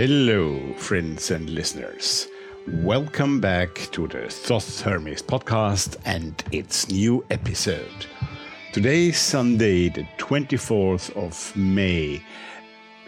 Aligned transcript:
Hello, 0.00 0.58
friends 0.78 1.30
and 1.30 1.50
listeners. 1.50 2.26
Welcome 2.66 3.38
back 3.38 3.74
to 3.92 4.08
the 4.08 4.30
Thoth 4.30 4.80
Hermes 4.80 5.20
podcast 5.20 5.98
and 6.06 6.42
its 6.52 6.88
new 6.88 7.22
episode. 7.28 8.06
Today 8.72 9.08
is 9.08 9.18
Sunday, 9.18 9.90
the 9.90 10.08
24th 10.16 11.14
of 11.22 11.54
May 11.54 12.22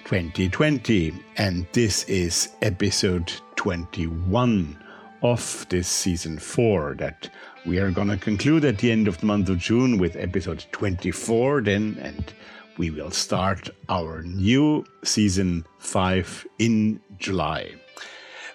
2020, 0.05 1.15
and 1.39 1.67
this 1.73 2.05
is 2.05 2.51
episode 2.61 3.33
21 3.57 4.79
of 5.23 5.67
this 5.71 5.89
season 5.89 6.39
4 6.39 6.97
that 6.99 7.31
we 7.65 7.79
are 7.79 7.91
going 7.91 8.09
to 8.09 8.19
conclude 8.19 8.67
at 8.67 8.77
the 8.77 8.93
end 8.93 9.09
of 9.09 9.17
the 9.17 9.25
month 9.25 9.49
of 9.49 9.57
June 9.57 9.97
with 9.97 10.15
episode 10.17 10.67
24 10.73 11.63
then 11.63 11.97
and 12.03 12.35
we 12.79 12.91
will 12.91 13.11
start 13.11 13.71
our 13.89 14.23
new 14.23 14.85
season 15.03 15.65
5 15.79 16.47
in 16.59 17.01
July. 17.19 17.73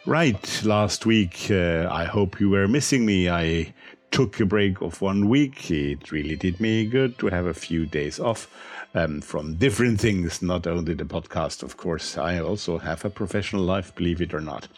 Right, 0.05 0.63
last 0.63 1.05
week, 1.05 1.47
uh, 1.51 1.87
I 1.91 2.05
hope 2.05 2.39
you 2.39 2.49
were 2.49 2.67
missing 2.67 3.05
me. 3.05 3.29
I 3.29 3.73
took 4.11 4.39
a 4.39 4.45
break 4.45 4.81
of 4.81 5.01
one 5.01 5.27
week. 5.27 5.69
It 5.69 6.11
really 6.11 6.35
did 6.35 6.59
me 6.59 6.85
good 6.85 7.17
to 7.19 7.27
have 7.27 7.45
a 7.45 7.53
few 7.53 7.85
days 7.85 8.19
off 8.19 8.49
um, 8.95 9.21
from 9.21 9.55
different 9.55 9.99
things, 9.99 10.41
not 10.41 10.65
only 10.65 10.93
the 10.93 11.03
podcast, 11.03 11.61
of 11.61 11.77
course. 11.77 12.17
I 12.17 12.39
also 12.39 12.77
have 12.77 13.05
a 13.05 13.09
professional 13.09 13.63
life, 13.63 13.93
believe 13.95 14.21
it 14.21 14.33
or 14.33 14.41
not. 14.41 14.67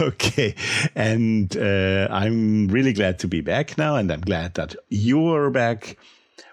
Okay, 0.00 0.54
and 0.94 1.56
uh, 1.56 2.08
I'm 2.10 2.68
really 2.68 2.92
glad 2.92 3.18
to 3.20 3.28
be 3.28 3.40
back 3.40 3.76
now, 3.78 3.96
and 3.96 4.10
I'm 4.10 4.20
glad 4.22 4.54
that 4.54 4.74
you 4.88 5.28
are 5.28 5.50
back. 5.50 5.96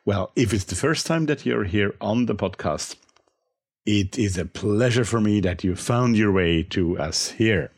Well, 0.04 0.32
if 0.36 0.52
it's 0.52 0.64
the 0.64 0.76
first 0.76 1.06
time 1.06 1.28
that 1.28 1.46
you're 1.46 1.66
here 1.66 1.94
on 2.02 2.26
the 2.26 2.34
podcast, 2.34 2.96
it 3.86 4.18
is 4.18 4.36
a 4.36 4.46
pleasure 4.46 5.06
for 5.06 5.22
me 5.22 5.42
that 5.42 5.64
you 5.64 5.76
found 5.76 6.18
your 6.18 6.32
way 6.32 6.64
to 6.64 6.98
us 6.98 7.30
here. 7.30 7.70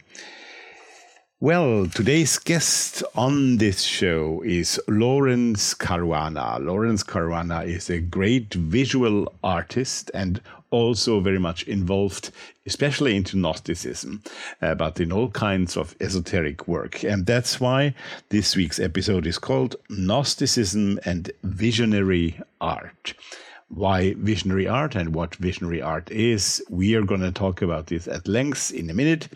Well, 1.41 1.85
today's 1.87 2.37
guest 2.39 3.03
on 3.13 3.57
this 3.57 3.81
show 3.81 4.41
is 4.45 4.79
Laurence 4.87 5.73
Caruana. 5.73 6.65
Laurence 6.65 7.03
Caruana 7.03 7.67
is 7.67 7.89
a 7.89 7.99
great 7.99 8.53
visual 8.53 9.27
artist 9.43 10.09
and 10.13 10.39
also 10.73 11.19
very 11.19 11.39
much 11.39 11.63
involved, 11.63 12.31
especially 12.65 13.15
into 13.15 13.37
Gnosticism, 13.37 14.23
uh, 14.61 14.73
but 14.73 14.99
in 14.99 15.11
all 15.11 15.29
kinds 15.29 15.77
of 15.77 15.95
esoteric 16.01 16.67
work. 16.67 17.03
And 17.03 17.25
that's 17.25 17.59
why 17.59 17.93
this 18.29 18.55
week's 18.55 18.79
episode 18.79 19.27
is 19.27 19.37
called 19.37 19.75
Gnosticism 19.89 20.99
and 21.05 21.31
Visionary 21.43 22.39
Art 22.59 23.13
why 23.69 24.13
visionary 24.19 24.67
art 24.67 24.95
and 24.95 25.15
what 25.15 25.33
visionary 25.35 25.81
art 25.81 26.11
is. 26.11 26.63
We 26.69 26.93
are 26.93 27.01
going 27.01 27.21
to 27.21 27.31
talk 27.31 27.59
about 27.63 27.87
this 27.87 28.07
at 28.07 28.27
length 28.27 28.71
in 28.71 28.87
a 28.91 28.93
minute. 28.93 29.29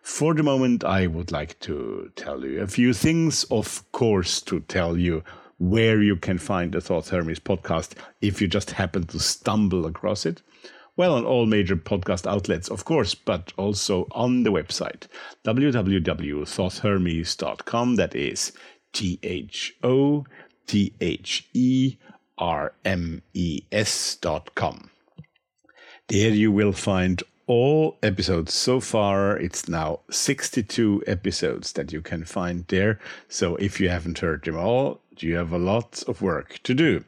For 0.00 0.32
the 0.32 0.42
moment, 0.42 0.84
I 0.84 1.06
would 1.06 1.30
like 1.30 1.58
to 1.60 2.10
tell 2.16 2.44
you 2.46 2.62
a 2.62 2.66
few 2.66 2.94
things, 2.94 3.44
of 3.50 3.84
course, 3.92 4.40
to 4.42 4.60
tell 4.60 4.96
you 4.96 5.22
where 5.58 6.02
you 6.02 6.16
can 6.16 6.38
find 6.38 6.72
the 6.72 6.80
Thoth 6.80 7.10
Hermes 7.10 7.40
podcast 7.40 7.92
if 8.20 8.40
you 8.40 8.48
just 8.48 8.72
happen 8.72 9.04
to 9.08 9.18
stumble 9.18 9.86
across 9.86 10.26
it. 10.26 10.42
Well, 10.96 11.14
on 11.14 11.24
all 11.24 11.46
major 11.46 11.74
podcast 11.74 12.24
outlets, 12.24 12.68
of 12.68 12.84
course, 12.84 13.16
but 13.16 13.52
also 13.56 14.06
on 14.12 14.44
the 14.44 14.52
website 14.52 15.08
www.thothhermes.com. 15.44 17.96
That 17.96 18.14
is 18.14 18.52
T 18.92 19.18
H 19.22 19.74
O 19.82 20.24
T 20.68 20.94
H 21.00 21.48
E 21.52 21.96
R 22.38 22.74
M 22.84 23.22
E 23.32 23.62
S 23.72 24.14
dot 24.16 24.54
com. 24.54 24.90
There 26.06 26.30
you 26.30 26.52
will 26.52 26.72
find 26.72 27.22
all 27.46 27.98
episodes 28.02 28.54
so 28.54 28.78
far. 28.78 29.36
It's 29.36 29.68
now 29.68 30.00
62 30.10 31.02
episodes 31.06 31.72
that 31.72 31.92
you 31.92 32.02
can 32.02 32.24
find 32.24 32.64
there. 32.68 33.00
So 33.28 33.56
if 33.56 33.80
you 33.80 33.88
haven't 33.88 34.20
heard 34.20 34.44
them 34.44 34.56
all, 34.56 35.00
you 35.18 35.36
have 35.36 35.52
a 35.52 35.58
lot 35.58 36.02
of 36.08 36.22
work 36.22 36.60
to 36.64 36.74
do. 36.74 37.04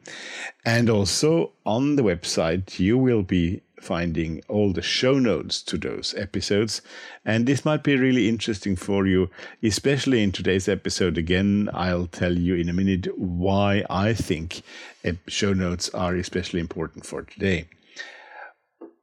And 0.65 0.89
also 0.89 1.51
on 1.65 1.95
the 1.95 2.03
website, 2.03 2.79
you 2.79 2.97
will 2.97 3.23
be 3.23 3.61
finding 3.79 4.41
all 4.47 4.73
the 4.73 4.81
show 4.81 5.19
notes 5.19 5.61
to 5.63 5.77
those 5.77 6.13
episodes. 6.17 6.81
And 7.25 7.45
this 7.45 7.65
might 7.65 7.83
be 7.83 7.95
really 7.95 8.27
interesting 8.29 8.75
for 8.75 9.05
you, 9.05 9.29
especially 9.61 10.23
in 10.23 10.31
today's 10.31 10.67
episode. 10.67 11.17
Again, 11.17 11.69
I'll 11.73 12.07
tell 12.07 12.37
you 12.37 12.55
in 12.55 12.69
a 12.69 12.73
minute 12.73 13.07
why 13.17 13.83
I 13.89 14.13
think 14.13 14.61
eh, 15.03 15.13
show 15.27 15.53
notes 15.53 15.89
are 15.89 16.15
especially 16.15 16.59
important 16.59 17.05
for 17.05 17.23
today. 17.23 17.67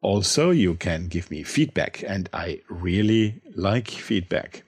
Also, 0.00 0.50
you 0.50 0.74
can 0.74 1.08
give 1.08 1.30
me 1.30 1.42
feedback, 1.42 2.04
and 2.06 2.28
I 2.34 2.60
really 2.68 3.40
like 3.56 3.88
feedback. 3.88 4.62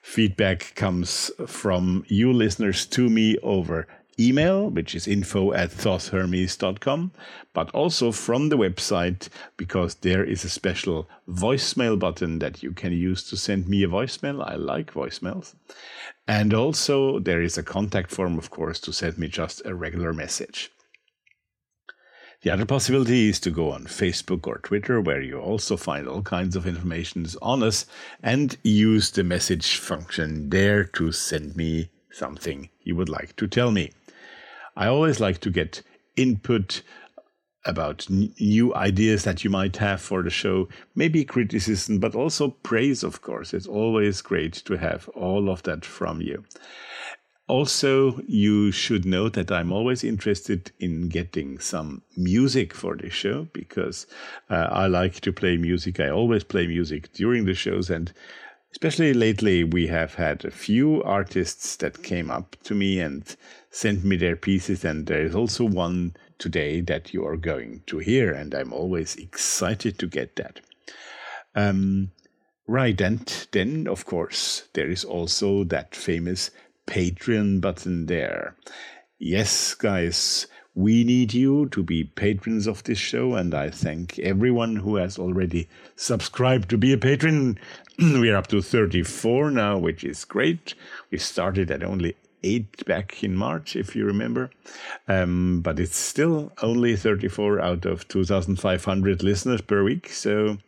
Feedback 0.00 0.74
comes 0.76 1.30
from 1.46 2.04
you 2.08 2.32
listeners 2.32 2.86
to 2.86 3.10
me 3.10 3.36
over 3.42 3.86
email, 4.20 4.68
which 4.70 4.94
is 4.94 5.06
info 5.06 5.52
at 5.52 5.70
thothhermes.com, 5.70 7.12
but 7.52 7.70
also 7.70 8.12
from 8.12 8.48
the 8.48 8.58
website, 8.58 9.28
because 9.56 9.94
there 9.96 10.24
is 10.24 10.44
a 10.44 10.48
special 10.50 11.08
voicemail 11.28 11.98
button 11.98 12.38
that 12.40 12.62
you 12.62 12.72
can 12.72 12.92
use 12.92 13.28
to 13.30 13.36
send 13.36 13.68
me 13.68 13.82
a 13.82 13.88
voicemail. 13.88 14.44
I 14.44 14.56
like 14.56 14.92
voicemails. 14.92 15.54
And 16.26 16.52
also, 16.52 17.18
there 17.18 17.42
is 17.42 17.56
a 17.56 17.62
contact 17.62 18.10
form, 18.10 18.38
of 18.38 18.50
course, 18.50 18.80
to 18.80 18.92
send 18.92 19.18
me 19.18 19.28
just 19.28 19.64
a 19.64 19.74
regular 19.74 20.12
message. 20.12 20.70
The 22.42 22.50
other 22.50 22.66
possibility 22.66 23.28
is 23.30 23.40
to 23.40 23.50
go 23.50 23.72
on 23.72 23.86
Facebook 23.86 24.46
or 24.46 24.58
Twitter, 24.58 25.00
where 25.00 25.20
you 25.20 25.40
also 25.40 25.76
find 25.76 26.06
all 26.06 26.22
kinds 26.22 26.54
of 26.54 26.68
information 26.68 27.26
on 27.42 27.64
us, 27.64 27.86
and 28.22 28.56
use 28.62 29.10
the 29.10 29.24
message 29.24 29.76
function 29.76 30.50
there 30.50 30.84
to 30.84 31.10
send 31.10 31.56
me 31.56 31.90
something 32.12 32.68
you 32.82 32.94
would 32.94 33.08
like 33.08 33.34
to 33.36 33.48
tell 33.48 33.72
me. 33.72 33.90
I 34.78 34.86
always 34.86 35.18
like 35.18 35.40
to 35.40 35.50
get 35.50 35.82
input 36.16 36.82
about 37.64 38.06
n- 38.08 38.32
new 38.38 38.72
ideas 38.76 39.24
that 39.24 39.42
you 39.42 39.50
might 39.50 39.76
have 39.78 40.00
for 40.00 40.22
the 40.22 40.30
show, 40.30 40.68
maybe 40.94 41.24
criticism, 41.24 41.98
but 41.98 42.14
also 42.14 42.50
praise, 42.62 43.02
of 43.02 43.20
course. 43.20 43.52
It's 43.52 43.66
always 43.66 44.22
great 44.22 44.54
to 44.66 44.78
have 44.78 45.08
all 45.10 45.50
of 45.50 45.64
that 45.64 45.84
from 45.84 46.22
you. 46.22 46.44
Also, 47.48 48.20
you 48.28 48.70
should 48.70 49.04
know 49.04 49.28
that 49.30 49.50
I'm 49.50 49.72
always 49.72 50.04
interested 50.04 50.70
in 50.78 51.08
getting 51.08 51.58
some 51.58 52.02
music 52.16 52.72
for 52.72 52.94
the 52.94 53.10
show 53.10 53.48
because 53.52 54.06
uh, 54.48 54.68
I 54.70 54.86
like 54.86 55.20
to 55.22 55.32
play 55.32 55.56
music. 55.56 55.98
I 55.98 56.10
always 56.10 56.44
play 56.44 56.68
music 56.68 57.12
during 57.14 57.46
the 57.46 57.54
shows, 57.54 57.90
and 57.90 58.12
especially 58.72 59.14
lately, 59.14 59.64
we 59.64 59.86
have 59.86 60.14
had 60.14 60.44
a 60.44 60.50
few 60.50 61.02
artists 61.02 61.76
that 61.76 62.02
came 62.02 62.30
up 62.30 62.56
to 62.64 62.74
me 62.74 63.00
and 63.00 63.36
sent 63.70 64.04
me 64.04 64.16
their 64.16 64.36
pieces, 64.36 64.84
and 64.84 65.06
there 65.06 65.22
is 65.22 65.34
also 65.34 65.64
one 65.64 66.16
today 66.38 66.80
that 66.80 67.12
you 67.12 67.26
are 67.26 67.36
going 67.36 67.82
to 67.86 67.98
hear, 67.98 68.32
and 68.32 68.54
I'm 68.54 68.72
always 68.72 69.16
excited 69.16 69.98
to 69.98 70.06
get 70.06 70.36
that. 70.36 70.60
Um, 71.54 72.12
right, 72.66 73.00
and 73.00 73.46
then, 73.52 73.88
of 73.88 74.06
course, 74.06 74.68
there 74.74 74.90
is 74.90 75.04
also 75.04 75.64
that 75.64 75.94
famous 75.94 76.50
Patreon 76.86 77.60
button 77.60 78.06
there. 78.06 78.56
Yes, 79.18 79.74
guys, 79.74 80.46
we 80.74 81.02
need 81.02 81.34
you 81.34 81.68
to 81.70 81.82
be 81.82 82.04
patrons 82.04 82.68
of 82.68 82.84
this 82.84 82.98
show, 82.98 83.34
and 83.34 83.52
I 83.52 83.68
thank 83.68 84.18
everyone 84.20 84.76
who 84.76 84.94
has 84.94 85.18
already 85.18 85.68
subscribed 85.96 86.70
to 86.70 86.78
be 86.78 86.92
a 86.92 86.98
patron. 86.98 87.58
We're 88.00 88.36
up 88.36 88.46
to 88.48 88.62
34 88.62 89.50
now, 89.50 89.78
which 89.78 90.04
is 90.04 90.24
great. 90.24 90.74
We 91.10 91.18
started 91.18 91.70
at 91.70 91.82
only 91.82 92.16
eight 92.44 92.84
back 92.86 93.22
in 93.24 93.34
March, 93.34 93.74
if 93.74 93.96
you 93.96 94.04
remember. 94.04 94.50
Um, 95.08 95.60
but 95.62 95.80
it's 95.80 95.96
still 95.96 96.52
only 96.62 96.96
34 96.96 97.60
out 97.60 97.84
of 97.84 98.06
2,500 98.08 99.22
listeners 99.22 99.60
per 99.60 99.82
week. 99.82 100.10
So 100.10 100.58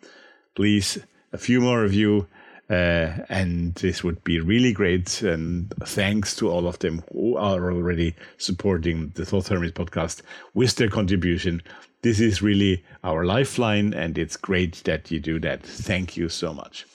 please, 0.55 0.99
a 1.33 1.39
few 1.39 1.61
more 1.61 1.85
of 1.85 1.95
you 1.95 2.27
Uh, 2.71 3.27
and 3.29 3.75
this 3.77 4.05
would 4.05 4.23
be 4.25 4.39
really 4.41 4.73
great. 4.73 5.23
And 5.23 5.73
thanks 5.85 6.37
to 6.37 6.49
all 6.49 6.67
of 6.69 6.79
them 6.79 7.03
who 7.13 7.37
are 7.37 7.73
already 7.73 8.15
supporting 8.39 9.11
the 9.17 9.25
Thoth 9.27 9.49
Hermes 9.49 9.73
podcast 9.73 10.23
with 10.55 10.77
their 10.77 10.89
contribution. 10.89 11.63
This 12.03 12.21
is 12.21 12.43
really 12.43 12.85
our 13.03 13.25
lifeline, 13.25 13.93
and 13.95 14.17
it's 14.19 14.37
great 14.37 14.83
that 14.85 15.11
you 15.11 15.21
do 15.21 15.41
that. 15.41 15.63
Thank 15.65 16.17
you 16.17 16.29
so 16.29 16.55
much. 16.55 16.87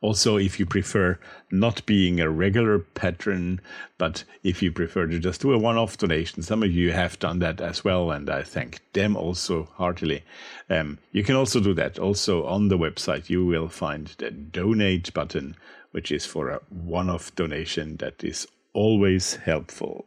Also, 0.00 0.36
if 0.36 0.60
you 0.60 0.66
prefer 0.66 1.18
not 1.50 1.84
being 1.84 2.20
a 2.20 2.30
regular 2.30 2.78
patron, 2.78 3.60
but 3.98 4.22
if 4.44 4.62
you 4.62 4.70
prefer 4.70 5.06
to 5.08 5.18
just 5.18 5.40
do 5.40 5.52
a 5.52 5.58
one 5.58 5.76
off 5.76 5.98
donation, 5.98 6.42
some 6.42 6.62
of 6.62 6.70
you 6.70 6.92
have 6.92 7.18
done 7.18 7.40
that 7.40 7.60
as 7.60 7.82
well, 7.82 8.12
and 8.12 8.30
I 8.30 8.42
thank 8.42 8.80
them 8.92 9.16
also 9.16 9.68
heartily. 9.74 10.22
Um, 10.70 10.98
you 11.10 11.24
can 11.24 11.34
also 11.34 11.58
do 11.58 11.74
that. 11.74 11.98
Also, 11.98 12.46
on 12.46 12.68
the 12.68 12.78
website, 12.78 13.28
you 13.28 13.44
will 13.44 13.68
find 13.68 14.06
the 14.18 14.30
donate 14.30 15.12
button, 15.14 15.56
which 15.90 16.12
is 16.12 16.24
for 16.24 16.48
a 16.50 16.60
one 16.68 17.10
off 17.10 17.34
donation 17.34 17.96
that 17.96 18.22
is 18.22 18.46
always 18.74 19.34
helpful. 19.34 20.06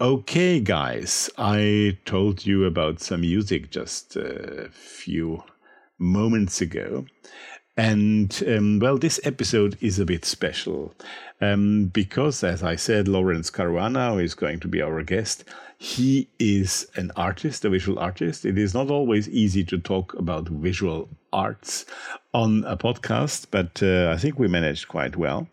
Okay, 0.00 0.58
guys, 0.60 1.30
I 1.38 1.98
told 2.04 2.46
you 2.46 2.64
about 2.64 3.00
some 3.00 3.20
music 3.20 3.70
just 3.70 4.16
a 4.16 4.70
few 4.72 5.44
moments 5.98 6.60
ago. 6.62 7.04
And 7.76 8.42
um, 8.46 8.78
well, 8.78 8.98
this 8.98 9.20
episode 9.24 9.78
is 9.80 9.98
a 9.98 10.04
bit 10.04 10.24
special 10.24 10.92
um, 11.40 11.86
because, 11.86 12.44
as 12.44 12.62
I 12.62 12.76
said, 12.76 13.08
Laurence 13.08 13.50
Caruana 13.50 14.22
is 14.22 14.34
going 14.34 14.60
to 14.60 14.68
be 14.68 14.82
our 14.82 15.02
guest. 15.02 15.44
He 15.78 16.28
is 16.38 16.86
an 16.96 17.10
artist, 17.16 17.64
a 17.64 17.70
visual 17.70 17.98
artist. 17.98 18.44
It 18.44 18.58
is 18.58 18.74
not 18.74 18.90
always 18.90 19.30
easy 19.30 19.64
to 19.64 19.78
talk 19.78 20.12
about 20.14 20.48
visual 20.48 21.08
arts 21.32 21.86
on 22.34 22.64
a 22.66 22.76
podcast, 22.76 23.46
but 23.50 23.82
uh, 23.82 24.12
I 24.12 24.18
think 24.18 24.38
we 24.38 24.46
managed 24.46 24.88
quite 24.88 25.16
well. 25.16 25.48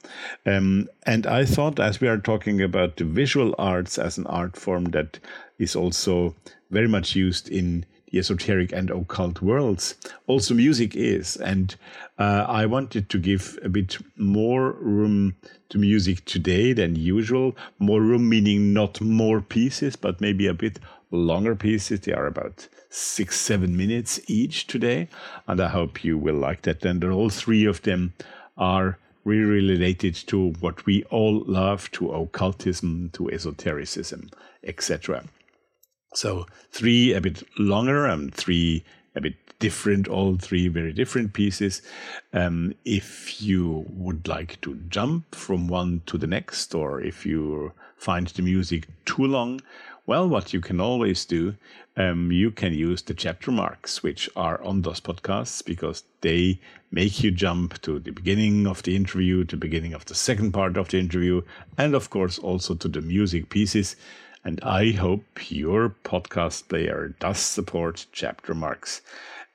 Um, 0.46 0.90
and 1.06 1.26
I 1.26 1.46
thought, 1.46 1.80
as 1.80 2.02
we 2.02 2.10
are 2.10 2.18
talking 2.18 2.62
about 2.62 2.98
the 2.98 3.06
visual 3.06 3.56
arts 3.58 3.98
as 3.98 4.18
an 4.18 4.28
art 4.28 4.58
form 4.58 4.86
that 4.86 5.20
is 5.60 5.78
also 5.78 6.36
very 6.72 6.90
much 6.90 7.16
used 7.16 7.48
in 7.48 7.86
the 8.12 8.20
esoteric 8.20 8.72
and 8.72 8.90
occult 8.90 9.42
worlds, 9.42 9.96
also 10.28 10.54
music 10.54 10.96
is. 10.96 11.36
And 11.38 11.76
uh, 12.18 12.46
I 12.48 12.66
wanted 12.66 13.10
to 13.10 13.20
give 13.20 13.60
a 13.64 13.70
bit 13.70 13.98
more 14.16 14.72
room 14.74 15.36
to 15.70 15.78
music 15.78 16.26
today 16.26 16.74
than 16.74 16.96
usual. 16.96 17.56
More 17.80 18.02
room 18.02 18.30
meaning 18.30 18.74
not 18.74 19.02
more 19.02 19.42
pieces, 19.42 19.96
but 19.96 20.22
maybe 20.22 20.48
a 20.48 20.54
bit 20.54 20.80
longer 21.12 21.56
pieces. 21.56 22.02
They 22.02 22.14
are 22.14 22.28
about 22.28 22.68
six, 22.90 23.40
seven 23.40 23.76
minutes 23.76 24.20
each 24.28 24.68
today. 24.68 25.10
And 25.48 25.60
I 25.60 25.68
hope 25.68 26.04
you 26.04 26.18
will 26.18 26.36
like 26.36 26.62
that. 26.64 26.86
And 26.86 27.04
all 27.04 27.30
three 27.30 27.66
of 27.66 27.82
them 27.82 28.14
are 28.58 28.98
really 29.26 29.44
related 29.44 30.16
to 30.16 30.54
what 30.62 30.86
we 30.86 31.04
all 31.06 31.44
love, 31.46 31.92
to 31.92 32.12
occultism, 32.12 33.10
to 33.12 33.30
esotericism, 33.30 34.30
etc. 34.64 35.26
So 36.14 36.48
three 36.72 37.14
a 37.14 37.22
bit 37.22 37.44
longer 37.60 38.06
and 38.06 38.34
three 38.34 38.84
a 39.16 39.22
bit 39.22 39.36
different, 39.60 40.08
all 40.08 40.36
three 40.38 40.68
very 40.68 40.94
different 40.94 41.34
pieces. 41.34 41.82
Um, 42.34 42.74
if 42.86 43.42
you 43.42 43.86
would 43.90 44.28
like 44.28 44.62
to 44.62 44.76
jump 44.90 45.34
from 45.34 45.68
one 45.68 46.02
to 46.06 46.18
the 46.18 46.28
next, 46.28 46.76
or 46.76 47.02
if 47.02 47.26
you 47.26 47.74
find 47.98 48.28
the 48.28 48.44
music 48.44 48.88
too 49.06 49.26
long, 49.26 49.62
well, 50.06 50.30
what 50.30 50.54
you 50.54 50.62
can 50.62 50.80
always 50.80 51.26
do, 51.26 51.56
um, 51.98 52.32
you 52.32 52.52
can 52.52 52.74
use 52.74 53.02
the 53.02 53.14
chapter 53.14 53.52
marks, 53.52 54.04
which 54.04 54.30
are 54.36 54.64
on 54.64 54.84
those 54.84 55.02
podcasts, 55.02 55.66
because 55.66 56.04
they 56.22 56.62
make 56.92 57.24
you 57.24 57.32
jump 57.32 57.82
to 57.82 58.00
the 58.00 58.12
beginning 58.12 58.68
of 58.68 58.84
the 58.84 58.96
interview, 58.96 59.44
to 59.44 59.56
the 59.56 59.60
beginning 59.60 59.94
of 59.94 60.06
the 60.06 60.16
second 60.16 60.52
part 60.54 60.78
of 60.78 60.88
the 60.90 61.00
interview, 61.00 61.42
and 61.78 61.94
of 61.94 62.10
course 62.10 62.40
also 62.40 62.76
to 62.76 62.88
the 62.88 63.02
music 63.02 63.50
pieces. 63.50 63.96
And 64.48 64.62
I 64.64 64.92
hope 64.92 65.52
your 65.52 65.94
podcast 66.06 66.70
player 66.70 67.14
does 67.20 67.38
support 67.38 68.06
chapter 68.14 68.54
marks. 68.54 69.02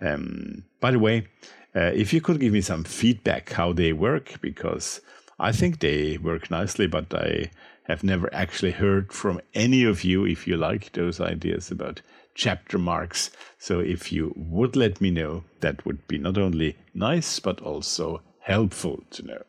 Um, 0.02 0.64
by 0.80 0.90
the 0.90 0.98
way, 0.98 1.28
uh, 1.74 1.92
if 1.94 2.12
you 2.12 2.20
could 2.20 2.38
give 2.38 2.52
me 2.52 2.60
some 2.60 2.84
feedback 2.84 3.52
how 3.52 3.72
they 3.72 3.94
work, 3.94 4.38
because 4.42 5.00
I 5.38 5.50
think 5.50 5.80
they 5.80 6.18
work 6.18 6.50
nicely, 6.50 6.86
but 6.86 7.14
I 7.14 7.50
have 7.84 8.04
never 8.04 8.28
actually 8.34 8.72
heard 8.72 9.14
from 9.14 9.40
any 9.54 9.82
of 9.82 10.04
you 10.04 10.26
if 10.26 10.46
you 10.46 10.58
like 10.58 10.92
those 10.92 11.22
ideas 11.22 11.70
about 11.70 12.02
chapter 12.34 12.76
marks. 12.76 13.30
So 13.58 13.80
if 13.80 14.12
you 14.12 14.34
would 14.36 14.76
let 14.76 15.00
me 15.00 15.10
know, 15.10 15.44
that 15.60 15.86
would 15.86 16.06
be 16.06 16.18
not 16.18 16.36
only 16.36 16.76
nice, 16.92 17.40
but 17.40 17.62
also 17.62 18.20
helpful 18.40 19.04
to 19.12 19.22
know. 19.22 19.42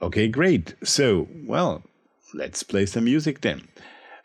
Okay, 0.00 0.28
great. 0.28 0.76
So, 0.84 1.26
well, 1.44 1.82
let's 2.34 2.62
play 2.62 2.86
some 2.86 3.06
music 3.06 3.40
then. 3.40 3.66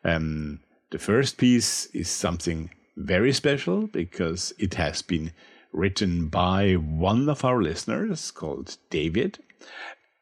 Um, 0.03 0.59
the 0.91 0.99
first 0.99 1.37
piece 1.37 1.85
is 1.87 2.09
something 2.09 2.71
very 2.97 3.33
special 3.33 3.87
because 3.87 4.53
it 4.57 4.73
has 4.75 5.01
been 5.01 5.31
written 5.71 6.27
by 6.27 6.73
one 6.73 7.29
of 7.29 7.45
our 7.45 7.61
listeners 7.61 8.31
called 8.31 8.77
David. 8.89 9.39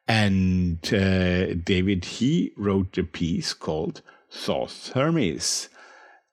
And 0.08 0.80
uh, 0.94 1.54
David, 1.56 2.06
he 2.06 2.54
wrote 2.58 2.98
a 2.98 3.04
piece 3.04 3.54
called 3.54 4.02
Thoth 4.32 4.92
Hermes. 4.94 5.70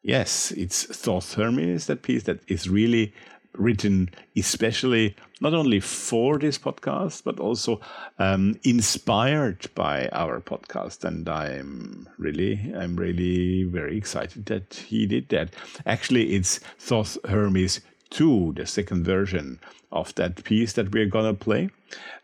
Yes, 0.03 0.51
it's 0.53 0.85
Thoth 0.85 1.35
Hermes, 1.35 1.87
that 1.87 2.03
piece 2.03 2.25
that 2.25 2.41
is 2.47 2.69
really 2.69 3.15
written 3.55 4.11
especially 4.37 5.15
not 5.41 5.55
only 5.55 5.81
for 5.81 6.39
this 6.39 6.59
podcast 6.59 7.25
but 7.25 7.39
also 7.41 7.81
um, 8.19 8.59
inspired 8.65 9.67
by 9.75 10.09
our 10.13 10.41
podcast. 10.41 11.05
And 11.05 11.29
i'm 11.29 12.09
really 12.19 12.73
i'm 12.77 12.97
really 12.97 13.65
very 13.65 13.97
excited 13.97 14.47
that 14.47 14.75
he 14.75 15.07
did 15.07 15.29
that. 15.31 15.55
Actually 15.87 16.35
it's 16.35 16.61
thoth 16.79 17.17
hermes 17.29 17.81
2 18.11 18.55
the 18.57 18.67
second 18.67 19.05
version 19.05 19.59
of 19.93 20.15
that 20.17 20.43
piece 20.45 20.73
that 20.75 20.93
we're 20.93 21.07
gonna 21.07 21.35
play. 21.35 21.71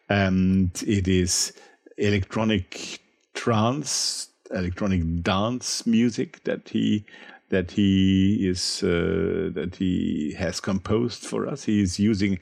And 0.08 0.70
it 0.87 1.06
is 1.06 1.52
electronic 1.96 3.00
trance 3.34 4.28
electronic 4.50 5.22
dance 5.22 5.87
music 5.87 6.42
that 6.44 6.68
he 6.68 7.04
that 7.50 7.71
he 7.73 8.49
is 8.49 8.83
uh, 8.83 9.50
that 9.52 9.76
he 9.76 10.35
has 10.38 10.61
composed 10.61 11.23
for 11.23 11.47
us. 11.47 11.64
He 11.64 11.83
is 11.83 12.00
using 12.00 12.38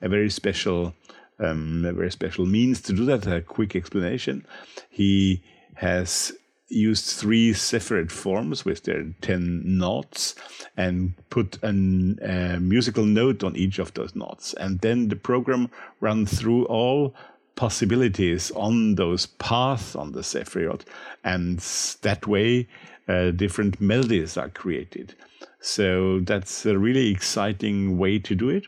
a 0.00 0.08
very 0.08 0.30
special 0.30 0.94
um, 1.38 1.84
a 1.84 1.92
very 1.92 2.10
special 2.10 2.46
means 2.46 2.80
to 2.82 2.92
do 2.92 3.04
that. 3.06 3.26
A 3.26 3.42
quick 3.42 3.76
explanation: 3.76 4.46
he 4.88 5.42
has 5.74 6.32
used 6.72 7.04
three 7.04 7.52
separate 7.52 8.10
forms 8.10 8.64
with 8.64 8.84
their 8.84 9.04
10 9.20 9.62
notes 9.64 10.34
and 10.76 11.12
put 11.28 11.58
a 11.62 11.68
uh, 11.68 12.58
musical 12.60 13.04
note 13.04 13.44
on 13.44 13.54
each 13.56 13.78
of 13.78 13.92
those 13.94 14.14
notes. 14.16 14.54
And 14.54 14.80
then 14.80 15.08
the 15.08 15.16
program 15.16 15.70
ran 16.00 16.24
through 16.24 16.64
all 16.66 17.14
possibilities 17.56 18.50
on 18.52 18.94
those 18.94 19.26
paths 19.26 19.94
on 19.94 20.12
the 20.12 20.20
Sephiroth. 20.20 20.84
And 21.24 21.58
that 22.02 22.26
way, 22.26 22.68
uh, 23.08 23.30
different 23.30 23.80
melodies 23.80 24.36
are 24.36 24.48
created. 24.48 25.14
So 25.60 26.20
that's 26.20 26.66
a 26.66 26.78
really 26.78 27.10
exciting 27.10 27.98
way 27.98 28.18
to 28.18 28.34
do 28.34 28.48
it. 28.48 28.66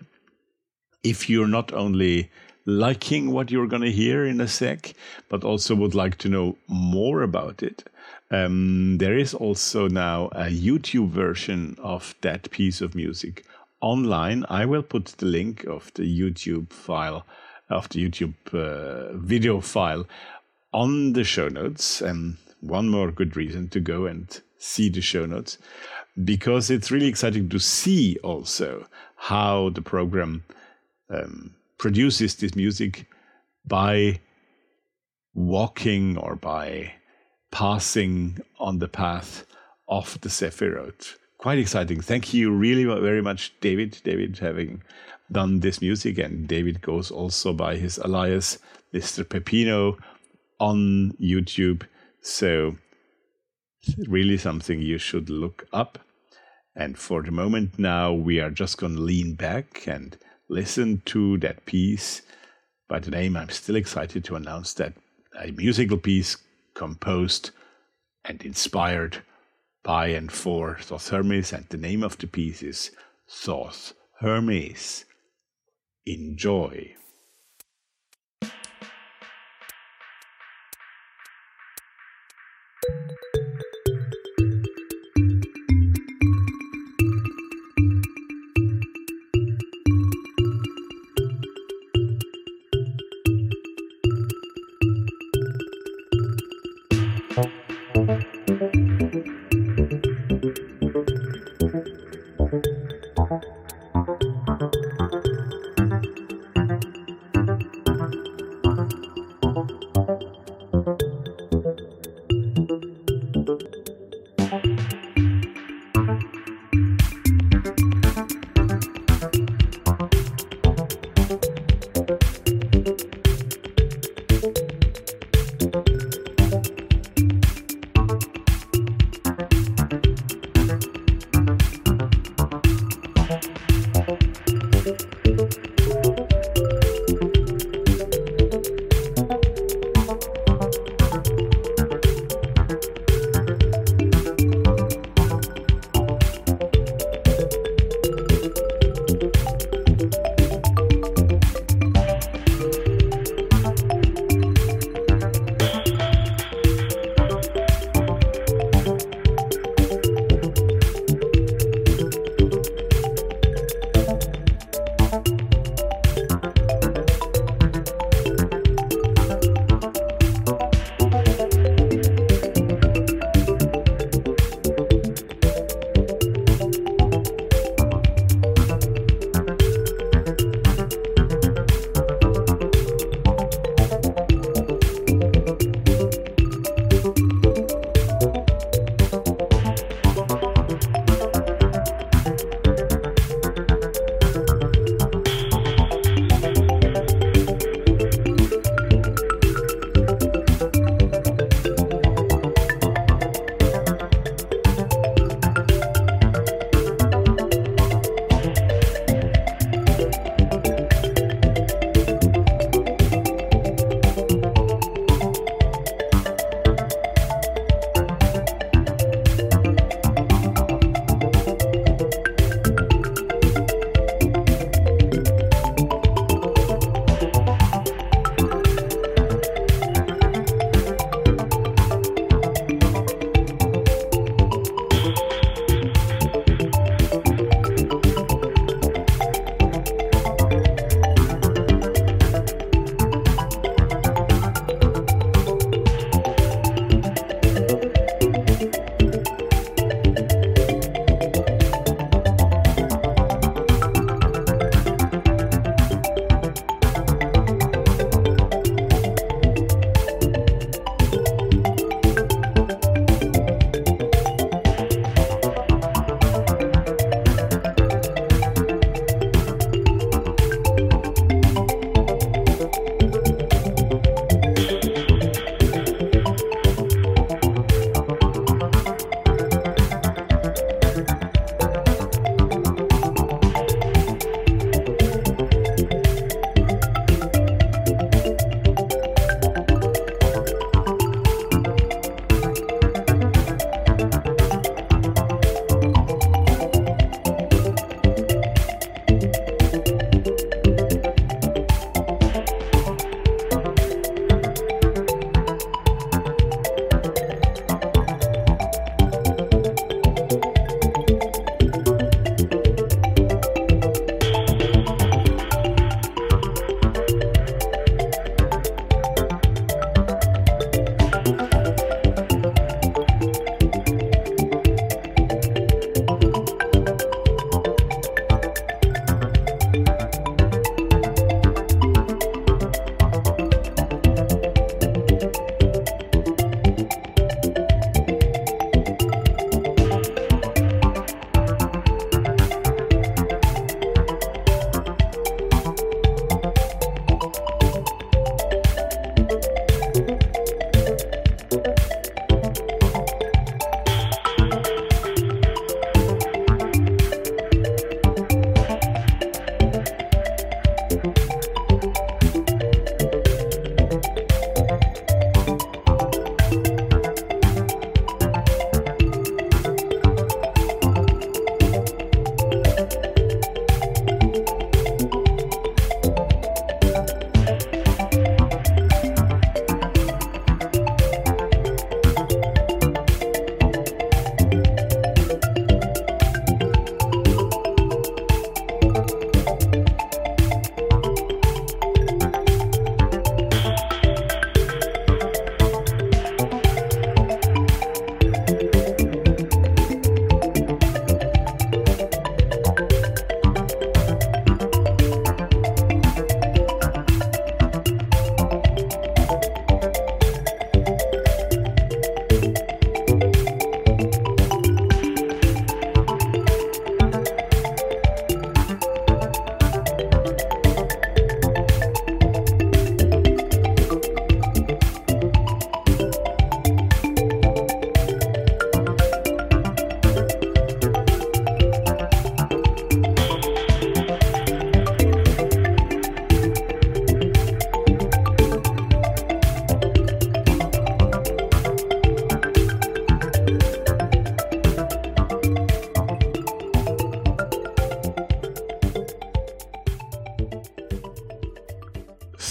If 1.02 1.28
you're 1.28 1.48
not 1.48 1.72
only 1.72 2.30
liking 2.66 3.30
what 3.30 3.50
you're 3.50 3.66
going 3.66 3.82
to 3.82 3.90
hear 3.90 4.24
in 4.24 4.40
a 4.40 4.48
sec, 4.48 4.94
but 5.28 5.44
also 5.44 5.74
would 5.74 5.94
like 5.94 6.16
to 6.18 6.28
know 6.28 6.56
more 6.68 7.22
about 7.22 7.62
it, 7.62 7.84
um, 8.30 8.98
there 8.98 9.18
is 9.18 9.34
also 9.34 9.88
now 9.88 10.26
a 10.32 10.46
YouTube 10.46 11.10
version 11.10 11.76
of 11.78 12.14
that 12.22 12.50
piece 12.50 12.80
of 12.80 12.94
music 12.94 13.44
online. 13.80 14.44
I 14.48 14.64
will 14.64 14.82
put 14.82 15.06
the 15.18 15.26
link 15.26 15.64
of 15.64 15.92
the 15.94 16.04
YouTube 16.04 16.72
file, 16.72 17.26
of 17.68 17.88
the 17.90 18.08
YouTube 18.08 18.34
uh, 18.52 19.16
video 19.16 19.60
file 19.60 20.06
on 20.72 21.12
the 21.12 21.24
show 21.24 21.48
notes. 21.48 22.00
And 22.00 22.38
one 22.64 22.88
more 22.88 23.10
good 23.10 23.36
reason 23.36 23.68
to 23.68 23.80
go 23.80 24.06
and 24.06 24.40
see 24.58 24.88
the 24.88 25.00
show 25.00 25.26
notes 25.26 25.58
because 26.24 26.70
it's 26.70 26.90
really 26.90 27.06
exciting 27.06 27.48
to 27.48 27.58
see 27.58 28.16
also 28.22 28.86
how 29.16 29.70
the 29.70 29.82
program 29.82 30.44
um, 31.10 31.54
produces 31.78 32.36
this 32.36 32.54
music 32.54 33.06
by 33.66 34.20
walking 35.34 36.16
or 36.16 36.36
by 36.36 36.92
passing 37.50 38.38
on 38.58 38.78
the 38.78 38.88
path 38.88 39.44
of 39.88 40.20
the 40.20 40.28
Sephiroth. 40.28 41.16
Quite 41.38 41.58
exciting. 41.58 42.00
Thank 42.00 42.32
you 42.32 42.50
really 42.52 42.84
very 42.84 43.22
much, 43.22 43.52
David. 43.60 44.00
David 44.04 44.38
having 44.38 44.82
done 45.30 45.60
this 45.60 45.80
music, 45.80 46.18
and 46.18 46.48
David 46.48 46.80
goes 46.80 47.10
also 47.10 47.52
by 47.52 47.76
his 47.76 47.98
alias, 47.98 48.58
Mr. 48.92 49.24
Pepino, 49.24 49.98
on 50.58 51.12
YouTube. 51.20 51.82
So, 52.24 52.76
really 54.08 54.38
something 54.38 54.80
you 54.80 54.98
should 54.98 55.30
look 55.30 55.66
up. 55.72 55.98
And 56.74 56.98
for 56.98 57.22
the 57.22 57.30
moment 57.30 57.78
now, 57.78 58.12
we 58.12 58.40
are 58.40 58.50
just 58.50 58.78
going 58.78 58.96
to 58.96 59.00
lean 59.00 59.34
back 59.34 59.86
and 59.86 60.16
listen 60.48 61.02
to 61.06 61.38
that 61.38 61.66
piece 61.66 62.22
by 62.88 62.98
the 62.98 63.10
name, 63.10 63.36
I'm 63.36 63.48
still 63.48 63.76
excited 63.76 64.24
to 64.24 64.36
announce 64.36 64.74
that 64.74 64.94
a 65.40 65.50
musical 65.52 65.96
piece 65.96 66.36
composed 66.74 67.50
and 68.24 68.42
inspired 68.42 69.22
by 69.82 70.08
and 70.08 70.30
for 70.30 70.78
Thoth 70.80 71.08
Hermes, 71.08 71.52
and 71.52 71.66
the 71.68 71.76
name 71.76 72.02
of 72.02 72.18
the 72.18 72.26
piece 72.26 72.62
is 72.62 72.90
Thoth 73.28 73.94
Hermes. 74.20 75.04
Enjoy. 76.06 76.94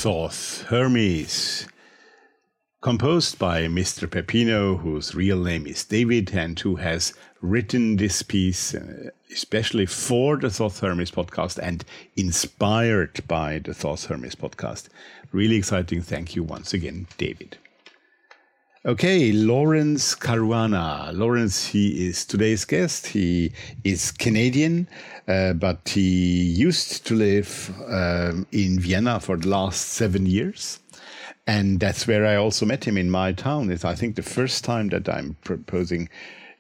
Thoth 0.04 0.66
Hermes, 0.68 1.66
composed 2.82 3.40
by 3.40 3.68
Mr. 3.68 4.12
Peppino, 4.12 4.76
whose 4.76 5.16
real 5.16 5.42
name 5.42 5.66
is 5.66 5.86
David 5.86 6.34
and 6.34 6.60
who 6.60 6.76
has 6.76 7.14
written 7.40 7.96
this 7.96 8.22
piece 8.22 8.76
uh, 8.76 9.12
especially 9.32 9.86
for 9.86 10.36
the 10.36 10.50
Thoth 10.50 10.82
Hermes 10.82 11.10
podcast 11.10 11.58
and 11.58 11.86
inspired 12.18 13.26
by 13.30 13.60
the 13.60 13.74
Thoth 13.74 14.08
Hermes 14.08 14.36
podcast. 14.36 14.90
Really 15.32 15.56
exciting. 15.56 16.02
Thank 16.02 16.36
you 16.36 16.44
once 16.44 16.74
again, 16.74 17.08
David. 17.18 17.58
Okay, 18.86 19.32
Laurence 19.32 20.14
Caruana. 20.14 21.18
Laurence, 21.18 21.68
he 21.68 22.06
is 22.06 22.26
today's 22.26 22.66
guest. 22.66 23.08
He 23.08 23.54
is 23.86 24.12
Canadian, 24.12 24.90
uh, 25.28 25.54
but 25.54 25.90
he 25.90 26.44
used 26.44 27.06
to 27.08 27.16
live 27.16 27.74
um, 27.88 28.46
in 28.52 28.80
Vienna 28.80 29.20
for 29.20 29.38
the 29.38 29.48
last 29.48 29.90
seven 29.90 30.26
years. 30.26 30.80
And 31.46 31.80
that's 31.80 32.08
where 32.08 32.26
I 32.26 32.36
also 32.36 32.66
met 32.66 32.86
him 32.86 32.98
in 32.98 33.10
my 33.10 33.34
town. 33.34 33.70
It's, 33.70 33.84
I 33.86 33.96
think, 33.96 34.16
the 34.16 34.24
first 34.24 34.64
time 34.64 34.90
that 34.90 35.10
I'm 35.10 35.36
proposing 35.44 36.10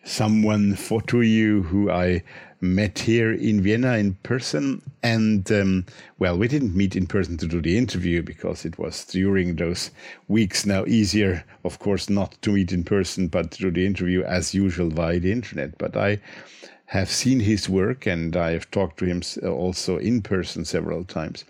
someone 0.03 0.75
for 0.75 1.01
to 1.03 1.21
you 1.21 1.63
who 1.63 1.89
I 1.89 2.23
met 2.59 2.99
here 2.99 3.33
in 3.33 3.61
Vienna 3.61 3.97
in 3.97 4.15
person. 4.23 4.81
And 5.01 5.49
um, 5.51 5.85
well, 6.19 6.37
we 6.37 6.47
didn't 6.47 6.75
meet 6.75 6.95
in 6.95 7.07
person 7.07 7.37
to 7.37 7.47
do 7.47 7.61
the 7.61 7.77
interview 7.77 8.23
because 8.23 8.65
it 8.65 8.77
was 8.77 9.05
during 9.05 9.55
those 9.55 9.91
weeks 10.27 10.65
now 10.65 10.85
easier, 10.85 11.45
of 11.65 11.79
course, 11.79 12.09
not 12.09 12.37
to 12.41 12.51
meet 12.51 12.71
in 12.71 12.83
person, 12.83 13.27
but 13.27 13.51
to 13.51 13.63
do 13.63 13.71
the 13.71 13.85
interview 13.85 14.23
as 14.23 14.53
usual 14.53 14.89
via 14.89 15.19
the 15.19 15.31
internet. 15.31 15.77
But 15.77 15.95
I 15.97 16.19
have 16.93 17.09
seen 17.09 17.39
his 17.39 17.67
work 17.67 18.05
and 18.05 18.37
I 18.37 18.51
have 18.51 18.69
talked 18.69 18.99
to 18.99 19.05
him 19.05 19.23
also 19.43 19.97
in 19.97 20.21
person 20.21 20.63
several 20.63 21.03
times. 21.03 21.43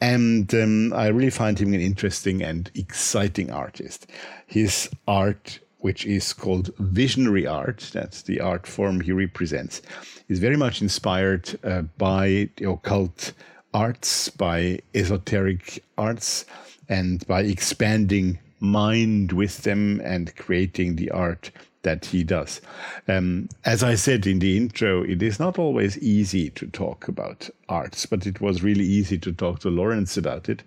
And 0.00 0.52
um, 0.52 0.92
I 0.92 1.06
really 1.06 1.30
find 1.30 1.56
him 1.56 1.72
an 1.74 1.80
interesting 1.80 2.42
and 2.42 2.72
exciting 2.74 3.52
artist. 3.52 4.10
His 4.48 4.90
art 5.06 5.60
which 5.78 6.06
is 6.06 6.32
called 6.32 6.70
visionary 6.78 7.46
art, 7.46 7.90
that's 7.92 8.22
the 8.22 8.40
art 8.40 8.66
form 8.66 9.00
he 9.00 9.12
represents, 9.12 9.82
is 10.28 10.38
very 10.38 10.56
much 10.56 10.80
inspired 10.82 11.56
uh, 11.62 11.82
by 11.98 12.48
the 12.56 12.68
occult 12.68 13.32
arts, 13.74 14.30
by 14.30 14.80
esoteric 14.94 15.84
arts, 15.98 16.46
and 16.88 17.24
by 17.26 17.42
expanding 17.42 18.38
mind 18.60 19.30
with 19.30 19.58
them 19.58 20.00
and 20.02 20.34
creating 20.36 20.96
the 20.96 21.10
art 21.10 21.50
that 21.84 22.06
he 22.06 22.24
does. 22.24 22.60
Um, 23.06 23.48
as 23.64 23.82
I 23.82 23.94
said 23.94 24.26
in 24.26 24.40
the 24.40 24.56
intro, 24.56 25.02
it 25.02 25.22
is 25.22 25.38
not 25.38 25.58
always 25.58 25.96
easy 25.98 26.50
to 26.50 26.66
talk 26.66 27.08
about 27.08 27.48
arts, 27.68 28.04
but 28.04 28.26
it 28.26 28.40
was 28.40 28.62
really 28.62 28.84
easy 28.84 29.18
to 29.18 29.32
talk 29.32 29.60
to 29.60 29.70
Laurence 29.70 30.16
about 30.16 30.48
it. 30.48 30.62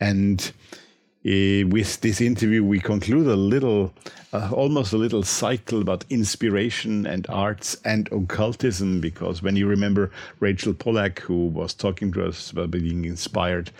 And 0.00 0.52
uh, 1.26 1.66
with 1.68 2.00
this 2.00 2.20
interview, 2.20 2.62
we 2.62 2.78
conclude 2.78 3.26
a 3.26 3.36
little, 3.36 3.92
uh, 4.32 4.50
almost 4.52 4.92
a 4.92 4.98
little 4.98 5.24
cycle 5.24 5.80
about 5.80 6.04
inspiration 6.10 7.06
and 7.06 7.26
arts 7.28 7.76
and 7.84 8.08
occultism. 8.12 9.00
Because 9.00 9.42
when 9.42 9.56
you 9.56 9.66
remember 9.66 10.10
Rachel 10.38 10.74
Pollack, 10.74 11.20
who 11.20 11.46
was 11.46 11.74
talking 11.74 12.12
to 12.12 12.26
us 12.26 12.50
about 12.50 12.70
being 12.70 13.04
inspired 13.04 13.70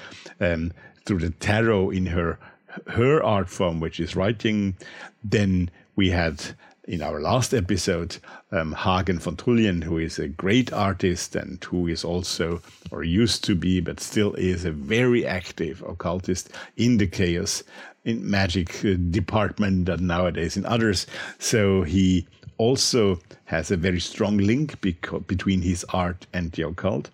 um, 0.41 0.73
through 1.05 1.21
the 1.21 1.31
tarot 1.31 1.91
in 1.91 2.07
her 2.07 2.39
her 2.87 3.23
art 3.23 3.49
form, 3.49 3.81
which 3.81 3.99
is 3.99 4.15
writing, 4.15 4.77
then 5.25 5.71
we 5.97 6.11
had 6.11 6.55
in 6.89 7.03
our 7.03 7.21
last 7.21 7.53
episode, 7.53 8.17
um, 8.51 8.73
Hagen 8.73 9.19
von 9.19 9.37
Tulien, 9.37 9.85
who 9.85 9.99
is 9.99 10.19
a 10.19 10.27
great 10.27 10.73
artist 10.73 11.37
and 11.37 11.63
who 11.65 11.87
is 11.87 12.03
also, 12.03 12.63
or 12.91 13.05
used 13.05 13.45
to 13.45 13.55
be, 13.55 13.79
but 13.81 14.01
still 14.01 14.33
is 14.35 14.65
a 14.65 14.73
very 14.73 15.27
active 15.27 15.83
occultist 15.83 16.49
in 16.79 16.97
the 16.97 17.07
chaos 17.07 17.63
in 18.05 18.29
magic 18.29 18.83
uh, 18.87 18.95
department 19.11 19.85
that 19.85 20.01
nowadays 20.01 20.57
in 20.57 20.65
others. 20.65 21.07
So 21.39 21.83
he 21.83 22.27
also 22.57 23.21
has 23.45 23.71
a 23.71 23.77
very 23.77 24.01
strong 24.01 24.39
link 24.39 24.81
between 24.81 25.61
his 25.61 25.85
art 25.93 26.27
and 26.33 26.53
the 26.53 26.63
occult. 26.63 27.11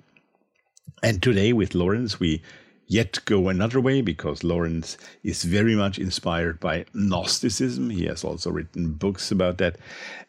And 1.02 1.20
today 1.20 1.52
with 1.52 1.74
Laurence, 1.74 2.20
we 2.20 2.42
yet 2.86 3.18
go 3.24 3.48
another 3.48 3.80
way 3.80 4.00
because 4.00 4.44
Laurence 4.44 4.96
is 5.22 5.44
very 5.44 5.74
much 5.74 5.98
inspired 5.98 6.60
by 6.60 6.84
Gnosticism. 6.94 7.90
He 7.90 8.06
has 8.06 8.24
also 8.24 8.50
written 8.50 8.92
books 8.92 9.30
about 9.30 9.58
that. 9.58 9.76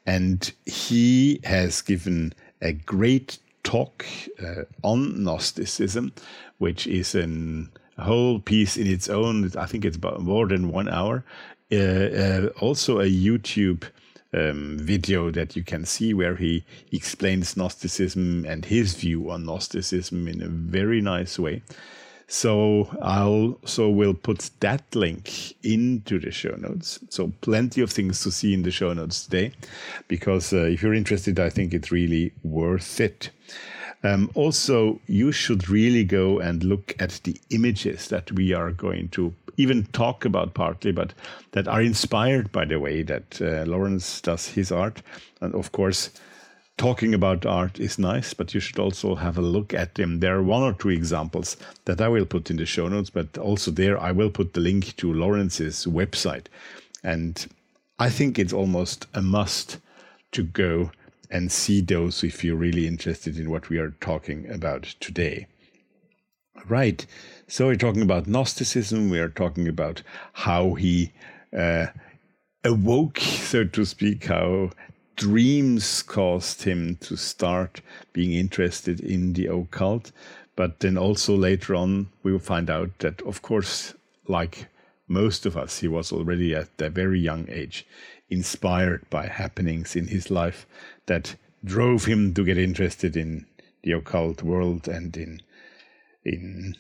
And 0.06 0.52
he 0.66 1.40
has 1.44 1.82
given 1.82 2.34
a 2.62 2.74
great 2.74 3.40
talk 3.64 4.06
uh, 4.42 4.64
on 4.84 5.24
Gnosticism, 5.24 6.14
which 6.58 6.88
is 6.88 7.16
an, 7.16 7.72
a 7.98 8.04
whole 8.04 8.40
piece 8.40 8.78
in 8.78 8.88
its 8.88 9.10
own. 9.10 9.52
I 9.58 9.66
think 9.66 9.84
it's 9.84 9.98
about 9.98 10.22
more 10.22 10.48
than 10.48 10.72
one 10.72 10.88
hour. 10.88 11.24
Uh, 11.72 11.76
uh, 11.76 12.50
also, 12.60 13.00
a 13.00 13.10
YouTube 13.10 13.86
um, 14.34 14.78
video 14.80 15.32
that 15.32 15.56
you 15.56 15.64
can 15.64 15.86
see 15.86 16.14
where 16.14 16.36
he 16.36 16.64
explains 16.92 17.58
Gnosticism 17.58 18.46
and 18.46 18.66
his 18.66 18.94
view 18.94 19.32
on 19.32 19.46
Gnosticism 19.46 20.28
in 20.28 20.42
a 20.42 20.48
very 20.48 21.02
nice 21.02 21.40
way. 21.40 21.64
So 22.28 22.90
I'll 23.02 23.60
so 23.66 23.90
we'll 23.90 24.16
put 24.16 24.50
that 24.60 24.84
link 24.96 25.56
into 25.64 26.20
the 26.20 26.32
show 26.32 26.56
notes. 26.58 27.00
So 27.10 27.32
plenty 27.42 27.82
of 27.82 27.92
things 27.92 28.22
to 28.24 28.32
see 28.32 28.54
in 28.54 28.64
the 28.64 28.72
show 28.72 28.94
notes 28.94 29.26
today, 29.26 29.52
because 30.08 30.52
uh, 30.52 30.64
if 30.64 30.82
you're 30.82 30.94
interested, 30.94 31.40
I 31.40 31.50
think 31.50 31.74
it's 31.74 31.92
really 31.92 32.34
worth 32.44 33.00
it. 33.00 33.30
Um, 34.04 34.30
also, 34.36 35.00
you 35.08 35.32
should 35.32 35.70
really 35.70 36.04
go 36.04 36.40
and 36.40 36.64
look 36.64 36.96
at 37.00 37.22
the 37.24 37.40
images 37.50 38.08
that 38.10 38.32
we 38.32 38.54
are 38.54 38.72
going 38.72 39.10
to 39.10 39.34
even 39.58 39.86
talk 39.94 40.26
about 40.26 40.54
partly, 40.54 40.92
but 40.92 41.14
that 41.52 41.68
are 41.68 41.82
inspired 41.82 42.52
by 42.52 42.66
the 42.66 42.80
way 42.80 43.02
that 43.04 43.42
uh, 43.42 43.64
Laurence 43.66 44.22
does 44.22 44.50
his 44.50 44.72
art. 44.72 45.02
And 45.42 45.56
of 45.56 45.72
course, 45.72 46.12
talking 46.78 47.14
about 47.14 47.46
art 47.46 47.80
is 47.80 47.98
nice, 47.98 48.34
but 48.34 48.54
you 48.54 48.60
should 48.60 48.80
also 48.80 49.16
have 49.16 49.38
a 49.38 49.42
look 49.42 49.74
at 49.74 49.96
them. 49.96 50.20
There 50.20 50.36
are 50.38 50.44
one 50.44 50.62
or 50.62 50.74
two 50.74 50.90
examples 50.90 51.58
that 51.86 52.02
I 52.02 52.08
will 52.10 52.26
put 52.26 52.50
in 52.50 52.58
the 52.58 52.66
show 52.66 52.88
notes, 52.88 53.10
but 53.10 53.38
also 53.38 53.72
there 53.72 54.00
I 54.00 54.12
will 54.12 54.30
put 54.30 54.54
the 54.54 54.60
link 54.60 54.96
to 54.98 55.14
Laurence's 55.14 55.86
website. 55.86 56.48
And 57.04 57.46
I 57.98 58.10
think 58.10 58.38
it's 58.38 58.54
almost 58.54 59.08
a 59.14 59.22
must 59.22 59.78
to 60.34 60.44
go 60.44 60.92
and 61.32 61.52
see 61.52 61.82
those 61.82 62.24
if 62.24 62.44
you're 62.44 62.56
really 62.56 62.88
interested 62.88 63.38
in 63.38 63.50
what 63.50 63.70
we 63.70 63.78
are 63.78 63.92
talking 64.02 64.50
about 64.50 64.84
today. 65.00 65.48
Right. 66.68 67.06
So 67.48 67.68
we're 67.68 67.76
talking 67.76 68.02
about 68.02 68.28
Gnosticism. 68.28 69.10
We 69.10 69.20
are 69.20 69.30
talking 69.30 69.68
about 69.68 70.02
how 70.34 70.74
he 70.74 71.14
uh, 71.56 71.88
awoke, 72.64 73.20
so 73.20 73.64
to 73.64 73.86
speak, 73.86 74.26
how 74.26 74.72
dreams 75.16 76.02
caused 76.02 76.64
him 76.64 76.98
to 76.98 77.16
start 77.16 77.82
being 78.14 78.34
interested 78.34 79.00
in 79.00 79.34
the 79.34 79.48
occult. 79.48 80.12
But 80.56 80.80
then 80.80 80.98
also 80.98 81.36
later 81.36 81.76
on, 81.76 82.10
we 82.24 82.32
will 82.32 82.40
find 82.40 82.70
out 82.70 83.00
that, 83.00 83.22
of 83.24 83.42
course, 83.42 83.94
like 84.28 84.68
most 85.08 85.46
of 85.46 85.58
us, 85.58 85.80
he 85.80 85.88
was 85.88 86.12
already 86.12 86.56
at 86.56 86.70
a 86.80 86.90
very 86.90 87.20
young 87.20 87.48
age 87.50 87.86
inspired 88.30 89.08
by 89.10 89.28
happenings 89.28 89.96
in 89.96 90.08
his 90.08 90.32
life 90.32 90.66
that 91.06 91.36
drove 91.64 92.06
him 92.06 92.34
to 92.34 92.46
get 92.46 92.58
interested 92.58 93.16
in 93.16 93.46
the 93.84 93.92
occult 93.92 94.42
world 94.42 94.88
and 94.88 95.16
in 95.16 95.42
in 96.24 96.76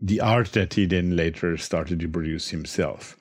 the 0.00 0.20
art 0.20 0.52
that 0.52 0.74
he 0.74 0.84
then 0.84 1.16
later 1.16 1.56
started 1.56 1.98
to 2.00 2.08
produce 2.08 2.50
himself. 2.50 3.16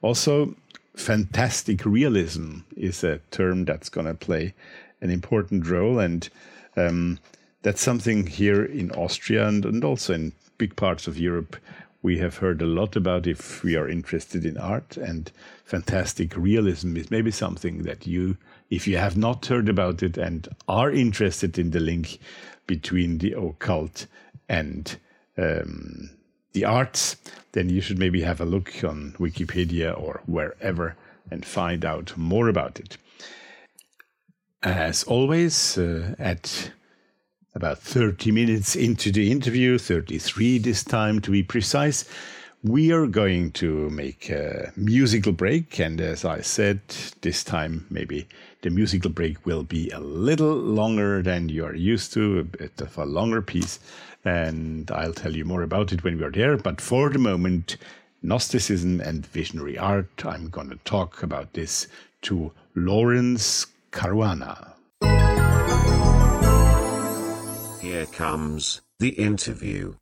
Also, 0.00 0.54
fantastic 0.94 1.84
realism 1.84 2.60
is 2.76 3.04
a 3.04 3.20
term 3.30 3.64
that's 3.64 3.88
going 3.88 4.06
to 4.06 4.14
play 4.14 4.54
an 5.00 5.10
important 5.10 5.66
role. 5.68 5.98
And 5.98 6.28
um, 6.76 7.18
that's 7.62 7.80
something 7.80 8.26
here 8.26 8.64
in 8.64 8.90
Austria 8.92 9.46
and, 9.48 9.64
and 9.64 9.84
also 9.84 10.14
in 10.14 10.32
big 10.58 10.76
parts 10.76 11.06
of 11.06 11.18
Europe 11.18 11.56
we 12.02 12.18
have 12.18 12.38
heard 12.38 12.62
a 12.62 12.66
lot 12.66 12.96
about 12.96 13.26
if 13.26 13.62
we 13.62 13.76
are 13.76 13.88
interested 13.88 14.44
in 14.44 14.56
art. 14.56 14.96
And 14.96 15.30
fantastic 15.64 16.36
realism 16.36 16.96
is 16.96 17.10
maybe 17.10 17.30
something 17.30 17.82
that 17.82 18.06
you, 18.06 18.36
if 18.70 18.86
you 18.86 18.96
have 18.96 19.16
not 19.16 19.46
heard 19.46 19.68
about 19.68 20.02
it 20.02 20.16
and 20.16 20.48
are 20.66 20.90
interested 20.90 21.58
in 21.58 21.70
the 21.70 21.80
link 21.80 22.18
between 22.66 23.18
the 23.18 23.32
occult 23.32 24.06
and 24.48 24.96
um, 25.36 26.10
the 26.52 26.64
arts, 26.64 27.16
then 27.52 27.68
you 27.68 27.80
should 27.80 27.98
maybe 27.98 28.22
have 28.22 28.40
a 28.40 28.44
look 28.44 28.72
on 28.84 29.14
Wikipedia 29.18 29.98
or 29.98 30.20
wherever 30.26 30.96
and 31.30 31.44
find 31.44 31.84
out 31.84 32.16
more 32.16 32.48
about 32.48 32.80
it. 32.80 32.96
As 34.62 35.04
always, 35.04 35.78
uh, 35.78 36.14
at 36.18 36.70
about 37.54 37.78
30 37.78 38.30
minutes 38.30 38.76
into 38.76 39.10
the 39.10 39.30
interview, 39.30 39.78
33 39.78 40.58
this 40.58 40.84
time 40.84 41.20
to 41.20 41.30
be 41.30 41.42
precise, 41.42 42.04
we 42.62 42.92
are 42.92 43.06
going 43.06 43.50
to 43.52 43.88
make 43.90 44.28
a 44.28 44.70
musical 44.76 45.32
break. 45.32 45.80
And 45.80 46.00
as 46.00 46.24
I 46.24 46.42
said, 46.42 46.80
this 47.22 47.42
time 47.42 47.86
maybe 47.90 48.28
the 48.62 48.70
musical 48.70 49.10
break 49.10 49.46
will 49.46 49.62
be 49.62 49.90
a 49.90 50.00
little 50.00 50.54
longer 50.54 51.22
than 51.22 51.48
you're 51.48 51.74
used 51.74 52.12
to, 52.12 52.40
a 52.40 52.44
bit 52.44 52.80
of 52.80 52.98
a 52.98 53.06
longer 53.06 53.40
piece. 53.40 53.80
And 54.24 54.90
I'll 54.90 55.14
tell 55.14 55.34
you 55.34 55.44
more 55.44 55.62
about 55.62 55.92
it 55.92 56.04
when 56.04 56.18
we 56.18 56.24
are 56.24 56.30
there. 56.30 56.56
But 56.56 56.80
for 56.80 57.10
the 57.10 57.18
moment, 57.18 57.76
Gnosticism 58.22 59.00
and 59.00 59.26
visionary 59.26 59.78
art, 59.78 60.26
I'm 60.26 60.50
going 60.50 60.68
to 60.70 60.76
talk 60.84 61.22
about 61.22 61.54
this 61.54 61.86
to 62.22 62.52
Laurence 62.74 63.66
Caruana. 63.92 64.74
Here 67.80 68.06
comes 68.06 68.82
the 68.98 69.10
interview. 69.10 69.94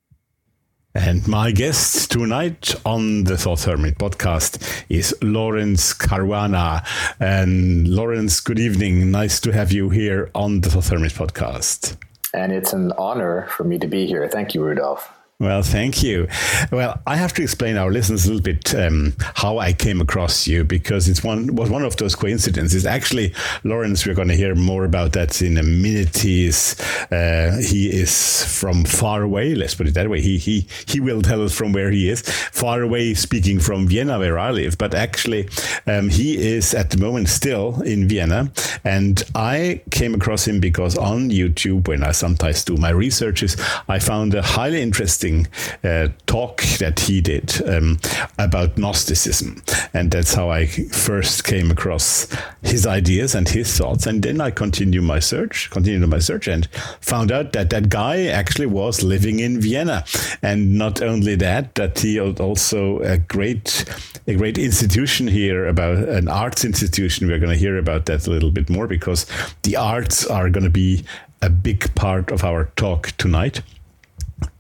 And 0.95 1.29
my 1.29 1.53
guest 1.53 2.11
tonight 2.11 2.75
on 2.85 3.23
the 3.23 3.37
Thoth 3.37 3.67
Hermes 3.67 3.95
podcast 3.95 4.85
is 4.89 5.15
Laurence 5.23 5.95
Caruana. 5.95 6.85
And 7.21 7.87
Laurence, 7.87 8.41
good 8.41 8.59
evening. 8.59 9.13
Nice 9.13 9.39
to 9.41 9.53
have 9.53 9.71
you 9.71 9.91
here 9.91 10.29
on 10.35 10.63
the 10.63 10.71
Thoth 10.71 10.89
Hermes 10.89 11.13
podcast. 11.13 11.97
And 12.35 12.53
it's 12.53 12.73
an 12.73 12.93
honor 12.99 13.47
for 13.49 13.65
me 13.65 13.79
to 13.79 13.87
be 13.87 14.07
here. 14.07 14.29
Thank 14.29 14.55
you, 14.55 14.63
Rudolf. 14.63 15.18
Well, 15.41 15.63
thank 15.63 16.03
you. 16.03 16.27
Well, 16.73 17.01
I 17.07 17.15
have 17.15 17.33
to 17.35 17.45
explain 17.45 17.77
our 17.77 17.93
listeners 17.93 18.27
a 18.27 18.33
little 18.33 18.43
bit 18.43 18.75
um, 18.75 19.15
how 19.21 19.59
I 19.59 19.73
came 19.73 20.01
across 20.01 20.49
you 20.49 20.65
because 20.65 21.09
it's 21.09 21.23
one 21.23 21.55
was 21.55 21.71
one 21.71 21.85
of 21.85 21.97
those 21.97 22.17
coincidences. 22.17 22.85
Actually, 22.85 23.33
Laurence, 23.63 24.05
we're 24.05 24.17
going 24.17 24.27
to 24.29 24.37
hear 24.37 24.57
more 24.57 24.85
about 24.85 25.13
that 25.13 25.41
in 25.41 25.57
a 25.57 25.63
minute. 25.63 26.19
He 26.19 26.47
is 26.49 26.75
uh, 27.13 27.57
he 27.63 27.87
is 27.89 28.45
from 28.59 28.85
far 28.85 29.23
away. 29.23 29.55
Let's 29.55 29.77
put 29.77 29.87
it 29.87 29.95
that 29.95 30.11
way. 30.11 30.21
He 30.21 30.39
he 30.39 30.67
he 30.89 30.99
will 30.99 31.23
tell 31.23 31.45
us 31.45 31.57
from 31.57 31.73
where 31.73 31.93
he 31.93 32.11
is. 32.11 32.23
Far 32.51 32.83
away, 32.83 33.15
speaking 33.15 33.61
from 33.61 33.87
Vienna, 33.87 34.19
where 34.19 34.41
I 34.41 34.51
live. 34.51 34.77
But 34.77 34.93
actually, 34.93 35.49
um, 35.87 36.09
he 36.09 36.37
is 36.37 36.75
at 36.75 36.91
the 36.91 36.99
moment 36.99 37.29
still 37.29 37.81
in 37.83 38.09
Vienna, 38.09 38.51
and 38.83 39.23
I 39.37 39.83
came 39.93 40.15
across 40.15 40.49
him 40.49 40.59
because 40.59 40.99
on 40.99 41.31
YouTube, 41.31 41.87
when 41.87 42.03
I 42.03 42.11
sometimes 42.11 42.65
do 42.65 42.77
my 42.77 42.91
researches, 42.91 43.57
I 43.87 44.01
found 44.01 44.35
a 44.35 44.43
highly 44.43 44.83
interesting 44.83 45.28
uh, 45.85 46.09
talk 46.27 46.63
that 46.79 47.01
he 47.01 47.21
did 47.21 47.61
um, 47.69 47.99
about 48.39 48.77
Gnosticism. 48.79 49.63
And 49.95 50.11
that's 50.11 50.35
how 50.35 50.51
I 50.51 50.67
first 50.67 51.45
came 51.45 51.71
across 51.71 52.27
his 52.63 52.87
ideas 52.87 53.35
and 53.35 53.49
his 53.49 53.77
thoughts. 53.77 54.07
And 54.07 54.23
then 54.23 54.41
I 54.41 54.51
continued 54.51 55.05
my 55.05 55.19
search, 55.19 55.71
continued 55.71 56.09
my 56.09 56.19
search, 56.19 56.49
and 56.49 56.67
found 57.01 57.33
out 57.33 57.53
that 57.53 57.71
that 57.71 57.89
guy 57.89 58.27
actually 58.27 58.67
was 58.67 59.03
living 59.03 59.41
in 59.41 59.61
Vienna. 59.61 60.05
And 60.43 60.79
not 60.79 61.03
only 61.03 61.35
that, 61.37 61.75
that 61.75 61.99
he 61.99 62.21
also 62.21 63.01
a 63.01 63.19
great, 63.19 63.85
a 64.27 64.35
great 64.35 64.59
institution 64.59 65.29
here 65.29 65.67
about 65.67 65.99
an 65.99 66.29
arts 66.29 66.65
institution. 66.65 67.29
We're 67.29 67.39
going 67.39 67.53
to 67.53 67.59
hear 67.59 67.79
about 67.79 68.07
that 68.07 68.27
a 68.27 68.31
little 68.31 68.51
bit 68.51 68.69
more 68.71 68.87
because 68.87 69.27
the 69.63 69.77
arts 69.77 70.27
are 70.27 70.51
going 70.51 70.65
to 70.65 70.71
be 70.71 71.05
a 71.43 71.51
big 71.51 71.95
part 71.95 72.33
of 72.33 72.45
our 72.45 72.67
talk 72.77 73.13
tonight 73.19 73.63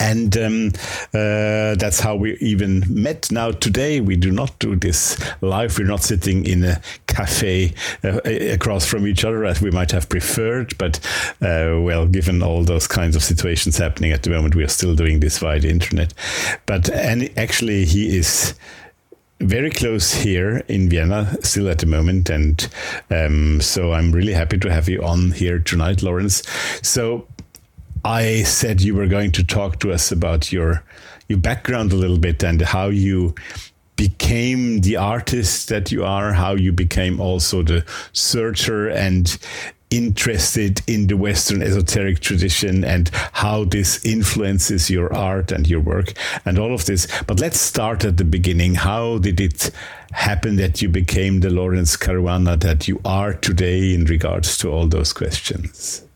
and 0.00 0.36
um, 0.36 0.68
uh, 1.14 1.74
that's 1.76 2.00
how 2.00 2.16
we 2.16 2.36
even 2.38 2.84
met. 2.88 3.30
Now 3.30 3.50
today 3.50 4.00
we 4.00 4.16
do 4.16 4.30
not 4.30 4.58
do 4.58 4.76
this 4.76 5.18
live. 5.40 5.78
We're 5.78 5.86
not 5.86 6.02
sitting 6.02 6.46
in 6.46 6.64
a 6.64 6.80
cafe 7.06 7.74
uh, 8.04 8.20
across 8.24 8.86
from 8.86 9.06
each 9.06 9.24
other 9.24 9.44
as 9.44 9.60
we 9.60 9.70
might 9.70 9.90
have 9.92 10.08
preferred. 10.08 10.76
But 10.78 10.98
uh, 11.40 11.78
well, 11.80 12.06
given 12.06 12.42
all 12.42 12.64
those 12.64 12.86
kinds 12.86 13.16
of 13.16 13.22
situations 13.22 13.78
happening 13.78 14.12
at 14.12 14.22
the 14.22 14.30
moment, 14.30 14.54
we 14.54 14.64
are 14.64 14.68
still 14.68 14.94
doing 14.94 15.20
this 15.20 15.38
via 15.38 15.60
the 15.60 15.70
internet. 15.70 16.14
But 16.66 16.90
and 16.90 17.30
actually, 17.38 17.84
he 17.84 18.16
is 18.16 18.54
very 19.40 19.70
close 19.70 20.12
here 20.12 20.58
in 20.68 20.88
Vienna 20.88 21.36
still 21.42 21.68
at 21.68 21.78
the 21.78 21.86
moment. 21.86 22.28
And 22.30 22.68
um, 23.10 23.60
so 23.60 23.92
I'm 23.92 24.12
really 24.12 24.32
happy 24.32 24.58
to 24.58 24.70
have 24.70 24.88
you 24.88 25.02
on 25.02 25.30
here 25.32 25.58
tonight, 25.58 26.02
Laurence. 26.02 26.42
So 26.82 27.26
I 28.04 28.42
said 28.44 28.80
you 28.80 28.94
were 28.94 29.06
going 29.06 29.32
to 29.32 29.44
talk 29.44 29.80
to 29.80 29.92
us 29.92 30.12
about 30.12 30.52
your 30.52 30.82
your 31.28 31.38
background 31.38 31.92
a 31.92 31.96
little 31.96 32.18
bit 32.18 32.42
and 32.42 32.60
how 32.62 32.88
you 32.88 33.34
became 33.96 34.80
the 34.80 34.96
artist 34.96 35.68
that 35.68 35.92
you 35.92 36.04
are, 36.04 36.32
how 36.32 36.54
you 36.54 36.72
became 36.72 37.20
also 37.20 37.62
the 37.62 37.84
searcher 38.12 38.88
and 38.88 39.38
interested 39.90 40.80
in 40.86 41.06
the 41.06 41.16
Western 41.16 41.62
esoteric 41.62 42.20
tradition 42.20 42.84
and 42.84 43.10
how 43.32 43.64
this 43.64 44.04
influences 44.04 44.90
your 44.90 45.12
art 45.14 45.50
and 45.50 45.68
your 45.68 45.80
work 45.80 46.12
and 46.44 46.58
all 46.58 46.74
of 46.74 46.84
this. 46.86 47.06
But 47.26 47.40
let's 47.40 47.60
start 47.60 48.04
at 48.04 48.16
the 48.16 48.24
beginning. 48.24 48.74
How 48.74 49.18
did 49.18 49.40
it 49.40 49.70
happen 50.12 50.56
that 50.56 50.80
you 50.80 50.88
became 50.88 51.40
the 51.40 51.50
Laurence 51.50 51.96
Caruana 51.96 52.58
that 52.60 52.86
you 52.88 53.00
are 53.04 53.34
today 53.34 53.94
in 53.94 54.04
regards 54.04 54.56
to 54.58 54.70
all 54.70 54.86
those 54.86 55.12
questions? 55.12 56.07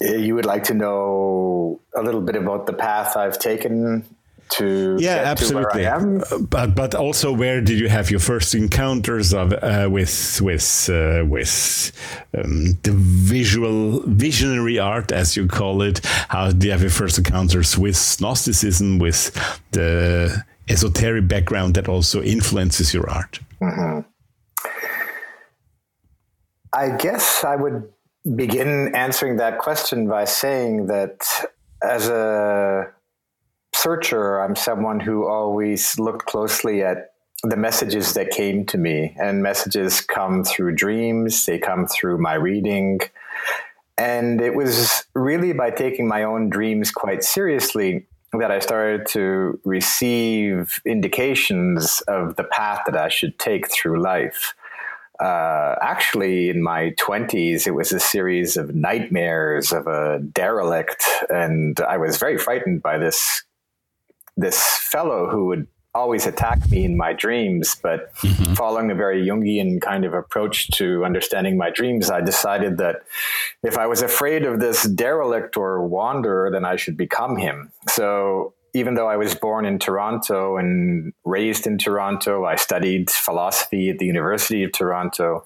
You 0.00 0.34
would 0.34 0.46
like 0.46 0.64
to 0.64 0.74
know 0.74 1.80
a 1.94 2.02
little 2.02 2.20
bit 2.20 2.36
about 2.36 2.66
the 2.66 2.72
path 2.72 3.16
I've 3.16 3.38
taken 3.38 4.04
to 4.50 4.96
yeah 4.98 5.22
absolutely. 5.26 5.86
but 6.48 6.74
but 6.74 6.94
also 6.94 7.32
where 7.32 7.60
did 7.60 7.78
you 7.78 7.88
have 7.88 8.10
your 8.10 8.20
first 8.20 8.54
encounters 8.54 9.32
of 9.32 9.52
uh, 9.52 9.88
with 9.88 10.40
with 10.42 10.90
uh, 10.90 11.24
with 11.26 11.92
um, 12.36 12.76
the 12.82 12.92
visual 12.92 14.02
visionary 14.06 14.78
art 14.78 15.12
as 15.12 15.36
you 15.36 15.46
call 15.46 15.82
it? 15.82 16.04
How 16.28 16.50
do 16.50 16.66
you 16.66 16.72
have 16.72 16.82
your 16.82 16.90
first 16.90 17.18
encounters 17.18 17.78
with 17.78 17.96
gnosticism 18.20 18.98
with 18.98 19.32
the 19.70 20.44
esoteric 20.68 21.28
background 21.28 21.74
that 21.74 21.88
also 21.88 22.22
influences 22.22 22.92
your 22.92 23.08
art? 23.08 23.38
Mm-hmm. 23.60 24.00
i 26.72 26.96
guess 26.96 27.44
i 27.44 27.56
would 27.56 27.92
begin 28.34 28.94
answering 28.94 29.36
that 29.36 29.58
question 29.58 30.08
by 30.08 30.24
saying 30.24 30.86
that 30.86 31.26
as 31.82 32.08
a 32.08 32.90
searcher, 33.74 34.40
I'm 34.40 34.56
someone 34.56 35.00
who 35.00 35.26
always 35.26 35.98
looked 35.98 36.26
closely 36.26 36.82
at 36.82 37.12
the 37.42 37.56
messages 37.56 38.12
that 38.14 38.30
came 38.30 38.66
to 38.66 38.78
me. 38.78 39.16
And 39.18 39.42
messages 39.42 40.00
come 40.00 40.44
through 40.44 40.74
dreams, 40.74 41.46
they 41.46 41.58
come 41.58 41.86
through 41.86 42.18
my 42.18 42.34
reading. 42.34 43.00
And 43.96 44.40
it 44.40 44.54
was 44.54 45.04
really 45.14 45.52
by 45.52 45.70
taking 45.70 46.06
my 46.06 46.22
own 46.22 46.50
dreams 46.50 46.90
quite 46.90 47.22
seriously 47.24 48.06
that 48.38 48.50
I 48.50 48.60
started 48.60 49.06
to 49.08 49.58
receive 49.64 50.80
indications 50.84 52.00
of 52.06 52.36
the 52.36 52.44
path 52.44 52.82
that 52.86 52.96
I 52.96 53.08
should 53.08 53.38
take 53.38 53.70
through 53.70 54.02
life 54.02 54.54
uh, 55.20 55.74
actually 55.82 56.48
in 56.48 56.62
my 56.62 56.94
20s 56.98 57.66
it 57.66 57.72
was 57.72 57.92
a 57.92 58.00
series 58.00 58.56
of 58.56 58.74
nightmares 58.74 59.72
of 59.72 59.86
a 59.86 60.18
derelict 60.32 61.04
and 61.28 61.78
i 61.80 61.96
was 61.96 62.16
very 62.16 62.38
frightened 62.38 62.82
by 62.82 62.96
this 62.96 63.42
this 64.36 64.62
fellow 64.78 65.28
who 65.28 65.46
would 65.46 65.66
always 65.92 66.24
attack 66.24 66.70
me 66.70 66.84
in 66.84 66.96
my 66.96 67.12
dreams 67.12 67.76
but 67.82 68.14
mm-hmm. 68.16 68.54
following 68.54 68.90
a 68.90 68.94
very 68.94 69.26
jungian 69.26 69.80
kind 69.80 70.04
of 70.04 70.14
approach 70.14 70.68
to 70.70 71.04
understanding 71.04 71.58
my 71.58 71.68
dreams 71.68 72.10
i 72.10 72.20
decided 72.20 72.78
that 72.78 73.02
if 73.62 73.76
i 73.76 73.86
was 73.86 74.00
afraid 74.00 74.46
of 74.46 74.60
this 74.60 74.84
derelict 74.84 75.56
or 75.56 75.86
wanderer 75.86 76.50
then 76.50 76.64
i 76.64 76.76
should 76.76 76.96
become 76.96 77.36
him 77.36 77.70
so 77.88 78.54
even 78.74 78.94
though 78.94 79.08
I 79.08 79.16
was 79.16 79.34
born 79.34 79.64
in 79.64 79.78
Toronto 79.78 80.56
and 80.56 81.12
raised 81.24 81.66
in 81.66 81.78
Toronto, 81.78 82.44
I 82.44 82.56
studied 82.56 83.10
philosophy 83.10 83.90
at 83.90 83.98
the 83.98 84.06
University 84.06 84.62
of 84.62 84.72
Toronto. 84.72 85.44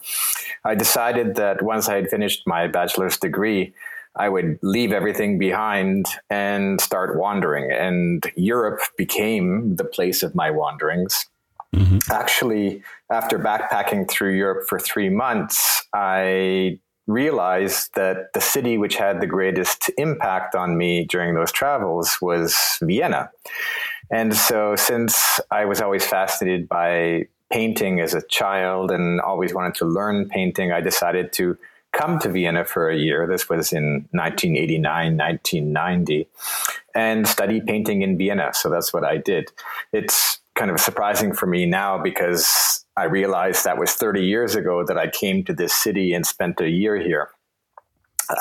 I 0.64 0.74
decided 0.74 1.37
that 1.37 1.62
once 1.62 1.88
I 1.88 1.96
had 1.96 2.08
finished 2.08 2.42
my 2.46 2.66
bachelor's 2.66 3.16
degree, 3.16 3.74
I 4.16 4.28
would 4.28 4.58
leave 4.62 4.92
everything 4.92 5.38
behind 5.38 6.06
and 6.30 6.80
start 6.80 7.18
wandering. 7.18 7.72
And 7.72 8.24
Europe 8.37 8.80
became 8.96 9.76
the 9.76 9.84
place 9.84 10.22
of 10.22 10.34
my 10.34 10.50
wanderings. 10.50 11.26
Mm-hmm. 11.74 11.98
Actually, 12.12 12.82
after 13.10 13.38
backpacking 13.38 14.08
through 14.08 14.34
Europe 14.37 14.68
for 14.68 14.78
three 14.78 15.08
months, 15.08 15.82
I 15.92 16.78
realized 17.06 17.94
that 17.94 18.32
the 18.32 18.40
city 18.40 18.78
which 18.78 18.96
had 18.96 19.20
the 19.20 19.26
greatest 19.26 19.90
impact 19.98 20.54
on 20.54 20.76
me 20.76 21.04
during 21.04 21.34
those 21.34 21.52
travels 21.52 22.18
was 22.20 22.78
Vienna. 22.82 23.30
And 24.10 24.34
so, 24.34 24.76
since 24.76 25.40
I 25.50 25.64
was 25.64 25.80
always 25.80 26.06
fascinated 26.06 26.68
by 26.68 27.26
painting 27.50 28.00
as 28.00 28.14
a 28.14 28.22
child 28.22 28.90
and 28.90 29.20
always 29.20 29.54
wanted 29.54 29.74
to 29.76 29.84
learn 29.84 30.28
painting, 30.28 30.72
I 30.72 30.80
decided 30.80 31.32
to 31.34 31.56
come 31.92 32.18
to 32.18 32.28
Vienna 32.28 32.64
for 32.64 32.90
a 32.90 32.96
year. 32.96 33.26
This 33.26 33.48
was 33.48 33.72
in 33.72 34.06
1989, 34.10 35.16
1990, 35.16 36.28
and 36.94 37.26
study 37.26 37.60
painting 37.60 38.02
in 38.02 38.18
Vienna. 38.18 38.52
So 38.52 38.68
that's 38.68 38.92
what 38.92 39.04
I 39.04 39.16
did. 39.16 39.52
It's 39.92 40.40
kind 40.54 40.70
of 40.70 40.78
surprising 40.80 41.32
for 41.32 41.46
me 41.46 41.66
now 41.66 42.00
because 42.00 42.84
I 42.96 43.04
realized 43.04 43.64
that 43.64 43.78
was 43.78 43.92
30 43.92 44.24
years 44.24 44.54
ago 44.54 44.84
that 44.84 44.96
I 44.96 45.08
came 45.08 45.44
to 45.44 45.52
this 45.52 45.74
city 45.74 46.14
and 46.14 46.24
spent 46.24 46.60
a 46.60 46.68
year 46.68 46.96
here. 46.96 47.30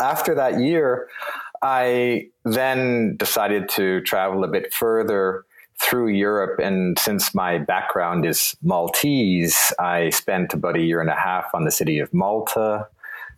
After 0.02 0.36
that 0.36 0.60
year, 0.60 1.08
I 1.62 2.28
then 2.46 3.16
decided 3.18 3.68
to 3.70 4.02
travel 4.02 4.44
a 4.44 4.48
bit 4.48 4.74
further 4.74 5.46
through 5.82 6.10
Europe. 6.10 6.60
And 6.60 6.98
since 7.00 7.34
my 7.34 7.58
background 7.58 8.26
is 8.26 8.56
Maltese, 8.62 9.74
I 9.80 10.10
spent 10.12 10.54
about 10.54 10.78
a 10.78 10.82
year 10.82 11.02
and 11.02 11.10
a 11.10 11.16
half 11.16 11.46
on 11.54 11.66
the 11.66 11.72
city 11.72 12.00
of 12.00 12.14
Malta. 12.14 12.88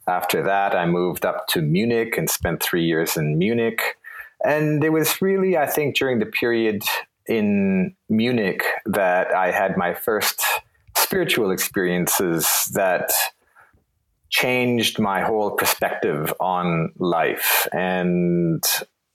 After 0.07 0.43
that, 0.43 0.75
I 0.75 0.85
moved 0.85 1.25
up 1.25 1.47
to 1.49 1.61
Munich 1.61 2.17
and 2.17 2.29
spent 2.29 2.61
three 2.61 2.83
years 2.83 3.15
in 3.15 3.37
Munich. 3.37 3.97
And 4.43 4.83
it 4.83 4.89
was 4.89 5.21
really, 5.21 5.57
I 5.57 5.65
think, 5.65 5.95
during 5.95 6.19
the 6.19 6.25
period 6.25 6.83
in 7.27 7.95
Munich 8.09 8.63
that 8.85 9.33
I 9.33 9.51
had 9.51 9.77
my 9.77 9.93
first 9.93 10.41
spiritual 10.97 11.51
experiences 11.51 12.69
that 12.73 13.11
changed 14.29 14.99
my 14.99 15.21
whole 15.21 15.51
perspective 15.51 16.33
on 16.39 16.91
life. 16.97 17.67
And 17.71 18.63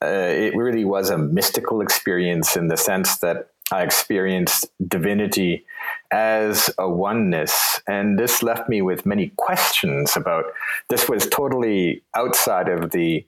uh, 0.03 0.07
it 0.07 0.55
really 0.55 0.85
was 0.85 1.09
a 1.09 1.17
mystical 1.17 1.81
experience 1.81 2.55
in 2.55 2.67
the 2.67 2.77
sense 2.77 3.19
that 3.19 3.49
I 3.71 3.83
experienced 3.83 4.65
divinity 4.85 5.65
as 6.11 6.69
a 6.77 6.89
oneness. 6.89 7.79
And 7.87 8.19
this 8.19 8.43
left 8.43 8.67
me 8.67 8.81
with 8.81 9.05
many 9.05 9.31
questions 9.37 10.17
about 10.17 10.45
this 10.89 11.07
was 11.07 11.27
totally 11.27 12.03
outside 12.15 12.67
of 12.67 12.91
the 12.91 13.25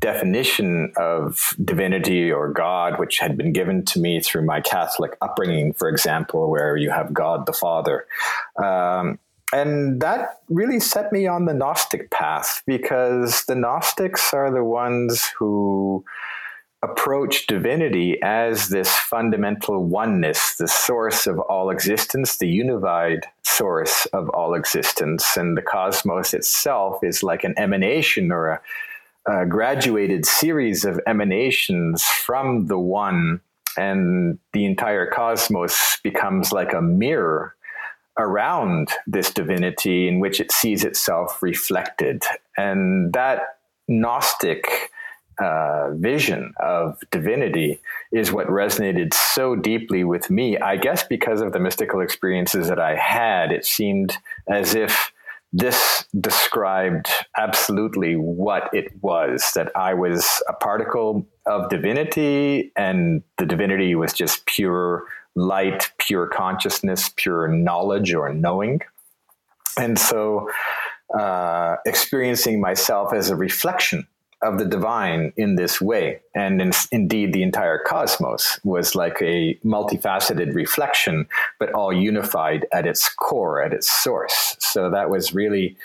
definition 0.00 0.92
of 0.96 1.54
divinity 1.64 2.30
or 2.30 2.52
God, 2.52 2.98
which 2.98 3.18
had 3.18 3.36
been 3.36 3.52
given 3.52 3.84
to 3.86 4.00
me 4.00 4.20
through 4.20 4.44
my 4.44 4.60
Catholic 4.60 5.16
upbringing, 5.22 5.72
for 5.72 5.88
example, 5.88 6.50
where 6.50 6.76
you 6.76 6.90
have 6.90 7.14
God 7.14 7.46
the 7.46 7.52
Father. 7.52 8.06
Um, 8.62 9.18
and 9.52 10.00
that 10.00 10.40
really 10.48 10.80
set 10.80 11.12
me 11.12 11.26
on 11.26 11.44
the 11.44 11.54
Gnostic 11.54 12.10
path 12.10 12.62
because 12.66 13.44
the 13.44 13.54
Gnostics 13.54 14.34
are 14.34 14.50
the 14.50 14.64
ones 14.64 15.30
who 15.38 16.04
approach 16.82 17.46
divinity 17.46 18.20
as 18.22 18.68
this 18.68 18.94
fundamental 18.94 19.82
oneness, 19.84 20.56
the 20.56 20.68
source 20.68 21.26
of 21.26 21.38
all 21.40 21.70
existence, 21.70 22.36
the 22.36 22.48
unified 22.48 23.20
source 23.42 24.06
of 24.06 24.28
all 24.30 24.54
existence. 24.54 25.36
And 25.36 25.56
the 25.56 25.62
cosmos 25.62 26.34
itself 26.34 27.02
is 27.02 27.22
like 27.22 27.44
an 27.44 27.54
emanation 27.56 28.30
or 28.30 28.48
a, 28.48 28.60
a 29.26 29.46
graduated 29.46 30.24
series 30.24 30.84
of 30.84 31.00
emanations 31.06 32.02
from 32.02 32.66
the 32.66 32.78
one. 32.78 33.40
And 33.76 34.38
the 34.52 34.64
entire 34.64 35.10
cosmos 35.10 35.98
becomes 36.02 36.52
like 36.52 36.72
a 36.72 36.80
mirror 36.80 37.54
around 38.18 38.88
this 39.06 39.30
divinity 39.30 40.08
in 40.08 40.20
which 40.20 40.40
it 40.40 40.50
sees 40.50 40.84
itself 40.84 41.42
reflected. 41.42 42.22
And 42.56 43.12
that 43.12 43.58
Gnostic 43.88 44.90
uh, 45.38 45.90
vision 45.92 46.54
of 46.60 46.98
divinity 47.10 47.78
is 48.12 48.32
what 48.32 48.46
resonated 48.46 49.12
so 49.12 49.54
deeply 49.54 50.02
with 50.02 50.30
me. 50.30 50.56
I 50.58 50.76
guess 50.76 51.04
because 51.04 51.42
of 51.42 51.52
the 51.52 51.60
mystical 51.60 52.00
experiences 52.00 52.68
that 52.68 52.80
I 52.80 52.96
had, 52.96 53.52
it 53.52 53.66
seemed 53.66 54.16
as 54.48 54.74
if 54.74 55.12
this 55.56 56.04
described 56.20 57.08
absolutely 57.38 58.14
what 58.14 58.68
it 58.74 58.92
was 59.00 59.52
that 59.54 59.72
I 59.74 59.94
was 59.94 60.42
a 60.50 60.52
particle 60.52 61.26
of 61.46 61.70
divinity, 61.70 62.72
and 62.76 63.22
the 63.38 63.46
divinity 63.46 63.94
was 63.94 64.12
just 64.12 64.44
pure 64.44 65.04
light, 65.34 65.90
pure 65.98 66.26
consciousness, 66.26 67.10
pure 67.16 67.48
knowledge 67.48 68.12
or 68.12 68.34
knowing. 68.34 68.82
And 69.78 69.98
so, 69.98 70.50
uh, 71.18 71.76
experiencing 71.86 72.60
myself 72.60 73.14
as 73.14 73.30
a 73.30 73.36
reflection 73.36 74.06
of 74.42 74.58
the 74.58 74.64
divine 74.64 75.32
in 75.36 75.56
this 75.56 75.80
way. 75.80 76.20
And 76.34 76.60
in, 76.60 76.72
indeed, 76.92 77.32
the 77.32 77.42
entire 77.42 77.78
cosmos 77.78 78.60
was 78.64 78.94
like 78.94 79.20
a 79.22 79.58
multifaceted 79.64 80.54
reflection, 80.54 81.26
but 81.58 81.72
all 81.72 81.92
unified 81.92 82.66
at 82.72 82.86
its 82.86 83.08
core, 83.08 83.62
at 83.62 83.72
its 83.72 83.90
source. 83.90 84.56
So 84.60 84.90
that 84.90 85.10
was 85.10 85.34
really 85.34 85.76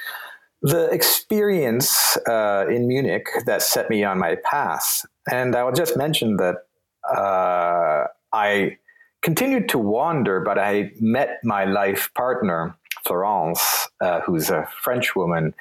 the 0.62 0.90
experience 0.92 2.18
uh, 2.28 2.66
in 2.70 2.88
Munich 2.88 3.26
that 3.46 3.62
set 3.62 3.90
me 3.90 4.04
on 4.04 4.20
my 4.20 4.36
path. 4.44 5.06
And 5.32 5.56
I 5.56 5.64
will 5.64 5.72
just 5.72 5.98
mention 5.98 6.38
that 6.38 6.58
uh, 7.10 8.08
I 8.32 8.78
continued 9.22 9.70
to 9.70 9.78
wander, 9.78 10.40
but 10.42 10.60
I 10.60 10.92
met 11.00 11.40
my 11.44 11.66
life 11.66 12.12
partner, 12.16 12.76
Florence, 13.06 13.88
uh, 14.02 14.22
who's 14.22 14.50
a 14.50 14.68
French 14.84 15.16
woman, 15.16 15.54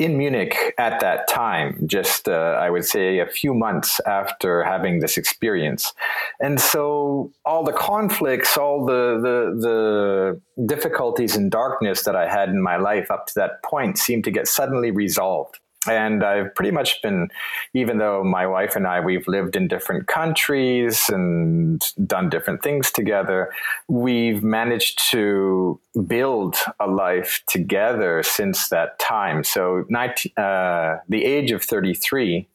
in 0.00 0.16
Munich 0.16 0.56
at 0.78 1.00
that 1.00 1.28
time, 1.28 1.82
just 1.86 2.28
uh, 2.28 2.58
I 2.60 2.70
would 2.70 2.84
say 2.84 3.18
a 3.18 3.26
few 3.26 3.54
months 3.54 4.00
after 4.06 4.62
having 4.62 5.00
this 5.00 5.16
experience. 5.16 5.92
And 6.40 6.60
so 6.60 7.32
all 7.44 7.64
the 7.64 7.72
conflicts, 7.72 8.56
all 8.56 8.84
the, 8.84 9.18
the, 9.22 10.40
the 10.56 10.66
difficulties 10.66 11.36
and 11.36 11.50
darkness 11.50 12.04
that 12.04 12.16
I 12.16 12.28
had 12.28 12.48
in 12.48 12.62
my 12.62 12.76
life 12.76 13.10
up 13.10 13.26
to 13.26 13.32
that 13.36 13.62
point 13.62 13.98
seemed 13.98 14.24
to 14.24 14.30
get 14.30 14.46
suddenly 14.48 14.90
resolved 14.90 15.58
and 15.88 16.22
I've 16.22 16.54
pretty 16.54 16.70
much 16.70 17.00
been, 17.02 17.28
even 17.74 17.98
though 17.98 18.22
my 18.22 18.46
wife 18.46 18.76
and 18.76 18.86
I, 18.86 19.00
we've 19.00 19.26
lived 19.26 19.56
in 19.56 19.68
different 19.68 20.06
countries 20.06 21.08
and 21.08 21.82
done 22.06 22.28
different 22.28 22.62
things 22.62 22.90
together, 22.90 23.52
we've 23.88 24.42
managed 24.42 25.10
to 25.10 25.80
build 26.06 26.56
a 26.80 26.86
life 26.86 27.42
together 27.46 28.22
since 28.22 28.68
that 28.68 28.98
time. 28.98 29.44
So, 29.44 29.84
19, 29.88 30.32
uh, 30.36 30.98
the 31.08 31.24
age 31.24 31.50
of 31.50 31.62
33 31.62 32.48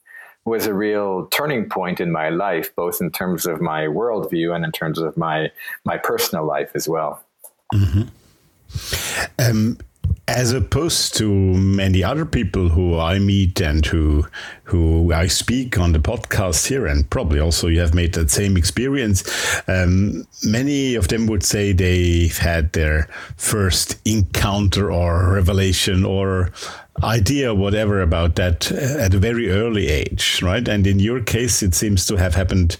was 0.45 0.65
a 0.65 0.73
real 0.73 1.27
turning 1.27 1.69
point 1.69 1.99
in 1.99 2.11
my 2.11 2.29
life, 2.29 2.73
both 2.75 3.01
in 3.01 3.11
terms 3.11 3.45
of 3.45 3.59
my 3.59 3.81
worldview 3.81 4.55
and 4.55 4.63
in 4.63 4.71
terms 4.71 4.97
of 4.97 5.17
my, 5.17 5.51
my 5.83 5.97
personal 5.97 6.45
life 6.45 6.71
as 6.73 6.87
well. 6.87 7.21
Mm-hmm. 7.73 8.03
Um, 9.39 9.77
as 10.27 10.51
opposed 10.51 11.15
to 11.15 11.29
many 11.29 12.03
other 12.03 12.25
people 12.25 12.67
who 12.69 12.99
I 12.99 13.17
meet 13.19 13.61
and 13.61 13.85
who 13.85 14.27
who 14.63 15.13
I 15.13 15.27
speak 15.27 15.79
on 15.79 15.93
the 15.93 15.99
podcast 15.99 16.67
here, 16.67 16.85
and 16.85 17.09
probably 17.09 17.39
also 17.39 17.67
you 17.67 17.79
have 17.79 17.93
made 17.93 18.13
that 18.13 18.29
same 18.29 18.57
experience. 18.57 19.23
Um, 19.67 20.27
many 20.43 20.95
of 20.95 21.07
them 21.07 21.27
would 21.27 21.43
say 21.43 21.71
they've 21.71 22.37
had 22.37 22.73
their 22.73 23.07
first 23.37 23.95
encounter 24.05 24.91
or 24.91 25.33
revelation 25.33 26.03
or 26.03 26.51
idea, 27.03 27.53
whatever, 27.53 28.01
about 28.01 28.35
that 28.35 28.71
at 28.71 29.13
a 29.13 29.19
very 29.19 29.49
early 29.49 29.87
age, 29.87 30.41
right? 30.41 30.67
And 30.67 30.85
in 30.85 30.99
your 30.99 31.21
case, 31.21 31.63
it 31.63 31.75
seems 31.75 32.05
to 32.07 32.15
have 32.17 32.35
happened 32.35 32.77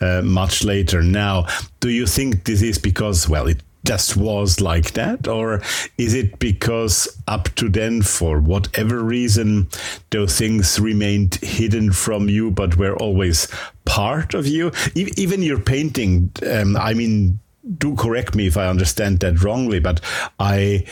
uh, 0.00 0.22
much 0.22 0.64
later. 0.64 1.02
Now, 1.02 1.46
do 1.80 1.90
you 1.90 2.06
think 2.06 2.44
this 2.44 2.62
is 2.62 2.78
because, 2.78 3.28
well, 3.28 3.46
it 3.46 3.62
just 3.84 4.16
was 4.16 4.60
like 4.60 4.92
that? 4.92 5.28
Or 5.28 5.62
is 5.96 6.14
it 6.14 6.38
because 6.38 7.08
up 7.26 7.48
to 7.56 7.68
then, 7.68 8.02
for 8.02 8.40
whatever 8.40 9.02
reason, 9.02 9.68
those 10.10 10.38
things 10.38 10.78
remained 10.78 11.36
hidden 11.36 11.92
from 11.92 12.28
you 12.28 12.50
but 12.50 12.76
were 12.76 12.96
always 12.96 13.48
part 13.84 14.34
of 14.34 14.46
you? 14.46 14.72
even 14.94 15.42
your 15.42 15.60
painting, 15.60 16.30
um, 16.50 16.76
I 16.76 16.94
mean, 16.94 17.38
do 17.76 17.94
correct 17.96 18.34
me 18.34 18.46
if 18.46 18.56
I 18.56 18.66
understand 18.66 19.20
that 19.20 19.42
wrongly, 19.42 19.80
but 19.80 20.00
I 20.38 20.84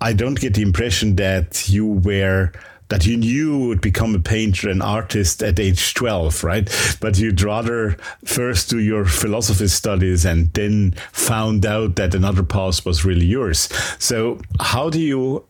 I 0.00 0.12
don't 0.12 0.38
get 0.38 0.54
the 0.54 0.62
impression 0.62 1.16
that 1.16 1.68
you 1.68 1.86
were 1.86 2.52
that 2.88 3.06
you 3.06 3.16
knew 3.16 3.68
would 3.68 3.80
become 3.80 4.14
a 4.14 4.18
painter 4.18 4.68
and 4.68 4.82
artist 4.82 5.42
at 5.42 5.58
age 5.58 5.94
12, 5.94 6.44
right? 6.44 6.96
But 7.00 7.18
you'd 7.18 7.42
rather 7.42 7.96
first 8.24 8.70
do 8.70 8.78
your 8.78 9.04
philosophy 9.04 9.68
studies 9.68 10.24
and 10.24 10.52
then 10.52 10.92
found 11.12 11.64
out 11.64 11.96
that 11.96 12.14
another 12.14 12.42
path 12.42 12.84
was 12.84 13.04
really 13.04 13.26
yours. 13.26 13.68
So, 13.98 14.40
how 14.60 14.90
do 14.90 15.00
you 15.00 15.44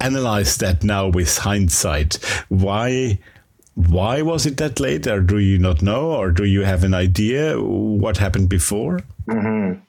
analyze 0.00 0.56
that 0.58 0.84
now 0.84 1.08
with 1.08 1.38
hindsight? 1.38 2.14
Why? 2.48 3.18
Why 3.74 4.20
was 4.20 4.44
it 4.44 4.58
that 4.58 4.80
late, 4.80 5.06
or 5.06 5.22
do 5.22 5.38
you 5.38 5.58
not 5.58 5.80
know, 5.80 6.10
or 6.12 6.30
do 6.30 6.44
you 6.44 6.60
have 6.62 6.84
an 6.84 6.92
idea 6.92 7.58
what 7.58 8.18
happened 8.18 8.50
before? 8.50 9.00
Mm-hmm. 9.26 9.80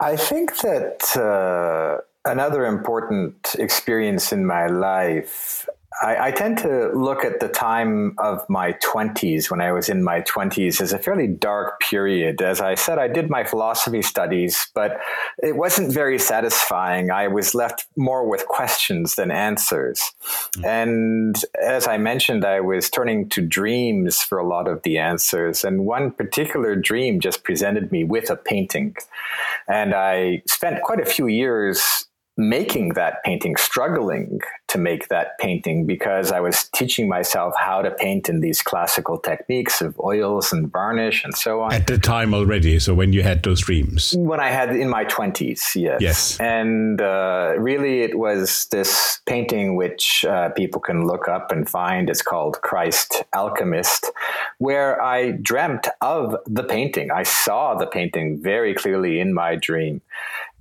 I 0.00 0.16
think 0.16 0.56
that 0.58 1.16
uh, 1.16 2.02
another 2.26 2.66
important 2.66 3.56
experience 3.58 4.32
in 4.32 4.44
my 4.46 4.66
life 4.66 5.66
I, 6.02 6.28
I, 6.28 6.30
tend 6.30 6.58
to 6.58 6.90
look 6.94 7.24
at 7.24 7.40
the 7.40 7.48
time 7.48 8.14
of 8.18 8.44
my 8.50 8.72
20s 8.74 9.50
when 9.50 9.60
I 9.60 9.72
was 9.72 9.88
in 9.88 10.04
my 10.04 10.20
20s 10.22 10.80
as 10.80 10.92
a 10.92 10.98
fairly 10.98 11.26
dark 11.26 11.80
period. 11.80 12.42
As 12.42 12.60
I 12.60 12.74
said, 12.74 12.98
I 12.98 13.08
did 13.08 13.30
my 13.30 13.44
philosophy 13.44 14.02
studies, 14.02 14.70
but 14.74 14.98
it 15.42 15.56
wasn't 15.56 15.92
very 15.92 16.18
satisfying. 16.18 17.10
I 17.10 17.28
was 17.28 17.54
left 17.54 17.86
more 17.96 18.28
with 18.28 18.46
questions 18.46 19.14
than 19.14 19.30
answers. 19.30 20.02
Mm-hmm. 20.56 20.64
And 20.66 21.44
as 21.62 21.86
I 21.86 21.96
mentioned, 21.96 22.44
I 22.44 22.60
was 22.60 22.90
turning 22.90 23.28
to 23.30 23.40
dreams 23.40 24.20
for 24.20 24.38
a 24.38 24.46
lot 24.46 24.68
of 24.68 24.82
the 24.82 24.98
answers. 24.98 25.64
And 25.64 25.86
one 25.86 26.10
particular 26.10 26.76
dream 26.76 27.20
just 27.20 27.42
presented 27.42 27.90
me 27.90 28.04
with 28.04 28.28
a 28.28 28.36
painting. 28.36 28.96
And 29.66 29.94
I 29.94 30.42
spent 30.46 30.82
quite 30.82 31.00
a 31.00 31.06
few 31.06 31.26
years 31.26 32.06
making 32.36 32.90
that 32.90 33.22
painting, 33.24 33.56
struggling 33.56 34.40
to 34.68 34.78
make 34.78 35.08
that 35.08 35.38
painting 35.38 35.86
because 35.86 36.32
I 36.32 36.40
was 36.40 36.68
teaching 36.74 37.08
myself 37.08 37.54
how 37.56 37.80
to 37.82 37.90
paint 37.90 38.28
in 38.28 38.40
these 38.40 38.60
classical 38.60 39.16
techniques 39.18 39.80
of 39.80 39.98
oils 40.00 40.52
and 40.52 40.70
varnish 40.70 41.24
and 41.24 41.34
so 41.34 41.62
on. 41.62 41.72
At 41.72 41.86
the 41.86 41.98
time 41.98 42.34
already, 42.34 42.78
so 42.78 42.94
when 42.94 43.12
you 43.12 43.22
had 43.22 43.42
those 43.42 43.62
dreams? 43.62 44.14
When 44.16 44.40
I 44.40 44.48
had 44.48 44.76
in 44.76 44.88
my 44.90 45.04
20s, 45.04 45.74
yes. 45.74 46.00
Yes. 46.00 46.40
And 46.40 47.00
uh, 47.00 47.54
really, 47.58 48.02
it 48.02 48.18
was 48.18 48.66
this 48.66 49.20
painting 49.26 49.76
which 49.76 50.24
uh, 50.24 50.50
people 50.50 50.80
can 50.80 51.06
look 51.06 51.28
up 51.28 51.50
and 51.52 51.68
find. 51.68 52.10
It's 52.10 52.22
called 52.22 52.60
Christ 52.60 53.22
Alchemist, 53.34 54.10
where 54.58 55.00
I 55.00 55.32
dreamt 55.32 55.88
of 56.00 56.36
the 56.46 56.64
painting. 56.64 57.10
I 57.10 57.22
saw 57.22 57.74
the 57.74 57.86
painting 57.86 58.42
very 58.42 58.74
clearly 58.74 59.20
in 59.20 59.32
my 59.32 59.56
dream. 59.56 60.02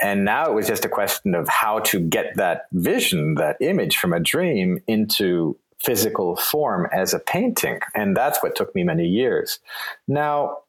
And 0.02 0.26
now 0.26 0.46
it 0.46 0.54
was 0.54 0.68
just 0.68 0.86
a 0.86 0.90
question 0.90 1.36
of 1.36 1.48
how 1.48 1.80
to 1.80 2.00
get 2.00 2.36
that 2.36 2.64
vision, 2.74 3.36
that 3.36 3.58
image 3.62 3.98
from 3.98 4.14
a 4.14 4.20
dream 4.20 4.80
into 4.88 5.58
physical 5.84 6.36
form 6.36 6.88
as 6.92 7.14
a 7.14 7.20
painting. 7.20 7.80
And 7.94 8.16
that's 8.16 8.42
what 8.44 8.56
took 8.56 8.74
me 8.76 8.84
many 8.84 9.06
years. 9.06 9.60
Now, 10.08 10.60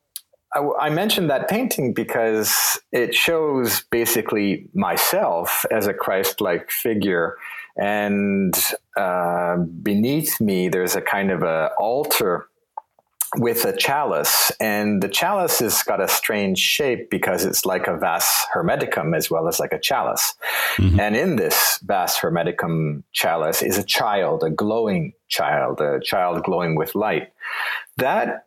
I, 0.55 0.91
mentioned 0.91 1.29
that 1.29 1.49
painting 1.49 1.93
because 1.93 2.81
it 2.93 3.15
shows 3.15 3.83
basically 3.91 4.69
myself 4.75 5.67
as 5.71 5.87
a 5.87 5.93
Christ 5.93 6.41
like 6.41 6.71
figure. 6.71 7.37
And 7.77 8.55
uh, 8.97 9.57
beneath 9.57 10.41
me, 10.41 10.69
there's 10.69 10.97
a 10.97 11.03
kind 11.03 11.31
of 11.31 11.43
a 11.43 11.73
altar 11.79 12.49
with 13.37 13.65
a 13.65 13.77
chalice, 13.77 14.51
and 14.61 15.03
the 15.03 15.09
chalice 15.09 15.59
has 15.59 15.83
got 15.83 16.01
a 16.01 16.09
strange 16.09 16.59
shape 16.59 17.11
because 17.11 17.45
it's 17.45 17.67
like 17.67 17.87
a 17.87 17.97
vas 17.97 18.47
hermeticum 18.55 19.17
as 19.17 19.31
well 19.31 19.49
as 19.49 19.59
like 19.59 19.73
a 19.73 19.79
chalice. 19.79 20.35
Mm-hmm. 20.77 21.01
And 21.01 21.17
in 21.17 21.37
this 21.37 21.79
vas 21.83 22.17
hermeticum 22.17 23.03
chalice 23.12 23.62
is 23.62 23.79
a 23.79 23.85
child, 23.85 24.43
a 24.43 24.51
glowing 24.51 25.12
child, 25.29 25.81
a 25.81 26.01
child 26.01 26.45
glowing 26.45 26.77
with 26.77 26.95
light. 26.95 27.33
That 27.97 28.47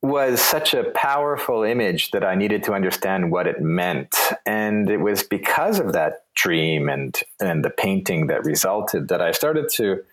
was 0.00 0.40
such 0.40 0.74
a 0.74 0.90
powerful 0.94 1.64
image 1.64 2.12
that 2.12 2.24
I 2.24 2.36
needed 2.36 2.62
to 2.64 2.72
understand 2.72 3.32
what 3.32 3.48
it 3.48 3.60
meant. 3.60 4.14
And 4.46 4.88
it 4.88 4.98
was 4.98 5.24
because 5.24 5.80
of 5.80 5.92
that 5.92 6.24
dream 6.34 6.88
and, 6.88 7.18
and 7.40 7.64
the 7.64 7.70
painting 7.70 8.28
that 8.28 8.44
resulted 8.44 9.08
that 9.08 9.20
I 9.20 9.32
started 9.32 9.68
to 9.70 10.04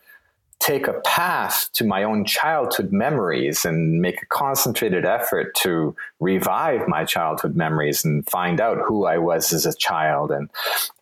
take 0.60 0.88
a 0.88 1.00
path 1.02 1.70
to 1.74 1.86
my 1.86 2.04
own 2.04 2.26
childhood 2.26 2.92
memories 2.92 3.66
and 3.66 4.02
make 4.02 4.22
a 4.22 4.26
concentrated 4.28 5.06
effort 5.06 5.54
to 5.54 5.96
revive 6.20 6.88
my 6.88 7.06
childhood 7.06 7.56
memories 7.56 8.04
and 8.04 8.28
find 8.30 8.60
out 8.60 8.78
who 8.88 9.06
I 9.06 9.18
was 9.18 9.54
as 9.54 9.66
a 9.66 9.76
child. 9.76 10.32
And, 10.32 10.50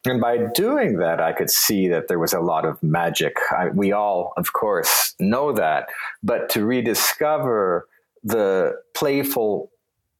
and 0.05 0.19
by 0.19 0.37
doing 0.53 0.97
that, 0.97 1.21
I 1.21 1.31
could 1.31 1.49
see 1.49 1.87
that 1.87 2.07
there 2.07 2.19
was 2.19 2.33
a 2.33 2.41
lot 2.41 2.65
of 2.65 2.81
magic. 2.83 3.37
I, 3.51 3.69
we 3.69 3.93
all, 3.93 4.33
of 4.35 4.53
course, 4.53 5.15
know 5.19 5.53
that, 5.53 5.87
but 6.21 6.49
to 6.49 6.65
rediscover 6.65 7.87
the 8.23 8.81
playful 8.93 9.69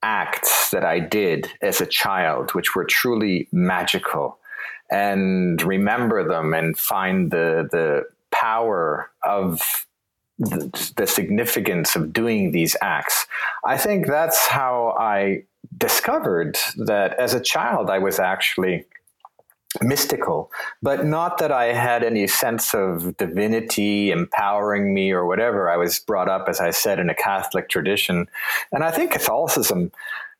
acts 0.04 0.70
that 0.72 0.86
I 0.86 1.00
did 1.00 1.50
as 1.62 1.82
a 1.82 1.86
child, 1.86 2.54
which 2.54 2.76
were 2.76 2.86
truly 2.86 3.48
magical, 3.52 4.38
and 4.92 5.62
remember 5.64 6.28
them 6.28 6.54
and 6.54 6.78
find 6.78 7.32
the 7.32 7.68
the 7.72 8.04
power 8.44 9.10
of 9.24 9.86
the, 10.38 10.94
the 10.98 11.08
significance 11.08 11.96
of 11.96 12.12
doing 12.12 12.52
these 12.52 12.76
acts. 12.82 13.26
I 13.66 13.78
think 13.78 14.08
that's 14.08 14.48
how 14.48 14.96
I 15.00 15.44
discovered 15.78 16.58
that 16.86 17.18
as 17.20 17.34
a 17.34 17.40
child 17.40 17.90
I 17.90 18.00
was 18.00 18.20
actually 18.20 18.86
mystical, 19.82 20.52
but 20.82 21.06
not 21.06 21.38
that 21.38 21.52
I 21.52 21.68
had 21.74 22.04
any 22.04 22.28
sense 22.28 22.76
of 22.76 23.16
divinity 23.18 24.12
empowering 24.12 24.94
me 24.94 25.12
or 25.12 25.26
whatever. 25.26 25.70
I 25.70 25.78
was 25.78 26.00
brought 26.00 26.30
up, 26.30 26.48
as 26.48 26.60
I 26.60 26.72
said, 26.72 27.00
in 27.00 27.10
a 27.10 27.16
Catholic 27.16 27.70
tradition. 27.70 28.28
And 28.72 28.84
I 28.84 28.92
think 28.92 29.12
Catholicism 29.12 29.92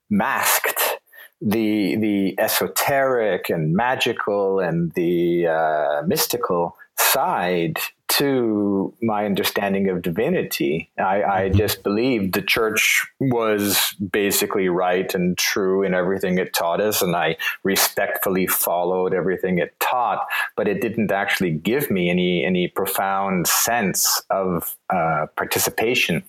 masked 0.10 1.00
the 1.42 1.98
the 1.98 2.40
esoteric 2.40 3.50
and 3.50 3.74
magical 3.74 4.60
and 4.60 4.94
the 4.94 5.48
uh, 5.48 6.04
mystical 6.06 6.78
side 6.98 7.80
to 8.10 8.94
my 9.02 9.26
understanding 9.26 9.90
of 9.90 10.04
divinity. 10.04 10.92
I, 11.00 11.24
I, 11.24 11.42
mm-hmm. 11.50 11.58
just 11.58 11.82
believed 11.82 12.36
the 12.36 12.44
church 12.44 13.08
was 13.20 13.96
basically 14.12 14.70
right 14.70 15.12
and 15.16 15.36
true 15.36 15.82
in 15.82 15.96
everything 15.96 16.38
it 16.38 16.54
taught 16.54 16.80
us, 16.80 17.02
and 17.02 17.16
I 17.16 17.38
respectfully 17.64 18.46
followed 18.46 19.16
everything 19.16 19.58
it 19.58 19.80
taught. 19.80 20.28
But 20.56 20.68
it 20.68 20.80
didn't 20.80 21.12
actually 21.12 21.52
give 21.52 21.90
me 21.90 22.12
any 22.12 22.46
any 22.46 22.68
profound 22.68 23.48
sense 23.48 24.22
of 24.30 24.76
uh, 24.92 25.26
participation 25.36 26.24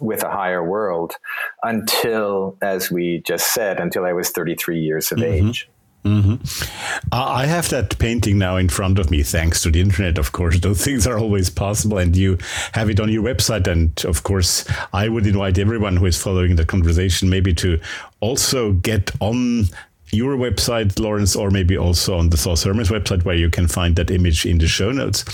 with 0.00 0.22
a 0.22 0.30
higher 0.30 0.62
world 0.62 1.14
until, 1.62 2.58
as 2.60 2.90
we 2.90 3.22
just 3.24 3.54
said, 3.54 3.80
until 3.80 4.04
I 4.04 4.12
was 4.12 4.28
33 4.30 4.80
years 4.80 5.12
of 5.12 5.18
mm-hmm. 5.18 5.48
age. 5.48 5.68
Mm-hmm. 6.04 6.34
I 7.12 7.46
have 7.46 7.68
that 7.68 7.96
painting 7.98 8.38
now 8.38 8.56
in 8.56 8.68
front 8.68 8.98
of 8.98 9.10
me, 9.10 9.22
thanks 9.22 9.62
to 9.62 9.70
the 9.70 9.80
internet. 9.80 10.18
Of 10.18 10.32
course, 10.32 10.58
those 10.58 10.84
things 10.84 11.06
are 11.06 11.18
always 11.18 11.48
possible, 11.48 11.98
and 11.98 12.16
you 12.16 12.38
have 12.72 12.90
it 12.90 13.00
on 13.00 13.08
your 13.08 13.22
website. 13.22 13.66
And 13.66 14.04
of 14.04 14.22
course, 14.22 14.64
I 14.92 15.08
would 15.08 15.26
invite 15.26 15.58
everyone 15.58 15.96
who 15.96 16.06
is 16.06 16.20
following 16.20 16.56
the 16.56 16.66
conversation 16.66 17.30
maybe 17.30 17.54
to 17.54 17.80
also 18.20 18.72
get 18.72 19.10
on 19.20 19.66
your 20.14 20.36
website, 20.36 20.98
Laurence, 21.00 21.34
or 21.34 21.50
maybe 21.50 21.76
also 21.76 22.18
on 22.18 22.28
the 22.28 22.36
Thoth 22.36 22.64
Hermes 22.64 22.90
website, 22.90 23.24
where 23.24 23.34
you 23.34 23.48
can 23.48 23.66
find 23.66 23.96
that 23.96 24.10
image 24.10 24.44
in 24.44 24.58
the 24.58 24.68
show 24.68 24.92
notes. 24.92 25.24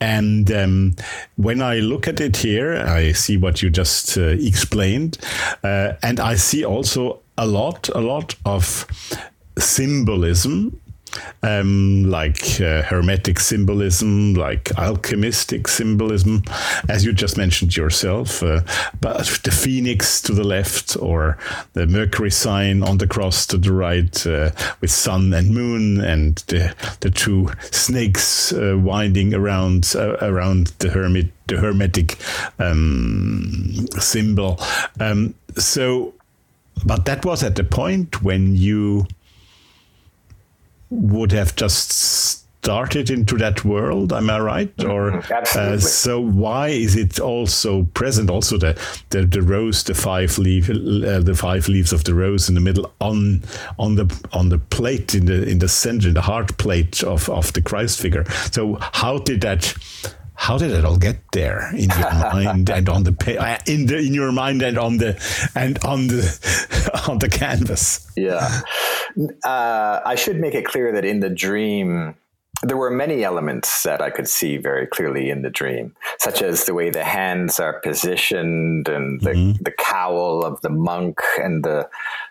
And 0.00 0.50
um, 0.50 0.96
when 1.36 1.62
I 1.62 1.78
look 1.78 2.08
at 2.08 2.20
it 2.20 2.36
here, 2.38 2.76
I 2.76 3.12
see 3.12 3.36
what 3.36 3.62
you 3.62 3.70
just 3.70 4.18
uh, 4.18 4.22
explained, 4.22 5.18
uh, 5.62 5.92
and 6.02 6.18
I 6.18 6.34
see 6.34 6.64
also 6.64 7.20
a 7.38 7.46
lot, 7.46 7.88
a 7.90 8.00
lot 8.00 8.34
of 8.44 8.86
symbolism 9.58 10.80
um, 11.42 12.04
like 12.04 12.60
uh, 12.60 12.82
hermetic 12.82 13.38
symbolism, 13.38 14.34
like 14.34 14.64
alchemistic 14.76 15.68
symbolism, 15.68 16.42
as 16.88 17.04
you 17.04 17.12
just 17.12 17.36
mentioned 17.36 17.76
yourself. 17.76 18.42
Uh, 18.42 18.60
but 19.00 19.26
the 19.44 19.50
phoenix 19.50 20.20
to 20.22 20.32
the 20.32 20.44
left, 20.44 20.96
or 21.00 21.38
the 21.74 21.86
Mercury 21.86 22.30
sign 22.30 22.82
on 22.82 22.98
the 22.98 23.06
cross 23.06 23.46
to 23.46 23.58
the 23.58 23.72
right, 23.72 24.26
uh, 24.26 24.50
with 24.80 24.90
sun 24.90 25.32
and 25.32 25.54
moon, 25.54 26.00
and 26.00 26.36
the, 26.48 26.74
the 27.00 27.10
two 27.10 27.48
snakes 27.70 28.52
uh, 28.52 28.76
winding 28.78 29.34
around 29.34 29.92
uh, 29.96 30.16
around 30.20 30.68
the 30.78 30.90
hermit, 30.90 31.28
the 31.46 31.56
hermetic 31.56 32.18
um, 32.58 33.86
symbol. 33.98 34.58
Um, 35.00 35.34
so, 35.56 36.14
but 36.84 37.04
that 37.06 37.24
was 37.24 37.42
at 37.42 37.56
the 37.56 37.64
point 37.64 38.22
when 38.22 38.54
you 38.54 39.06
would 40.90 41.32
have 41.32 41.56
just 41.56 41.92
started 42.66 43.10
into 43.10 43.38
that 43.38 43.64
world. 43.64 44.12
Am 44.12 44.28
I 44.28 44.40
right? 44.40 44.76
Mm-hmm. 44.76 44.90
Or 44.90 45.22
uh, 45.56 45.78
so? 45.78 46.20
Why 46.20 46.68
is 46.68 46.96
it 46.96 47.20
also 47.20 47.84
present? 47.94 48.28
Also, 48.28 48.58
the 48.58 48.76
the, 49.10 49.24
the 49.24 49.40
rose, 49.40 49.84
the 49.84 49.94
five 49.94 50.36
leaf, 50.36 50.68
uh, 50.68 51.20
the 51.20 51.34
five 51.36 51.68
leaves 51.68 51.92
of 51.92 52.02
the 52.02 52.14
rose 52.14 52.48
in 52.48 52.56
the 52.56 52.60
middle 52.60 52.92
on 53.00 53.44
on 53.78 53.94
the 53.94 54.06
on 54.32 54.48
the 54.48 54.58
plate 54.58 55.14
in 55.14 55.26
the 55.26 55.48
in 55.48 55.60
the 55.60 55.68
center, 55.68 56.08
in 56.08 56.14
the 56.14 56.22
heart 56.22 56.58
plate 56.58 57.04
of 57.04 57.30
of 57.30 57.52
the 57.52 57.62
Christ 57.62 58.00
figure. 58.00 58.24
So, 58.50 58.78
how 58.80 59.18
did 59.18 59.42
that? 59.42 59.72
How 60.36 60.58
did 60.58 60.70
it 60.70 60.84
all 60.84 60.96
get 60.96 61.18
there 61.32 61.70
in 61.74 61.90
your 61.90 62.12
mind 62.32 62.70
and 62.70 62.88
on 62.88 63.04
the 63.04 63.36
uh, 63.40 63.58
in 63.66 63.86
the 63.86 63.98
in 63.98 64.14
your 64.14 64.32
mind 64.32 64.62
and 64.62 64.78
on 64.78 64.98
the 64.98 65.20
and 65.54 65.78
on 65.84 66.06
the 66.06 67.00
on 67.08 67.18
the 67.18 67.28
canvas? 67.28 68.06
Yeah. 68.16 68.62
Uh, 69.44 70.00
i 70.04 70.14
should 70.14 70.38
make 70.38 70.54
it 70.54 70.66
clear 70.66 70.92
that 70.92 71.04
in 71.04 71.20
the 71.20 71.30
dream 71.30 72.14
there 72.62 72.76
were 72.76 72.90
many 72.90 73.22
elements 73.22 73.82
that 73.82 74.00
I 74.00 74.10
could 74.10 74.28
see 74.28 74.56
very 74.56 74.86
clearly 74.86 75.30
in 75.30 75.42
the 75.42 75.50
dream, 75.50 75.94
such 76.18 76.42
as 76.42 76.64
the 76.64 76.74
way 76.74 76.90
the 76.90 77.04
hands 77.04 77.60
are 77.60 77.80
positioned 77.80 78.88
and 78.88 79.20
the, 79.20 79.30
mm-hmm. 79.30 79.62
the 79.62 79.72
cowl 79.72 80.44
of 80.44 80.60
the 80.62 80.70
monk 80.70 81.20
and 81.38 81.64
the 81.64 81.88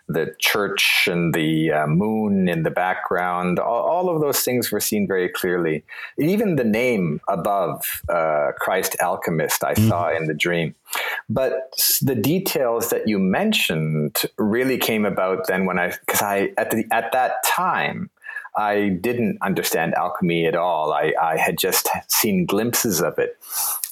the 0.08 0.36
church 0.38 1.08
and 1.12 1.34
the 1.34 1.72
uh, 1.72 1.88
moon 1.88 2.48
in 2.48 2.62
the 2.62 2.70
background. 2.70 3.58
All, 3.58 3.82
all, 3.82 4.10
of 4.10 4.22
those 4.22 4.42
things 4.42 4.72
were 4.72 4.80
seen 4.80 5.08
very 5.08 5.28
clearly. 5.28 5.84
Even 6.20 6.58
the 6.58 6.64
name 6.64 7.22
above 7.28 8.04
uh, 8.08 8.52
Christ 8.60 8.96
Alchemist, 9.02 9.64
I 9.64 9.74
mm-hmm. 9.74 9.90
saw 9.90 10.16
in 10.16 10.28
the 10.28 10.36
dream. 10.36 10.76
But 11.28 11.74
the 12.04 12.14
details 12.14 12.90
that 12.92 13.08
you 13.08 13.18
mentioned 13.18 14.22
really 14.38 14.78
came 14.78 15.06
about 15.06 15.48
then 15.48 15.66
when 15.66 15.80
I, 15.80 15.88
because 16.06 16.22
I 16.22 16.52
at 16.58 16.70
the 16.70 16.86
at 16.92 17.12
that 17.12 17.44
time 17.44 18.12
I 18.58 18.90
didn't 19.02 19.38
understand 19.42 19.94
alchemy 19.96 20.46
at 20.46 20.56
all. 20.56 20.94
I, 20.94 21.14
I 21.22 21.38
had 21.38 21.58
just 21.58 21.90
seen 22.08 22.46
glimpses 22.46 23.02
of 23.02 23.18
it. 23.20 23.38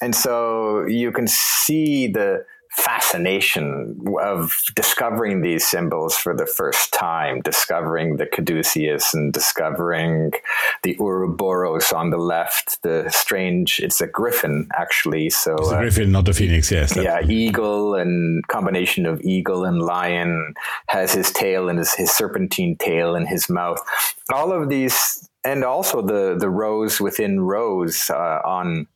And 0.00 0.14
so 0.14 0.84
you 0.86 1.12
can 1.12 1.26
see 1.26 2.06
the 2.06 2.44
fascination 2.74 3.96
of 4.20 4.60
discovering 4.74 5.42
these 5.42 5.64
symbols 5.64 6.16
for 6.16 6.36
the 6.36 6.46
first 6.46 6.92
time, 6.92 7.40
discovering 7.40 8.16
the 8.16 8.26
caduceus 8.26 9.14
and 9.14 9.32
discovering 9.32 10.32
the 10.82 10.96
Ouroboros 10.98 11.92
on 11.92 12.10
the 12.10 12.18
left, 12.18 12.82
the 12.82 13.08
strange, 13.10 13.78
it's 13.78 14.00
a 14.00 14.08
griffin 14.08 14.66
actually. 14.76 15.30
So 15.30 15.54
it's 15.54 15.70
a 15.70 15.76
uh, 15.76 15.80
griffin, 15.80 16.08
uh, 16.08 16.20
not 16.20 16.28
a 16.28 16.34
phoenix, 16.34 16.70
yes. 16.72 16.96
Yeah, 16.96 17.20
eagle 17.22 17.94
and 17.94 18.46
combination 18.48 19.06
of 19.06 19.20
eagle 19.22 19.64
and 19.64 19.80
lion 19.80 20.54
has 20.88 21.14
his 21.14 21.30
tail 21.30 21.68
and 21.68 21.78
his, 21.78 21.94
his 21.94 22.10
serpentine 22.10 22.76
tail 22.76 23.14
in 23.14 23.26
his 23.26 23.48
mouth. 23.48 23.78
All 24.32 24.52
of 24.52 24.68
these, 24.68 25.28
and 25.44 25.64
also 25.64 26.00
the, 26.00 26.36
the 26.38 26.48
rose 26.48 27.00
within 27.00 27.40
rose 27.40 28.10
uh, 28.10 28.40
on 28.44 28.86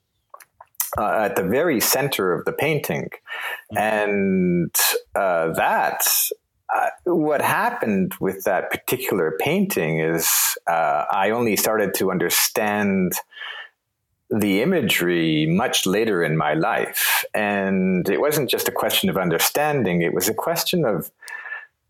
uh, 0.96 1.26
at 1.26 1.36
the 1.36 1.42
very 1.42 1.80
center 1.80 2.32
of 2.32 2.44
the 2.44 2.52
painting. 2.52 3.10
Mm-hmm. 3.72 3.78
And 3.78 4.74
uh, 5.14 5.52
that, 5.52 6.00
uh, 6.74 6.90
what 7.04 7.42
happened 7.42 8.14
with 8.20 8.44
that 8.44 8.70
particular 8.70 9.36
painting 9.38 10.00
is 10.00 10.56
uh, 10.66 11.04
I 11.10 11.30
only 11.30 11.56
started 11.56 11.94
to 11.94 12.10
understand 12.10 13.12
the 14.30 14.60
imagery 14.60 15.46
much 15.46 15.86
later 15.86 16.22
in 16.22 16.36
my 16.36 16.54
life. 16.54 17.24
And 17.34 18.08
it 18.08 18.20
wasn't 18.20 18.50
just 18.50 18.68
a 18.68 18.72
question 18.72 19.08
of 19.08 19.16
understanding, 19.16 20.02
it 20.02 20.12
was 20.12 20.28
a 20.28 20.34
question 20.34 20.84
of 20.84 21.10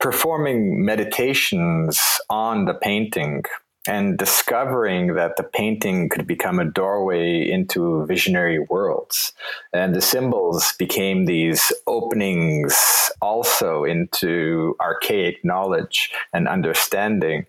performing 0.00 0.84
meditations 0.84 2.00
on 2.30 2.64
the 2.64 2.74
painting 2.74 3.42
and 3.88 4.18
discovering 4.18 5.14
that 5.14 5.36
the 5.36 5.42
painting 5.42 6.10
could 6.10 6.26
become 6.26 6.58
a 6.58 6.64
doorway 6.64 7.48
into 7.50 8.04
visionary 8.06 8.58
worlds. 8.58 9.32
And 9.72 9.94
the 9.94 10.02
symbols 10.02 10.74
became 10.78 11.24
these 11.24 11.72
openings 11.86 13.10
also 13.22 13.84
into 13.84 14.76
archaic 14.80 15.42
knowledge 15.42 16.10
and 16.34 16.46
understanding. 16.46 17.46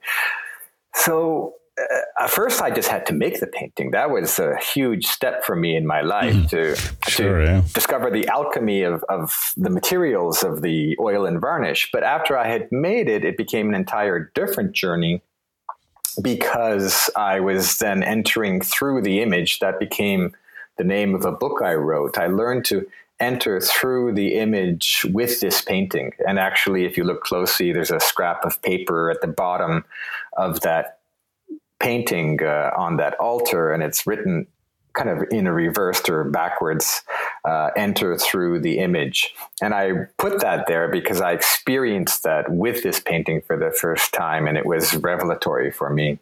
So, 0.96 1.56
at 2.20 2.30
first, 2.30 2.62
I 2.62 2.72
just 2.72 2.90
had 2.90 3.06
to 3.08 3.14
make 3.14 3.40
the 3.40 3.48
painting. 3.48 3.92
That 3.92 4.12
was 4.12 4.40
a 4.40 4.58
huge 4.58 5.06
step 5.06 5.44
for 5.46 5.56
me 5.56 5.76
in 5.76 5.88
my 5.88 6.02
life 6.02 6.34
mm, 6.34 6.50
to, 6.50 6.76
sure, 7.10 7.40
to 7.40 7.46
yeah. 7.46 7.62
discover 7.74 8.10
the 8.10 8.28
alchemy 8.28 8.84
of, 8.84 9.04
of 9.10 9.54
the 9.56 9.70
materials 9.70 10.44
of 10.44 10.62
the 10.62 10.98
oil 11.00 11.26
and 11.26 11.40
varnish. 11.40 11.90
But 11.92 12.04
after 12.04 12.38
I 12.38 12.48
had 12.48 12.72
made 12.72 13.08
it, 13.08 13.24
it 13.24 13.38
became 13.38 13.70
an 13.70 13.76
entire 13.76 14.32
different 14.36 14.74
journey 14.74 15.22
because 16.22 17.10
I 17.16 17.40
was 17.40 17.78
then 17.78 18.04
entering 18.04 18.62
through 18.62 19.04
the 19.04 19.22
image, 19.22 19.60
that 19.60 19.80
became 19.80 20.36
the 20.78 20.84
name 20.84 21.16
of 21.16 21.26
a 21.26 21.32
book 21.32 21.62
I 21.64 21.76
wrote. 21.76 22.18
I 22.18 22.28
learned 22.28 22.66
to 22.66 22.86
enter 23.20 23.60
through 23.60 24.14
the 24.14 24.36
image 24.36 25.06
with 25.12 25.42
this 25.42 25.62
painting. 25.62 26.14
And 26.26 26.40
actually, 26.40 26.86
if 26.86 26.98
you 26.98 27.04
look 27.04 27.24
closely, 27.24 27.72
there's 27.72 27.92
a 27.92 28.00
scrap 28.00 28.46
of 28.46 28.62
paper 28.62 29.12
at 29.12 29.22
the 29.22 29.28
bottom 29.28 29.84
of 30.38 30.62
that 30.62 30.99
painting 31.80 32.44
uh, 32.44 32.72
on 32.78 32.98
that 32.98 33.16
altar, 33.20 33.72
and 33.72 33.84
it's 33.84 34.06
written 34.06 34.48
kind 34.94 35.10
of 35.10 35.24
in 35.32 35.48
a 35.48 35.54
reversed 35.54 36.10
or 36.10 36.24
backwards 36.26 37.02
uh, 37.46 37.70
enter 37.78 38.18
through 38.18 38.60
the 38.60 38.80
image. 38.80 39.34
And 39.62 39.74
I 39.74 40.08
put 40.18 40.42
that 40.42 40.68
there 40.68 40.90
because 40.90 41.22
I 41.22 41.32
experienced 41.32 42.24
that 42.24 42.52
with 42.52 42.84
this 42.84 43.00
painting 43.00 43.42
for 43.42 43.58
the 43.58 43.72
first 43.72 44.14
time, 44.14 44.48
and 44.48 44.58
it 44.58 44.66
was 44.66 44.96
revelatory 44.96 45.72
for 45.72 45.90
me. 45.90 46.20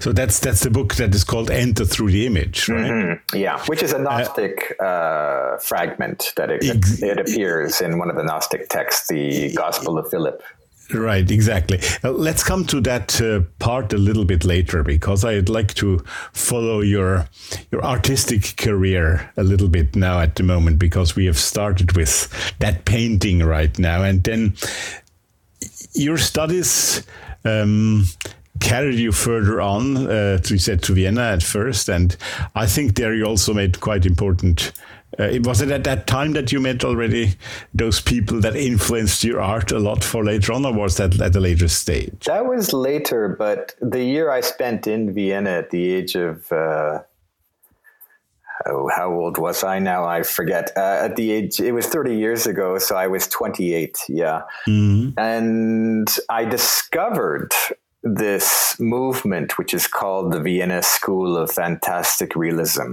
So 0.00 0.12
that's 0.12 0.40
that's 0.40 0.62
the 0.62 0.70
book 0.70 0.94
that 0.94 1.14
is 1.14 1.24
called 1.24 1.50
Enter 1.50 1.84
Through 1.84 2.12
the 2.12 2.26
Image, 2.26 2.68
right? 2.68 2.90
Mm-hmm. 2.90 3.36
Yeah, 3.36 3.62
which 3.66 3.82
is 3.82 3.92
a 3.92 3.98
Gnostic 3.98 4.76
uh, 4.80 4.84
uh, 4.84 5.58
fragment 5.58 6.32
that 6.36 6.50
it, 6.50 6.64
ex- 6.64 7.02
it, 7.02 7.18
appears 7.18 7.80
in 7.80 7.98
one 7.98 8.10
of 8.10 8.16
the 8.16 8.22
Gnostic 8.22 8.68
texts, 8.68 9.08
the 9.08 9.52
Gospel 9.54 9.98
of 9.98 10.08
Philip. 10.08 10.42
Right, 10.92 11.30
exactly. 11.30 11.80
Uh, 12.02 12.12
let's 12.12 12.42
come 12.42 12.64
to 12.66 12.80
that 12.80 13.20
uh, 13.20 13.40
part 13.58 13.92
a 13.92 13.98
little 13.98 14.24
bit 14.24 14.44
later 14.44 14.82
because 14.82 15.22
I'd 15.22 15.50
like 15.50 15.74
to 15.74 15.98
follow 16.32 16.80
your 16.80 17.28
your 17.70 17.84
artistic 17.84 18.56
career 18.56 19.30
a 19.36 19.42
little 19.42 19.68
bit 19.68 19.94
now 19.94 20.20
at 20.20 20.36
the 20.36 20.44
moment 20.44 20.78
because 20.78 21.14
we 21.14 21.26
have 21.26 21.36
started 21.36 21.92
with 21.92 22.32
that 22.60 22.86
painting 22.86 23.40
right 23.40 23.78
now, 23.78 24.02
and 24.02 24.24
then 24.24 24.54
your 25.92 26.16
studies. 26.16 27.06
Um, 27.44 28.04
carried 28.60 28.98
you 28.98 29.12
further 29.12 29.60
on 29.60 29.96
uh, 29.96 30.38
to 30.38 30.54
you 30.54 30.58
said 30.58 30.82
to 30.82 30.92
Vienna 30.92 31.22
at 31.22 31.44
first, 31.44 31.88
and 31.88 32.16
I 32.56 32.66
think 32.66 32.96
there 32.96 33.14
you 33.14 33.24
also 33.24 33.54
made 33.54 33.78
quite 33.78 34.04
important 34.04 34.72
uh, 35.18 35.38
was 35.42 35.60
it 35.60 35.70
at 35.70 35.84
that 35.84 36.06
time 36.06 36.32
that 36.32 36.52
you 36.52 36.60
met 36.60 36.84
already 36.84 37.34
those 37.74 38.00
people 38.00 38.40
that 38.40 38.56
influenced 38.56 39.24
your 39.24 39.40
art 39.40 39.72
a 39.72 39.78
lot 39.78 40.04
for 40.04 40.24
later 40.24 40.52
on, 40.52 40.64
or 40.64 40.72
was 40.72 40.96
that 40.96 41.20
at 41.20 41.34
a 41.34 41.40
later 41.40 41.68
stage? 41.68 42.24
That 42.26 42.46
was 42.46 42.72
later, 42.72 43.28
but 43.28 43.74
the 43.80 44.02
year 44.02 44.30
I 44.30 44.40
spent 44.40 44.86
in 44.86 45.12
Vienna 45.12 45.50
at 45.50 45.70
the 45.70 45.92
age 45.92 46.14
of 46.14 46.50
uh, 46.52 47.00
oh, 48.66 48.88
how 48.94 49.12
old 49.12 49.38
was 49.38 49.64
I 49.64 49.78
now? 49.78 50.04
I 50.04 50.22
forget. 50.22 50.70
Uh, 50.76 51.00
at 51.02 51.16
the 51.16 51.30
age, 51.30 51.60
it 51.60 51.72
was 51.72 51.86
30 51.86 52.16
years 52.16 52.46
ago, 52.46 52.78
so 52.78 52.96
I 52.96 53.06
was 53.06 53.26
28. 53.28 53.98
Yeah. 54.08 54.42
Mm-hmm. 54.66 55.18
And 55.18 56.08
I 56.28 56.44
discovered 56.44 57.52
this 58.02 58.76
movement, 58.78 59.58
which 59.58 59.74
is 59.74 59.86
called 59.86 60.32
the 60.32 60.40
Vienna 60.40 60.82
School 60.82 61.36
of 61.36 61.50
Fantastic 61.50 62.36
Realism. 62.36 62.92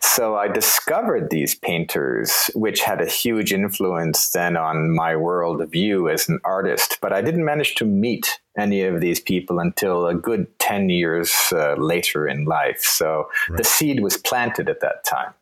So 0.00 0.36
I 0.36 0.48
discovered 0.48 1.30
these 1.30 1.54
painters, 1.54 2.50
which 2.54 2.80
had 2.80 3.00
a 3.00 3.06
huge 3.06 3.52
influence 3.52 4.30
then 4.30 4.56
on 4.56 4.94
my 4.94 5.14
worldview 5.14 6.12
as 6.12 6.28
an 6.28 6.38
artist, 6.44 6.98
but 7.00 7.12
I 7.12 7.22
didn't 7.22 7.44
manage 7.44 7.74
to 7.76 7.84
meet 7.84 8.40
any 8.58 8.82
of 8.82 9.00
these 9.00 9.20
people 9.20 9.58
until 9.58 10.06
a 10.06 10.14
good 10.14 10.46
10 10.58 10.90
years 10.90 11.34
uh, 11.52 11.74
later 11.78 12.28
in 12.28 12.44
life. 12.44 12.82
So 12.82 13.28
right. 13.48 13.56
the 13.56 13.64
seed 13.64 14.00
was 14.00 14.18
planted 14.18 14.68
at 14.68 14.80
that 14.80 15.04
time. 15.04 15.32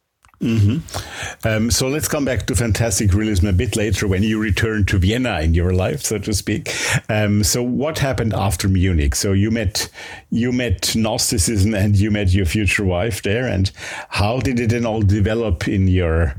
Mm-hmm. 0.40 1.46
Um, 1.46 1.70
so 1.70 1.88
let's 1.88 2.08
come 2.08 2.24
back 2.24 2.46
to 2.46 2.56
fantastic 2.56 3.12
realism 3.12 3.48
a 3.48 3.52
bit 3.52 3.76
later 3.76 4.08
when 4.08 4.22
you 4.22 4.40
return 4.40 4.86
to 4.86 4.98
Vienna 4.98 5.40
in 5.40 5.52
your 5.52 5.72
life, 5.72 6.00
so 6.00 6.18
to 6.18 6.32
speak. 6.32 6.74
Um, 7.10 7.44
so 7.44 7.62
what 7.62 7.98
happened 7.98 8.32
after 8.32 8.66
Munich? 8.66 9.14
So 9.14 9.32
you 9.32 9.50
met 9.50 9.90
you 10.30 10.50
met 10.50 10.96
Gnosticism 10.96 11.74
and 11.74 11.94
you 11.94 12.10
met 12.10 12.32
your 12.32 12.46
future 12.46 12.84
wife 12.84 13.22
there, 13.22 13.46
and 13.46 13.70
how 14.08 14.40
did 14.40 14.58
it 14.60 14.70
then 14.70 14.86
all 14.86 15.02
develop 15.02 15.68
in 15.68 15.88
your 15.88 16.34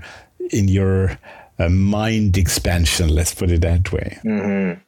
in 0.49 0.68
your 0.68 1.18
uh, 1.60 1.70
mind 1.70 2.38
expansion? 2.38 3.10
Let's 3.10 3.36
put 3.36 3.52
it 3.52 3.62
that 3.62 3.91
way. 3.91 4.20
Mm-hmm 4.24 4.80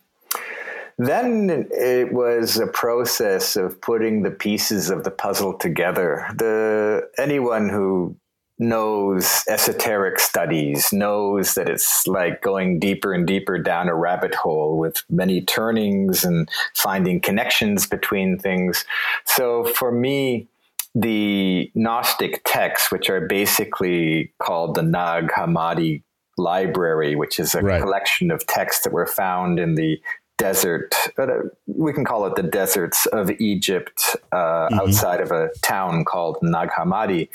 then 1.00 1.68
it 1.72 2.14
was 2.14 2.60
a 2.60 2.68
process 2.68 3.56
of 3.56 3.82
putting 3.82 4.22
the 4.22 4.30
pieces 4.30 4.92
of 4.92 5.04
the 5.04 5.10
puzzle 5.10 5.58
together. 5.58 6.28
The 6.36 7.10
anyone 7.18 7.68
who 7.68 8.16
knows 8.60 9.44
esoteric 9.50 10.20
studies, 10.20 10.92
knows 10.94 11.56
that 11.56 11.70
it's 11.70 12.06
like 12.08 12.42
going 12.42 12.80
deeper 12.80 13.14
and 13.14 13.26
deeper 13.26 13.58
down 13.58 13.90
a 13.90 13.96
rabbit 13.96 14.36
hole 14.36 14.78
with 14.78 15.04
many 15.10 15.42
turnings 15.42 16.24
and 16.24 16.50
finding 16.76 17.20
connections 17.20 17.88
between 17.88 18.38
things. 18.38 18.86
So 19.26 19.66
for 19.66 19.92
me, 19.92 20.48
the 20.96 21.72
Gnostic 21.74 22.42
texts, 22.46 22.92
which 22.92 23.10
are 23.10 23.28
basically 23.28 24.32
called 24.40 24.76
the 24.76 24.84
Nag 24.84 25.30
Hammadi 25.30 26.04
Library, 26.38 27.16
which 27.16 27.40
is 27.40 27.56
a 27.56 27.62
right. 27.62 27.82
collection 27.82 28.30
of 28.30 28.46
texts 28.46 28.84
that 28.84 28.94
were 28.94 29.08
found 29.08 29.60
in 29.60 29.76
the 29.76 30.00
desert, 30.38 30.96
uh, 31.18 31.28
we 31.68 31.94
can 31.94 32.06
call 32.06 32.26
it 32.28 32.36
the 32.36 32.44
deserts 32.44 33.06
of 33.08 33.32
Egypt, 33.40 34.16
uh, 34.32 34.36
mm-hmm. 34.36 34.80
outside 34.80 35.22
of 35.22 35.32
a 35.32 35.50
town 35.62 36.06
called 36.06 36.38
Nag 36.42 36.70
Hammadi 36.70 37.30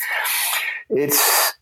it's 0.91 1.55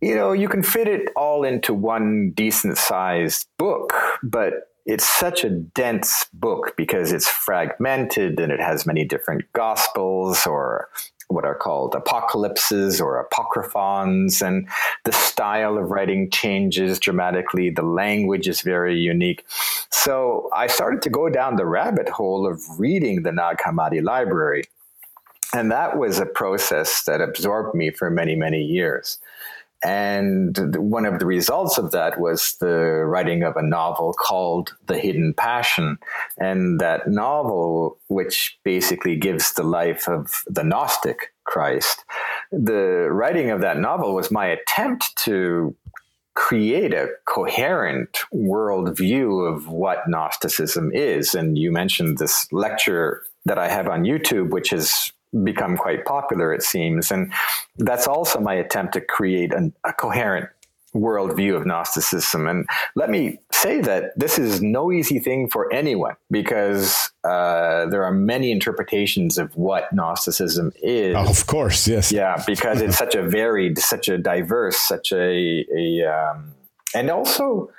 you 0.00 0.14
know 0.14 0.32
you 0.32 0.48
can 0.48 0.62
fit 0.62 0.88
it 0.88 1.10
all 1.16 1.44
into 1.44 1.72
one 1.72 2.30
decent 2.34 2.78
sized 2.78 3.46
book 3.58 3.92
but 4.22 4.70
it's 4.86 5.08
such 5.08 5.42
a 5.42 5.50
dense 5.50 6.26
book 6.32 6.74
because 6.76 7.10
it's 7.10 7.28
fragmented 7.28 8.38
and 8.38 8.52
it 8.52 8.60
has 8.60 8.86
many 8.86 9.04
different 9.04 9.42
gospels 9.52 10.46
or 10.46 10.88
what 11.28 11.44
are 11.44 11.56
called 11.56 11.94
apocalypses 11.94 13.00
or 13.00 13.18
apocryphons 13.18 14.40
and 14.40 14.68
the 15.04 15.12
style 15.12 15.76
of 15.76 15.90
writing 15.90 16.30
changes 16.30 17.00
dramatically. 17.00 17.68
The 17.68 17.82
language 17.82 18.46
is 18.46 18.60
very 18.60 18.96
unique. 18.96 19.44
So 19.90 20.48
i 20.54 20.68
started 20.68 21.02
to 21.02 21.10
go 21.10 21.28
down 21.28 21.56
the 21.56 21.66
rabbit 21.66 22.08
hole 22.08 22.46
of 22.46 22.60
reading 22.78 23.22
the 23.22 23.32
nag 23.32 23.58
hammadi 23.58 24.02
library 24.02 24.64
and 25.56 25.70
that 25.70 25.98
was 25.98 26.18
a 26.18 26.26
process 26.26 27.04
that 27.04 27.20
absorbed 27.20 27.74
me 27.74 27.90
for 27.90 28.10
many, 28.10 28.36
many 28.36 28.62
years. 28.62 29.18
And 29.84 30.74
one 30.76 31.04
of 31.04 31.18
the 31.18 31.26
results 31.26 31.78
of 31.78 31.90
that 31.92 32.18
was 32.18 32.56
the 32.60 33.04
writing 33.04 33.42
of 33.42 33.56
a 33.56 33.62
novel 33.62 34.14
called 34.14 34.74
The 34.86 34.98
Hidden 34.98 35.34
Passion. 35.34 35.98
And 36.38 36.80
that 36.80 37.08
novel, 37.08 37.98
which 38.08 38.58
basically 38.64 39.16
gives 39.16 39.52
the 39.52 39.62
life 39.62 40.08
of 40.08 40.42
the 40.46 40.64
Gnostic 40.64 41.32
Christ, 41.44 42.04
the 42.50 43.08
writing 43.10 43.50
of 43.50 43.60
that 43.60 43.78
novel 43.78 44.14
was 44.14 44.30
my 44.30 44.46
attempt 44.46 45.14
to 45.24 45.76
create 46.34 46.92
a 46.92 47.08
coherent 47.26 48.18
worldview 48.32 49.52
of 49.52 49.68
what 49.68 50.08
Gnosticism 50.08 50.90
is. 50.92 51.34
And 51.34 51.56
you 51.56 51.70
mentioned 51.70 52.18
this 52.18 52.50
lecture 52.52 53.24
that 53.44 53.58
I 53.58 53.68
have 53.68 53.88
on 53.88 54.02
YouTube, 54.02 54.50
which 54.50 54.70
has 54.70 55.12
become 55.44 55.76
quite 55.76 56.04
popular, 56.04 56.52
it 56.52 56.62
seems. 56.62 57.10
And 57.10 57.32
that's 57.76 58.06
also 58.06 58.40
my 58.40 58.54
attempt 58.54 58.94
to 58.94 59.00
create 59.00 59.52
an, 59.52 59.72
a 59.84 59.92
coherent 59.92 60.48
worldview 60.94 61.54
of 61.54 61.66
Gnosticism. 61.66 62.46
And 62.46 62.66
let 62.94 63.10
me 63.10 63.38
say 63.52 63.80
that 63.82 64.18
this 64.18 64.38
is 64.38 64.62
no 64.62 64.90
easy 64.90 65.18
thing 65.18 65.48
for 65.48 65.72
anyone 65.72 66.16
because 66.30 67.10
uh, 67.24 67.86
there 67.86 68.04
are 68.04 68.12
many 68.12 68.50
interpretations 68.50 69.38
of 69.38 69.54
what 69.56 69.92
Gnosticism 69.92 70.72
is. 70.82 71.14
Oh, 71.16 71.28
of 71.28 71.46
course, 71.46 71.86
yes. 71.86 72.10
Yeah, 72.10 72.42
because 72.46 72.80
it's 72.80 72.98
such 73.04 73.14
a 73.14 73.22
varied, 73.22 73.78
such 73.78 74.08
a 74.08 74.18
diverse, 74.18 74.76
such 74.76 75.12
a, 75.12 75.66
a 75.76 76.02
um, 76.04 76.54
and 76.94 77.10
also 77.10 77.70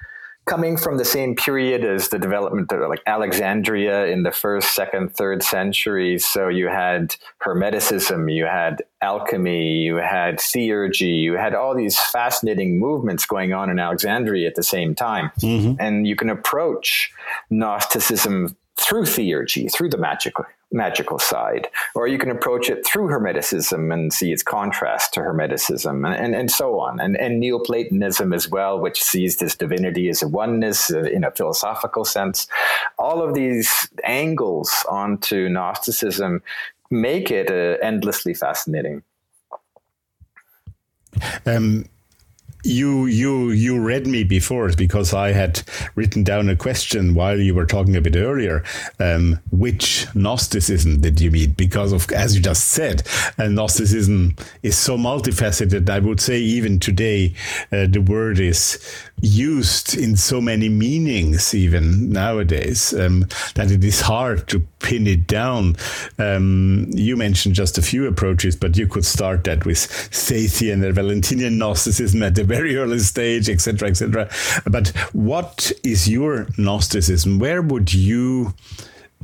coming 0.47 0.77
from 0.77 0.97
the 0.97 1.05
same 1.05 1.35
period 1.35 1.83
as 1.83 2.09
the 2.09 2.17
development 2.17 2.71
of 2.71 2.89
like 2.89 3.01
Alexandria 3.05 4.05
in 4.05 4.23
the 4.23 4.31
first, 4.31 4.73
second, 4.73 5.13
third 5.13 5.43
centuries. 5.43 6.25
So 6.25 6.47
you 6.47 6.67
had 6.67 7.15
Hermeticism, 7.45 8.33
you 8.33 8.45
had 8.45 8.81
alchemy, 9.01 9.73
you 9.73 9.97
had 9.97 10.37
theurgy, 10.37 11.21
you 11.21 11.33
had 11.33 11.53
all 11.53 11.75
these 11.75 11.99
fascinating 11.99 12.79
movements 12.79 13.25
going 13.25 13.53
on 13.53 13.69
in 13.69 13.77
Alexandria 13.77 14.47
at 14.47 14.55
the 14.55 14.63
same 14.63 14.95
time. 14.95 15.31
Mm-hmm. 15.41 15.79
And 15.79 16.07
you 16.07 16.15
can 16.15 16.29
approach 16.29 17.11
Gnosticism 17.49 18.55
through 18.77 19.03
theurgy, 19.03 19.71
through 19.71 19.89
the 19.89 19.97
magical 19.97 20.45
magical 20.71 21.17
side, 21.17 21.69
or 21.95 22.07
you 22.07 22.17
can 22.17 22.29
approach 22.29 22.69
it 22.69 22.85
through 22.85 23.07
Hermeticism 23.07 23.93
and 23.93 24.11
see 24.11 24.31
its 24.31 24.43
contrast 24.43 25.13
to 25.13 25.21
Hermeticism, 25.21 26.05
and, 26.05 26.15
and, 26.15 26.35
and 26.35 26.51
so 26.51 26.79
on. 26.79 26.99
And, 26.99 27.17
and 27.17 27.39
Neoplatonism 27.39 28.33
as 28.33 28.49
well, 28.49 28.79
which 28.79 29.01
sees 29.01 29.37
this 29.37 29.55
divinity 29.55 30.09
as 30.09 30.21
a 30.21 30.27
oneness 30.27 30.91
uh, 30.91 31.03
in 31.03 31.23
a 31.23 31.31
philosophical 31.31 32.05
sense. 32.05 32.47
All 32.99 33.21
of 33.21 33.33
these 33.33 33.89
angles 34.03 34.85
onto 34.89 35.49
Gnosticism 35.49 36.41
make 36.89 37.31
it 37.31 37.49
uh, 37.49 37.77
endlessly 37.85 38.33
fascinating. 38.33 39.03
Um, 41.45 41.85
you 42.67 43.05
you 43.05 43.49
you 43.51 43.79
read 43.79 44.05
me 44.07 44.23
before 44.23 44.69
because 44.73 45.13
I 45.13 45.31
had 45.31 45.61
written 45.95 46.23
down 46.23 46.49
a 46.49 46.55
question 46.55 47.13
while 47.13 47.39
you 47.39 47.55
were 47.55 47.65
talking 47.65 47.95
a 47.95 48.01
bit 48.01 48.15
earlier. 48.15 48.63
Um, 48.99 49.39
which 49.51 50.07
Gnosticism 50.13 51.01
did 51.01 51.21
you 51.21 51.31
mean? 51.31 51.51
Because 51.51 51.91
of 51.93 52.11
as 52.11 52.35
you 52.35 52.41
just 52.41 52.69
said, 52.69 53.03
uh, 53.37 53.47
Gnosticism 53.47 54.35
is 54.63 54.77
so 54.77 54.97
multifaceted. 54.97 55.89
I 55.89 55.99
would 55.99 56.19
say 56.19 56.39
even 56.39 56.79
today, 56.79 57.33
uh, 57.71 57.87
the 57.89 57.99
word 57.99 58.39
is 58.39 58.77
used 59.21 59.97
in 59.97 60.15
so 60.15 60.41
many 60.41 60.69
meanings, 60.69 61.53
even 61.55 62.11
nowadays, 62.11 62.93
um, 62.93 63.25
that 63.55 63.71
it 63.71 63.83
is 63.83 64.01
hard 64.01 64.47
to 64.49 64.59
pin 64.79 65.07
it 65.07 65.27
down. 65.27 65.75
Um, 66.19 66.87
you 66.91 67.15
mentioned 67.15 67.55
just 67.55 67.77
a 67.77 67.81
few 67.81 68.07
approaches, 68.07 68.55
but 68.55 68.77
you 68.77 68.87
could 68.87 69.05
start 69.05 69.43
that 69.45 69.65
with 69.65 69.77
Sethian 69.77 70.85
and 70.85 70.93
Valentinian 70.93 71.57
Gnosticism 71.57 72.21
at 72.23 72.35
the 72.35 72.43
very 72.43 72.77
early 72.77 72.99
stage, 72.99 73.49
etc., 73.49 73.89
etc. 73.89 74.29
But 74.65 74.89
what 75.13 75.71
is 75.83 76.07
your 76.07 76.47
Gnosticism? 76.57 77.39
Where 77.39 77.61
would 77.61 77.93
you 77.93 78.53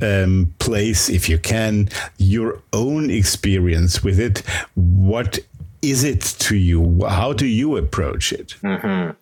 um, 0.02 0.54
place, 0.58 1.08
if 1.08 1.28
you 1.28 1.38
can, 1.38 1.88
your 2.18 2.60
own 2.72 3.10
experience 3.10 4.02
with 4.02 4.18
it? 4.18 4.40
What 4.74 5.38
is 5.82 6.04
it 6.04 6.22
to 6.40 6.56
you? 6.56 7.06
How 7.06 7.32
do 7.32 7.46
you 7.46 7.76
approach 7.76 8.32
it? 8.32 8.56
Mm-hmm. 8.62 9.12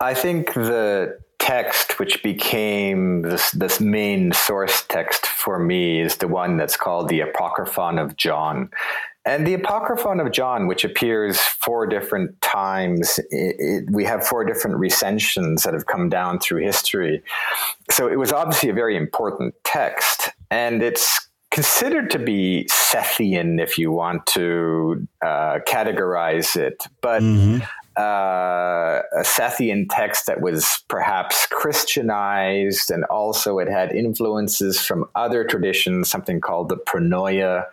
I 0.00 0.14
think 0.14 0.54
the 0.54 1.18
text 1.38 1.98
which 1.98 2.22
became 2.22 3.22
this, 3.22 3.50
this 3.52 3.80
main 3.80 4.32
source 4.32 4.84
text 4.88 5.26
for 5.26 5.58
me 5.58 6.00
is 6.00 6.16
the 6.16 6.28
one 6.28 6.56
that's 6.56 6.76
called 6.76 7.08
the 7.08 7.20
Apocryphon 7.20 7.98
of 7.98 8.16
John. 8.16 8.70
And 9.24 9.46
the 9.46 9.54
Apocryphon 9.54 10.20
of 10.20 10.32
John, 10.32 10.66
which 10.66 10.84
appears 10.84 11.38
four 11.38 11.86
different 11.86 12.40
times, 12.40 13.18
it, 13.30 13.56
it, 13.58 13.90
we 13.90 14.04
have 14.04 14.26
four 14.26 14.44
different 14.44 14.78
recensions 14.78 15.64
that 15.64 15.74
have 15.74 15.86
come 15.86 16.08
down 16.08 16.38
through 16.38 16.62
history. 16.62 17.22
So 17.90 18.08
it 18.08 18.16
was 18.16 18.32
obviously 18.32 18.70
a 18.70 18.74
very 18.74 18.96
important 18.96 19.54
text. 19.64 20.30
And 20.50 20.82
it's 20.82 21.28
considered 21.50 22.10
to 22.10 22.18
be 22.18 22.68
Sethian 22.70 23.60
if 23.60 23.76
you 23.76 23.92
want 23.92 24.26
to 24.28 25.06
uh, 25.22 25.58
categorize 25.66 26.56
it. 26.56 26.84
But 27.02 27.22
mm-hmm 27.22 27.64
uh, 27.98 29.02
a 29.12 29.22
Sethian 29.22 29.86
text 29.90 30.26
that 30.26 30.40
was 30.40 30.84
perhaps 30.88 31.46
Christianized, 31.46 32.90
and 32.90 33.04
also 33.04 33.58
it 33.58 33.68
had 33.68 33.92
influences 33.92 34.80
from 34.80 35.04
other 35.14 35.44
traditions, 35.44 36.08
something 36.08 36.40
called 36.40 36.68
the 36.68 36.76
Pronoia 36.76 37.64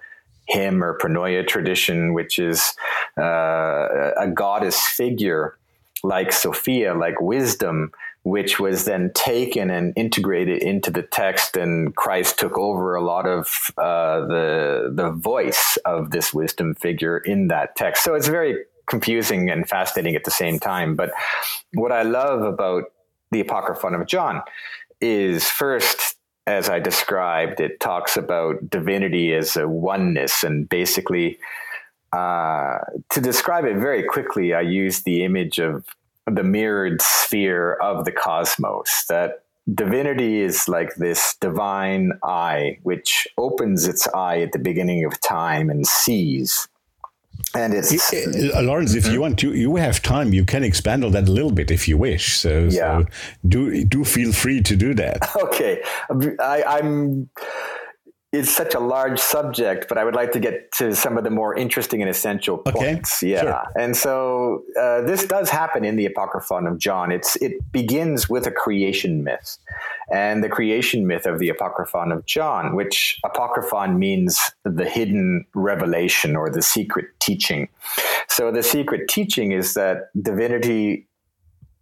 hymn 0.47 0.83
or 0.83 0.97
Pronoia 0.97 1.47
tradition, 1.47 2.13
which 2.13 2.39
is 2.39 2.73
uh, 3.17 4.11
a 4.17 4.27
goddess 4.33 4.79
figure 4.81 5.57
like 6.03 6.31
Sophia, 6.31 6.93
like 6.93 7.19
wisdom, 7.19 7.91
which 8.23 8.59
was 8.59 8.85
then 8.85 9.11
taken 9.13 9.69
and 9.69 9.93
integrated 9.95 10.61
into 10.61 10.89
the 10.89 11.03
text, 11.03 11.55
and 11.55 11.95
Christ 11.95 12.39
took 12.39 12.57
over 12.57 12.95
a 12.95 13.01
lot 13.01 13.27
of 13.27 13.71
uh, 13.77 14.21
the 14.25 14.91
the 14.91 15.11
voice 15.11 15.77
of 15.85 16.09
this 16.09 16.33
wisdom 16.33 16.73
figure 16.73 17.19
in 17.19 17.47
that 17.49 17.75
text. 17.75 18.03
So 18.03 18.15
it's 18.15 18.27
very 18.27 18.63
confusing 18.87 19.49
and 19.49 19.67
fascinating 19.67 20.15
at 20.15 20.23
the 20.23 20.31
same 20.31 20.59
time. 20.59 20.95
But 20.95 21.11
what 21.73 21.91
I 21.91 22.03
love 22.03 22.41
about 22.41 22.85
the 23.31 23.39
Apocryphon 23.41 23.93
of 23.93 24.07
John 24.07 24.41
is 25.01 25.49
first, 25.49 26.15
as 26.47 26.69
I 26.69 26.79
described, 26.79 27.59
it 27.59 27.79
talks 27.79 28.17
about 28.17 28.69
divinity 28.69 29.33
as 29.33 29.55
a 29.55 29.67
oneness 29.67 30.43
and 30.43 30.67
basically. 30.67 31.39
Uh, 32.13 32.77
to 33.09 33.19
describe 33.19 33.65
it 33.65 33.75
very 33.75 34.03
quickly, 34.03 34.53
I 34.53 34.61
use 34.61 35.01
the 35.01 35.25
image 35.25 35.59
of 35.59 35.85
the 36.25 36.43
mirrored 36.43 37.01
sphere 37.01 37.73
of 37.73 38.05
the 38.05 38.11
cosmos. 38.11 39.03
That 39.09 39.43
divinity 39.73 40.39
is 40.39 40.69
like 40.69 40.95
this 40.95 41.35
divine 41.41 42.13
eye, 42.23 42.77
which 42.83 43.27
opens 43.37 43.87
its 43.87 44.07
eye 44.09 44.39
at 44.39 44.51
the 44.53 44.59
beginning 44.59 45.03
of 45.03 45.19
time 45.21 45.69
and 45.69 45.85
sees 45.85 46.67
and 47.55 47.73
it's 47.73 47.91
Laurence. 48.55 48.95
If 48.95 49.05
you 49.05 49.13
mm-hmm. 49.13 49.21
want 49.21 49.39
to, 49.39 49.53
you 49.53 49.75
have 49.77 50.01
time. 50.01 50.33
You 50.33 50.45
can 50.45 50.63
expand 50.63 51.03
on 51.03 51.11
that 51.13 51.27
a 51.27 51.31
little 51.31 51.51
bit 51.51 51.71
if 51.71 51.87
you 51.87 51.97
wish. 51.97 52.37
So, 52.37 52.67
yeah. 52.71 52.99
so 52.99 53.05
do 53.47 53.83
do 53.85 54.03
feel 54.03 54.33
free 54.33 54.61
to 54.61 54.75
do 54.75 54.93
that. 54.95 55.17
Okay, 55.45 55.81
I, 56.39 56.63
I'm 56.63 57.29
it's 58.35 58.51
such 58.51 58.75
a 58.75 58.79
large 58.79 59.19
subject, 59.19 59.87
but 59.87 59.97
I 59.97 60.03
would 60.03 60.15
like 60.15 60.31
to 60.33 60.39
get 60.39 60.71
to 60.73 60.93
some 60.95 61.17
of 61.17 61.23
the 61.23 61.29
more 61.29 61.55
interesting 61.55 62.01
and 62.01 62.09
essential 62.09 62.57
points. 62.57 63.23
Okay, 63.23 63.31
yeah, 63.31 63.41
sure. 63.41 63.63
and 63.79 63.95
so 63.95 64.63
uh, 64.79 65.01
this 65.01 65.25
does 65.25 65.49
happen 65.49 65.85
in 65.85 65.95
the 65.95 66.05
Apocryphon 66.05 66.67
of 66.67 66.77
John. 66.77 67.11
It's 67.11 67.35
it 67.37 67.71
begins 67.71 68.29
with 68.29 68.45
a 68.45 68.51
creation 68.51 69.23
myth, 69.23 69.57
and 70.11 70.43
the 70.43 70.49
creation 70.49 71.07
myth 71.07 71.25
of 71.25 71.39
the 71.39 71.49
Apocryphon 71.49 72.11
of 72.11 72.25
John, 72.25 72.75
which 72.75 73.19
Apocryphon 73.23 73.97
means 73.97 74.51
the 74.63 74.85
hidden 74.85 75.45
revelation 75.53 76.35
or 76.35 76.49
the 76.49 76.61
secret 76.61 77.05
teaching. 77.19 77.69
So 78.27 78.51
the 78.51 78.63
secret 78.63 79.07
teaching 79.07 79.53
is 79.53 79.75
that 79.75 80.09
divinity 80.21 81.07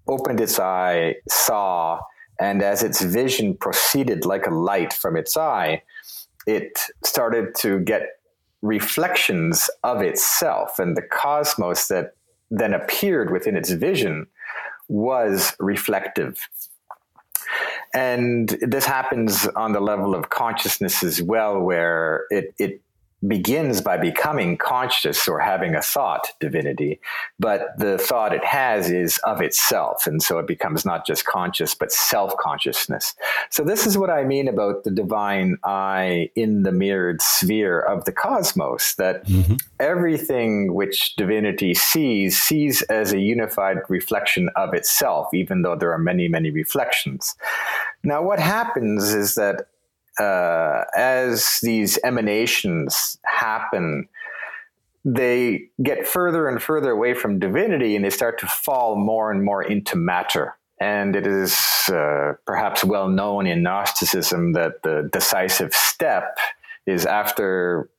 opened 0.07 0.39
its 0.39 0.59
eye, 0.59 1.15
saw, 1.29 1.99
and 2.39 2.61
as 2.61 2.83
its 2.83 3.01
vision 3.01 3.55
proceeded 3.55 4.25
like 4.25 4.45
a 4.45 4.51
light 4.53 4.93
from 4.93 5.15
its 5.15 5.35
eye 5.35 5.81
it 6.47 6.79
started 7.03 7.55
to 7.55 7.79
get 7.79 8.19
reflections 8.61 9.69
of 9.83 10.01
itself 10.01 10.79
and 10.79 10.95
the 10.95 11.01
cosmos 11.01 11.87
that 11.87 12.15
then 12.49 12.73
appeared 12.73 13.31
within 13.31 13.57
its 13.57 13.71
vision 13.71 14.27
was 14.87 15.55
reflective. 15.59 16.47
And 17.93 18.49
this 18.61 18.85
happens 18.85 19.47
on 19.55 19.73
the 19.73 19.79
level 19.79 20.15
of 20.15 20.29
consciousness 20.29 21.03
as 21.03 21.21
well, 21.21 21.59
where 21.59 22.25
it, 22.29 22.53
it 22.57 22.81
begins 23.27 23.81
by 23.81 23.97
becoming 23.97 24.57
conscious 24.57 25.27
or 25.27 25.39
having 25.39 25.75
a 25.75 25.81
thought 25.81 26.27
divinity, 26.39 26.99
but 27.39 27.67
the 27.77 27.97
thought 27.97 28.33
it 28.33 28.43
has 28.43 28.89
is 28.89 29.17
of 29.19 29.41
itself. 29.41 30.05
And 30.05 30.21
so 30.21 30.39
it 30.39 30.47
becomes 30.47 30.85
not 30.85 31.05
just 31.05 31.25
conscious, 31.25 31.73
but 31.75 31.91
self 31.91 32.35
consciousness. 32.37 33.15
So 33.49 33.63
this 33.63 33.87
is 33.87 33.97
what 33.97 34.09
I 34.09 34.23
mean 34.23 34.47
about 34.47 34.83
the 34.83 34.91
divine 34.91 35.57
eye 35.63 36.29
in 36.35 36.63
the 36.63 36.71
mirrored 36.71 37.21
sphere 37.21 37.79
of 37.79 38.05
the 38.05 38.11
cosmos, 38.11 38.95
that 38.95 39.25
mm-hmm. 39.25 39.55
everything 39.79 40.73
which 40.73 41.15
divinity 41.15 41.73
sees, 41.73 42.41
sees 42.41 42.81
as 42.83 43.13
a 43.13 43.19
unified 43.19 43.77
reflection 43.89 44.49
of 44.55 44.73
itself, 44.73 45.33
even 45.33 45.61
though 45.61 45.75
there 45.75 45.91
are 45.91 45.99
many, 45.99 46.27
many 46.27 46.49
reflections. 46.51 47.35
Now, 48.03 48.21
what 48.21 48.39
happens 48.39 49.13
is 49.13 49.35
that 49.35 49.67
uh, 50.19 50.83
as 50.95 51.59
these 51.61 51.99
emanations 52.03 53.17
happen, 53.25 54.07
they 55.05 55.65
get 55.81 56.07
further 56.07 56.47
and 56.47 56.61
further 56.61 56.91
away 56.91 57.13
from 57.13 57.39
divinity 57.39 57.95
and 57.95 58.05
they 58.05 58.09
start 58.09 58.39
to 58.39 58.47
fall 58.47 58.95
more 58.95 59.31
and 59.31 59.43
more 59.43 59.61
into 59.63 59.95
matter. 59.95 60.55
And 60.79 61.15
it 61.15 61.27
is 61.27 61.57
uh, 61.89 62.33
perhaps 62.45 62.83
well 62.83 63.07
known 63.07 63.47
in 63.47 63.63
Gnosticism 63.63 64.53
that 64.53 64.83
the 64.83 65.09
decisive 65.11 65.73
step 65.73 66.37
is 66.85 67.05
after 67.05 67.89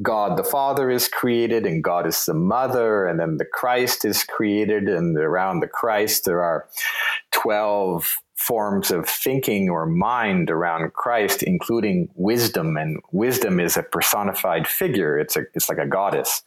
God 0.00 0.38
the 0.38 0.44
Father 0.44 0.90
is 0.90 1.08
created 1.08 1.66
and 1.66 1.84
God 1.84 2.06
is 2.06 2.24
the 2.24 2.34
Mother, 2.34 3.06
and 3.06 3.20
then 3.20 3.36
the 3.36 3.44
Christ 3.44 4.04
is 4.04 4.24
created, 4.24 4.88
and 4.88 5.16
around 5.18 5.60
the 5.60 5.68
Christ 5.68 6.24
there 6.24 6.42
are 6.42 6.66
12 7.32 8.18
forms 8.42 8.90
of 8.90 9.08
thinking 9.08 9.70
or 9.70 9.86
mind 9.86 10.50
around 10.50 10.92
Christ, 10.92 11.42
including 11.42 12.08
wisdom. 12.14 12.76
And 12.76 13.00
wisdom 13.12 13.60
is 13.60 13.76
a 13.76 13.82
personified 13.82 14.66
figure. 14.66 15.18
It's 15.18 15.36
a, 15.36 15.42
it's 15.54 15.68
like 15.68 15.78
a 15.78 15.86
goddess. 15.86 16.42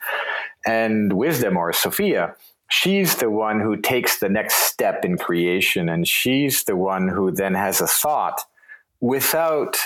And 0.65 1.13
wisdom 1.13 1.57
or 1.57 1.71
Sophia, 1.73 2.35
she's 2.69 3.15
the 3.15 3.29
one 3.29 3.61
who 3.61 3.77
takes 3.77 4.19
the 4.19 4.29
next 4.29 4.55
step 4.55 5.05
in 5.05 5.17
creation. 5.17 5.89
And 5.89 6.07
she's 6.07 6.65
the 6.65 6.75
one 6.75 7.07
who 7.07 7.31
then 7.31 7.53
has 7.53 7.81
a 7.81 7.87
thought 7.87 8.43
without 8.99 9.77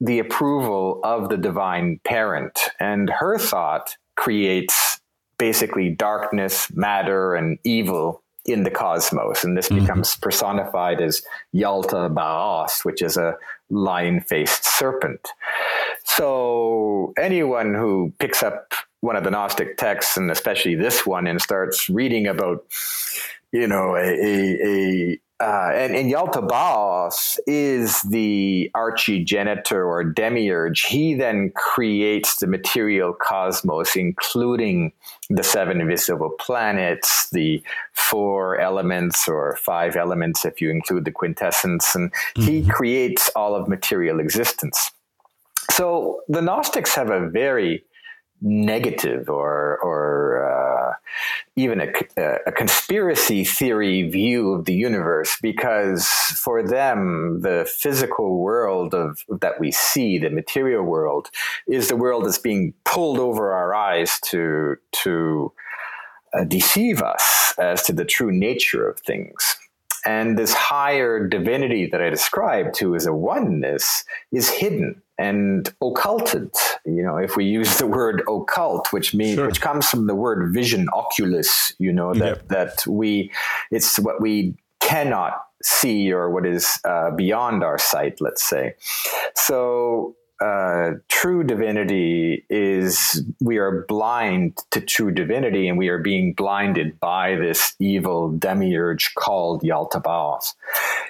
the 0.00 0.18
approval 0.18 1.00
of 1.02 1.28
the 1.28 1.36
divine 1.36 2.00
parent. 2.04 2.58
And 2.78 3.10
her 3.10 3.38
thought 3.38 3.96
creates 4.16 5.00
basically 5.38 5.90
darkness, 5.90 6.70
matter, 6.72 7.34
and 7.34 7.58
evil 7.64 8.21
in 8.44 8.64
the 8.64 8.70
cosmos. 8.70 9.44
And 9.44 9.56
this 9.56 9.68
mm-hmm. 9.68 9.80
becomes 9.80 10.16
personified 10.16 11.00
as 11.00 11.22
Yaldabaoth, 11.54 12.84
which 12.84 13.02
is 13.02 13.16
a 13.16 13.36
lion 13.70 14.20
faced 14.20 14.64
serpent. 14.64 15.28
So 16.04 17.12
anyone 17.16 17.74
who 17.74 18.12
picks 18.18 18.42
up 18.42 18.72
one 19.00 19.16
of 19.16 19.24
the 19.24 19.30
Gnostic 19.30 19.76
texts, 19.76 20.16
and 20.16 20.30
especially 20.30 20.74
this 20.74 21.06
one, 21.06 21.26
and 21.26 21.40
starts 21.40 21.88
reading 21.88 22.26
about, 22.26 22.64
you 23.52 23.66
know, 23.66 23.96
a, 23.96 24.00
a, 24.00 24.66
a 24.66 25.20
uh, 25.42 25.72
and, 25.74 25.96
and 25.96 26.12
Yaldabaoth 26.12 27.36
is 27.48 28.00
the 28.02 28.70
archigenitor 28.76 29.84
or 29.84 30.04
demiurge. 30.04 30.82
He 30.82 31.14
then 31.14 31.50
creates 31.56 32.36
the 32.36 32.46
material 32.46 33.12
cosmos, 33.12 33.96
including 33.96 34.92
the 35.30 35.42
seven 35.42 35.84
visible 35.88 36.30
planets, 36.38 37.28
the 37.30 37.60
four 37.92 38.60
elements 38.60 39.26
or 39.26 39.56
five 39.56 39.96
elements 39.96 40.44
if 40.44 40.60
you 40.60 40.70
include 40.70 41.06
the 41.06 41.10
quintessence, 41.10 41.92
and 41.96 42.12
mm-hmm. 42.12 42.42
he 42.42 42.68
creates 42.68 43.28
all 43.34 43.56
of 43.56 43.66
material 43.66 44.20
existence. 44.20 44.92
So 45.72 46.20
the 46.28 46.40
Gnostics 46.40 46.94
have 46.94 47.10
a 47.10 47.28
very 47.28 47.82
negative 48.42 49.28
or 49.28 49.78
or 49.82 50.44
uh, 50.50 50.92
even 51.54 51.80
a, 51.80 52.38
a, 52.46 52.52
conspiracy 52.52 53.44
theory 53.44 54.08
view 54.08 54.52
of 54.52 54.64
the 54.64 54.72
universe 54.72 55.36
because 55.42 56.06
for 56.06 56.66
them 56.66 57.40
the 57.42 57.70
physical 57.78 58.38
world 58.38 58.94
of 58.94 59.18
that 59.40 59.60
we 59.60 59.70
see 59.70 60.16
the 60.16 60.30
material 60.30 60.82
world 60.82 61.28
is 61.68 61.88
the 61.88 61.96
world 61.96 62.24
that's 62.24 62.38
being 62.38 62.72
pulled 62.84 63.18
over 63.18 63.52
our 63.52 63.74
eyes 63.74 64.18
to 64.24 64.76
to 64.92 65.52
uh, 66.34 66.44
deceive 66.44 67.02
us 67.02 67.54
as 67.58 67.82
to 67.82 67.92
the 67.92 68.04
true 68.04 68.32
nature 68.32 68.88
of 68.88 68.98
things. 69.00 69.56
And 70.04 70.36
this 70.36 70.52
higher 70.54 71.26
divinity 71.28 71.86
that 71.86 72.02
I 72.02 72.10
described 72.10 72.74
to 72.76 72.96
as 72.96 73.06
a 73.06 73.14
oneness 73.14 74.04
is 74.32 74.48
hidden 74.48 75.00
and 75.18 75.72
occulted. 75.80 76.50
You 76.84 77.02
know, 77.02 77.16
if 77.16 77.36
we 77.36 77.44
use 77.44 77.78
the 77.78 77.86
word 77.86 78.22
occult, 78.28 78.92
which 78.92 79.14
means 79.14 79.36
sure. 79.36 79.46
which 79.46 79.60
comes 79.60 79.88
from 79.88 80.06
the 80.06 80.14
word 80.14 80.52
vision 80.52 80.88
oculus, 80.92 81.74
you 81.78 81.92
know, 81.92 82.14
that 82.14 82.36
yep. 82.36 82.48
that 82.48 82.86
we 82.86 83.30
it's 83.70 83.98
what 83.98 84.20
we 84.20 84.54
cannot 84.80 85.34
see 85.62 86.12
or 86.12 86.30
what 86.30 86.44
is 86.44 86.78
uh, 86.84 87.10
beyond 87.12 87.62
our 87.62 87.78
sight, 87.78 88.20
let's 88.20 88.44
say. 88.44 88.74
So 89.34 90.16
uh, 90.42 90.94
true 91.08 91.44
divinity 91.44 92.44
is 92.50 93.22
we 93.40 93.58
are 93.58 93.84
blind 93.86 94.58
to 94.72 94.80
true 94.80 95.12
divinity 95.12 95.68
and 95.68 95.78
we 95.78 95.88
are 95.88 95.98
being 95.98 96.32
blinded 96.32 96.98
by 96.98 97.36
this 97.36 97.74
evil 97.78 98.36
demiurge 98.36 99.14
called 99.14 99.62
Yaldabaoth. 99.62 100.54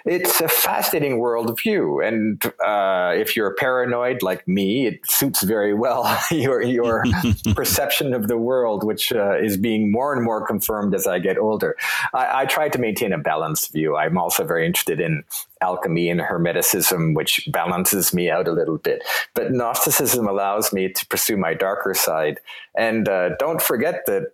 It's 0.05 0.43
a 0.43 0.49
fascinating 0.49 1.19
worldview. 1.19 2.07
And 2.07 2.45
uh, 2.63 3.15
if 3.19 3.35
you're 3.35 3.55
paranoid 3.55 4.23
like 4.23 4.47
me, 4.47 4.87
it 4.87 5.01
suits 5.09 5.43
very 5.43 5.73
well 5.73 6.21
your, 6.31 6.61
your 6.61 7.05
perception 7.55 8.13
of 8.13 8.29
the 8.29 8.37
world, 8.37 8.85
which 8.85 9.13
uh, 9.13 9.39
is 9.39 9.57
being 9.57 9.91
more 9.91 10.13
and 10.13 10.23
more 10.23 10.47
confirmed 10.47 10.95
as 10.95 11.07
I 11.07 11.19
get 11.21 11.39
older. 11.39 11.75
I, 12.13 12.43
I 12.43 12.45
try 12.45 12.69
to 12.69 12.79
maintain 12.79 13.15
a 13.15 13.19
balanced 13.19 13.73
view. 13.73 13.97
I'm 13.97 14.19
also 14.19 14.45
very 14.45 14.67
interested 14.67 15.01
in 15.01 15.25
alchemy 15.63 16.11
and 16.11 16.21
hermeticism, 16.21 17.15
which 17.15 17.49
balances 17.51 18.13
me 18.13 18.29
out 18.31 18.49
a 18.49 18.53
little 18.53 18.79
bit. 18.79 19.03
But 19.35 19.53
Gnosticism 19.53 20.27
allows 20.29 20.73
me 20.73 20.93
to 20.93 21.07
pursue 21.07 21.37
my 21.37 21.55
darker 21.55 21.95
side. 21.95 22.41
And 22.77 23.09
uh, 23.09 23.37
don't 23.37 23.63
forget 23.63 24.05
that 24.07 24.33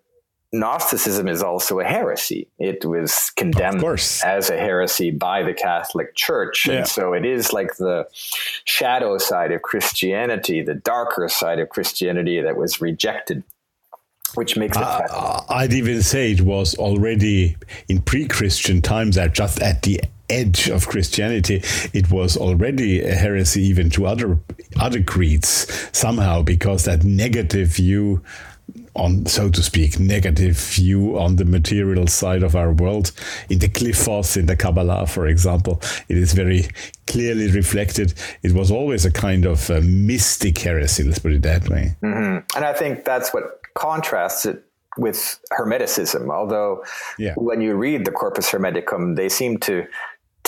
Gnosticism 0.51 1.29
is 1.29 1.43
also 1.43 1.79
a 1.79 1.85
heresy. 1.85 2.49
It 2.59 2.85
was 2.85 3.31
condemned 3.37 3.85
as 4.25 4.49
a 4.49 4.57
heresy 4.57 5.11
by 5.11 5.43
the 5.43 5.53
Catholic 5.53 6.15
Church. 6.15 6.67
Yeah. 6.67 6.79
And 6.79 6.89
so 6.89 7.13
it 7.13 7.27
is 7.27 7.53
like 7.53 7.77
the 7.77 8.07
shadow 8.65 9.19
side 9.19 9.53
of 9.53 9.61
Christianity, 9.61 10.63
the 10.63 10.75
darker 10.75 11.29
side 11.29 11.59
of 11.59 11.69
Christianity 11.69 12.41
that 12.41 12.57
was 12.57 12.81
rejected 12.81 13.45
which 14.35 14.57
makes 14.57 14.77
it. 14.77 14.83
Uh, 14.83 15.41
I'd 15.49 15.73
even 15.73 16.03
say 16.03 16.33
it 16.33 16.43
was 16.43 16.75
already 16.75 17.57
in 17.89 18.03
pre-Christian 18.03 18.83
times, 18.83 19.17
that 19.17 19.33
just 19.33 19.61
at 19.63 19.83
the 19.83 20.01
edge 20.31 20.69
of 20.69 20.89
Christianity, 20.89 21.63
it 21.93 22.11
was 22.11 22.37
already 22.37 23.03
a 23.03 23.15
heresy 23.15 23.63
even 23.63 23.91
to 23.91 24.07
other 24.07 24.39
other 24.81 25.03
creeds 25.03 25.67
somehow 25.93 26.43
because 26.43 26.85
that 26.85 27.05
negative 27.05 27.69
view 27.69 28.23
on 28.95 29.25
so 29.27 29.49
to 29.49 29.63
speak 29.63 29.99
negative 29.99 30.59
view 30.59 31.19
on 31.19 31.37
the 31.37 31.45
material 31.45 32.07
side 32.07 32.43
of 32.43 32.55
our 32.57 32.73
world 32.73 33.13
in 33.49 33.59
the 33.61 33.69
Qliphoth 33.69 34.37
in 34.37 34.47
the 34.47 34.57
Kabbalah 34.57 35.07
for 35.07 35.27
example 35.27 35.81
it 36.09 36.17
is 36.17 36.33
very 36.33 36.69
clearly 37.07 37.51
reflected 37.51 38.13
it 38.43 38.53
was 38.53 38.71
always 38.71 39.05
a 39.05 39.11
kind 39.11 39.47
of 39.47 39.71
a 39.71 39.81
mystic 39.81 40.59
heresy 40.59 41.05
let's 41.05 41.19
put 41.19 41.33
it 41.33 41.43
that 41.43 41.69
way 41.69 41.97
mm-hmm. 42.03 42.57
and 42.57 42.65
I 42.65 42.73
think 42.73 43.05
that's 43.05 43.33
what 43.33 43.61
contrasts 43.75 44.45
it 44.45 44.65
with 44.97 45.39
Hermeticism 45.53 46.31
although 46.31 46.85
yeah. 47.19 47.35
when 47.37 47.61
you 47.61 47.75
read 47.75 48.05
the 48.05 48.11
Corpus 48.11 48.51
Hermeticum 48.51 49.17
they 49.17 49.29
seem 49.29 49.59
to 49.59 49.87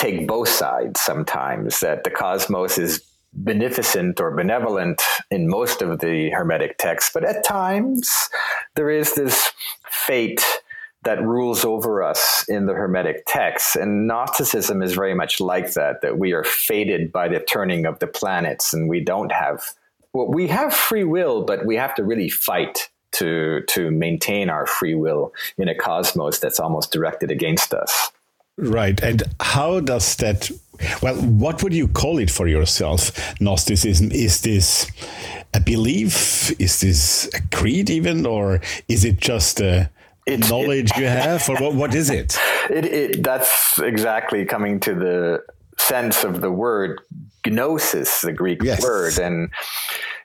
take 0.00 0.26
both 0.26 0.48
sides 0.48 0.98
sometimes 0.98 1.80
that 1.80 2.04
the 2.04 2.10
cosmos 2.10 2.78
is 2.78 3.04
beneficent 3.34 4.18
or 4.18 4.34
benevolent 4.34 5.02
in 5.30 5.46
most 5.46 5.82
of 5.82 6.00
the 6.00 6.30
hermetic 6.30 6.78
texts 6.78 7.10
but 7.12 7.22
at 7.22 7.44
times 7.44 8.10
there 8.76 8.88
is 8.88 9.14
this 9.14 9.52
fate 9.90 10.42
that 11.04 11.22
rules 11.22 11.66
over 11.66 12.02
us 12.02 12.46
in 12.48 12.64
the 12.64 12.72
hermetic 12.72 13.24
texts 13.26 13.76
and 13.76 14.06
gnosticism 14.06 14.82
is 14.82 14.94
very 14.94 15.14
much 15.14 15.38
like 15.38 15.74
that 15.74 16.00
that 16.00 16.18
we 16.18 16.32
are 16.32 16.44
fated 16.44 17.12
by 17.12 17.28
the 17.28 17.38
turning 17.40 17.84
of 17.84 17.98
the 17.98 18.06
planets 18.06 18.72
and 18.72 18.88
we 18.88 19.04
don't 19.04 19.32
have 19.32 19.62
well 20.14 20.26
we 20.26 20.48
have 20.48 20.72
free 20.72 21.04
will 21.04 21.44
but 21.44 21.66
we 21.66 21.76
have 21.76 21.94
to 21.94 22.02
really 22.02 22.30
fight 22.30 22.88
to 23.12 23.60
to 23.68 23.90
maintain 23.90 24.48
our 24.48 24.64
free 24.66 24.94
will 24.94 25.30
in 25.58 25.68
a 25.68 25.74
cosmos 25.74 26.38
that's 26.38 26.58
almost 26.58 26.90
directed 26.90 27.30
against 27.30 27.74
us 27.74 28.10
Right. 28.60 29.02
And 29.02 29.22
how 29.40 29.80
does 29.80 30.16
that, 30.16 30.50
well, 31.02 31.16
what 31.16 31.62
would 31.62 31.72
you 31.72 31.88
call 31.88 32.18
it 32.18 32.30
for 32.30 32.46
yourself, 32.46 33.10
Gnosticism? 33.40 34.12
Is 34.12 34.42
this 34.42 34.86
a 35.54 35.60
belief? 35.60 36.50
Is 36.60 36.80
this 36.80 37.30
a 37.34 37.40
creed 37.56 37.88
even? 37.88 38.26
Or 38.26 38.60
is 38.88 39.04
it 39.04 39.18
just 39.18 39.60
a 39.60 39.90
it, 40.26 40.48
knowledge 40.50 40.90
it, 40.92 40.98
you 40.98 41.06
have? 41.06 41.48
Or 41.48 41.56
what, 41.56 41.74
what 41.74 41.94
is 41.94 42.10
it? 42.10 42.38
it? 42.70 42.84
It 42.84 43.22
That's 43.22 43.78
exactly 43.78 44.44
coming 44.44 44.78
to 44.80 44.94
the 44.94 45.44
sense 45.78 46.22
of 46.22 46.42
the 46.42 46.50
word 46.50 47.00
gnosis, 47.46 48.20
the 48.20 48.32
Greek 48.32 48.62
yes. 48.62 48.82
word. 48.82 49.18
And 49.18 49.50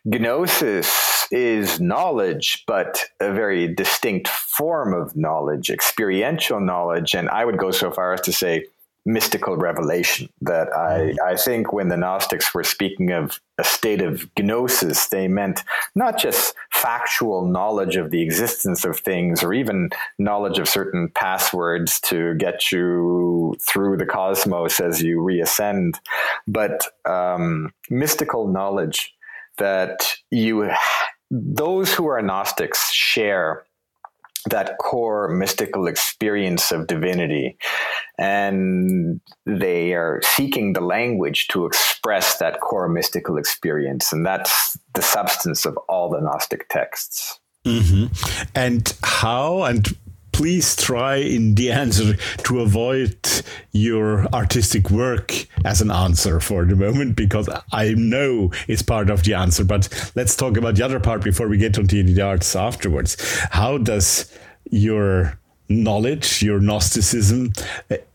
gnosis 0.03 1.14
is 1.31 1.79
knowledge, 1.79 2.63
but 2.67 3.05
a 3.19 3.31
very 3.31 3.73
distinct 3.73 4.27
form 4.27 4.93
of 4.93 5.15
knowledge, 5.15 5.69
experiential 5.69 6.59
knowledge. 6.59 7.13
And 7.13 7.29
I 7.29 7.45
would 7.45 7.57
go 7.57 7.71
so 7.71 7.91
far 7.91 8.13
as 8.13 8.21
to 8.21 8.33
say 8.33 8.65
mystical 9.05 9.55
revelation 9.55 10.27
that 10.41 10.75
I, 10.75 10.97
mm. 10.97 11.15
I 11.23 11.35
think 11.35 11.71
when 11.71 11.89
the 11.89 11.97
Gnostics 11.97 12.53
were 12.53 12.63
speaking 12.63 13.11
of 13.11 13.39
a 13.57 13.63
state 13.63 14.01
of 14.01 14.27
gnosis, 14.37 15.07
they 15.07 15.27
meant 15.27 15.63
not 15.93 16.17
just 16.17 16.55
factual 16.73 17.45
knowledge 17.45 17.95
of 17.97 18.09
the 18.09 18.21
existence 18.21 18.83
of 18.83 18.99
things 18.99 19.43
or 19.43 19.53
even 19.53 19.89
knowledge 20.17 20.57
of 20.57 20.67
certain 20.67 21.09
passwords 21.09 21.99
to 22.01 22.33
get 22.35 22.71
you 22.71 23.55
through 23.61 23.97
the 23.97 24.05
cosmos 24.05 24.79
as 24.79 25.01
you 25.01 25.19
reascend, 25.19 25.99
but 26.47 26.87
um, 27.05 27.71
mystical 27.89 28.47
knowledge 28.47 29.13
that 29.57 30.15
you, 30.31 30.69
those 31.43 31.93
who 31.93 32.07
are 32.07 32.21
Gnostics 32.21 32.91
share 32.91 33.65
that 34.49 34.77
core 34.77 35.27
mystical 35.27 35.87
experience 35.87 36.71
of 36.71 36.87
divinity. 36.87 37.57
And 38.17 39.19
they 39.45 39.93
are 39.93 40.21
seeking 40.23 40.73
the 40.73 40.81
language 40.81 41.47
to 41.49 41.65
express 41.65 42.37
that 42.37 42.59
core 42.61 42.87
mystical 42.87 43.37
experience. 43.37 44.13
And 44.13 44.25
that's 44.25 44.77
the 44.93 45.01
substance 45.01 45.65
of 45.65 45.77
all 45.89 46.09
the 46.09 46.21
Gnostic 46.21 46.69
texts. 46.69 47.39
Mm-hmm. 47.65 48.43
And 48.53 48.93
how 49.01 49.63
and 49.63 49.87
please 50.35 50.75
try 50.75 51.15
in 51.15 51.55
the 51.55 51.71
answer 51.83 52.17
to 52.43 52.59
avoid 52.59 53.17
your 53.71 54.25
artistic 54.33 54.91
work 54.91 55.33
as 55.63 55.79
an 55.79 55.89
answer 55.89 56.41
for 56.41 56.65
the 56.65 56.75
moment 56.75 57.15
because 57.15 57.47
I 57.71 57.93
know 57.93 58.51
it's 58.67 58.81
part 58.81 59.09
of 59.09 59.23
the 59.23 59.33
answer. 59.33 59.63
But 59.63 59.87
let's 60.13 60.35
talk 60.35 60.57
about 60.57 60.75
the 60.75 60.83
other 60.83 60.99
part 60.99 61.23
before 61.23 61.47
we 61.47 61.57
get 61.57 61.79
onto 61.79 62.03
the 62.03 62.21
arts 62.21 62.53
afterwards. 62.53 63.15
How 63.51 63.77
does 63.77 64.29
your 64.69 65.39
knowledge, 65.69 66.43
your 66.43 66.59
Gnosticism, 66.59 67.53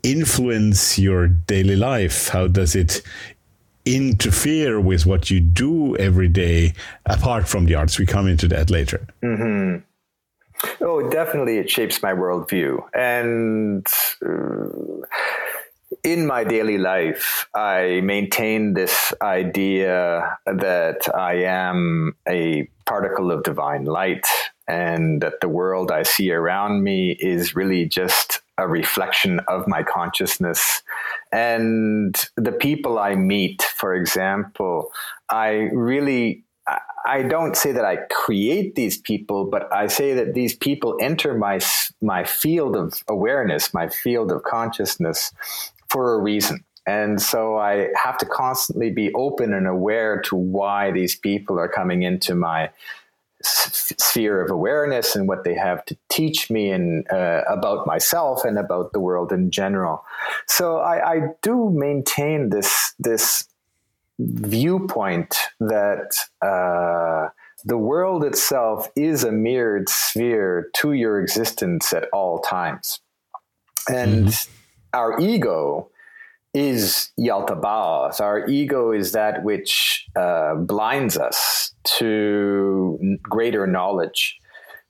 influence 0.02 0.98
your 0.98 1.26
daily 1.26 1.76
life? 1.76 2.28
How 2.28 2.48
does 2.48 2.76
it 2.76 3.00
interfere 3.86 4.78
with 4.78 5.06
what 5.06 5.30
you 5.30 5.40
do 5.40 5.96
every 5.96 6.28
day 6.28 6.74
apart 7.06 7.48
from 7.48 7.64
the 7.64 7.76
arts? 7.76 7.98
We 7.98 8.04
come 8.04 8.28
into 8.28 8.46
that 8.48 8.68
later. 8.68 9.06
Mm-hmm. 9.22 9.86
Oh, 10.80 11.08
definitely, 11.10 11.58
it 11.58 11.70
shapes 11.70 12.02
my 12.02 12.12
worldview. 12.12 12.82
And 12.94 13.86
uh, 14.24 15.06
in 16.04 16.26
my 16.26 16.44
daily 16.44 16.78
life, 16.78 17.46
I 17.54 18.00
maintain 18.02 18.74
this 18.74 19.12
idea 19.20 20.38
that 20.46 21.08
I 21.14 21.44
am 21.44 22.16
a 22.28 22.68
particle 22.86 23.30
of 23.30 23.42
divine 23.42 23.84
light 23.84 24.26
and 24.66 25.20
that 25.20 25.40
the 25.40 25.48
world 25.48 25.90
I 25.90 26.04
see 26.04 26.30
around 26.30 26.82
me 26.82 27.16
is 27.18 27.54
really 27.54 27.86
just 27.86 28.40
a 28.56 28.68
reflection 28.68 29.40
of 29.48 29.66
my 29.66 29.82
consciousness. 29.82 30.82
And 31.32 32.14
the 32.36 32.52
people 32.52 32.98
I 32.98 33.14
meet, 33.14 33.62
for 33.62 33.94
example, 33.94 34.92
I 35.28 35.70
really 35.72 36.44
I 37.06 37.22
don't 37.22 37.56
say 37.56 37.72
that 37.72 37.84
I 37.84 37.96
create 38.10 38.74
these 38.74 38.98
people, 38.98 39.46
but 39.46 39.72
I 39.72 39.86
say 39.86 40.14
that 40.14 40.34
these 40.34 40.54
people 40.54 40.96
enter 41.00 41.34
my 41.34 41.60
my 42.00 42.24
field 42.24 42.76
of 42.76 43.02
awareness, 43.08 43.74
my 43.74 43.88
field 43.88 44.30
of 44.30 44.42
consciousness, 44.42 45.32
for 45.88 46.14
a 46.14 46.18
reason. 46.18 46.64
And 46.86 47.20
so 47.20 47.58
I 47.58 47.88
have 48.02 48.18
to 48.18 48.26
constantly 48.26 48.90
be 48.90 49.12
open 49.14 49.52
and 49.52 49.66
aware 49.66 50.20
to 50.22 50.36
why 50.36 50.90
these 50.90 51.14
people 51.14 51.58
are 51.58 51.68
coming 51.68 52.02
into 52.02 52.34
my 52.34 52.70
sphere 53.42 54.42
of 54.42 54.50
awareness 54.50 55.16
and 55.16 55.26
what 55.26 55.44
they 55.44 55.54
have 55.54 55.84
to 55.86 55.96
teach 56.10 56.50
me 56.50 56.70
and 56.70 57.10
uh, 57.10 57.42
about 57.48 57.86
myself 57.86 58.44
and 58.44 58.58
about 58.58 58.92
the 58.92 59.00
world 59.00 59.32
in 59.32 59.50
general. 59.50 60.04
So 60.46 60.78
I, 60.78 61.12
I 61.12 61.20
do 61.42 61.70
maintain 61.70 62.50
this 62.50 62.94
this 62.98 63.49
viewpoint 64.20 65.36
that 65.60 66.14
uh, 66.42 67.28
the 67.64 67.78
world 67.78 68.24
itself 68.24 68.88
is 68.96 69.24
a 69.24 69.32
mirrored 69.32 69.88
sphere 69.88 70.70
to 70.76 70.92
your 70.92 71.20
existence 71.20 71.92
at 71.92 72.08
all 72.12 72.40
times. 72.40 73.00
And 73.88 74.28
mm-hmm. 74.28 74.98
our 74.98 75.20
ego 75.20 75.90
is 76.52 77.10
Yalta 77.16 77.54
Yaldabaoth. 77.54 78.20
Our 78.20 78.48
ego 78.48 78.92
is 78.92 79.12
that 79.12 79.44
which 79.44 80.06
uh, 80.16 80.54
blinds 80.56 81.16
us 81.16 81.72
to 81.98 83.18
greater 83.22 83.66
knowledge. 83.66 84.36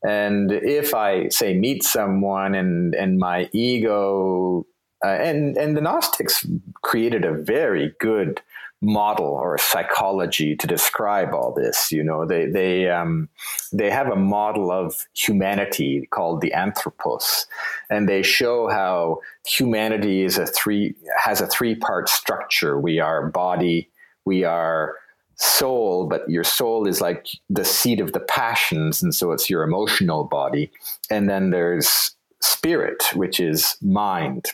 And 0.03 0.51
if 0.51 0.95
I 0.95 1.29
say 1.29 1.59
meet 1.59 1.83
someone 1.83 2.55
and 2.55 2.95
and 2.95 3.19
my 3.19 3.51
ego 3.53 4.67
uh, 5.05 5.09
and 5.09 5.59
and 5.59 5.77
the 5.77 5.83
Gnostics 5.83 6.47
created 6.83 7.25
a 7.27 7.35
very 7.35 7.95
good 8.01 8.41
model 8.83 9.27
or 9.27 9.59
psychology 9.59 10.57
to 10.57 10.67
describe 10.67 11.35
all 11.35 11.53
this. 11.53 11.93
You 11.93 12.03
know, 12.03 12.27
they 12.27 12.47
they 12.47 12.89
um, 12.89 13.29
they 13.73 13.91
have 13.91 14.09
a 14.09 14.17
model 14.17 14.71
of 14.71 15.07
humanity 15.15 16.09
called 16.11 16.41
the 16.41 16.53
anthropos, 16.53 17.47
and 17.91 18.09
they 18.09 18.23
show 18.23 18.69
how 18.69 19.21
humanity 19.47 20.23
is 20.23 20.39
a 20.39 20.47
three 20.47 20.95
has 21.17 21.41
a 21.41 21.47
three 21.47 21.75
part 21.75 22.09
structure. 22.09 22.81
We 22.81 23.01
are 23.01 23.29
body, 23.29 23.91
we 24.25 24.45
are 24.45 24.97
soul, 25.37 26.07
but 26.07 26.29
your 26.29 26.45
soul 26.45 26.87
is 26.87 27.01
like 27.01 27.27
the 27.49 27.65
seat 27.65 28.01
of 28.01 28.13
the 28.13 28.21
passions, 28.21 29.03
and 29.03 29.15
so 29.15 29.33
it's 29.33 29.51
your 29.51 29.63
emotional 29.63 30.25
body, 30.25 30.71
and 31.11 31.29
then 31.29 31.51
there's 31.51 32.15
spirit, 32.41 33.05
which 33.15 33.39
is 33.41 33.77
mind 33.83 34.47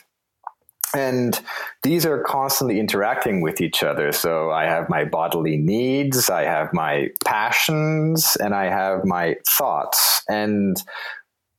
and 0.95 1.39
these 1.83 2.05
are 2.05 2.23
constantly 2.23 2.79
interacting 2.79 3.41
with 3.41 3.61
each 3.61 3.83
other. 3.83 4.11
So 4.11 4.51
I 4.51 4.65
have 4.65 4.89
my 4.89 5.05
bodily 5.05 5.57
needs, 5.57 6.29
I 6.29 6.43
have 6.43 6.73
my 6.73 7.09
passions, 7.25 8.37
and 8.39 8.53
I 8.53 8.65
have 8.65 9.05
my 9.05 9.35
thoughts. 9.47 10.21
And 10.29 10.81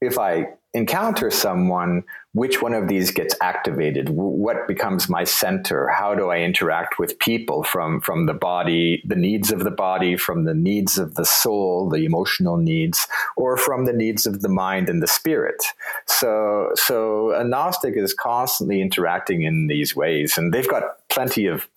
if 0.00 0.18
I 0.18 0.48
encounter 0.74 1.30
someone, 1.30 2.04
which 2.38 2.62
one 2.62 2.72
of 2.72 2.86
these 2.86 3.10
gets 3.10 3.34
activated? 3.40 4.10
What 4.10 4.68
becomes 4.68 5.08
my 5.08 5.24
center? 5.24 5.88
How 5.88 6.14
do 6.14 6.30
I 6.30 6.38
interact 6.38 6.98
with 6.98 7.18
people 7.18 7.64
from, 7.64 8.00
from 8.00 8.26
the 8.26 8.34
body, 8.34 9.02
the 9.04 9.16
needs 9.16 9.50
of 9.50 9.64
the 9.64 9.72
body, 9.72 10.16
from 10.16 10.44
the 10.44 10.54
needs 10.54 10.98
of 10.98 11.16
the 11.16 11.24
soul, 11.24 11.88
the 11.88 12.04
emotional 12.04 12.56
needs, 12.56 13.06
or 13.36 13.56
from 13.56 13.86
the 13.86 13.92
needs 13.92 14.24
of 14.24 14.40
the 14.42 14.48
mind 14.48 14.88
and 14.88 15.02
the 15.02 15.08
spirit? 15.08 15.62
So, 16.06 16.70
so 16.74 17.32
a 17.32 17.42
Gnostic 17.42 17.96
is 17.96 18.14
constantly 18.14 18.80
interacting 18.80 19.42
in 19.42 19.66
these 19.66 19.96
ways, 19.96 20.38
and 20.38 20.54
they've 20.54 20.68
got 20.68 21.08
plenty 21.08 21.46
of 21.46 21.68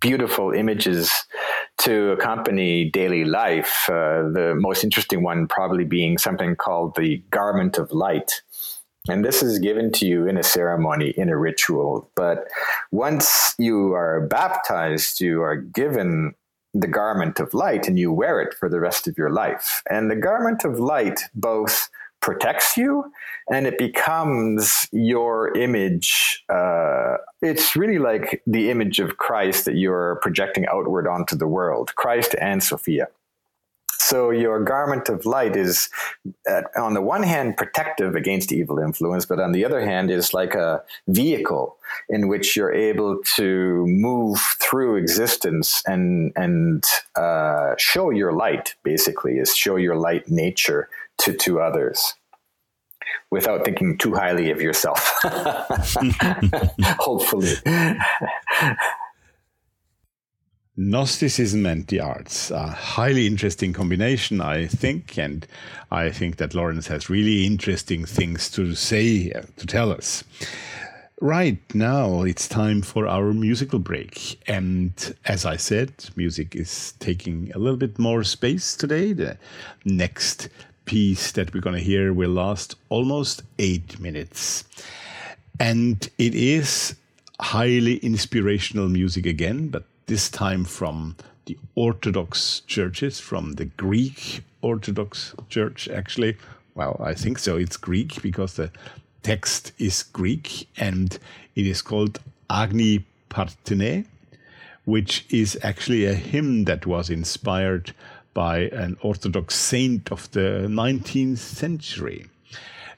beautiful 0.00 0.52
images 0.52 1.12
to 1.78 2.12
accompany 2.12 2.90
daily 2.90 3.24
life. 3.24 3.84
Uh, 3.88 4.28
the 4.32 4.54
most 4.58 4.82
interesting 4.82 5.22
one 5.22 5.46
probably 5.46 5.84
being 5.84 6.18
something 6.18 6.56
called 6.56 6.96
the 6.96 7.22
garment 7.30 7.78
of 7.78 7.92
light. 7.92 8.42
And 9.08 9.24
this 9.24 9.42
is 9.42 9.58
given 9.58 9.90
to 9.92 10.06
you 10.06 10.28
in 10.28 10.36
a 10.36 10.42
ceremony, 10.42 11.10
in 11.16 11.28
a 11.28 11.36
ritual. 11.36 12.10
But 12.14 12.48
once 12.90 13.54
you 13.58 13.94
are 13.94 14.26
baptized, 14.26 15.20
you 15.20 15.42
are 15.42 15.56
given 15.56 16.34
the 16.74 16.86
garment 16.86 17.40
of 17.40 17.54
light 17.54 17.88
and 17.88 17.98
you 17.98 18.12
wear 18.12 18.40
it 18.40 18.54
for 18.54 18.68
the 18.68 18.78
rest 18.78 19.08
of 19.08 19.16
your 19.18 19.30
life. 19.30 19.82
And 19.90 20.10
the 20.10 20.16
garment 20.16 20.64
of 20.64 20.78
light 20.78 21.20
both 21.34 21.88
protects 22.20 22.76
you 22.76 23.10
and 23.50 23.66
it 23.66 23.78
becomes 23.78 24.86
your 24.92 25.56
image. 25.56 26.44
Uh, 26.48 27.16
it's 27.40 27.74
really 27.74 27.98
like 27.98 28.42
the 28.46 28.70
image 28.70 29.00
of 29.00 29.16
Christ 29.16 29.64
that 29.64 29.76
you're 29.76 30.16
projecting 30.22 30.66
outward 30.66 31.08
onto 31.08 31.34
the 31.34 31.46
world, 31.46 31.94
Christ 31.96 32.34
and 32.40 32.62
Sophia. 32.62 33.08
So 34.00 34.30
your 34.30 34.64
garment 34.64 35.10
of 35.10 35.26
light 35.26 35.56
is, 35.56 35.90
uh, 36.50 36.62
on 36.74 36.94
the 36.94 37.02
one 37.02 37.22
hand, 37.22 37.58
protective 37.58 38.14
against 38.14 38.50
evil 38.50 38.78
influence, 38.78 39.26
but 39.26 39.38
on 39.38 39.52
the 39.52 39.62
other 39.62 39.84
hand, 39.84 40.10
is 40.10 40.32
like 40.32 40.54
a 40.54 40.82
vehicle 41.06 41.76
in 42.08 42.26
which 42.26 42.56
you're 42.56 42.72
able 42.72 43.20
to 43.36 43.84
move 43.86 44.40
through 44.58 44.96
existence 44.96 45.82
and 45.84 46.32
and 46.34 46.82
uh, 47.14 47.74
show 47.76 48.08
your 48.08 48.32
light. 48.32 48.74
Basically, 48.84 49.34
is 49.34 49.54
show 49.54 49.76
your 49.76 49.96
light 49.96 50.30
nature 50.30 50.88
to, 51.18 51.34
to 51.34 51.60
others 51.60 52.14
without 53.30 53.66
thinking 53.66 53.98
too 53.98 54.14
highly 54.14 54.50
of 54.50 54.62
yourself. 54.62 55.12
Hopefully. 56.98 57.52
Gnosticism 60.80 61.66
and 61.66 61.86
the 61.88 62.00
arts, 62.00 62.50
a 62.50 62.68
highly 62.68 63.26
interesting 63.26 63.74
combination, 63.74 64.40
I 64.40 64.66
think, 64.66 65.18
and 65.18 65.46
I 65.90 66.08
think 66.08 66.38
that 66.38 66.54
Laurence 66.54 66.86
has 66.86 67.10
really 67.10 67.44
interesting 67.44 68.06
things 68.06 68.48
to 68.52 68.74
say, 68.74 69.30
uh, 69.30 69.42
to 69.58 69.66
tell 69.66 69.92
us. 69.92 70.24
Right 71.20 71.60
now, 71.74 72.22
it's 72.22 72.48
time 72.48 72.80
for 72.80 73.06
our 73.06 73.34
musical 73.34 73.78
break. 73.78 74.40
And 74.48 75.14
as 75.26 75.44
I 75.44 75.56
said, 75.56 75.92
music 76.16 76.56
is 76.56 76.94
taking 76.98 77.52
a 77.54 77.58
little 77.58 77.76
bit 77.76 77.98
more 77.98 78.24
space 78.24 78.74
today. 78.74 79.12
The 79.12 79.36
next 79.84 80.48
piece 80.86 81.30
that 81.32 81.52
we're 81.52 81.60
going 81.60 81.76
to 81.76 81.82
hear 81.82 82.14
will 82.14 82.30
last 82.30 82.74
almost 82.88 83.42
eight 83.58 84.00
minutes. 84.00 84.64
And 85.60 86.08
it 86.16 86.34
is 86.34 86.96
highly 87.38 87.96
inspirational 87.98 88.88
music 88.88 89.26
again, 89.26 89.68
but 89.68 89.84
this 90.10 90.28
time 90.28 90.64
from 90.64 91.14
the 91.44 91.56
Orthodox 91.76 92.62
churches, 92.66 93.20
from 93.20 93.52
the 93.52 93.66
Greek 93.66 94.42
Orthodox 94.60 95.36
Church, 95.48 95.88
actually. 95.88 96.36
Well, 96.74 97.00
I 97.00 97.14
think 97.14 97.38
so. 97.38 97.56
It's 97.56 97.76
Greek 97.76 98.20
because 98.20 98.54
the 98.54 98.72
text 99.22 99.70
is 99.78 100.02
Greek 100.02 100.66
and 100.76 101.16
it 101.54 101.64
is 101.64 101.80
called 101.80 102.18
Agni 102.50 103.06
Parthene, 103.30 104.04
which 104.84 105.26
is 105.30 105.56
actually 105.62 106.06
a 106.06 106.14
hymn 106.14 106.64
that 106.64 106.86
was 106.86 107.08
inspired 107.08 107.94
by 108.34 108.62
an 108.72 108.96
Orthodox 109.02 109.54
saint 109.54 110.10
of 110.10 110.28
the 110.32 110.66
19th 110.68 111.38
century. 111.38 112.26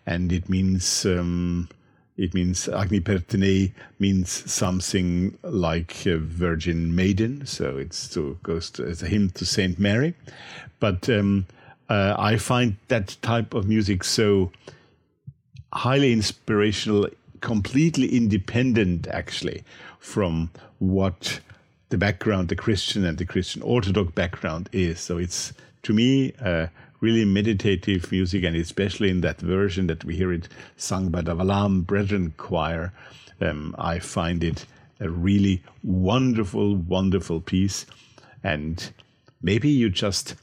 And 0.06 0.32
it 0.32 0.48
means, 0.48 1.04
um, 1.04 1.68
it 2.16 2.34
means 2.34 2.68
Agni 2.68 3.00
Parthene 3.00 3.72
means 3.98 4.50
something 4.50 5.38
like 5.42 5.92
virgin 6.04 6.94
maiden. 6.94 7.46
So 7.46 7.78
to, 8.10 8.38
goes 8.42 8.70
to, 8.72 8.86
as 8.86 9.02
a 9.02 9.06
hymn 9.06 9.30
to 9.30 9.46
Saint 9.46 9.78
Mary. 9.78 10.14
But 10.78 11.08
um, 11.08 11.46
uh, 11.88 12.14
I 12.18 12.36
find 12.36 12.76
that 12.88 13.16
type 13.22 13.54
of 13.54 13.66
music 13.66 14.04
so 14.04 14.52
highly 15.72 16.12
inspirational, 16.12 17.08
completely 17.40 18.14
independent, 18.14 19.06
actually, 19.06 19.64
from 19.98 20.50
what 20.78 21.40
the 21.88 21.98
background, 21.98 22.48
the 22.48 22.56
Christian 22.56 23.04
and 23.04 23.16
the 23.16 23.24
Christian 23.24 23.62
Orthodox 23.62 24.12
background 24.12 24.68
is. 24.72 25.00
So 25.00 25.18
it's, 25.18 25.52
to 25.84 25.92
me, 25.92 26.32
uh, 26.42 26.66
really 27.02 27.24
meditative 27.24 28.10
music, 28.12 28.44
and 28.44 28.56
especially 28.56 29.10
in 29.10 29.20
that 29.22 29.40
version 29.40 29.88
that 29.88 30.04
we 30.04 30.16
hear 30.16 30.32
it 30.32 30.48
sung 30.76 31.08
by 31.10 31.20
the 31.20 31.34
Valaam 31.34 31.84
Brethren 31.84 32.32
Choir, 32.36 32.92
um, 33.40 33.74
I 33.76 33.98
find 33.98 34.42
it 34.44 34.64
a 35.00 35.10
really 35.10 35.64
wonderful, 35.82 36.76
wonderful 36.76 37.40
piece. 37.40 37.86
And 38.44 38.92
maybe 39.42 39.68
you 39.68 39.90
just 39.90 40.36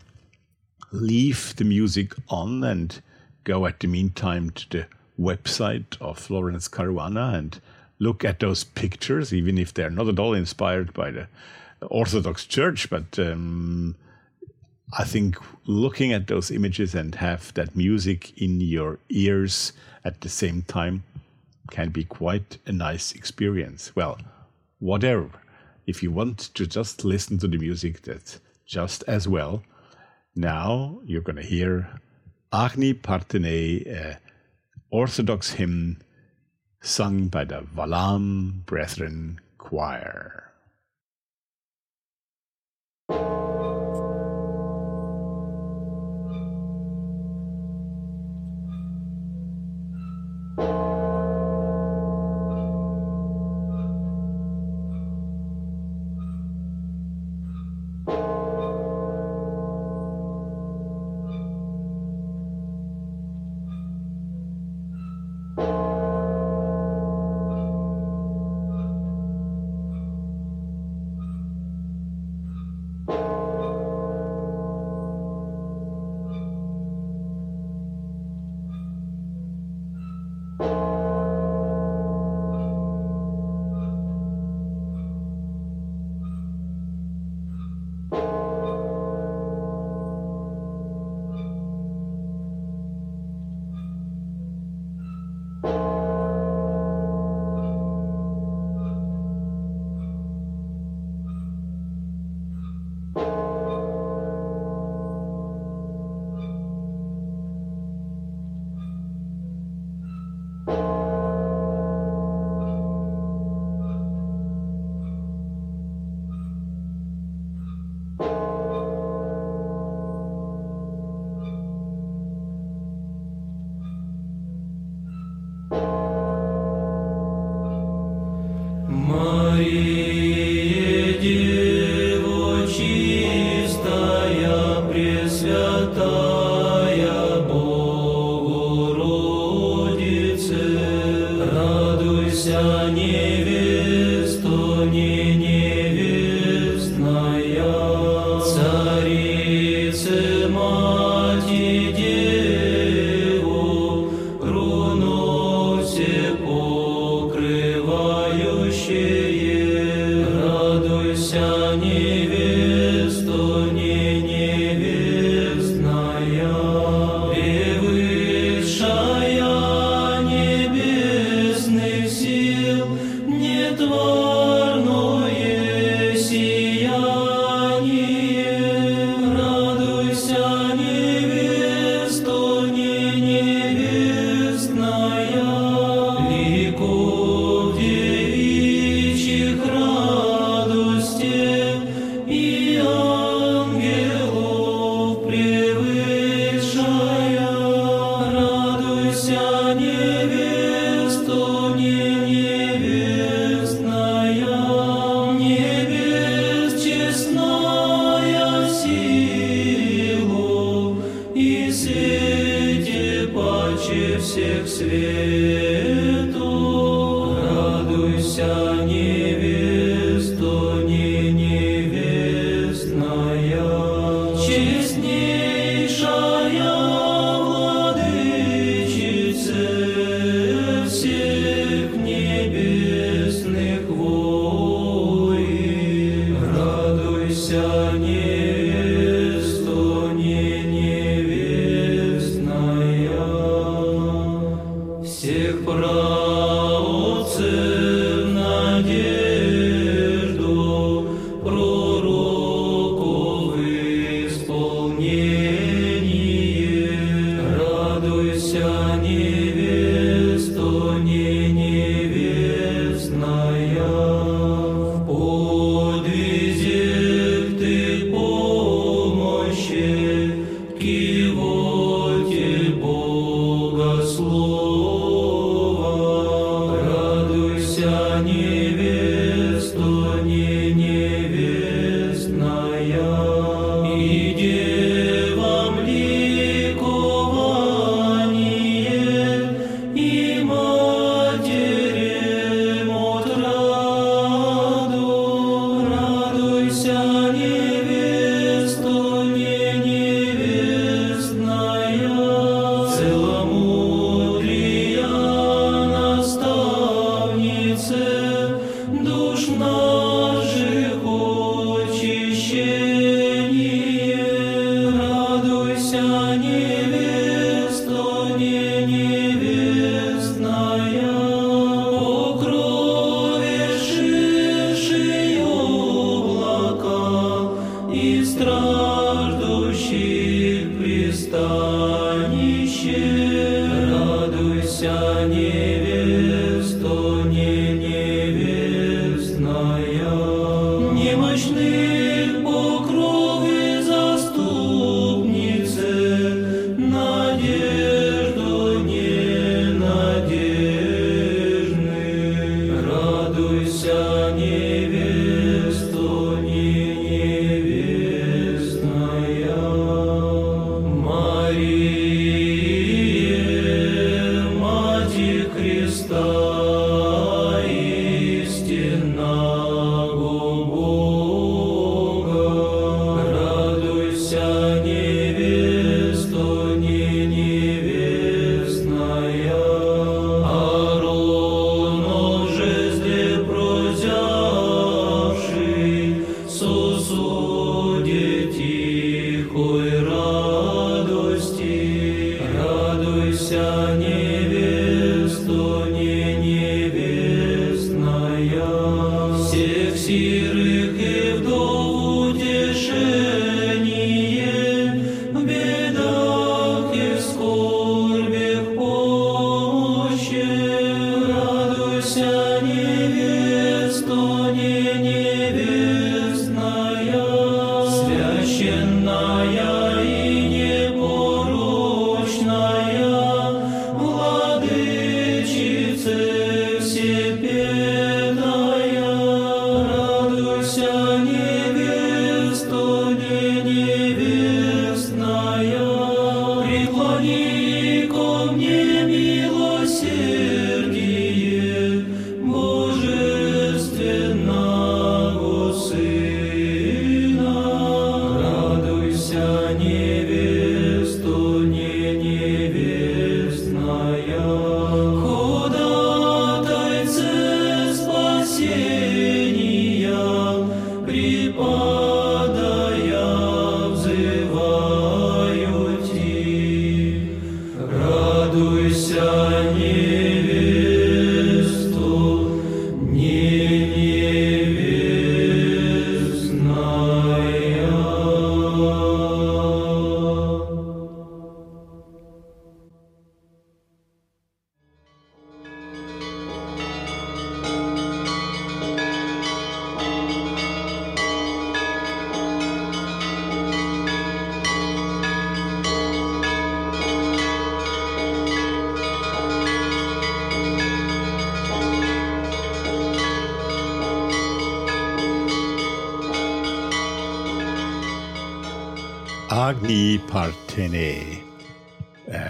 leave 0.91 1.55
the 1.55 1.63
music 1.63 2.13
on 2.27 2.63
and 2.65 3.01
go 3.45 3.65
at 3.65 3.79
the 3.79 3.87
meantime 3.87 4.49
to 4.49 4.69
the 4.69 4.87
website 5.17 5.99
of 6.01 6.29
Laurence 6.29 6.67
Caruana 6.67 7.35
and 7.35 7.61
look 7.99 8.25
at 8.25 8.41
those 8.41 8.65
pictures, 8.65 9.33
even 9.33 9.57
if 9.57 9.73
they're 9.73 9.89
not 9.89 10.09
at 10.09 10.19
all 10.19 10.33
inspired 10.33 10.91
by 10.91 11.11
the 11.11 11.27
Orthodox 11.81 12.45
Church. 12.45 12.89
But 12.89 13.17
um, 13.17 13.95
I 14.97 15.03
think 15.03 15.37
looking 15.65 16.13
at 16.13 16.27
those 16.27 16.49
images 16.49 16.95
and 16.95 17.13
have 17.15 17.53
that 17.53 17.75
music 17.75 18.35
in 18.41 18.59
your 18.59 18.97
ears 19.09 19.73
at 20.03 20.21
the 20.21 20.29
same 20.29 20.63
time 20.63 21.03
can 21.69 21.89
be 21.89 22.03
quite 22.03 22.57
a 22.65 22.71
nice 22.71 23.11
experience. 23.11 23.95
Well, 23.95 24.17
whatever. 24.79 25.29
If 25.85 26.01
you 26.01 26.11
want 26.11 26.39
to 26.55 26.65
just 26.65 27.05
listen 27.05 27.37
to 27.39 27.47
the 27.47 27.57
music, 27.57 28.01
that's 28.01 28.39
just 28.65 29.03
as 29.07 29.27
well. 29.27 29.61
Now 30.35 31.01
you're 31.05 31.21
going 31.21 31.35
to 31.35 31.43
hear 31.43 31.99
Agni 32.51 32.95
Parthene, 32.95 33.85
uh, 33.87 34.15
Orthodox 34.89 35.51
hymn 35.51 36.01
sung 36.81 37.27
by 37.27 37.45
the 37.45 37.61
Valaam 37.61 38.65
Brethren 38.65 39.39
Choir. 39.59 40.48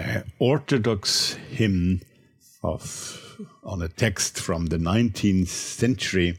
uh, 0.10 0.22
Orthodox 0.40 1.34
hymn 1.52 2.02
of 2.64 3.38
on 3.64 3.82
a 3.82 3.88
text 3.88 4.40
from 4.40 4.68
the 4.68 4.78
19th 4.78 5.48
century 5.48 6.38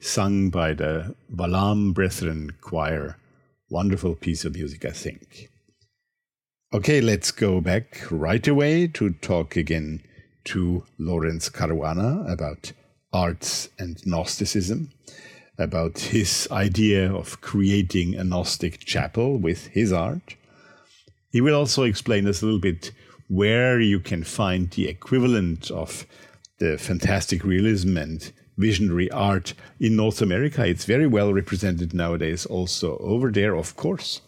sung 0.00 0.50
by 0.50 0.74
the 0.74 1.14
Valaam 1.32 1.94
Brethren 1.94 2.52
Choir. 2.60 3.16
Wonderful 3.70 4.16
piece 4.16 4.44
of 4.44 4.54
music, 4.54 4.84
I 4.84 4.90
think. 4.90 5.48
Okay, 6.74 7.00
let's 7.00 7.30
go 7.30 7.60
back 7.60 8.10
right 8.10 8.46
away 8.46 8.86
to 8.88 9.10
talk 9.10 9.56
again 9.56 10.02
to 10.44 10.84
Laurence 10.98 11.48
Caruana 11.48 12.30
about 12.30 12.72
arts 13.12 13.68
and 13.78 14.04
Gnosticism, 14.04 14.90
about 15.58 15.98
his 15.98 16.48
idea 16.50 17.14
of 17.14 17.40
creating 17.40 18.16
a 18.16 18.24
Gnostic 18.24 18.80
chapel 18.80 19.38
with 19.38 19.68
his 19.68 19.92
art. 19.92 20.34
He 21.30 21.40
will 21.40 21.54
also 21.54 21.84
explain 21.84 22.26
us 22.26 22.42
a 22.42 22.46
little 22.46 22.60
bit 22.60 22.90
where 23.32 23.80
you 23.80 23.98
can 23.98 24.22
find 24.22 24.70
the 24.72 24.86
equivalent 24.86 25.70
of 25.70 26.06
the 26.58 26.76
fantastic 26.76 27.42
realism 27.42 27.96
and 27.96 28.30
visionary 28.58 29.10
art 29.10 29.54
in 29.80 29.96
North 29.96 30.20
America. 30.20 30.66
It's 30.66 30.84
very 30.84 31.06
well 31.06 31.32
represented 31.32 31.94
nowadays, 31.94 32.44
also 32.44 32.98
over 32.98 33.30
there, 33.30 33.56
of 33.56 33.74
course. 33.74 34.20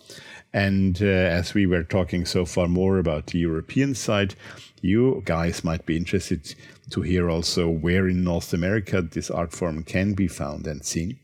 And 0.55 1.03
uh, 1.03 1.05
as 1.05 1.53
we 1.53 1.67
were 1.67 1.83
talking 1.83 2.25
so 2.25 2.47
far 2.47 2.67
more 2.67 2.99
about 2.99 3.27
the 3.27 3.39
European 3.41 3.95
side, 3.95 4.37
you 4.81 5.23
guys 5.27 5.63
might 5.63 5.85
be 5.85 5.99
interested 5.99 6.55
to 6.89 7.03
hear 7.03 7.29
also 7.29 7.69
where 7.69 8.09
in 8.09 8.25
North 8.25 8.55
America 8.55 9.03
this 9.03 9.31
art 9.31 9.53
form 9.53 9.83
can 9.83 10.15
be 10.15 10.29
found 10.29 10.67
and 10.67 10.83
seen. 10.83 11.19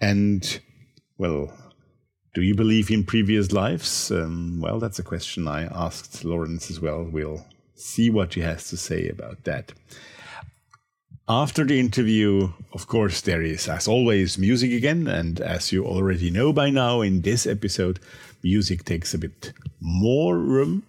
And, 0.00 0.60
well, 1.18 1.52
do 2.34 2.40
you 2.42 2.54
believe 2.54 2.90
in 2.90 3.04
previous 3.04 3.52
lives? 3.52 4.10
Um, 4.10 4.60
well, 4.60 4.78
that's 4.78 4.98
a 4.98 5.02
question 5.02 5.46
I 5.46 5.64
asked 5.64 6.24
Laurence 6.24 6.70
as 6.70 6.80
well. 6.80 7.04
We'll 7.04 7.44
see 7.74 8.08
what 8.08 8.34
he 8.34 8.40
has 8.40 8.68
to 8.68 8.76
say 8.76 9.08
about 9.08 9.44
that. 9.44 9.72
After 11.28 11.64
the 11.64 11.78
interview, 11.78 12.52
of 12.72 12.86
course, 12.86 13.20
there 13.20 13.42
is, 13.42 13.68
as 13.68 13.86
always, 13.86 14.38
music 14.38 14.72
again. 14.72 15.06
And 15.06 15.40
as 15.40 15.72
you 15.72 15.84
already 15.84 16.30
know 16.30 16.52
by 16.52 16.70
now, 16.70 17.00
in 17.02 17.20
this 17.20 17.46
episode, 17.46 18.00
music 18.42 18.84
takes 18.84 19.14
a 19.14 19.18
bit 19.18 19.52
more 19.80 20.38
room. 20.38 20.84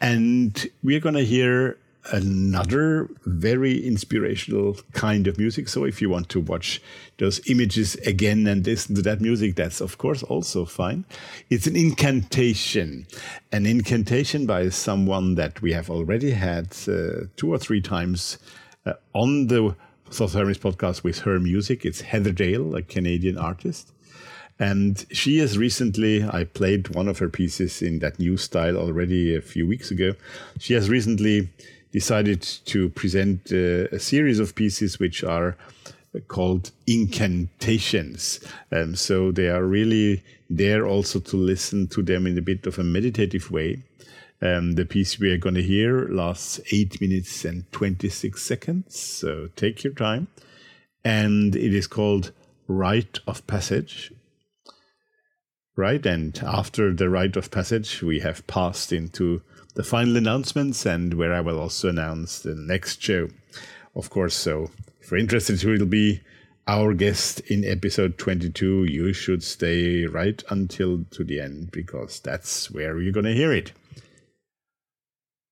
And 0.00 0.64
we're 0.82 1.00
going 1.00 1.16
to 1.16 1.24
hear 1.24 1.76
another 2.12 3.08
very 3.26 3.86
inspirational 3.86 4.76
kind 4.92 5.26
of 5.26 5.38
music. 5.38 5.68
So 5.68 5.84
if 5.84 6.00
you 6.00 6.08
want 6.08 6.28
to 6.30 6.40
watch 6.40 6.80
those 7.18 7.40
images 7.48 7.94
again 7.96 8.46
and 8.46 8.64
listen 8.64 8.94
to 8.94 9.02
that 9.02 9.20
music, 9.20 9.56
that's 9.56 9.80
of 9.80 9.98
course 9.98 10.22
also 10.22 10.64
fine. 10.64 11.04
It's 11.50 11.66
an 11.66 11.76
incantation, 11.76 13.06
an 13.52 13.66
incantation 13.66 14.46
by 14.46 14.70
someone 14.70 15.34
that 15.34 15.60
we 15.60 15.72
have 15.72 15.90
already 15.90 16.30
had 16.30 16.76
uh, 16.88 17.26
two 17.36 17.52
or 17.52 17.58
three 17.58 17.80
times 17.80 18.38
uh, 18.86 18.94
on 19.12 19.48
the 19.48 19.76
Thoth 20.10 20.32
Hermes 20.32 20.58
podcast 20.58 21.04
with 21.04 21.20
her 21.20 21.38
music. 21.38 21.84
It's 21.84 22.00
Heather 22.00 22.32
Dale, 22.32 22.74
a 22.74 22.82
Canadian 22.82 23.36
artist. 23.36 23.92
And 24.58 25.04
she 25.12 25.38
has 25.38 25.56
recently, 25.56 26.24
I 26.24 26.44
played 26.44 26.94
one 26.94 27.06
of 27.06 27.18
her 27.18 27.28
pieces 27.28 27.80
in 27.80 28.00
that 28.00 28.18
new 28.18 28.36
style 28.36 28.76
already 28.76 29.36
a 29.36 29.40
few 29.40 29.66
weeks 29.68 29.90
ago. 29.90 30.14
She 30.58 30.74
has 30.74 30.90
recently 30.90 31.50
decided 31.92 32.42
to 32.42 32.88
present 32.90 33.52
uh, 33.52 33.88
a 33.90 33.98
series 33.98 34.38
of 34.38 34.54
pieces 34.54 34.98
which 34.98 35.24
are 35.24 35.56
called 36.26 36.70
incantations. 36.86 38.40
Um, 38.72 38.96
so 38.96 39.30
they 39.30 39.48
are 39.48 39.64
really 39.64 40.22
there 40.50 40.86
also 40.86 41.20
to 41.20 41.36
listen 41.36 41.86
to 41.88 42.02
them 42.02 42.26
in 42.26 42.38
a 42.38 42.42
bit 42.42 42.66
of 42.66 42.78
a 42.78 42.84
meditative 42.84 43.50
way. 43.50 43.84
Um, 44.40 44.72
the 44.72 44.86
piece 44.86 45.18
we 45.18 45.32
are 45.32 45.38
going 45.38 45.56
to 45.56 45.62
hear 45.62 46.08
lasts 46.08 46.60
8 46.70 47.00
minutes 47.00 47.44
and 47.44 47.70
26 47.72 48.40
seconds, 48.40 48.98
so 48.98 49.48
take 49.56 49.82
your 49.82 49.92
time. 49.92 50.28
And 51.04 51.56
it 51.56 51.74
is 51.74 51.86
called 51.86 52.32
Rite 52.68 53.18
of 53.26 53.46
Passage 53.46 54.12
right? 55.78 56.04
And 56.04 56.36
after 56.44 56.92
the 56.92 57.08
rite 57.08 57.36
of 57.36 57.52
passage, 57.52 58.02
we 58.02 58.18
have 58.18 58.46
passed 58.48 58.92
into 58.92 59.42
the 59.78 59.84
final 59.84 60.16
announcements 60.16 60.84
and 60.84 61.14
where 61.14 61.32
I 61.32 61.40
will 61.40 61.60
also 61.60 61.88
announce 61.88 62.40
the 62.40 62.56
next 62.56 63.00
show, 63.00 63.28
of 63.94 64.10
course. 64.10 64.34
So 64.34 64.72
if 65.00 65.08
you're 65.08 65.20
interested 65.20 65.62
who 65.62 65.70
will 65.70 65.86
be 65.86 66.20
our 66.66 66.94
guest 66.94 67.38
in 67.46 67.64
episode 67.64 68.18
22, 68.18 68.86
you 68.86 69.12
should 69.12 69.44
stay 69.44 70.04
right 70.04 70.42
until 70.50 71.04
to 71.12 71.22
the 71.22 71.38
end 71.40 71.70
because 71.70 72.18
that's 72.18 72.72
where 72.72 72.98
you're 72.98 73.12
going 73.12 73.26
to 73.26 73.34
hear 73.36 73.52
it. 73.52 73.70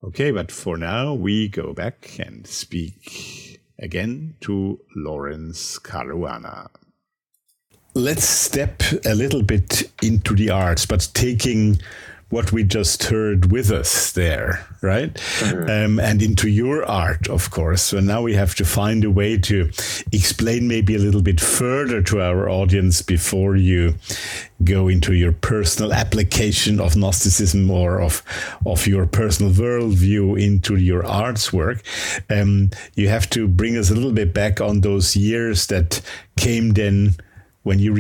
Okay, 0.03 0.33
but 0.33 0.51
for 0.51 0.77
now, 0.77 1.15
we 1.15 1.47
go 1.47 1.73
back 1.73 2.19
and 2.19 2.49
speak 2.49 3.61
again 3.79 4.35
to 4.41 4.81
Laurence 4.97 5.79
Caruana 5.79 6.69
let's 7.97 8.29
step 8.29 8.83
a 9.07 9.15
little 9.15 9.43
bit 9.43 9.91
into 10.03 10.35
the 10.35 10.51
arts, 10.51 10.85
but 10.85 11.09
taking 11.15 11.81
what 12.29 12.51
we 12.51 12.65
just 12.65 13.05
heard 13.05 13.53
with 13.53 13.71
us 13.71 14.11
there, 14.13 14.67
right? 14.83 15.15
Mm-hmm. 15.15 15.71
Um, 15.71 16.01
and 16.01 16.21
into 16.21 16.49
your 16.49 16.85
art, 16.85 17.29
of 17.29 17.51
course. 17.53 17.83
So 17.83 18.01
now 18.01 18.23
we 18.23 18.35
have 18.35 18.57
to 18.57 18.65
find 18.65 19.05
a 19.05 19.11
way 19.11 19.39
to 19.39 19.71
explain 20.11 20.67
maybe 20.67 20.97
a 20.97 20.99
little 20.99 21.23
bit 21.23 21.41
further 21.41 22.03
to 22.03 22.21
our 22.21 22.51
audience 22.51 23.01
before 23.01 23.55
you 23.55 23.95
go 24.65 24.89
into 24.89 25.13
your 25.13 25.33
personal 25.33 25.93
application 25.93 26.81
of 26.81 26.97
Gnosticism 26.97 27.71
or 27.71 28.01
of, 28.01 28.25
of 28.65 28.89
your 28.89 29.07
personal 29.07 29.53
worldview 29.53 30.43
into 30.43 30.77
your 30.77 31.07
arts 31.07 31.53
work. 31.53 31.83
Um, 32.29 32.71
you 32.97 33.09
have 33.09 33.31
to 33.31 33.47
bring 33.47 33.77
us 33.77 33.91
a 33.91 33.95
little 33.95 34.13
bit 34.13 34.35
back 34.35 34.61
on 34.61 34.81
those 34.81 35.15
years 35.15 35.69
that 35.69 36.01
came 36.37 36.71
then 36.71 37.15
when 37.63 37.79
you 37.79 37.93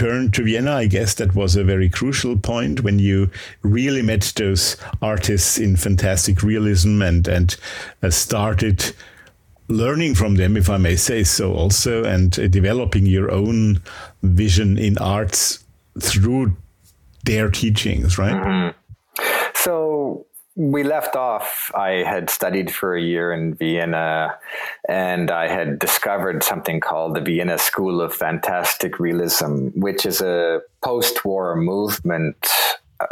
returned 0.00 0.32
to 0.34 0.44
Vienna, 0.44 0.72
I 0.72 0.86
guess 0.86 1.14
that 1.14 1.34
was 1.34 1.56
a 1.56 1.64
very 1.64 1.90
crucial 1.90 2.36
point 2.36 2.82
when 2.82 2.98
you 2.98 3.30
really 3.62 4.02
met 4.02 4.32
those 4.36 4.76
artists 5.02 5.58
in 5.58 5.76
fantastic 5.76 6.42
realism 6.42 7.02
and 7.02 7.28
and 7.28 7.56
uh, 8.02 8.10
started 8.10 8.94
learning 9.68 10.14
from 10.14 10.36
them, 10.36 10.56
if 10.56 10.70
I 10.70 10.78
may 10.78 10.96
say 10.96 11.22
so, 11.22 11.54
also, 11.54 12.02
and 12.04 12.38
uh, 12.38 12.48
developing 12.48 13.06
your 13.06 13.30
own 13.30 13.82
vision 14.22 14.78
in 14.78 14.96
arts 14.98 15.64
through 16.00 16.56
their 17.24 17.50
teachings, 17.50 18.18
right? 18.18 18.32
Mm-hmm. 18.32 18.76
So 19.54 20.26
we 20.60 20.82
left 20.82 21.16
off. 21.16 21.70
I 21.74 22.04
had 22.04 22.28
studied 22.28 22.70
for 22.70 22.94
a 22.94 23.00
year 23.00 23.32
in 23.32 23.54
Vienna 23.54 24.36
and 24.86 25.30
I 25.30 25.48
had 25.48 25.78
discovered 25.78 26.42
something 26.42 26.80
called 26.80 27.16
the 27.16 27.22
Vienna 27.22 27.56
School 27.56 28.02
of 28.02 28.14
Fantastic 28.14 29.00
Realism, 29.00 29.68
which 29.74 30.04
is 30.04 30.20
a 30.20 30.60
post 30.82 31.24
war 31.24 31.56
movement 31.56 32.36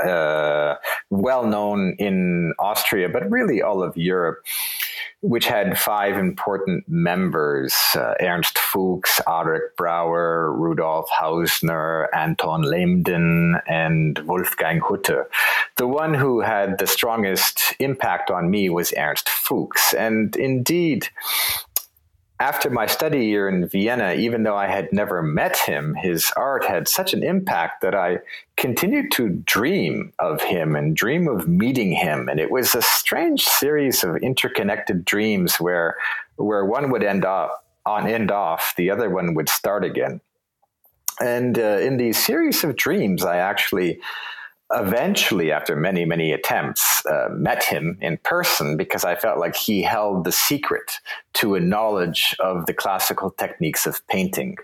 uh, 0.05 0.75
well 1.09 1.47
known 1.47 1.97
in 1.99 2.53
Austria, 2.59 3.09
but 3.09 3.31
really 3.31 3.63
all 3.63 3.83
of 3.83 3.97
Europe 3.97 4.45
which 5.21 5.47
had 5.47 5.79
five 5.79 6.17
important 6.17 6.85
members 6.89 7.75
uh, 7.97 8.15
Ernst 8.21 8.57
Fuchs, 8.59 9.21
Arik 9.27 9.75
Brauer, 9.77 10.53
Rudolf 10.53 11.09
Hausner, 11.11 12.07
Anton 12.15 12.63
Lehmden, 12.63 13.61
and 13.67 14.19
Wolfgang 14.21 14.81
Hutter. 14.81 15.29
The 15.79 15.87
one 15.87 16.13
who 16.13 16.41
had 16.41 16.79
the 16.79 16.89
strongest 16.89 17.75
impact 17.79 18.33
on 18.33 18.51
me 18.51 18.69
was 18.69 18.93
Ernst 18.99 19.29
Fuchs. 19.29 19.95
And 19.95 20.35
indeed, 20.35 21.09
after 22.41 22.69
my 22.69 22.87
study 22.87 23.27
year 23.27 23.49
in 23.49 23.69
Vienna, 23.69 24.15
even 24.15 24.43
though 24.43 24.57
I 24.57 24.67
had 24.67 24.93
never 24.93 25.23
met 25.23 25.57
him, 25.57 25.95
his 25.95 26.33
art 26.37 26.65
had 26.65 26.89
such 26.89 27.15
an 27.15 27.23
impact 27.23 27.81
that 27.83 27.95
I 27.95 28.19
continued 28.57 29.13
to 29.13 29.29
dream 29.29 30.13
of 30.19 30.43
him 30.43 30.75
and 30.75 30.97
dream 30.97 31.29
of 31.29 31.47
meeting 31.47 31.93
him. 31.93 32.29
And 32.29 32.41
it 32.41 32.51
was 32.51 32.75
a 32.75 32.83
strange 32.83 33.45
series 33.45 34.03
of 34.03 34.17
interconnected 34.17 35.05
dreams 35.05 35.61
where 35.61 35.97
where 36.35 36.65
one 36.65 36.91
would 36.91 37.05
end 37.05 37.25
up 37.25 37.65
on 37.87 38.09
end 38.09 38.33
off, 38.33 38.75
the 38.77 38.91
other 38.91 39.11
one 39.11 39.35
would 39.35 39.49
start 39.49 39.85
again. 39.85 40.21
And 41.21 41.57
uh, 41.57 41.79
in 41.79 41.99
these 41.99 42.25
series 42.25 42.65
of 42.65 42.75
dreams, 42.75 43.25
I 43.25 43.37
actually 43.37 44.01
eventually, 44.73 45.51
after 45.51 45.75
many, 45.77 46.05
many 46.05 46.33
attempts, 46.33 47.05
uh, 47.07 47.29
met 47.33 47.65
him 47.65 47.99
in 48.01 48.19
person 48.19 48.77
because 48.77 49.05
I 49.05 49.17
felt 49.17 49.39
like 49.39 49.57
he 49.57 49.83
held 49.83 50.25
the 50.25 50.33
secret 50.33 51.01
to 51.35 51.55
a 51.55 51.61
knowledge 51.61 52.35
of 52.41 52.67
the 52.67 52.75
classical 52.75 53.31
techniques 53.31 53.87
of 53.87 54.07
painting. 54.09 54.57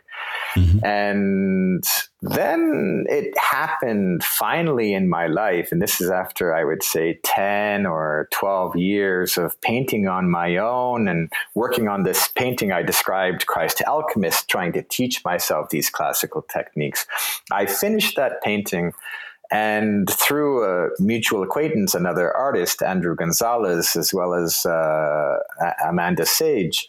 Mm-hmm. 0.54 0.84
And 0.84 1.84
then 2.22 3.04
it 3.08 3.36
happened 3.36 4.22
finally 4.22 4.94
in 4.94 5.08
my 5.08 5.26
life. 5.26 5.70
And 5.72 5.82
this 5.82 6.00
is 6.00 6.10
after 6.10 6.54
I 6.54 6.64
would 6.64 6.82
say 6.82 7.18
10 7.24 7.86
or 7.86 8.28
12 8.32 8.76
years 8.76 9.36
of 9.36 9.60
painting 9.60 10.06
on 10.06 10.30
my 10.30 10.56
own 10.56 11.08
and 11.08 11.30
working 11.54 11.88
on 11.88 12.04
this 12.04 12.28
painting 12.28 12.72
I 12.72 12.82
described, 12.82 13.46
Christ 13.46 13.82
Alchemist, 13.86 14.48
trying 14.48 14.72
to 14.74 14.82
teach 14.82 15.24
myself 15.24 15.70
these 15.70 15.90
classical 15.90 16.42
techniques. 16.42 17.06
I 17.50 17.66
finished 17.66 18.16
that 18.16 18.42
painting 18.42 18.92
and 19.50 20.08
through 20.10 20.64
a 20.64 20.88
mutual 20.98 21.42
acquaintance, 21.42 21.94
another 21.94 22.34
artist, 22.36 22.82
Andrew 22.82 23.14
Gonzalez, 23.14 23.96
as 23.96 24.12
well 24.12 24.34
as 24.34 24.64
uh, 24.66 25.38
Amanda 25.86 26.26
Sage, 26.26 26.88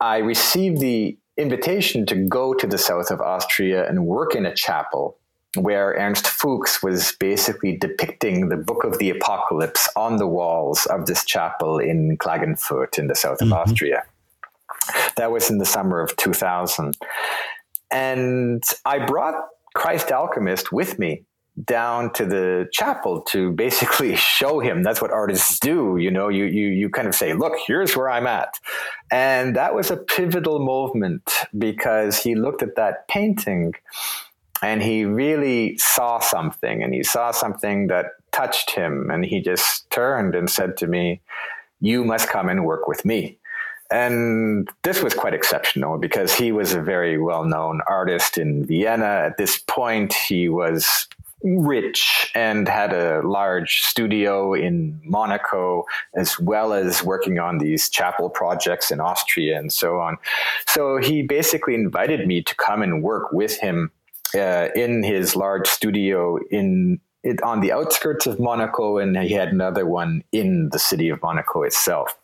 I 0.00 0.18
received 0.18 0.80
the 0.80 1.16
invitation 1.36 2.06
to 2.06 2.14
go 2.14 2.54
to 2.54 2.66
the 2.66 2.78
south 2.78 3.10
of 3.10 3.20
Austria 3.20 3.88
and 3.88 4.06
work 4.06 4.34
in 4.34 4.46
a 4.46 4.54
chapel 4.54 5.18
where 5.56 5.94
Ernst 5.94 6.26
Fuchs 6.26 6.82
was 6.82 7.12
basically 7.18 7.76
depicting 7.76 8.48
the 8.48 8.56
book 8.56 8.84
of 8.84 8.98
the 8.98 9.10
apocalypse 9.10 9.88
on 9.96 10.18
the 10.18 10.26
walls 10.26 10.86
of 10.86 11.06
this 11.06 11.24
chapel 11.24 11.78
in 11.78 12.18
Klagenfurt 12.18 12.98
in 12.98 13.06
the 13.06 13.14
south 13.14 13.40
of 13.40 13.48
mm-hmm. 13.48 13.70
Austria. 13.70 14.04
That 15.16 15.32
was 15.32 15.50
in 15.50 15.58
the 15.58 15.64
summer 15.64 16.00
of 16.00 16.14
2000. 16.16 16.96
And 17.90 18.62
I 18.84 19.04
brought 19.04 19.34
Christ 19.74 20.12
Alchemist 20.12 20.72
with 20.72 20.98
me 20.98 21.24
down 21.64 22.12
to 22.12 22.26
the 22.26 22.68
chapel 22.72 23.22
to 23.22 23.50
basically 23.52 24.14
show 24.16 24.60
him. 24.60 24.82
That's 24.82 25.00
what 25.00 25.10
artists 25.10 25.58
do 25.58 25.96
you 25.98 26.10
know? 26.10 26.28
You 26.28 26.44
you 26.44 26.68
you 26.68 26.90
kind 26.90 27.08
of 27.08 27.14
say 27.14 27.32
look 27.32 27.54
here's 27.66 27.96
where 27.96 28.10
i'm 28.10 28.26
at. 28.26 28.54
And 29.10 29.56
that 29.56 29.74
was 29.74 29.90
a 29.90 29.96
pivotal 29.96 30.64
movement 30.64 31.30
because 31.56 32.22
he 32.22 32.34
looked 32.34 32.62
at 32.62 32.76
that 32.76 33.08
painting 33.08 33.74
and 34.62 34.82
he 34.82 35.04
really 35.04 35.78
saw 35.78 36.18
something 36.18 36.82
and 36.82 36.92
he 36.94 37.02
saw 37.02 37.30
something 37.30 37.86
that 37.88 38.06
touched 38.32 38.72
him 38.72 39.10
and 39.10 39.24
he 39.24 39.40
just 39.40 39.88
turned 39.90 40.34
and 40.34 40.50
said 40.50 40.76
to 40.78 40.86
me 40.86 41.20
you 41.80 42.04
must 42.04 42.28
come 42.28 42.48
and 42.48 42.64
work 42.64 42.88
with 42.88 43.04
me. 43.04 43.38
And 43.90 44.68
this 44.82 45.02
was 45.02 45.14
quite 45.14 45.34
exceptional 45.34 45.98
because 45.98 46.34
he 46.34 46.50
was 46.50 46.72
a 46.72 46.82
very 46.82 47.18
well 47.18 47.44
known 47.44 47.80
artist 47.86 48.36
in 48.36 48.64
Vienna. 48.66 49.04
At 49.04 49.36
this 49.36 49.58
point, 49.58 50.12
he 50.12 50.48
was 50.48 51.06
rich 51.42 52.30
and 52.34 52.68
had 52.68 52.92
a 52.92 53.20
large 53.26 53.82
studio 53.82 54.54
in 54.54 55.00
Monaco, 55.04 55.84
as 56.14 56.38
well 56.38 56.72
as 56.72 57.02
working 57.02 57.38
on 57.38 57.58
these 57.58 57.88
chapel 57.88 58.30
projects 58.30 58.90
in 58.90 59.00
Austria 59.00 59.58
and 59.58 59.72
so 59.72 60.00
on. 60.00 60.16
So 60.66 60.98
he 60.98 61.22
basically 61.22 61.74
invited 61.74 62.26
me 62.26 62.42
to 62.42 62.54
come 62.56 62.82
and 62.82 63.02
work 63.02 63.32
with 63.32 63.58
him 63.58 63.90
uh, 64.34 64.68
in 64.74 65.02
his 65.02 65.36
large 65.36 65.66
studio 65.66 66.38
in 66.50 67.00
it, 67.22 67.42
on 67.42 67.60
the 67.60 67.72
outskirts 67.72 68.26
of 68.26 68.38
Monaco, 68.38 68.98
and 68.98 69.16
he 69.16 69.34
had 69.34 69.48
another 69.48 69.84
one 69.84 70.22
in 70.30 70.68
the 70.70 70.78
city 70.78 71.08
of 71.08 71.20
Monaco 71.22 71.62
itself 71.62 72.16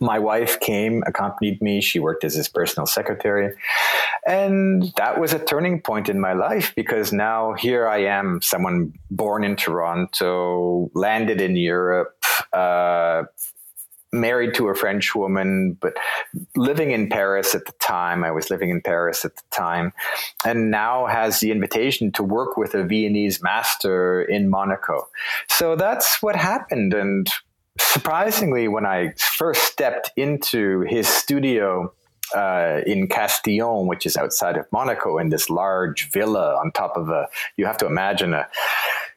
my 0.00 0.18
wife 0.18 0.58
came, 0.60 1.02
accompanied 1.06 1.60
me. 1.60 1.80
She 1.80 1.98
worked 1.98 2.24
as 2.24 2.34
his 2.34 2.48
personal 2.48 2.86
secretary. 2.86 3.54
And 4.26 4.92
that 4.96 5.20
was 5.20 5.32
a 5.32 5.38
turning 5.38 5.80
point 5.80 6.08
in 6.08 6.20
my 6.20 6.32
life 6.32 6.74
because 6.74 7.12
now 7.12 7.54
here 7.54 7.86
I 7.88 7.98
am, 7.98 8.42
someone 8.42 8.92
born 9.10 9.44
in 9.44 9.56
Toronto, 9.56 10.90
landed 10.94 11.40
in 11.40 11.56
Europe, 11.56 12.24
uh, 12.52 13.24
married 14.12 14.54
to 14.54 14.68
a 14.68 14.74
French 14.74 15.14
woman, 15.14 15.76
but 15.80 15.94
living 16.56 16.90
in 16.90 17.08
Paris 17.08 17.54
at 17.54 17.66
the 17.66 17.72
time. 17.80 18.24
I 18.24 18.30
was 18.30 18.50
living 18.50 18.70
in 18.70 18.80
Paris 18.80 19.24
at 19.24 19.36
the 19.36 19.42
time, 19.50 19.92
and 20.44 20.70
now 20.70 21.06
has 21.06 21.40
the 21.40 21.52
invitation 21.52 22.10
to 22.12 22.22
work 22.22 22.56
with 22.56 22.74
a 22.74 22.84
Viennese 22.84 23.42
master 23.42 24.22
in 24.22 24.50
Monaco. 24.50 25.08
So 25.48 25.76
that's 25.76 26.20
what 26.22 26.34
happened. 26.34 26.92
And 26.92 27.28
surprisingly, 27.78 28.68
when 28.68 28.86
I 28.86 29.14
first 29.18 29.62
stepped 29.62 30.10
into 30.16 30.80
his 30.82 31.08
studio 31.08 31.92
uh, 32.34 32.80
in 32.86 33.08
Castillon, 33.08 33.86
which 33.86 34.06
is 34.06 34.16
outside 34.16 34.56
of 34.56 34.66
Monaco, 34.72 35.18
in 35.18 35.30
this 35.30 35.50
large 35.50 36.10
villa 36.10 36.56
on 36.56 36.72
top 36.72 36.96
of 36.96 37.08
a, 37.08 37.28
you 37.56 37.66
have 37.66 37.78
to 37.78 37.86
imagine 37.86 38.34
a 38.34 38.48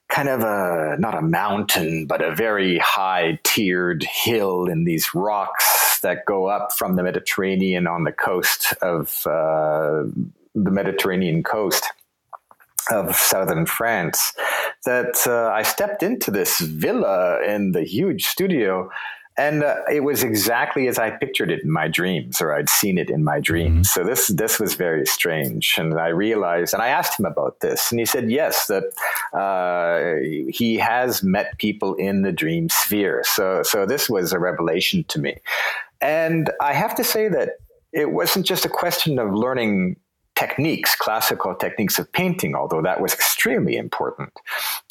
kind 0.09 0.29
of 0.29 0.41
a, 0.41 0.95
not 0.99 1.15
a 1.15 1.21
mountain, 1.21 2.05
but 2.05 2.21
a 2.21 2.35
very 2.35 2.77
high 2.79 3.39
tiered 3.43 4.03
hill 4.03 4.65
in 4.65 4.83
these 4.83 5.13
rocks 5.15 5.99
that 6.01 6.25
go 6.25 6.45
up 6.45 6.71
from 6.73 6.95
the 6.95 7.03
Mediterranean 7.03 7.87
on 7.87 8.03
the 8.03 8.11
coast 8.11 8.73
of 8.81 9.25
uh, 9.25 10.03
the 10.53 10.71
Mediterranean 10.71 11.41
coast 11.41 11.85
of 12.91 13.15
southern 13.15 13.65
France 13.65 14.33
that 14.85 15.25
uh, 15.27 15.49
I 15.53 15.63
stepped 15.63 16.03
into 16.03 16.31
this 16.31 16.59
villa 16.59 17.41
in 17.43 17.71
the 17.71 17.83
huge 17.83 18.25
studio. 18.25 18.89
And 19.35 19.63
uh, 19.63 19.77
it 19.91 20.01
was 20.01 20.23
exactly 20.23 20.87
as 20.87 20.99
I 20.99 21.09
pictured 21.09 21.49
it 21.49 21.63
in 21.63 21.71
my 21.71 21.87
dreams, 21.87 22.39
or 22.39 22.53
I'd 22.53 22.69
seen 22.69 22.99
it 22.99 23.09
in 23.09 23.23
my 23.23 23.39
dreams. 23.39 23.89
Mm-hmm. 23.89 24.01
So 24.01 24.05
this 24.05 24.27
this 24.27 24.59
was 24.59 24.75
very 24.75 25.07
strange, 25.07 25.75
and 25.79 25.99
I 25.99 26.09
realized, 26.09 26.71
and 26.71 26.83
I 26.83 26.89
asked 26.89 27.19
him 27.19 27.25
about 27.25 27.59
this, 27.59 27.91
and 27.91 27.99
he 27.99 28.05
said 28.05 28.29
yes, 28.29 28.67
that 28.67 28.83
uh, 29.33 30.21
he 30.51 30.77
has 30.77 31.23
met 31.23 31.57
people 31.57 31.95
in 31.95 32.21
the 32.21 32.31
dream 32.31 32.69
sphere. 32.69 33.23
So 33.25 33.63
so 33.63 33.87
this 33.87 34.07
was 34.07 34.33
a 34.33 34.39
revelation 34.39 35.03
to 35.05 35.19
me, 35.19 35.37
and 35.99 36.51
I 36.61 36.73
have 36.73 36.93
to 36.93 37.03
say 37.03 37.27
that 37.29 37.57
it 37.91 38.11
wasn't 38.11 38.45
just 38.45 38.65
a 38.65 38.69
question 38.69 39.17
of 39.17 39.33
learning 39.33 39.95
techniques, 40.35 40.95
classical 40.95 41.53
techniques 41.55 41.99
of 41.99 42.11
painting, 42.11 42.55
although 42.55 42.81
that 42.81 43.01
was 43.01 43.13
extremely 43.13 43.75
important. 43.77 44.31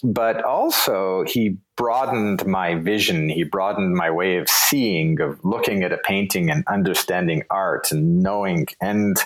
But 0.02 0.42
also, 0.44 1.24
he 1.26 1.56
broadened 1.76 2.46
my 2.46 2.76
vision. 2.76 3.28
He 3.28 3.44
broadened 3.44 3.94
my 3.94 4.10
way 4.10 4.36
of 4.36 4.48
seeing, 4.48 5.20
of 5.20 5.44
looking 5.44 5.82
at 5.82 5.92
a 5.92 5.98
painting 5.98 6.50
and 6.50 6.64
understanding 6.68 7.42
art 7.50 7.90
and 7.90 8.22
knowing. 8.22 8.68
And 8.80 9.16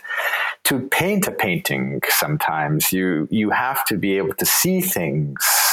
to 0.64 0.80
paint 0.88 1.26
a 1.26 1.32
painting, 1.32 2.00
sometimes 2.08 2.92
you 2.92 3.28
you 3.30 3.50
have 3.50 3.84
to 3.86 3.96
be 3.96 4.16
able 4.16 4.34
to 4.34 4.46
see 4.46 4.80
things 4.80 5.65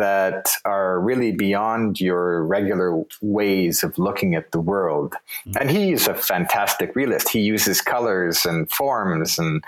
that 0.00 0.48
are 0.64 1.00
really 1.00 1.32
beyond 1.32 2.00
your 2.00 2.44
regular 2.44 3.02
ways 3.22 3.82
of 3.82 3.98
looking 3.98 4.34
at 4.34 4.52
the 4.52 4.60
world. 4.60 5.14
Mm-hmm. 5.46 5.58
And 5.60 5.70
he's 5.70 6.08
a 6.08 6.14
fantastic 6.14 6.94
realist. 6.94 7.28
He 7.28 7.40
uses 7.40 7.80
colors 7.80 8.44
and 8.44 8.70
forms 8.70 9.38
and 9.38 9.62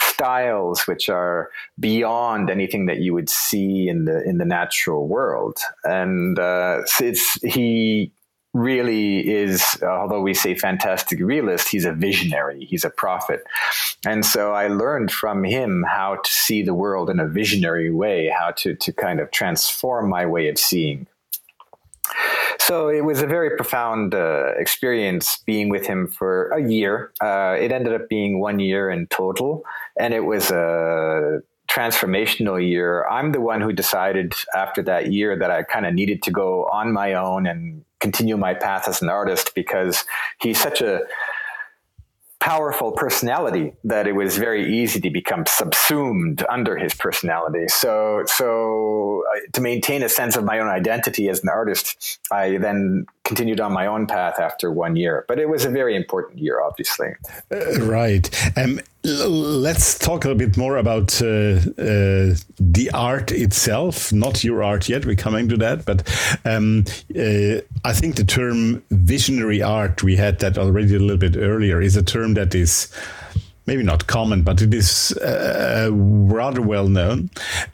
styles 0.00 0.82
which 0.86 1.08
are 1.08 1.50
beyond 1.80 2.50
anything 2.50 2.86
that 2.86 2.98
you 2.98 3.14
would 3.14 3.28
see 3.28 3.88
in 3.88 4.04
the 4.04 4.22
in 4.24 4.38
the 4.38 4.44
natural 4.44 5.08
world. 5.08 5.58
And 5.84 6.38
uh, 6.38 6.82
it's 7.00 7.42
he 7.42 8.12
really 8.54 9.26
is, 9.28 9.78
although 9.82 10.20
we 10.20 10.34
say 10.34 10.54
fantastic 10.54 11.20
realist, 11.20 11.68
he's 11.68 11.84
a 11.84 11.92
visionary, 11.92 12.66
he's 12.68 12.84
a 12.84 12.90
prophet. 12.90 13.44
And 14.06 14.26
so 14.26 14.52
I 14.52 14.68
learned 14.68 15.10
from 15.10 15.44
him 15.44 15.84
how 15.88 16.16
to 16.16 16.30
see 16.30 16.62
the 16.62 16.74
world 16.74 17.08
in 17.08 17.18
a 17.18 17.26
visionary 17.26 17.90
way, 17.90 18.28
how 18.28 18.50
to, 18.58 18.74
to 18.74 18.92
kind 18.92 19.20
of 19.20 19.30
transform 19.30 20.10
my 20.10 20.26
way 20.26 20.48
of 20.48 20.58
seeing. 20.58 21.06
So 22.58 22.88
it 22.88 23.04
was 23.04 23.22
a 23.22 23.26
very 23.26 23.56
profound 23.56 24.14
uh, 24.14 24.52
experience 24.56 25.38
being 25.46 25.68
with 25.68 25.86
him 25.86 26.06
for 26.06 26.48
a 26.50 26.62
year. 26.62 27.12
Uh, 27.20 27.56
it 27.58 27.72
ended 27.72 27.94
up 27.94 28.08
being 28.08 28.38
one 28.38 28.58
year 28.58 28.90
in 28.90 29.06
total, 29.06 29.64
and 29.98 30.12
it 30.12 30.24
was 30.24 30.50
a 30.50 31.40
transformational 31.70 32.64
year. 32.64 33.06
I'm 33.08 33.32
the 33.32 33.40
one 33.40 33.62
who 33.62 33.72
decided 33.72 34.34
after 34.54 34.82
that 34.82 35.10
year 35.10 35.38
that 35.38 35.50
I 35.50 35.62
kind 35.62 35.86
of 35.86 35.94
needed 35.94 36.22
to 36.24 36.30
go 36.30 36.64
on 36.66 36.92
my 36.92 37.14
own 37.14 37.46
and 37.46 37.84
continue 38.02 38.36
my 38.36 38.52
path 38.52 38.88
as 38.88 39.00
an 39.00 39.08
artist 39.08 39.54
because 39.54 40.04
he's 40.40 40.60
such 40.60 40.82
a 40.82 41.00
powerful 42.42 42.90
personality 42.90 43.72
that 43.84 44.08
it 44.08 44.16
was 44.16 44.36
very 44.36 44.76
easy 44.76 45.00
to 45.00 45.10
become 45.10 45.46
subsumed 45.46 46.44
under 46.48 46.76
his 46.76 46.92
personality. 46.92 47.68
So, 47.68 48.24
so 48.26 49.22
uh, 49.32 49.38
to 49.52 49.60
maintain 49.60 50.02
a 50.02 50.08
sense 50.08 50.36
of 50.36 50.42
my 50.42 50.58
own 50.58 50.66
identity 50.66 51.28
as 51.28 51.44
an 51.44 51.50
artist, 51.50 52.18
I 52.32 52.56
then 52.56 53.06
continued 53.22 53.60
on 53.60 53.72
my 53.72 53.86
own 53.86 54.08
path 54.08 54.40
after 54.40 54.72
one 54.72 54.96
year. 54.96 55.24
But 55.28 55.38
it 55.38 55.48
was 55.48 55.64
a 55.64 55.70
very 55.70 55.94
important 55.94 56.40
year, 56.40 56.60
obviously. 56.60 57.10
Uh, 57.52 57.80
right. 57.82 58.28
Um, 58.58 58.80
let's 59.04 59.98
talk 59.98 60.24
a 60.24 60.34
bit 60.34 60.56
more 60.56 60.76
about 60.76 61.20
uh, 61.20 61.26
uh, 61.26 62.34
the 62.60 62.90
art 62.94 63.32
itself, 63.32 64.12
not 64.12 64.44
your 64.44 64.62
art 64.62 64.88
yet. 64.88 65.04
We're 65.04 65.16
coming 65.16 65.48
to 65.48 65.56
that, 65.56 65.84
but 65.84 66.08
um, 66.44 66.84
uh, 67.10 67.62
I 67.84 67.92
think 67.92 68.16
the 68.16 68.24
term 68.24 68.82
visionary 68.90 69.60
art, 69.60 70.02
we 70.02 70.16
had 70.16 70.38
that 70.40 70.56
already 70.56 70.94
a 70.94 71.00
little 71.00 71.16
bit 71.16 71.36
earlier, 71.36 71.80
is 71.80 71.96
a 71.96 72.02
term 72.02 72.34
that 72.34 72.54
is 72.54 72.92
maybe 73.66 73.82
not 73.82 74.06
common, 74.06 74.42
but 74.42 74.60
it 74.60 74.74
is 74.74 75.12
uh, 75.18 75.88
rather 75.92 76.60
well 76.60 76.88
known. 76.88 77.30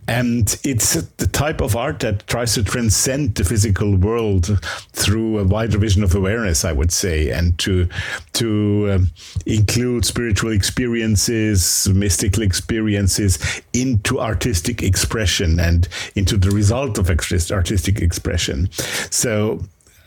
And 0.06 0.58
it's 0.62 0.94
the 0.94 1.26
type 1.26 1.60
of 1.60 1.76
art 1.76 2.00
that 2.00 2.26
tries 2.26 2.54
to 2.54 2.62
transcend 2.62 3.34
the 3.36 3.44
physical 3.44 3.96
world 3.96 4.60
through 4.92 5.38
a 5.38 5.44
wider 5.44 5.78
vision 5.78 6.02
of 6.02 6.14
awareness, 6.14 6.64
I 6.64 6.72
would 6.72 6.92
say, 6.92 7.30
and 7.30 7.58
to 7.60 7.88
to 8.34 8.90
um, 8.92 9.10
include 9.46 10.04
spiritual 10.04 10.52
experiences, 10.52 11.88
mystical 11.88 12.42
experiences 12.42 13.38
into 13.72 14.20
artistic 14.20 14.82
expression 14.82 15.58
and 15.58 15.88
into 16.14 16.36
the 16.36 16.50
result 16.50 16.98
of 16.98 17.10
artistic 17.10 18.00
expression. 18.00 18.68
So 19.10 19.60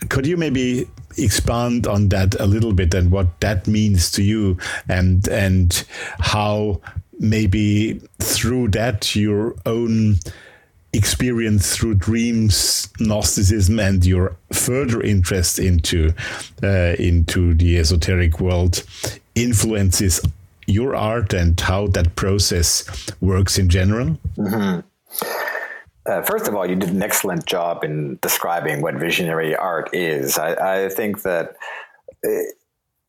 could 0.10 0.26
you 0.26 0.38
maybe 0.38 0.88
expand 1.18 1.88
on 1.88 2.10
that 2.10 2.40
a 2.40 2.46
little 2.46 2.74
bit 2.74 2.94
and 2.94 3.12
what 3.12 3.40
that 3.40 3.68
means 3.68 4.12
to 4.12 4.24
you 4.24 4.58
and 4.88 5.28
and 5.28 5.86
how 6.20 6.82
maybe 7.20 8.02
through 8.20 8.68
that 8.70 9.16
your 9.16 9.56
own 9.66 10.18
experience 10.94 11.76
through 11.76 11.96
dreams, 11.96 12.90
Gnosticism, 13.00 13.80
and 13.80 14.06
your 14.06 14.36
further 14.52 15.02
interest 15.02 15.60
into 15.60 16.14
uh, 16.62 16.96
into 17.00 17.54
the 17.54 17.78
esoteric 17.78 18.40
world 18.40 18.84
influences 19.36 20.22
your 20.68 20.96
art 20.96 21.34
and 21.34 21.60
how 21.60 21.88
that 21.88 22.16
process 22.16 22.86
works 23.22 23.58
in 23.58 23.70
general? 23.70 24.18
Mm-hmm. 24.38 25.51
Uh, 26.06 26.22
first 26.23 26.48
of 26.48 26.56
all, 26.56 26.68
you 26.68 26.76
did 26.76 26.90
an 26.90 27.03
excellent 27.03 27.45
job 27.45 27.84
in 27.84 28.18
describing 28.22 28.82
what 28.82 28.95
visionary 28.95 29.56
art 29.56 29.90
is. 29.94 30.38
I, 30.38 30.86
I 30.86 30.90
think 30.90 31.22
that 31.23 31.56
it, 32.23 32.48
uh, 32.48 32.56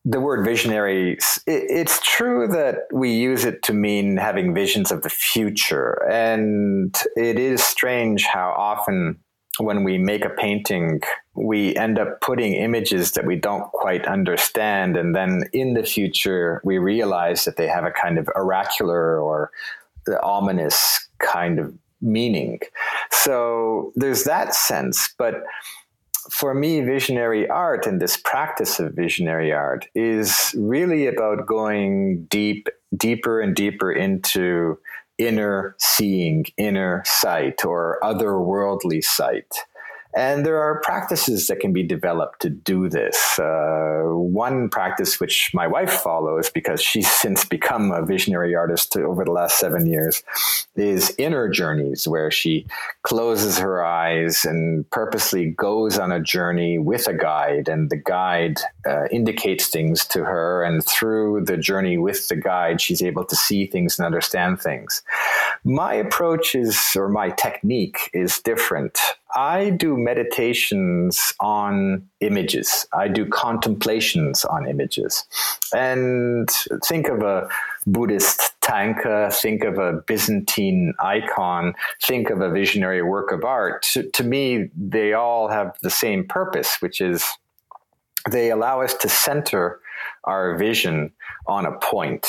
the 0.05 0.19
word 0.19 0.43
visionary, 0.43 1.13
it, 1.13 1.19
it's 1.47 2.01
true 2.01 2.47
that 2.49 2.87
we 2.91 3.13
use 3.13 3.45
it 3.45 3.63
to 3.63 3.73
mean 3.73 4.17
having 4.17 4.53
visions 4.53 4.91
of 4.91 5.01
the 5.01 5.09
future. 5.09 5.93
And 6.11 6.95
it 7.15 7.39
is 7.39 7.63
strange 7.63 8.25
how 8.25 8.53
often 8.57 9.19
when 9.59 9.83
we 9.83 9.97
make 9.97 10.25
a 10.25 10.29
painting, 10.29 11.01
we 11.35 11.75
end 11.75 11.99
up 11.99 12.21
putting 12.21 12.53
images 12.53 13.11
that 13.11 13.25
we 13.25 13.35
don't 13.35 13.71
quite 13.71 14.05
understand. 14.05 14.97
And 14.97 15.15
then 15.15 15.43
in 15.53 15.73
the 15.73 15.83
future, 15.83 16.59
we 16.63 16.79
realize 16.79 17.45
that 17.45 17.55
they 17.55 17.67
have 17.67 17.85
a 17.85 17.91
kind 17.91 18.17
of 18.17 18.27
oracular 18.35 19.21
or 19.21 19.51
ominous 20.21 21.07
kind 21.19 21.59
of 21.59 21.73
meaning. 22.03 22.59
So 23.11 23.91
there's 23.95 24.25
that 24.25 24.53
sense. 24.53 25.13
But 25.17 25.43
for 26.29 26.53
me, 26.53 26.81
visionary 26.81 27.49
art 27.49 27.85
and 27.87 28.01
this 28.01 28.17
practice 28.17 28.79
of 28.79 28.93
visionary 28.93 29.51
art 29.51 29.87
is 29.95 30.53
really 30.57 31.07
about 31.07 31.47
going 31.47 32.25
deep, 32.25 32.69
deeper 32.95 33.41
and 33.41 33.55
deeper 33.55 33.91
into 33.91 34.77
inner 35.17 35.75
seeing, 35.79 36.45
inner 36.57 37.03
sight, 37.05 37.65
or 37.65 37.99
otherworldly 38.03 39.03
sight. 39.03 39.53
And 40.15 40.45
there 40.45 40.61
are 40.61 40.79
practices 40.81 41.47
that 41.47 41.59
can 41.59 41.73
be 41.73 41.83
developed 41.83 42.41
to 42.41 42.49
do 42.49 42.87
this. 42.87 43.39
Uh, 43.39 44.03
one 44.05 44.69
practice 44.69 45.19
which 45.19 45.51
my 45.53 45.65
wife 45.65 45.91
follows 45.91 46.49
because 46.49 46.81
she's 46.89 47.11
since 47.11 47.45
become 47.45 47.91
a 47.91 48.05
visionary 48.05 48.55
artist 48.55 48.95
over 48.95 49.25
the 49.25 49.31
last 49.31 49.59
seven 49.59 49.87
years 49.87 50.23
is 50.75 51.13
inner 51.17 51.49
journeys, 51.49 52.07
where 52.07 52.31
she 52.31 52.65
closes 53.03 53.57
her 53.57 53.83
eyes 53.83 54.45
and 54.45 54.89
purposely 54.91 55.51
goes 55.51 55.97
on 55.97 56.11
a 56.11 56.19
journey 56.19 56.77
with 56.77 57.07
a 57.07 57.13
guide, 57.13 57.67
and 57.67 57.89
the 57.89 57.97
guide 57.97 58.59
uh, 58.87 59.05
indicates 59.11 59.67
things 59.67 60.05
to 60.05 60.23
her. 60.23 60.63
And 60.63 60.83
through 60.85 61.45
the 61.45 61.57
journey 61.57 61.97
with 61.97 62.27
the 62.27 62.35
guide, 62.35 62.81
she's 62.81 63.01
able 63.01 63.25
to 63.25 63.35
see 63.35 63.65
things 63.65 63.97
and 63.97 64.05
understand 64.05 64.61
things. 64.61 65.01
My 65.63 65.93
approach 65.93 66.55
is, 66.55 66.95
or 66.95 67.09
my 67.09 67.29
technique 67.29 68.09
is 68.13 68.39
different. 68.39 68.99
I 69.35 69.71
do 69.71 69.97
meditations 69.97 71.33
on 71.39 72.07
images. 72.19 72.85
I 72.93 73.07
do 73.07 73.25
contemplations 73.25 74.45
on 74.45 74.67
images. 74.67 75.25
And 75.73 76.49
think 76.85 77.07
of 77.09 77.21
a 77.23 77.49
Buddhist 77.87 78.53
tanka, 78.61 79.29
think 79.31 79.63
of 79.63 79.77
a 79.77 80.03
Byzantine 80.07 80.93
icon, 80.99 81.73
think 82.03 82.29
of 82.29 82.41
a 82.41 82.51
visionary 82.51 83.01
work 83.01 83.31
of 83.31 83.43
art. 83.43 83.83
To, 83.93 84.09
to 84.11 84.23
me, 84.23 84.69
they 84.77 85.13
all 85.13 85.47
have 85.49 85.75
the 85.81 85.89
same 85.89 86.25
purpose, 86.25 86.81
which 86.81 87.01
is 87.01 87.25
they 88.29 88.51
allow 88.51 88.81
us 88.81 88.93
to 88.95 89.09
center 89.09 89.79
our 90.23 90.57
vision 90.57 91.11
on 91.47 91.65
a 91.65 91.77
point 91.79 92.27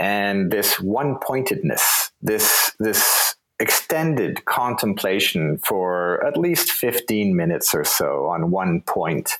and 0.00 0.50
this 0.50 0.78
one 0.80 1.16
pointedness 1.18 2.10
this 2.22 2.72
this 2.78 3.34
extended 3.60 4.44
contemplation 4.44 5.58
for 5.58 6.24
at 6.24 6.36
least 6.36 6.70
15 6.70 7.34
minutes 7.34 7.74
or 7.74 7.84
so 7.84 8.26
on 8.26 8.50
one 8.50 8.80
point 8.82 9.32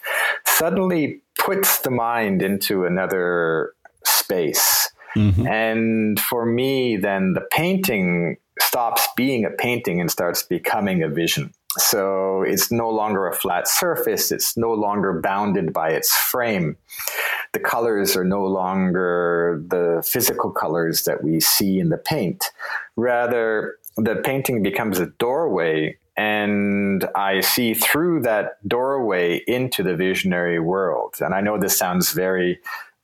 suddenly 0.44 1.20
puts 1.38 1.80
the 1.80 1.90
mind 1.90 2.42
into 2.42 2.84
another 2.84 3.72
space. 4.04 4.90
Mm-hmm. 5.16 5.46
And 5.46 6.20
for 6.20 6.44
me, 6.44 6.96
then 6.96 7.32
the 7.34 7.46
painting 7.52 8.36
stops 8.60 9.06
being 9.16 9.44
a 9.44 9.50
painting 9.50 10.00
and 10.00 10.10
starts 10.10 10.42
becoming 10.42 11.02
a 11.02 11.08
vision. 11.08 11.52
So 11.76 12.42
it's 12.42 12.72
no 12.72 12.90
longer 12.90 13.26
a 13.26 13.34
flat 13.34 13.68
surface, 13.68 14.32
it's 14.32 14.56
no 14.56 14.72
longer 14.72 15.20
bounded 15.20 15.72
by 15.72 15.90
its 15.90 16.16
frame. 16.16 16.76
The 17.52 17.60
colors 17.60 18.16
are 18.16 18.24
no 18.24 18.44
longer 18.44 19.62
the 19.68 20.02
physical 20.04 20.50
colors 20.50 21.02
that 21.02 21.22
we 21.22 21.40
see 21.40 21.78
in 21.78 21.90
the 21.90 21.98
paint. 21.98 22.44
Rather, 22.96 23.76
the 23.98 24.16
painting 24.16 24.62
becomes 24.62 24.98
a 24.98 25.06
doorway 25.06 25.98
and 26.16 27.08
I 27.14 27.40
see 27.40 27.74
through 27.74 28.22
that 28.22 28.66
doorway 28.66 29.42
into 29.46 29.84
the 29.84 29.94
visionary 29.94 30.58
world. 30.58 31.14
And 31.20 31.32
I 31.32 31.40
know 31.40 31.58
this 31.58 31.78
sounds 31.78 32.10
very 32.10 32.58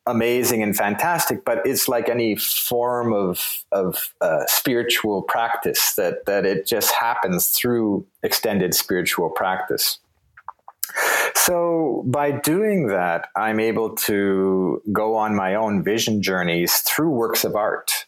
amazing 0.06 0.62
and 0.62 0.76
fantastic, 0.76 1.44
but 1.44 1.64
it's 1.64 1.88
like 1.88 2.08
any 2.08 2.36
form 2.36 3.12
of 3.12 3.64
of 3.70 4.12
uh, 4.20 4.44
spiritual 4.46 5.22
practice 5.22 5.94
that 5.94 6.26
that 6.26 6.44
it 6.44 6.66
just 6.66 6.92
happens 6.92 7.48
through 7.48 8.04
extended 8.22 8.74
spiritual 8.74 9.30
practice. 9.30 9.98
So 11.34 12.02
by 12.06 12.32
doing 12.32 12.88
that, 12.88 13.28
I'm 13.36 13.60
able 13.60 13.96
to 13.96 14.82
go 14.92 15.14
on 15.14 15.34
my 15.34 15.54
own 15.54 15.82
vision 15.82 16.22
journeys 16.22 16.78
through 16.78 17.10
works 17.10 17.44
of 17.44 17.54
art 17.54 18.06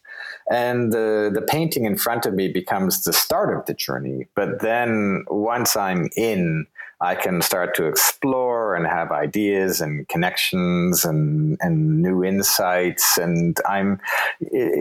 and 0.51 0.93
the 0.93 1.31
the 1.33 1.43
painting 1.43 1.85
in 1.85 1.97
front 1.97 2.27
of 2.27 2.35
me 2.35 2.49
becomes 2.49 3.05
the 3.05 3.13
start 3.13 3.57
of 3.57 3.67
the 3.67 3.75
journey. 3.75 4.27
But 4.35 4.61
then 4.61 5.25
once 5.29 5.77
i'm 5.77 6.09
in 6.17 6.67
i 7.01 7.15
can 7.15 7.43
start 7.43 7.75
to 7.75 7.87
explore 7.87 8.75
and 8.75 8.87
have 8.87 9.11
ideas 9.11 9.81
and 9.81 10.09
connections 10.09 11.05
and 11.05 11.59
and 11.61 12.01
new 12.01 12.23
insights. 12.23 13.19
And 13.19 13.59
i'm 13.69 14.01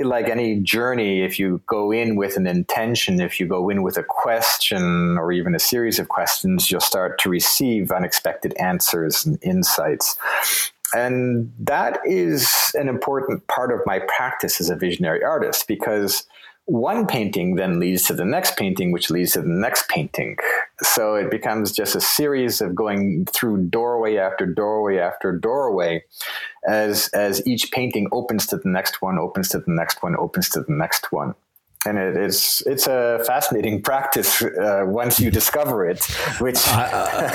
like 0.03 0.29
any 0.29 0.59
journey 0.59 1.23
if 1.23 1.39
you 1.39 1.61
go 1.67 1.91
in 1.91 2.15
with 2.15 2.37
an 2.37 2.47
intention 2.47 3.19
if 3.19 3.39
you 3.39 3.47
go 3.47 3.69
in 3.69 3.81
with 3.81 3.97
a 3.97 4.03
question 4.03 5.17
or 5.17 5.31
even 5.31 5.55
a 5.55 5.59
series 5.59 5.99
of 5.99 6.09
questions 6.09 6.69
you'll 6.69 6.79
start 6.79 7.19
to 7.19 7.29
receive 7.29 7.91
unexpected 7.91 8.53
answers 8.59 9.25
and 9.25 9.39
insights 9.41 10.17
and 10.93 11.51
that 11.59 11.99
is 12.05 12.71
an 12.75 12.87
important 12.87 13.47
part 13.47 13.71
of 13.71 13.79
my 13.85 13.99
practice 14.07 14.61
as 14.61 14.69
a 14.69 14.75
visionary 14.75 15.23
artist 15.23 15.67
because 15.67 16.27
one 16.65 17.05
painting 17.05 17.55
then 17.55 17.79
leads 17.79 18.03
to 18.03 18.13
the 18.13 18.25
next 18.25 18.57
painting, 18.57 18.91
which 18.91 19.11
leads 19.11 19.33
to 19.33 19.41
the 19.41 19.47
next 19.47 19.87
painting. 19.87 20.35
So 20.81 21.13
it 21.13 21.29
becomes 21.29 21.71
just 21.71 21.95
a 21.95 22.01
series 22.01 22.59
of 22.59 22.73
going 22.73 23.25
through 23.25 23.67
doorway 23.67 24.17
after 24.17 24.47
doorway 24.47 24.97
after 24.97 25.31
doorway 25.31 26.03
as, 26.67 27.07
as 27.09 27.45
each 27.45 27.71
painting 27.71 28.07
opens 28.11 28.47
to 28.47 28.57
the 28.57 28.69
next 28.69 29.01
one, 29.01 29.19
opens 29.19 29.49
to 29.49 29.59
the 29.59 29.71
next 29.71 30.01
one, 30.01 30.15
opens 30.17 30.49
to 30.49 30.61
the 30.61 30.73
next 30.73 31.11
one 31.11 31.35
and 31.85 31.97
it 31.97 32.17
is 32.17 32.63
it's 32.65 32.87
a 32.87 33.21
fascinating 33.25 33.81
practice 33.81 34.41
uh, 34.41 34.83
once 34.85 35.19
you 35.19 35.31
discover 35.31 35.87
it 35.87 36.03
which 36.39 36.59
I, 36.67 37.33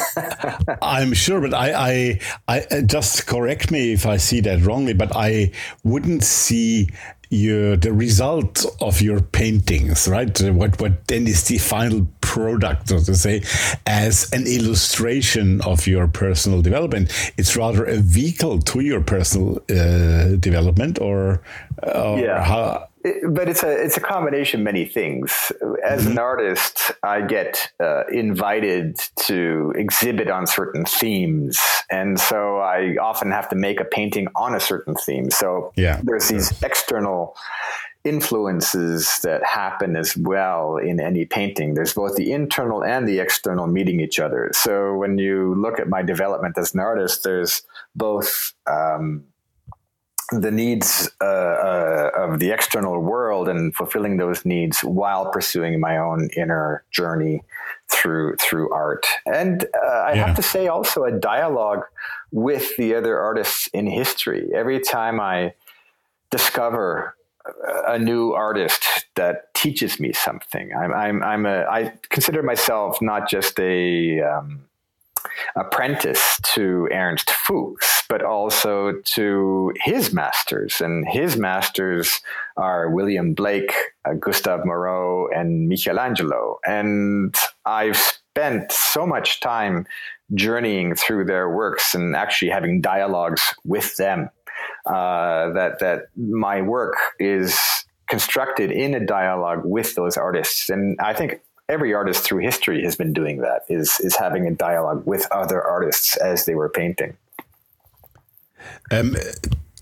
am 0.82 1.12
sure 1.12 1.40
but 1.40 1.54
I, 1.54 1.72
I 1.72 2.20
i 2.48 2.60
uh, 2.70 2.80
just 2.82 3.26
correct 3.26 3.70
me 3.70 3.92
if 3.92 4.06
i 4.06 4.16
see 4.16 4.40
that 4.42 4.62
wrongly 4.62 4.94
but 4.94 5.14
i 5.14 5.52
wouldn't 5.84 6.24
see 6.24 6.88
your 7.30 7.76
the 7.76 7.92
result 7.92 8.66
of 8.80 9.00
your 9.00 9.20
paintings 9.20 10.08
right? 10.08 10.40
What 10.42 10.80
what 10.80 11.06
then 11.06 11.28
is 11.28 11.44
the 11.44 11.58
final 11.58 12.06
product 12.34 12.88
so 12.88 12.98
to 13.00 13.14
say 13.14 13.42
as 13.86 14.14
an 14.32 14.44
illustration 14.46 15.60
of 15.72 15.78
your 15.86 16.06
personal 16.06 16.60
development 16.62 17.06
it's 17.38 17.56
rather 17.56 17.84
a 17.84 17.98
vehicle 18.20 18.56
to 18.60 18.78
your 18.90 19.00
personal 19.00 19.58
uh, 19.70 20.36
development 20.48 20.94
or, 21.00 21.42
or 21.82 22.18
yeah 22.20 22.42
how 22.44 22.86
but 23.02 23.48
it's 23.48 23.62
a 23.62 23.82
it's 23.82 23.96
a 23.96 24.00
combination 24.00 24.60
of 24.60 24.64
many 24.64 24.84
things. 24.84 25.52
As 25.82 26.04
an 26.04 26.12
mm-hmm. 26.12 26.18
artist, 26.18 26.92
I 27.02 27.22
get 27.22 27.72
uh, 27.80 28.06
invited 28.12 29.00
to 29.26 29.72
exhibit 29.74 30.28
on 30.30 30.46
certain 30.46 30.84
themes, 30.84 31.58
and 31.90 32.20
so 32.20 32.58
I 32.58 32.96
often 33.00 33.30
have 33.30 33.48
to 33.50 33.56
make 33.56 33.80
a 33.80 33.86
painting 33.86 34.28
on 34.36 34.54
a 34.54 34.60
certain 34.60 34.94
theme. 34.94 35.30
So 35.30 35.72
yeah, 35.76 36.00
there's 36.04 36.28
these 36.28 36.62
external 36.62 37.36
influences 38.04 39.20
that 39.22 39.44
happen 39.44 39.94
as 39.96 40.16
well 40.16 40.76
in 40.76 41.00
any 41.00 41.24
painting. 41.26 41.74
There's 41.74 41.94
both 41.94 42.16
the 42.16 42.32
internal 42.32 42.82
and 42.82 43.06
the 43.06 43.18
external 43.18 43.66
meeting 43.66 44.00
each 44.00 44.18
other. 44.18 44.50
So 44.52 44.94
when 44.94 45.18
you 45.18 45.54
look 45.54 45.78
at 45.78 45.88
my 45.88 46.02
development 46.02 46.56
as 46.56 46.74
an 46.74 46.80
artist, 46.80 47.24
there's 47.24 47.62
both. 47.94 48.54
Um, 48.66 49.24
the 50.32 50.52
needs 50.52 51.10
uh, 51.20 51.24
uh, 51.24 52.10
of 52.16 52.38
the 52.38 52.52
external 52.52 53.00
world 53.00 53.48
and 53.48 53.74
fulfilling 53.74 54.16
those 54.16 54.44
needs 54.44 54.78
while 54.84 55.30
pursuing 55.32 55.80
my 55.80 55.98
own 55.98 56.30
inner 56.36 56.84
journey 56.92 57.42
through 57.90 58.36
through 58.36 58.70
art. 58.72 59.06
And 59.26 59.64
uh, 59.74 59.88
I 59.88 60.12
yeah. 60.12 60.26
have 60.26 60.36
to 60.36 60.42
say, 60.42 60.68
also 60.68 61.02
a 61.02 61.10
dialogue 61.10 61.82
with 62.30 62.76
the 62.76 62.94
other 62.94 63.18
artists 63.18 63.68
in 63.72 63.88
history. 63.88 64.48
Every 64.54 64.78
time 64.78 65.20
I 65.20 65.54
discover 66.30 67.16
a 67.86 67.98
new 67.98 68.32
artist 68.32 68.84
that 69.16 69.52
teaches 69.54 70.00
me 70.00 70.12
something. 70.12 70.70
I'm, 70.74 70.92
I'm, 70.92 71.22
I'm 71.22 71.46
a, 71.46 71.64
I 71.64 71.92
consider 72.08 72.42
myself 72.42 73.00
not 73.00 73.28
just 73.28 73.58
a, 73.58 74.20
um, 74.20 74.64
apprentice 75.56 76.40
to 76.54 76.88
Ernst 76.92 77.30
Fuchs, 77.30 78.04
but 78.08 78.22
also 78.22 79.00
to 79.04 79.72
his 79.82 80.12
masters. 80.12 80.80
And 80.80 81.06
his 81.08 81.36
masters 81.36 82.20
are 82.56 82.90
William 82.90 83.34
Blake, 83.34 83.72
uh, 84.04 84.14
Gustave 84.14 84.64
Moreau, 84.64 85.28
and 85.34 85.68
Michelangelo. 85.68 86.58
And 86.66 87.34
I've 87.66 87.96
spent 87.96 88.72
so 88.72 89.06
much 89.06 89.40
time 89.40 89.86
journeying 90.34 90.94
through 90.94 91.24
their 91.24 91.50
works 91.50 91.94
and 91.94 92.14
actually 92.14 92.50
having 92.50 92.80
dialogues 92.80 93.54
with 93.64 93.96
them 93.96 94.30
uh, 94.90 95.52
that 95.52 95.78
that 95.80 96.06
my 96.16 96.62
work 96.62 96.94
is 97.18 97.58
constructed 98.08 98.72
in 98.72 98.94
a 98.94 99.00
dialogue 99.00 99.62
with 99.64 99.94
those 99.94 100.16
artists. 100.16 100.68
And 100.68 100.98
I 101.00 101.14
think 101.14 101.40
every 101.68 101.94
artist 101.94 102.24
through 102.24 102.42
history 102.42 102.82
has 102.82 102.96
been 102.96 103.12
doing 103.12 103.38
that 103.38 103.62
is 103.68 104.00
is 104.00 104.16
having 104.16 104.46
a 104.46 104.50
dialogue 104.50 105.06
with 105.06 105.26
other 105.30 105.62
artists 105.62 106.16
as 106.16 106.44
they 106.44 106.54
were 106.54 106.68
painting 106.68 107.16
um, 108.90 109.16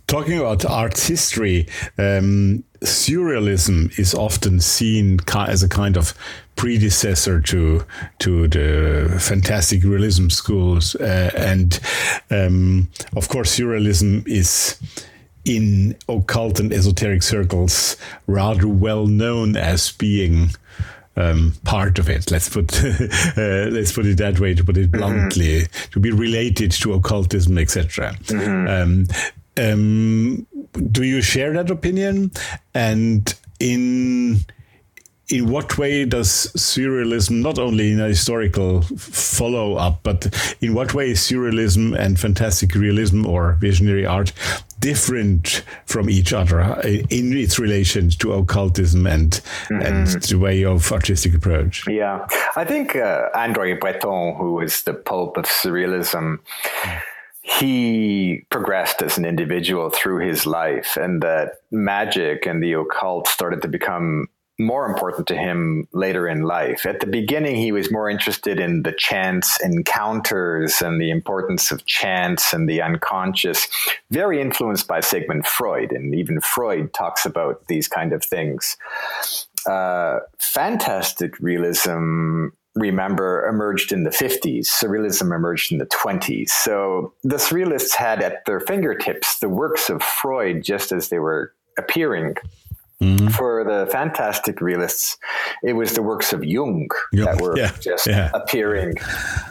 talking 0.09 0.39
about 0.39 0.65
art 0.65 0.99
history 0.99 1.69
um, 1.99 2.65
surrealism 2.81 3.97
is 3.99 4.15
often 4.15 4.59
seen 4.61 5.21
as 5.35 5.63
a 5.63 5.69
kind 5.69 5.97
of 5.97 6.15
predecessor 6.57 7.41
to 7.41 7.85
to 8.19 8.49
the 8.49 9.17
fantastic 9.21 9.85
realism 9.85 10.29
schools 10.29 10.97
uh, 10.97 11.31
and 11.37 11.79
um, 12.31 12.89
of 13.15 13.29
course 13.29 13.57
surrealism 13.57 14.27
is 14.27 14.77
in 15.45 15.97
occult 16.09 16.59
and 16.59 16.73
esoteric 16.73 17.23
circles 17.23 17.97
rather 18.27 18.67
well 18.67 19.07
known 19.07 19.57
as 19.57 19.93
being 19.93 20.51
um, 21.17 21.55
part 21.65 21.99
of 21.99 22.09
it. 22.09 22.31
Let's 22.31 22.49
put 22.49 22.73
uh, 22.85 23.69
let's 23.71 23.93
put 23.93 24.07
it 24.07 24.19
that 24.19 24.39
way 24.39 24.55
to 24.55 24.65
put 24.65 24.77
it 24.77 24.91
mm-hmm. 24.91 25.01
bluntly, 25.01 25.63
mm-hmm. 25.63 25.91
to 25.93 26.01
be 26.01 26.13
related 26.13 26.71
to 26.73 26.95
occultism, 26.95 27.59
etc. 27.59 28.15
Mm-hmm. 28.25 28.69
Um, 28.69 29.07
um, 29.59 30.47
do 30.91 31.03
you 31.03 31.21
share 31.21 31.53
that 31.55 31.71
opinion? 31.71 32.33
And 32.75 33.35
in 33.61 34.45
in 35.29 35.51
what 35.51 35.77
way 35.77 36.07
does 36.07 36.51
surrealism, 36.57 37.43
not 37.43 37.59
only 37.59 37.93
in 37.93 38.01
a 38.01 38.09
historical 38.09 38.81
follow 38.81 39.75
up, 39.75 40.01
but 40.03 40.57
in 40.63 40.73
what 40.73 40.95
way 40.95 41.11
is 41.11 41.21
surrealism 41.21 41.95
and 41.99 42.19
fantastic 42.19 42.75
realism 42.75 43.27
or 43.27 43.53
visionary 43.61 44.07
art 44.07 44.33
different 44.81 45.65
from 45.87 46.09
each 46.09 46.33
other 46.33 46.61
in 47.11 47.37
its 47.37 47.59
relation 47.59 48.09
to 48.09 48.33
occultism 48.33 49.07
and 49.07 49.33
mm-hmm. 49.69 49.83
and 49.83 50.07
the 50.23 50.39
way 50.39 50.65
of 50.65 50.91
artistic 50.93 51.35
approach? 51.35 51.87
Yeah, 51.87 52.27
I 52.57 52.65
think 52.65 52.97
uh, 52.97 53.29
André 53.35 53.79
Breton, 53.79 54.35
who 54.37 54.61
is 54.61 54.83
the 54.85 54.95
pope 54.95 55.37
of 55.37 55.45
surrealism. 55.45 56.39
He 57.49 58.45
progressed 58.51 59.01
as 59.03 59.16
an 59.16 59.25
individual 59.25 59.91
through 59.91 60.27
his 60.27 60.45
life, 60.45 60.97
and 60.97 61.23
that 61.23 61.61
magic 61.70 62.47
and 62.47 62.62
the 62.62 62.75
occult 62.75 63.27
started 63.27 63.62
to 63.62 63.69
become 63.69 64.29
more 64.59 64.87
important 64.87 65.27
to 65.29 65.37
him 65.37 65.87
later 65.93 66.29
in 66.29 66.43
life. 66.43 66.85
At 66.85 67.01
the 67.01 67.07
beginning, 67.07 67.57
he 67.57 67.73
was 67.73 67.93
more 67.93 68.11
interested 68.11 68.59
in 68.59 68.83
the 68.83 68.93
chance 68.93 69.57
encounters 69.62 70.83
and 70.83 71.01
the 71.01 71.11
importance 71.11 71.70
of 71.70 71.87
chance 71.87 72.53
and 72.53 72.69
the 72.69 72.83
unconscious, 72.83 73.69
very 74.11 74.41
influenced 74.41 74.89
by 74.89 75.01
Sigmund 75.01 75.47
Freud. 75.47 75.93
And 75.93 76.15
even 76.15 76.41
Freud 76.41 76.93
talks 76.93 77.25
about 77.25 77.66
these 77.69 77.87
kind 77.87 78.12
of 78.12 78.25
things. 78.25 78.77
Uh, 79.65 80.19
fantastic 80.39 81.39
realism 81.39 82.49
remember 82.81 83.47
emerged 83.47 83.93
in 83.93 84.05
the 84.05 84.11
50s 84.11 84.67
surrealism 84.67 85.35
emerged 85.35 85.73
in 85.73 85.79
the 85.79 85.87
20s 85.87 86.51
so 86.51 87.13
the 87.23 87.37
surrealists 87.37 87.95
had 87.95 88.23
at 88.23 88.45
their 88.47 88.61
fingertips 88.61 89.39
the 89.39 89.49
works 89.49 89.91
of 89.91 90.03
freud 90.03 90.63
just 90.63 90.93
as 90.93 91.09
they 91.09 91.19
were 91.19 91.53
appearing 91.77 92.35
Mm-hmm. 93.03 93.29
For 93.29 93.63
the 93.63 93.89
fantastic 93.93 94.61
realists, 94.61 95.19
it 95.63 95.75
was 95.75 95.93
the 95.93 96.03
works 96.03 96.33
of 96.33 96.43
Jung 96.43 96.89
that 97.13 97.41
were 97.41 97.57
yeah. 97.57 97.71
just 97.81 98.09
yeah. 98.09 98.29
appearing. 98.35 98.97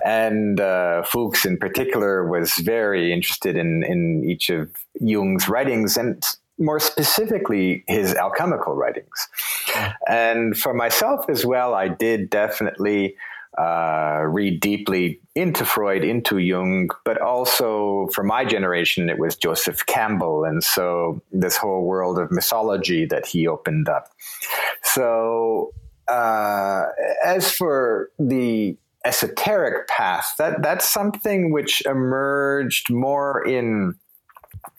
And 0.04 0.60
uh, 0.60 1.04
Fuchs, 1.04 1.46
in 1.46 1.58
particular, 1.58 2.28
was 2.28 2.56
very 2.56 3.14
interested 3.14 3.56
in, 3.56 3.84
in 3.84 4.26
each 4.26 4.50
of 4.50 4.70
Jung's 5.00 5.48
writings 5.48 5.96
and 5.96 6.22
more 6.60 6.80
specifically 6.80 7.84
his 7.88 8.16
alchemical 8.16 8.74
writings. 8.74 9.28
And 10.08 10.58
for 10.58 10.74
myself 10.74 11.30
as 11.30 11.46
well, 11.46 11.74
I 11.74 11.88
did 11.88 12.30
definitely 12.30 13.16
uh, 13.58 14.22
read 14.28 14.60
deeply 14.60 15.20
into 15.36 15.66
Freud, 15.66 16.04
into 16.04 16.38
Jung, 16.38 16.90
but 17.04 17.20
also 17.20 18.08
for 18.14 18.24
my 18.24 18.46
generation, 18.46 19.10
it 19.10 19.18
was 19.18 19.36
Joseph 19.36 19.86
Campbell. 19.88 20.46
And 20.46 20.64
so 20.64 21.22
this 21.32 21.58
whole 21.58 21.84
world 21.84 22.20
of 22.20 22.32
mythology 22.32 23.06
that 23.06 23.26
he 23.26 23.48
opened 23.48 23.90
up. 23.90 24.10
So, 24.84 25.74
uh, 26.08 26.86
as 27.26 27.52
for 27.52 28.12
the 28.20 28.78
esoteric 29.06 29.88
path, 29.88 30.36
that, 30.38 30.62
that's 30.62 30.88
something 30.88 31.52
which 31.52 31.84
emerged 31.86 32.92
more 32.92 33.46
in 33.46 33.96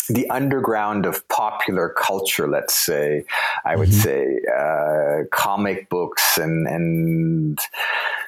the 0.08 0.28
underground 0.30 1.06
of 1.06 1.26
popular 1.28 1.94
culture, 1.98 2.48
let's 2.48 2.74
say, 2.74 3.24
I 3.64 3.76
would 3.76 3.90
mm-hmm. 3.90 4.00
say, 4.00 4.40
uh, 4.56 5.24
comic 5.30 5.88
books 5.88 6.38
and, 6.38 6.66
and 6.66 7.58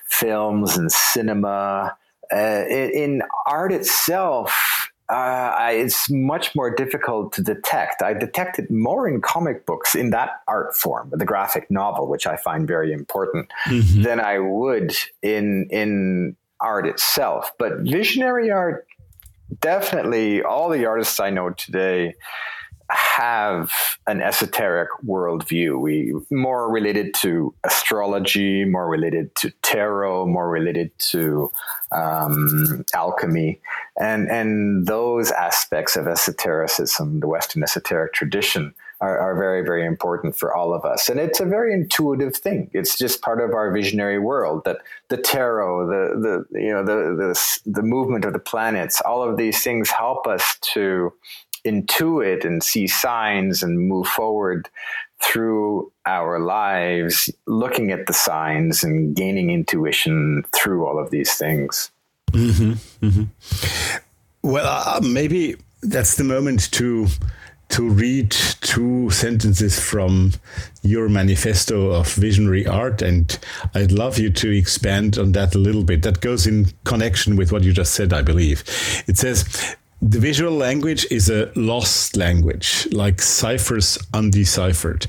films 0.06 0.76
and 0.76 0.90
cinema. 0.92 1.96
Uh, 2.32 2.64
in 2.68 3.22
art 3.46 3.72
itself, 3.72 4.90
uh, 5.10 5.54
I, 5.58 5.72
it's 5.72 6.08
much 6.08 6.54
more 6.54 6.72
difficult 6.72 7.32
to 7.32 7.42
detect. 7.42 8.02
I 8.02 8.12
detect 8.12 8.60
it 8.60 8.70
more 8.70 9.08
in 9.08 9.20
comic 9.20 9.66
books 9.66 9.96
in 9.96 10.10
that 10.10 10.42
art 10.46 10.76
form, 10.76 11.10
the 11.12 11.24
graphic 11.24 11.68
novel, 11.70 12.06
which 12.06 12.28
I 12.28 12.36
find 12.36 12.68
very 12.68 12.92
important, 12.92 13.50
mm-hmm. 13.66 14.02
than 14.02 14.20
I 14.20 14.38
would 14.38 14.94
in 15.22 15.66
in 15.70 16.36
art 16.60 16.86
itself. 16.86 17.50
But 17.58 17.80
visionary 17.80 18.52
art, 18.52 18.86
definitely, 19.60 20.42
all 20.42 20.68
the 20.68 20.86
artists 20.86 21.18
I 21.20 21.30
know 21.30 21.50
today 21.50 22.14
have 22.90 23.70
an 24.06 24.20
esoteric 24.20 24.88
worldview. 25.06 25.80
We 25.80 26.12
more 26.30 26.70
related 26.70 27.14
to 27.20 27.54
astrology, 27.64 28.64
more 28.64 28.88
related 28.88 29.34
to 29.36 29.50
tarot, 29.62 30.26
more 30.26 30.48
related 30.48 30.90
to 31.10 31.50
um, 31.92 32.84
alchemy, 32.94 33.60
and 34.00 34.28
and 34.28 34.86
those 34.86 35.30
aspects 35.30 35.96
of 35.96 36.06
esotericism, 36.06 37.20
the 37.20 37.28
Western 37.28 37.62
esoteric 37.62 38.12
tradition, 38.12 38.74
are, 39.00 39.18
are, 39.18 39.34
very 39.34 39.62
very 39.62 39.86
important 39.86 40.36
for 40.36 40.54
all 40.54 40.74
of 40.74 40.84
us. 40.84 41.08
And 41.08 41.18
it's 41.18 41.40
a 41.40 41.46
very 41.46 41.72
intuitive 41.72 42.36
thing. 42.36 42.70
It's 42.72 42.98
just 42.98 43.22
part 43.22 43.40
of 43.40 43.54
our 43.54 43.72
visionary 43.72 44.18
world 44.18 44.62
that 44.64 44.78
the 45.08 45.16
tarot, 45.16 45.86
the 45.86 46.20
the 46.50 46.60
you 46.60 46.70
know 46.70 46.84
the 46.84 47.16
the 47.16 47.70
the 47.70 47.82
movement 47.82 48.24
of 48.24 48.32
the 48.32 48.38
planets, 48.38 49.00
all 49.00 49.22
of 49.22 49.36
these 49.36 49.62
things 49.62 49.90
help 49.90 50.26
us 50.26 50.56
to 50.74 51.12
intuit 51.64 52.44
and 52.44 52.62
see 52.62 52.86
signs 52.86 53.62
and 53.62 53.78
move 53.78 54.06
forward 54.06 54.68
through 55.22 55.92
our 56.06 56.38
lives, 56.38 57.30
looking 57.46 57.90
at 57.90 58.06
the 58.06 58.12
signs 58.12 58.82
and 58.82 59.14
gaining 59.14 59.50
intuition 59.50 60.42
through 60.54 60.86
all 60.86 60.98
of 60.98 61.10
these 61.10 61.34
things. 61.34 61.90
Mm-hmm, 62.32 63.06
mm-hmm. 63.06 63.98
Well, 64.42 64.66
uh, 64.66 65.00
maybe 65.02 65.56
that's 65.82 66.16
the 66.16 66.24
moment 66.24 66.70
to 66.72 67.06
to 67.70 67.88
read 67.88 68.30
two 68.30 69.10
sentences 69.10 69.78
from 69.80 70.32
your 70.82 71.08
manifesto 71.08 71.90
of 71.90 72.12
visionary 72.14 72.66
art, 72.66 73.02
and 73.02 73.38
I'd 73.74 73.92
love 73.92 74.18
you 74.18 74.30
to 74.30 74.50
expand 74.50 75.18
on 75.18 75.32
that 75.32 75.54
a 75.54 75.58
little 75.58 75.84
bit. 75.84 76.02
That 76.02 76.20
goes 76.20 76.46
in 76.46 76.66
connection 76.84 77.36
with 77.36 77.52
what 77.52 77.62
you 77.62 77.72
just 77.72 77.94
said, 77.94 78.12
I 78.12 78.22
believe. 78.22 78.64
It 79.06 79.16
says 79.16 79.76
the 80.02 80.18
visual 80.18 80.52
language 80.52 81.06
is 81.10 81.28
a 81.30 81.52
lost 81.54 82.16
language, 82.16 82.88
like 82.92 83.20
ciphers 83.20 83.98
undeciphered 84.14 85.06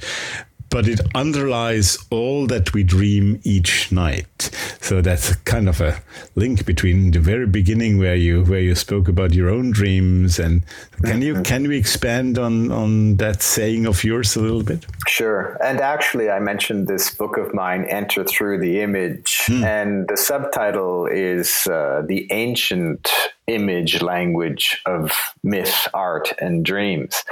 but 0.71 0.87
it 0.87 1.01
underlies 1.13 1.97
all 2.09 2.47
that 2.47 2.73
we 2.73 2.81
dream 2.81 3.39
each 3.43 3.91
night. 3.91 4.49
So 4.79 5.01
that's 5.01 5.35
kind 5.35 5.69
of 5.69 5.81
a 5.81 6.01
link 6.35 6.65
between 6.65 7.11
the 7.11 7.19
very 7.19 7.45
beginning 7.45 7.99
where 7.99 8.15
you 8.15 8.43
where 8.45 8.61
you 8.61 8.73
spoke 8.73 9.07
about 9.07 9.33
your 9.33 9.49
own 9.49 9.71
dreams 9.71 10.39
and 10.39 10.63
can 11.03 11.21
you 11.21 11.41
can 11.43 11.67
we 11.67 11.77
expand 11.77 12.39
on 12.39 12.71
on 12.71 13.17
that 13.17 13.43
saying 13.43 13.85
of 13.85 14.03
yours 14.03 14.35
a 14.35 14.41
little 14.41 14.63
bit? 14.63 14.85
Sure. 15.07 15.57
And 15.63 15.81
actually 15.81 16.29
I 16.29 16.39
mentioned 16.39 16.87
this 16.87 17.13
book 17.13 17.37
of 17.37 17.53
mine 17.53 17.85
Enter 17.85 18.23
Through 18.23 18.59
the 18.59 18.81
Image 18.81 19.45
hmm. 19.45 19.63
and 19.63 20.07
the 20.07 20.17
subtitle 20.17 21.05
is 21.05 21.67
uh, 21.67 22.01
The 22.07 22.31
Ancient 22.31 23.09
image 23.53 24.01
language 24.01 24.81
of 24.85 25.11
myth, 25.43 25.87
art, 25.93 26.33
and 26.39 26.65
dreams. 26.65 27.23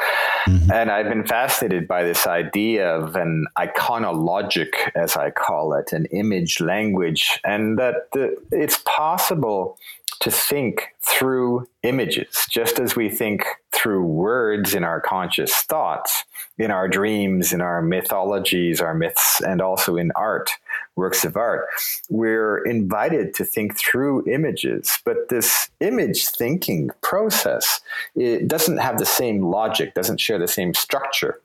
Mm-hmm. 0.45 0.71
And 0.71 0.91
I've 0.91 1.09
been 1.09 1.25
fascinated 1.25 1.87
by 1.87 2.03
this 2.03 2.27
idea 2.27 2.95
of 2.95 3.15
an 3.15 3.47
iconologic, 3.57 4.91
as 4.95 5.15
I 5.15 5.31
call 5.31 5.73
it, 5.73 5.93
an 5.93 6.05
image 6.05 6.59
language, 6.59 7.39
and 7.43 7.77
that 7.77 8.11
the, 8.13 8.35
it's 8.51 8.79
possible 8.85 9.77
to 10.19 10.29
think 10.29 10.89
through 11.01 11.67
images, 11.83 12.45
just 12.49 12.79
as 12.79 12.95
we 12.95 13.09
think 13.09 13.45
through 13.71 14.03
words 14.03 14.73
in 14.73 14.83
our 14.83 14.99
conscious 14.99 15.53
thoughts, 15.61 16.25
in 16.57 16.71
our 16.71 16.89
dreams, 16.89 17.53
in 17.53 17.61
our 17.61 17.81
mythologies, 17.81 18.81
our 18.81 18.93
myths, 18.93 19.39
and 19.41 19.61
also 19.61 19.95
in 19.95 20.11
art, 20.15 20.51
works 20.97 21.23
of 21.23 21.37
art. 21.37 21.65
We're 22.09 22.57
invited 22.65 23.33
to 23.35 23.45
think 23.45 23.77
through 23.77 24.27
images, 24.27 24.99
but 25.05 25.29
this 25.29 25.69
image 25.79 26.27
thinking 26.27 26.89
process 27.01 27.79
it 28.15 28.47
doesn't 28.47 28.77
have 28.77 28.97
the 28.97 29.05
same 29.05 29.45
logic, 29.45 29.93
doesn't 29.93 30.19
share 30.19 30.39
the 30.39 30.47
same 30.47 30.73
structure. 30.73 31.39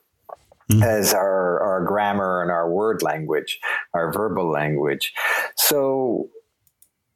Mm. 0.73 0.83
As 0.83 1.13
our, 1.13 1.61
our 1.61 1.85
grammar 1.85 2.41
and 2.41 2.51
our 2.51 2.71
word 2.71 3.03
language, 3.03 3.61
our 3.93 4.11
verbal 4.11 4.51
language. 4.51 5.13
So, 5.57 6.31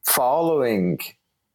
following 0.04 0.98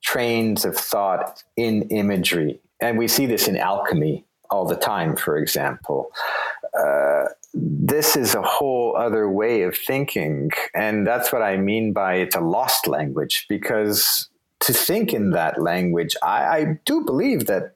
trains 0.03 0.65
of 0.65 0.75
thought 0.75 1.43
in 1.57 1.83
imagery. 1.89 2.59
And 2.81 2.97
we 2.97 3.07
see 3.07 3.25
this 3.25 3.47
in 3.47 3.57
alchemy 3.57 4.25
all 4.49 4.65
the 4.65 4.75
time, 4.75 5.15
for 5.15 5.37
example. 5.37 6.11
Uh, 6.77 7.25
this 7.53 8.15
is 8.15 8.35
a 8.35 8.41
whole 8.41 8.95
other 8.97 9.29
way 9.29 9.63
of 9.63 9.77
thinking. 9.77 10.51
And 10.73 11.07
that's 11.07 11.31
what 11.31 11.41
I 11.41 11.57
mean 11.57 11.93
by 11.93 12.15
it's 12.15 12.35
a 12.35 12.41
lost 12.41 12.87
language, 12.87 13.45
because 13.47 14.29
to 14.61 14.73
think 14.73 15.13
in 15.13 15.31
that 15.31 15.61
language, 15.61 16.15
I, 16.23 16.45
I 16.57 16.79
do 16.85 17.03
believe 17.05 17.45
that 17.47 17.75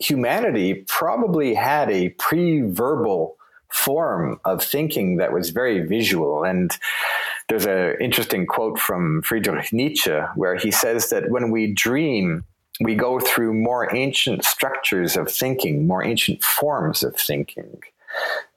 humanity 0.00 0.84
probably 0.88 1.54
had 1.54 1.90
a 1.90 2.10
pre 2.10 2.62
verbal 2.62 3.36
form 3.72 4.40
of 4.44 4.62
thinking 4.62 5.16
that 5.16 5.32
was 5.32 5.50
very 5.50 5.86
visual. 5.86 6.44
And 6.44 6.70
there's 7.50 7.66
an 7.66 7.96
interesting 8.00 8.46
quote 8.46 8.78
from 8.78 9.22
Friedrich 9.22 9.72
Nietzsche 9.72 10.18
where 10.36 10.54
he 10.54 10.70
says 10.70 11.10
that 11.10 11.30
when 11.30 11.50
we 11.50 11.72
dream, 11.74 12.44
we 12.80 12.94
go 12.94 13.18
through 13.18 13.52
more 13.54 13.94
ancient 13.94 14.44
structures 14.44 15.16
of 15.16 15.30
thinking, 15.30 15.86
more 15.86 16.04
ancient 16.04 16.42
forms 16.42 17.02
of 17.02 17.16
thinking. 17.16 17.82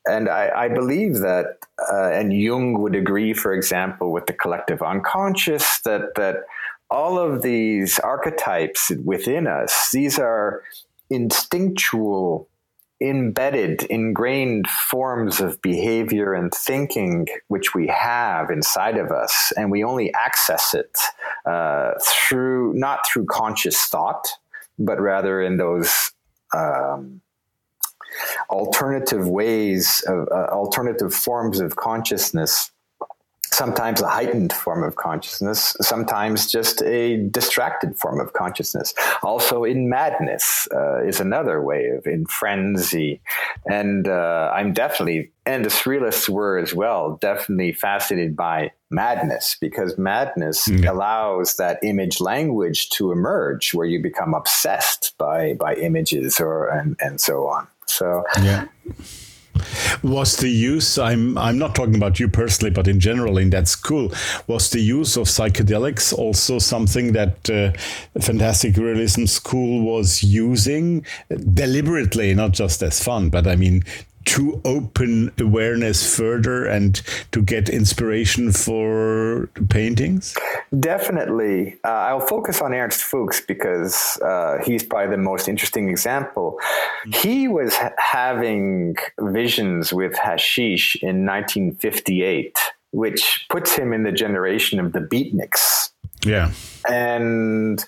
And 0.05 0.29
I, 0.29 0.51
I 0.55 0.67
believe 0.67 1.19
that, 1.19 1.57
uh, 1.91 2.09
and 2.11 2.31
Jung 2.33 2.79
would 2.81 2.95
agree, 2.95 3.33
for 3.33 3.53
example, 3.53 4.11
with 4.11 4.27
the 4.27 4.33
collective 4.33 4.81
unconscious, 4.81 5.79
that, 5.85 6.15
that 6.15 6.43
all 6.89 7.17
of 7.17 7.41
these 7.41 7.97
archetypes 7.99 8.91
within 9.03 9.47
us, 9.47 9.89
these 9.91 10.19
are 10.19 10.61
instinctual 11.09 12.47
embedded, 13.03 13.83
ingrained 13.83 14.67
forms 14.69 15.39
of 15.39 15.61
behavior 15.61 16.33
and 16.33 16.53
thinking 16.53 17.27
which 17.47 17.75
we 17.75 17.87
have 17.87 18.49
inside 18.49 18.97
of 18.97 19.11
us, 19.11 19.51
and 19.57 19.69
we 19.69 19.83
only 19.83 20.13
access 20.13 20.73
it 20.73 20.97
uh, 21.45 21.91
through 22.01 22.73
not 22.73 23.05
through 23.05 23.25
conscious 23.25 23.85
thought, 23.85 24.27
but 24.79 24.99
rather 24.99 25.41
in 25.41 25.57
those. 25.57 26.11
Um, 26.55 27.21
alternative 28.51 29.27
ways 29.27 30.03
of 30.07 30.27
uh, 30.31 30.45
alternative 30.51 31.11
forms 31.11 31.59
of 31.59 31.75
consciousness 31.77 32.71
sometimes 33.53 34.01
a 34.01 34.07
heightened 34.07 34.51
form 34.51 34.83
of 34.83 34.95
consciousness, 34.95 35.75
sometimes 35.81 36.51
just 36.51 36.81
a 36.83 37.17
distracted 37.29 37.97
form 37.97 38.19
of 38.19 38.33
consciousness. 38.33 38.93
Also, 39.21 39.63
in 39.63 39.89
madness 39.89 40.67
uh, 40.73 41.03
is 41.03 41.19
another 41.19 41.61
way 41.61 41.89
of 41.89 42.05
in 42.05 42.25
frenzy, 42.25 43.21
and 43.65 44.07
uh, 44.07 44.51
I'm 44.53 44.73
definitely 44.73 45.31
and 45.45 45.65
the 45.65 45.69
surrealists 45.69 46.29
were 46.29 46.57
as 46.57 46.73
well 46.73 47.17
definitely 47.21 47.73
fascinated 47.73 48.35
by 48.35 48.71
madness 48.89 49.57
because 49.59 49.97
madness 49.97 50.67
mm-hmm. 50.67 50.87
allows 50.87 51.57
that 51.57 51.79
image 51.83 52.21
language 52.21 52.89
to 52.91 53.11
emerge 53.11 53.73
where 53.73 53.85
you 53.85 54.01
become 54.01 54.33
obsessed 54.33 55.13
by 55.17 55.53
by 55.53 55.75
images 55.75 56.39
or 56.39 56.67
and 56.67 56.95
and 56.99 57.21
so 57.21 57.47
on. 57.47 57.67
So 57.85 58.23
yeah 58.41 58.65
was 60.01 60.37
the 60.37 60.49
use 60.49 60.97
i'm 60.97 61.37
i'm 61.37 61.57
not 61.57 61.75
talking 61.75 61.95
about 61.95 62.19
you 62.19 62.27
personally 62.27 62.71
but 62.71 62.87
in 62.87 62.99
general 62.99 63.37
in 63.37 63.49
that 63.49 63.67
school 63.67 64.11
was 64.47 64.69
the 64.71 64.79
use 64.79 65.17
of 65.17 65.27
psychedelics 65.27 66.13
also 66.13 66.59
something 66.59 67.13
that 67.13 67.49
uh, 67.49 67.71
fantastic 68.19 68.77
realism 68.77 69.25
school 69.25 69.81
was 69.81 70.23
using 70.23 71.05
deliberately 71.53 72.33
not 72.33 72.51
just 72.51 72.81
as 72.83 73.03
fun 73.03 73.29
but 73.29 73.47
i 73.47 73.55
mean 73.55 73.83
to 74.25 74.61
open 74.65 75.31
awareness 75.39 76.15
further 76.15 76.65
and 76.65 77.01
to 77.31 77.41
get 77.41 77.69
inspiration 77.69 78.51
for 78.51 79.49
paintings? 79.69 80.35
Definitely. 80.79 81.77
Uh, 81.83 81.87
I'll 81.87 82.19
focus 82.19 82.61
on 82.61 82.73
Ernst 82.73 83.03
Fuchs 83.03 83.41
because 83.41 84.17
uh, 84.23 84.57
he's 84.63 84.83
probably 84.83 85.15
the 85.15 85.21
most 85.21 85.47
interesting 85.47 85.89
example. 85.89 86.59
Mm-hmm. 87.05 87.11
He 87.11 87.47
was 87.47 87.75
ha- 87.75 87.91
having 87.97 88.95
visions 89.19 89.93
with 89.93 90.17
hashish 90.17 90.95
in 91.01 91.25
1958, 91.25 92.57
which 92.91 93.45
puts 93.49 93.75
him 93.75 93.93
in 93.93 94.03
the 94.03 94.11
generation 94.11 94.79
of 94.79 94.93
the 94.93 94.99
beatniks. 94.99 95.89
Yeah. 96.25 96.51
And 96.89 97.83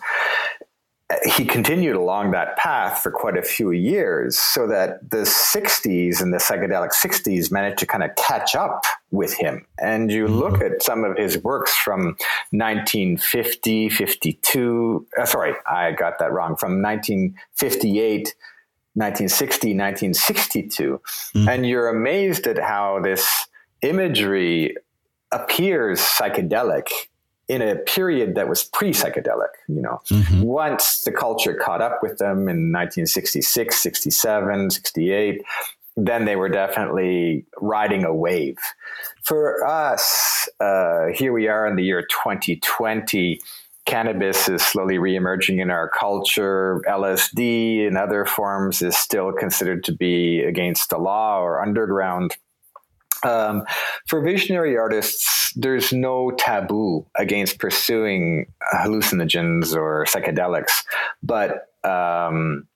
he 1.36 1.46
continued 1.46 1.96
along 1.96 2.32
that 2.32 2.58
path 2.58 3.04
for 3.04 3.12
quite 3.12 3.38
a 3.38 3.42
few 3.44 3.70
years 3.70 4.38
so 4.38 4.66
that 4.66 5.08
the 5.12 5.18
60s 5.18 6.20
and 6.20 6.34
the 6.34 6.38
psychedelic 6.38 6.94
60s 6.94 7.52
managed 7.52 7.78
to 7.78 7.86
kind 7.86 8.04
of 8.04 8.10
catch 8.16 8.56
up 8.56 8.86
with 9.12 9.34
him 9.38 9.66
and 9.78 10.12
you 10.12 10.26
mm-hmm. 10.26 10.40
look 10.40 10.62
at 10.62 10.82
some 10.82 11.04
of 11.04 11.16
his 11.16 11.38
works 11.44 11.76
from 11.76 12.18
1950 12.52 13.90
52 13.90 15.08
uh, 15.20 15.26
sorry 15.26 15.54
i 15.68 15.92
got 15.92 16.18
that 16.18 16.32
wrong 16.32 16.56
from 16.56 16.82
1958 16.82 18.36
1960 18.96 19.68
1962 19.68 21.02
mm-hmm. 21.36 21.48
and 21.48 21.68
you're 21.68 21.88
amazed 21.88 22.48
at 22.48 22.58
how 22.58 23.00
this 23.00 23.48
imagery 23.84 24.76
appears 25.32 26.00
psychedelic 26.00 26.88
in 27.48 27.62
a 27.62 27.76
period 27.76 28.36
that 28.36 28.50
was 28.50 28.64
pre-psychedelic 28.64 29.54
you 29.68 29.82
know. 29.82 30.02
Mm-hmm. 30.10 30.42
once 30.42 31.02
the 31.02 31.12
culture 31.12 31.54
caught 31.54 31.82
up 31.82 32.00
with 32.02 32.18
them 32.18 32.50
in 32.50 32.72
1966 32.72 33.78
67 33.78 34.70
68 34.70 35.42
then 35.98 36.26
they 36.26 36.36
were 36.36 36.50
definitely 36.50 37.46
riding 37.62 38.04
a 38.04 38.14
wave. 38.14 38.58
For 39.24 39.66
us 39.66 40.50
uh, 40.60 41.08
here 41.14 41.32
we 41.32 41.48
are 41.48 41.66
in 41.68 41.76
the 41.76 41.84
year 41.84 42.02
2020 42.02 43.40
cannabis 43.86 44.50
is 44.50 44.64
slowly 44.64 44.98
reemerging 44.98 45.62
in 45.62 45.70
our 45.70 45.90
culture. 45.90 46.82
Lsd 46.88 47.88
and 47.88 47.98
other 47.98 48.26
forms 48.26 48.82
is 48.82 48.98
still 48.98 49.32
considered 49.32 49.84
to 49.86 49.94
be 49.94 50.42
against 50.42 50.90
the 50.90 50.98
law 50.98 51.40
or 51.40 51.62
underground 51.62 52.36
um, 53.26 53.64
for 54.08 54.22
visionary 54.22 54.78
artists, 54.78 55.52
there's 55.56 55.92
no 55.92 56.32
taboo 56.32 57.06
against 57.16 57.60
pursuing 57.60 58.52
hallucinogens 58.74 59.76
or 59.76 60.06
psychedelics, 60.06 60.84
but 61.24 61.70
um, 61.84 62.68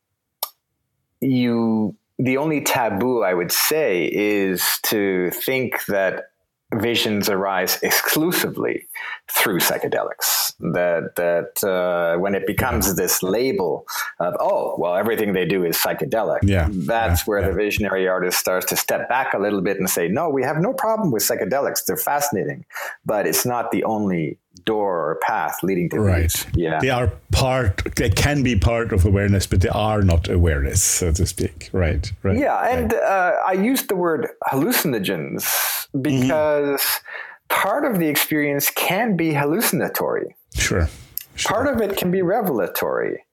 you 1.21 1.95
the 2.17 2.38
only 2.38 2.61
taboo 2.61 3.23
I 3.23 3.34
would 3.34 3.51
say 3.51 4.09
is 4.11 4.80
to 4.84 5.31
think 5.31 5.85
that 5.85 6.31
visions 6.73 7.30
arise 7.30 7.80
exclusively 7.81 8.88
through 9.31 9.59
psychedelics. 9.59 10.48
That 10.60 11.15
that 11.15 11.64
uh, 11.64 12.19
when 12.19 12.36
it 12.36 12.45
becomes 12.45 12.95
this 12.95 13.23
label 13.23 13.86
of 14.19 14.36
oh 14.40 14.76
well 14.77 14.95
everything 14.95 15.34
they 15.34 15.45
do 15.45 15.64
is 15.64 15.77
psychedelic. 15.77 16.40
Yeah, 16.44 16.68
that's 16.69 17.22
yeah, 17.22 17.26
where 17.26 17.40
yeah. 17.40 17.49
the 17.49 17.53
visionary 17.53 18.07
artist 18.07 18.40
starts 18.40 18.65
to 18.68 18.76
step 18.76 19.07
back 19.07 19.34
a 19.34 19.40
little 19.40 19.61
bit 19.61 19.77
and 19.77 19.90
say 19.90 20.07
no, 20.10 20.30
we 20.30 20.44
have 20.44 20.57
no 20.57 20.73
problem 20.73 21.11
with 21.11 21.23
psychedelics. 21.23 21.86
They're 21.86 21.98
fascinating, 21.98 22.65
but 23.06 23.26
it's 23.26 23.45
not 23.45 23.72
the 23.72 23.84
only 23.86 24.38
door 24.65 25.10
or 25.10 25.19
path 25.26 25.64
leading 25.64 25.90
to 25.90 25.99
right. 25.99 26.23
These. 26.23 26.45
Yeah, 26.53 26.80
they 26.80 26.90
are 26.90 27.11
part. 27.31 27.95
They 27.95 28.10
can 28.10 28.44
be 28.44 28.57
part 28.57 28.91
of 28.91 29.06
awareness, 29.06 29.48
but 29.48 29.61
they 29.61 29.69
are 29.69 30.02
not 30.02 30.30
awareness, 30.30 30.81
so 30.81 31.11
to 31.11 31.26
speak. 31.26 31.69
Right. 31.72 32.11
Right. 32.23 32.38
Yeah, 32.38 32.60
and 32.69 32.91
right. 32.91 33.02
Uh, 33.02 33.34
I 33.48 33.53
used 33.53 33.90
the 33.90 33.95
word 33.95 34.27
hallucinogens 34.52 35.44
mm-hmm. 35.44 36.02
because 36.02 36.81
mm-hmm. 36.81 37.56
part 37.56 37.86
of 37.86 37.99
the 37.99 38.07
experience 38.07 38.69
can 38.72 39.15
be 39.15 39.34
hallucinatory. 39.34 40.36
Sure. 40.53 40.89
sure. 41.35 41.51
Part 41.51 41.67
of 41.67 41.81
it 41.81 41.97
can 41.97 42.11
be 42.11 42.21
revelatory. 42.21 43.23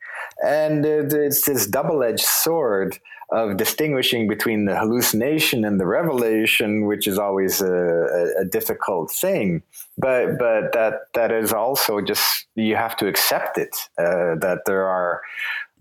And 0.44 0.84
it's 0.84 1.47
this 1.47 1.66
double 1.66 2.02
edged 2.02 2.24
sword 2.24 2.98
of 3.32 3.56
distinguishing 3.56 4.28
between 4.28 4.66
the 4.66 4.76
hallucination 4.76 5.64
and 5.64 5.80
the 5.80 5.86
revelation, 5.86 6.86
which 6.86 7.06
is 7.06 7.18
always 7.18 7.60
a, 7.60 8.34
a, 8.38 8.44
difficult 8.44 9.10
thing. 9.10 9.62
But 9.98 10.38
but 10.38 10.72
that 10.74 11.09
that 11.14 11.32
is 11.32 11.52
also 11.52 12.01
just 12.01 12.47
you 12.55 12.76
have 12.76 12.97
to 12.98 13.09
accept 13.09 13.59
it 13.59 13.74
uh, 13.98 14.36
that 14.36 14.60
there 14.66 14.86
are 14.86 15.22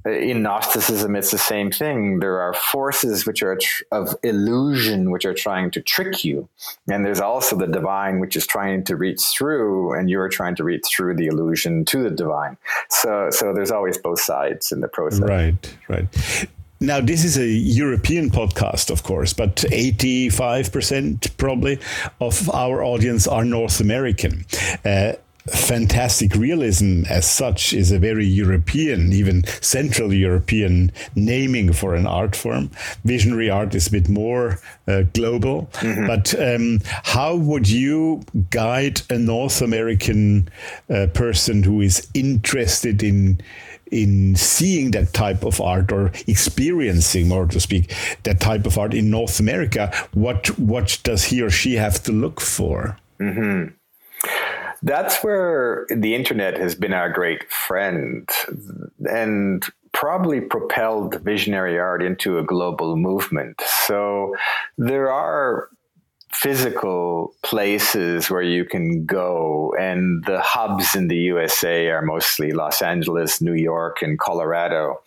in 0.06 0.44
Gnosticism, 0.44 1.16
it's 1.16 1.32
the 1.32 1.38
same 1.38 1.72
thing. 1.72 2.20
There 2.20 2.40
are 2.40 2.54
forces 2.54 3.26
which 3.26 3.42
are 3.42 3.56
tr- 3.56 3.84
of 3.92 4.16
illusion, 4.24 5.10
which 5.12 5.26
are 5.26 5.34
trying 5.34 5.72
to 5.72 5.82
trick 5.82 6.24
you. 6.24 6.48
And 6.88 7.06
there's 7.06 7.20
also 7.20 7.56
the 7.56 7.68
divine, 7.68 8.20
which 8.20 8.36
is 8.36 8.46
trying 8.46 8.84
to 8.86 8.96
reach 8.96 9.22
through, 9.36 9.94
and 9.94 10.10
you're 10.10 10.30
trying 10.30 10.56
to 10.56 10.64
reach 10.64 10.86
through 10.88 11.16
the 11.16 11.26
illusion 11.26 11.86
to 11.86 12.04
the 12.04 12.12
divine. 12.12 12.58
So, 12.90 13.30
so 13.32 13.54
there's 13.54 13.72
always 13.72 13.98
both 13.98 14.22
sides 14.22 14.72
in 14.72 14.82
the 14.82 14.88
process. 14.88 15.22
Right, 15.22 15.78
right. 15.88 16.08
Now, 16.82 17.00
this 17.00 17.24
is 17.24 17.38
a 17.38 17.48
European 17.48 18.30
podcast, 18.30 18.92
of 18.92 19.02
course, 19.02 19.34
but 19.34 19.56
85% 19.56 21.38
probably 21.38 21.80
of 22.20 22.50
our 22.52 22.84
audience 22.84 23.28
are 23.28 23.46
North 23.46 23.80
American. 23.80 24.46
Uh, 24.84 25.14
fantastic 25.48 26.34
realism 26.36 27.04
as 27.08 27.30
such 27.30 27.74
is 27.74 27.92
a 27.92 28.00
very 28.00 28.26
European, 28.26 29.14
even 29.14 29.46
Central 29.62 30.12
European 30.14 30.92
naming 31.16 31.72
for 31.72 31.94
an 31.94 32.08
art 32.08 32.36
form. 32.36 32.72
Visionary 33.04 33.50
art 33.50 33.76
is 33.76 33.88
a 33.88 33.92
bit 33.92 34.10
more 34.10 34.60
uh, 34.88 35.04
global. 35.14 35.70
Mm-hmm. 35.74 36.08
But 36.08 36.40
um, 36.40 36.80
how 37.04 37.36
would 37.36 37.70
you 37.70 38.24
guide 38.50 39.02
a 39.10 39.18
North 39.18 39.62
American 39.62 40.50
uh, 40.90 41.08
person 41.14 41.64
who 41.64 41.82
is 41.82 42.08
interested 42.14 43.04
in? 43.04 43.42
in 43.92 44.36
seeing 44.36 44.90
that 44.92 45.14
type 45.14 45.44
of 45.46 45.62
art 45.62 45.92
or 45.92 46.12
experiencing, 46.26 47.28
more 47.28 47.46
to 47.46 47.60
speak, 47.60 47.94
that 48.24 48.42
type 48.42 48.66
of 48.66 48.80
art 48.80 48.96
in 48.96 49.12
North 49.12 49.40
America, 49.40 49.94
what 50.12 50.48
what 50.58 51.00
does 51.04 51.26
he 51.26 51.40
or 51.40 51.52
she 51.52 51.76
have 51.76 52.02
to 52.02 52.12
look 52.12 52.42
for? 52.42 52.98
Mm-hmm. 53.20 53.76
That's 54.84 55.24
where 55.24 55.86
the 55.90 56.16
internet 56.16 56.58
has 56.58 56.76
been 56.76 56.94
our 56.94 57.10
great 57.10 57.52
friend 57.52 58.30
and 59.10 59.66
probably 59.94 60.42
propelled 60.42 61.22
visionary 61.22 61.80
art 61.80 62.04
into 62.04 62.38
a 62.38 62.44
global 62.44 62.98
movement. 62.98 63.62
So 63.66 64.36
there 64.78 65.12
are 65.12 65.70
physical 66.36 67.34
places 67.44 68.30
where 68.30 68.42
you 68.42 68.66
can 68.66 69.06
go. 69.06 69.74
And 69.80 70.24
the 70.26 70.42
hubs 70.42 70.96
in 70.96 71.08
the 71.08 71.16
USA 71.16 71.88
are 71.90 72.02
mostly 72.02 72.52
Los 72.52 72.82
Angeles, 72.82 73.42
New 73.42 73.54
York, 73.54 74.02
and 74.02 74.20
Colorado, 74.20 75.02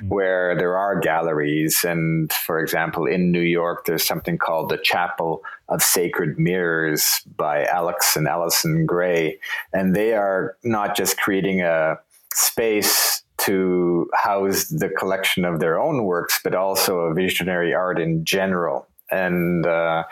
mm-hmm. 0.00 0.08
where 0.08 0.56
there 0.56 0.76
are 0.76 0.98
galleries. 0.98 1.84
And 1.84 2.32
for 2.32 2.58
example, 2.58 3.06
in 3.06 3.30
New 3.30 3.40
York, 3.40 3.86
there's 3.86 4.04
something 4.04 4.38
called 4.38 4.70
the 4.70 4.78
Chapel 4.78 5.42
of 5.68 5.82
Sacred 5.82 6.38
Mirrors 6.38 7.22
by 7.36 7.64
Alex 7.64 8.16
and 8.16 8.26
Allyson 8.26 8.84
Grey. 8.84 9.38
And 9.72 9.94
they 9.94 10.12
are 10.14 10.56
not 10.64 10.96
just 10.96 11.16
creating 11.18 11.62
a 11.62 11.98
space 12.34 13.22
to 13.38 14.08
house 14.14 14.66
the 14.68 14.88
collection 14.88 15.44
of 15.44 15.60
their 15.60 15.80
own 15.80 16.04
works, 16.04 16.40
but 16.42 16.54
also 16.54 17.00
a 17.00 17.14
visionary 17.14 17.74
art 17.74 18.00
in 18.00 18.24
general. 18.24 18.86
And 19.10 19.66
uh, 19.66 20.04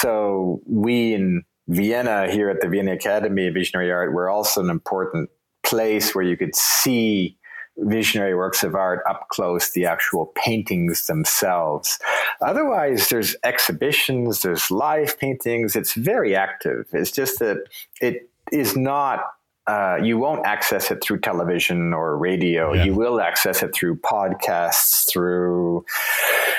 so 0.00 0.60
we 0.66 1.14
in 1.14 1.42
Vienna, 1.68 2.30
here 2.30 2.48
at 2.48 2.60
the 2.60 2.68
Vienna 2.68 2.92
Academy 2.92 3.48
of 3.48 3.54
Visionary 3.54 3.92
Art, 3.92 4.14
we're 4.14 4.30
also 4.30 4.60
an 4.60 4.70
important 4.70 5.28
place 5.62 6.14
where 6.14 6.24
you 6.24 6.36
could 6.36 6.54
see 6.54 7.36
visionary 7.76 8.34
works 8.34 8.64
of 8.64 8.74
art 8.74 9.00
up 9.08 9.28
close, 9.28 9.70
the 9.70 9.86
actual 9.86 10.32
paintings 10.34 11.06
themselves. 11.06 11.98
Otherwise, 12.40 13.08
there's 13.08 13.36
exhibitions, 13.44 14.42
there's 14.42 14.70
live 14.70 15.18
paintings. 15.18 15.76
It's 15.76 15.94
very 15.94 16.34
active. 16.34 16.86
It's 16.92 17.12
just 17.12 17.38
that 17.38 17.58
it 18.00 18.30
is 18.50 18.76
not 18.76 19.20
uh, 19.68 19.98
you 20.02 20.16
won't 20.16 20.46
access 20.46 20.90
it 20.90 21.02
through 21.02 21.20
television 21.20 21.92
or 21.92 22.16
radio. 22.16 22.72
Yeah. 22.72 22.84
You 22.84 22.94
will 22.94 23.20
access 23.20 23.62
it 23.62 23.74
through 23.74 23.96
podcasts, 23.96 25.06
through 25.10 25.84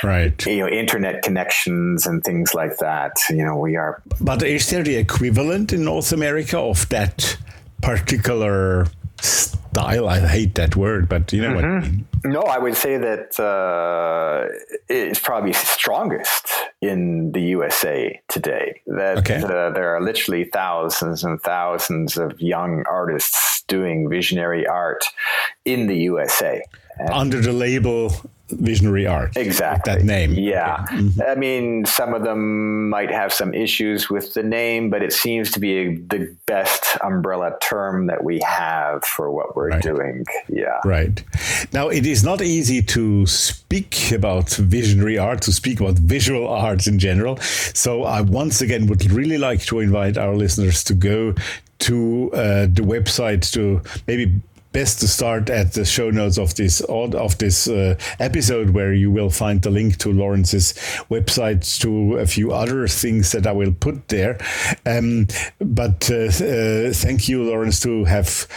right, 0.03 0.45
you 0.45 0.57
know, 0.57 0.69
internet 0.69 1.23
connections 1.23 2.05
and 2.05 2.23
things 2.23 2.53
like 2.53 2.77
that. 2.77 3.17
You 3.29 3.43
know, 3.45 3.57
we 3.57 3.75
are. 3.75 4.01
But 4.21 4.43
is 4.43 4.69
there 4.69 4.83
the 4.83 4.95
equivalent 4.95 5.73
in 5.73 5.85
North 5.85 6.11
America 6.11 6.59
of 6.59 6.87
that 6.89 7.35
particular 7.81 8.85
style? 9.21 10.07
I 10.07 10.19
hate 10.27 10.55
that 10.55 10.75
word, 10.75 11.09
but 11.09 11.31
you 11.33 11.41
know 11.41 11.49
mm-hmm. 11.49 11.55
what 11.55 11.65
I 11.65 11.79
mean. 11.79 12.07
No, 12.25 12.41
I 12.41 12.57
would 12.57 12.75
say 12.75 12.97
that 12.97 13.39
uh, 13.39 14.47
it's 14.89 15.19
probably 15.19 15.53
strongest 15.53 16.47
in 16.81 17.31
the 17.31 17.41
USA 17.41 18.19
today. 18.27 18.81
That 18.87 19.19
okay. 19.19 19.41
uh, 19.41 19.69
there 19.71 19.95
are 19.95 20.01
literally 20.01 20.45
thousands 20.45 21.23
and 21.23 21.39
thousands 21.41 22.17
of 22.17 22.39
young 22.41 22.83
artists 22.89 23.63
doing 23.67 24.09
visionary 24.09 24.67
art 24.67 25.03
in 25.65 25.87
the 25.87 25.97
USA. 25.97 26.61
And 26.97 27.09
Under 27.11 27.39
the 27.39 27.53
label 27.53 28.13
visionary 28.51 29.05
art. 29.05 29.35
Exactly. 29.37 29.93
That 29.93 30.03
name. 30.03 30.33
Yeah. 30.33 30.83
Okay. 30.83 30.95
Mm-hmm. 30.95 31.21
I 31.21 31.35
mean, 31.35 31.85
some 31.85 32.13
of 32.13 32.23
them 32.23 32.89
might 32.89 33.11
have 33.11 33.31
some 33.31 33.53
issues 33.53 34.09
with 34.09 34.33
the 34.33 34.43
name, 34.43 34.89
but 34.89 35.03
it 35.03 35.13
seems 35.13 35.51
to 35.51 35.59
be 35.59 35.77
a, 35.77 35.95
the 35.97 36.35
best 36.45 36.97
umbrella 37.03 37.57
term 37.61 38.07
that 38.07 38.23
we 38.23 38.39
have 38.39 39.03
for 39.03 39.31
what 39.31 39.55
we're 39.55 39.69
right. 39.69 39.81
doing. 39.81 40.25
Yeah. 40.47 40.79
Right. 40.85 41.23
Now, 41.73 41.89
it 41.89 42.05
is 42.05 42.23
not 42.23 42.41
easy 42.41 42.81
to 42.83 43.25
speak 43.25 44.11
about 44.11 44.49
visionary 44.51 45.17
art, 45.17 45.41
to 45.43 45.51
speak 45.51 45.79
about 45.79 45.95
visual 45.99 46.47
arts 46.47 46.87
in 46.87 46.99
general. 46.99 47.37
So 47.37 48.03
I 48.03 48.21
once 48.21 48.61
again 48.61 48.87
would 48.87 49.09
really 49.11 49.37
like 49.37 49.61
to 49.65 49.79
invite 49.79 50.17
our 50.17 50.35
listeners 50.35 50.83
to 50.85 50.93
go 50.93 51.33
to 51.79 52.29
uh, 52.33 52.67
the 52.67 52.81
website 52.81 53.49
to 53.53 53.81
maybe 54.05 54.41
best 54.71 54.99
to 54.99 55.07
start 55.07 55.49
at 55.49 55.73
the 55.73 55.85
show 55.85 56.09
notes 56.09 56.37
of 56.37 56.55
this 56.55 56.81
of 56.81 57.37
this 57.37 57.67
uh, 57.67 57.95
episode 58.19 58.71
where 58.71 58.93
you 58.93 59.11
will 59.11 59.29
find 59.29 59.61
the 59.61 59.69
link 59.69 59.97
to 59.97 60.11
Laurence's 60.11 60.73
website 61.09 61.79
to 61.79 62.17
a 62.17 62.25
few 62.25 62.51
other 62.51 62.87
things 62.87 63.31
that 63.31 63.47
I 63.47 63.51
will 63.51 63.73
put 63.73 64.07
there. 64.09 64.37
Um, 64.85 65.27
but 65.59 66.09
uh, 66.11 66.25
uh, 66.25 66.93
thank 66.93 67.27
you, 67.27 67.43
Lawrence, 67.43 67.79
to 67.81 68.05
have 68.05 68.47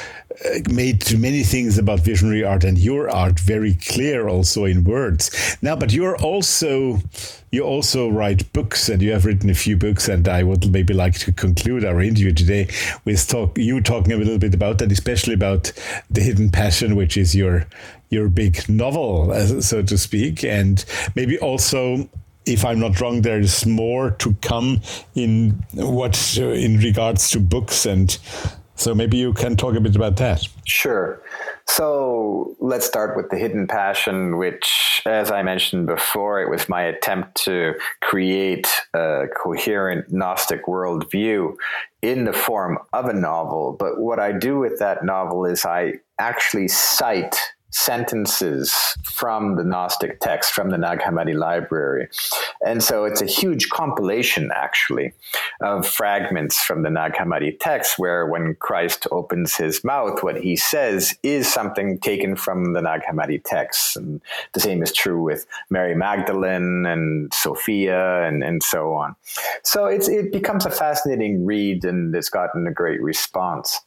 Uh, 0.45 0.59
made 0.71 1.19
many 1.19 1.43
things 1.43 1.79
about 1.79 2.01
visionary 2.01 2.45
art 2.45 2.65
and 2.65 2.79
your 2.79 3.11
art 3.11 3.39
very 3.39 3.75
clear 3.75 4.29
also 4.29 4.65
in 4.65 4.85
words. 4.85 5.57
Now, 5.61 5.77
but 5.77 5.93
you're 5.93 6.17
also 6.17 6.99
you 7.51 7.63
also 7.63 8.09
write 8.09 8.51
books 8.53 8.89
and 8.89 9.03
you 9.03 9.13
have 9.13 9.27
written 9.27 9.51
a 9.51 9.55
few 9.55 9.77
books 9.77 10.09
and 10.09 10.27
I 10.27 10.43
would 10.43 10.73
maybe 10.73 10.95
like 10.95 11.19
to 11.21 11.33
conclude 11.33 11.85
our 11.85 12.01
interview 12.01 12.33
today 12.33 12.69
with 13.05 13.29
talk 13.29 13.59
you 13.59 13.81
talking 13.81 14.13
a 14.13 14.17
little 14.17 14.39
bit 14.39 14.55
about 14.55 14.79
that, 14.79 14.91
especially 14.91 15.35
about 15.35 15.73
the 16.11 16.23
hidden 16.23 16.51
passion, 16.51 16.97
which 16.97 17.17
is 17.17 17.35
your 17.35 17.67
your 18.09 18.29
big 18.29 18.69
novel, 18.69 19.35
so 19.63 19.83
to 19.83 19.99
speak, 19.99 20.45
and 20.45 20.85
maybe 21.15 21.39
also 21.39 22.09
if 22.45 22.65
I'm 22.65 22.81
not 22.81 23.01
wrong, 23.01 23.23
there's 23.23 23.65
more 23.67 24.11
to 24.13 24.35
come 24.43 24.81
in 25.15 25.65
what 25.75 26.37
in 26.39 26.79
regards 26.79 27.31
to 27.31 27.41
books 27.41 27.87
and 27.87 28.19
so 28.83 28.95
maybe 28.95 29.17
you 29.17 29.33
can 29.33 29.57
talk 29.57 29.77
a 29.77 29.81
bit 29.81 29.95
about 29.95 30.17
that. 30.17 30.47
Sure. 30.65 31.23
So 31.67 32.57
let's 32.59 32.85
start 32.85 33.17
with 33.17 33.31
the 33.31 33.39
hidden 33.39 33.67
passion, 33.67 34.37
which, 34.37 35.03
as 35.07 35.31
I 35.31 35.43
mentioned 35.43 35.87
before, 35.87 36.43
it 36.43 36.51
was 36.51 36.69
my 36.69 36.83
attempt 36.83 37.37
to 37.45 37.75
create 38.01 38.69
a 38.93 39.27
coherent 39.37 40.13
Gnostic 40.13 40.67
worldview 40.67 41.55
in 42.03 42.25
the 42.25 42.33
form 42.33 42.79
of 42.93 43.07
a 43.07 43.13
novel. 43.13 43.77
But 43.79 44.01
what 44.01 44.19
I 44.19 44.33
do 44.33 44.59
with 44.59 44.81
that 44.81 45.05
novel 45.05 45.45
is 45.45 45.65
I 45.65 45.95
actually 46.19 46.69
cite 46.69 47.39
sentences 47.73 48.97
from 49.03 49.57
the 49.57 49.65
Gnostic 49.65 50.21
text, 50.21 50.53
from 50.53 50.71
the 50.71 50.79
Nag 50.79 51.01
Hammadi 51.01 51.35
library. 51.35 52.09
And 52.65 52.83
so 52.83 53.05
it's 53.05 53.23
a 53.23 53.27
huge 53.27 53.71
compilation, 53.71 54.51
actually, 54.55 55.15
of 55.61 55.87
fragments 55.87 56.63
from 56.63 56.83
the 56.83 56.91
Nag 56.91 57.15
Hammadi 57.15 57.59
text, 57.59 57.99
where 57.99 58.27
when 58.27 58.55
Christ 58.57 59.07
opens 59.11 59.57
his 59.57 59.83
mouth, 59.83 60.23
what 60.23 60.41
he 60.41 60.55
says 60.55 61.17
is 61.23 61.53
something 61.53 61.99
taken 61.99 62.37
from 62.37 62.75
the 62.75 62.83
Nag 62.83 63.03
Hammadi 63.03 63.43
text. 63.45 63.97
And 63.97 64.21
the 64.53 64.61
same 64.61 64.83
is 64.83 64.93
true 64.93 65.23
with 65.23 65.47
Mary 65.71 65.95
Magdalene 65.95 66.85
and 66.87 67.33
Sophia 67.33 68.23
and, 68.23 68.45
and 68.45 68.63
so 68.63 68.93
on. 68.93 69.17
So 69.63 69.87
it's, 69.87 70.09
it 70.09 70.31
becomes 70.31 70.67
a 70.67 70.71
fascinating 70.71 71.45
read, 71.47 71.85
and 71.85 72.15
it's 72.15 72.29
gotten 72.29 72.67
a 72.67 72.73
great 72.73 73.01
response. 73.01 73.81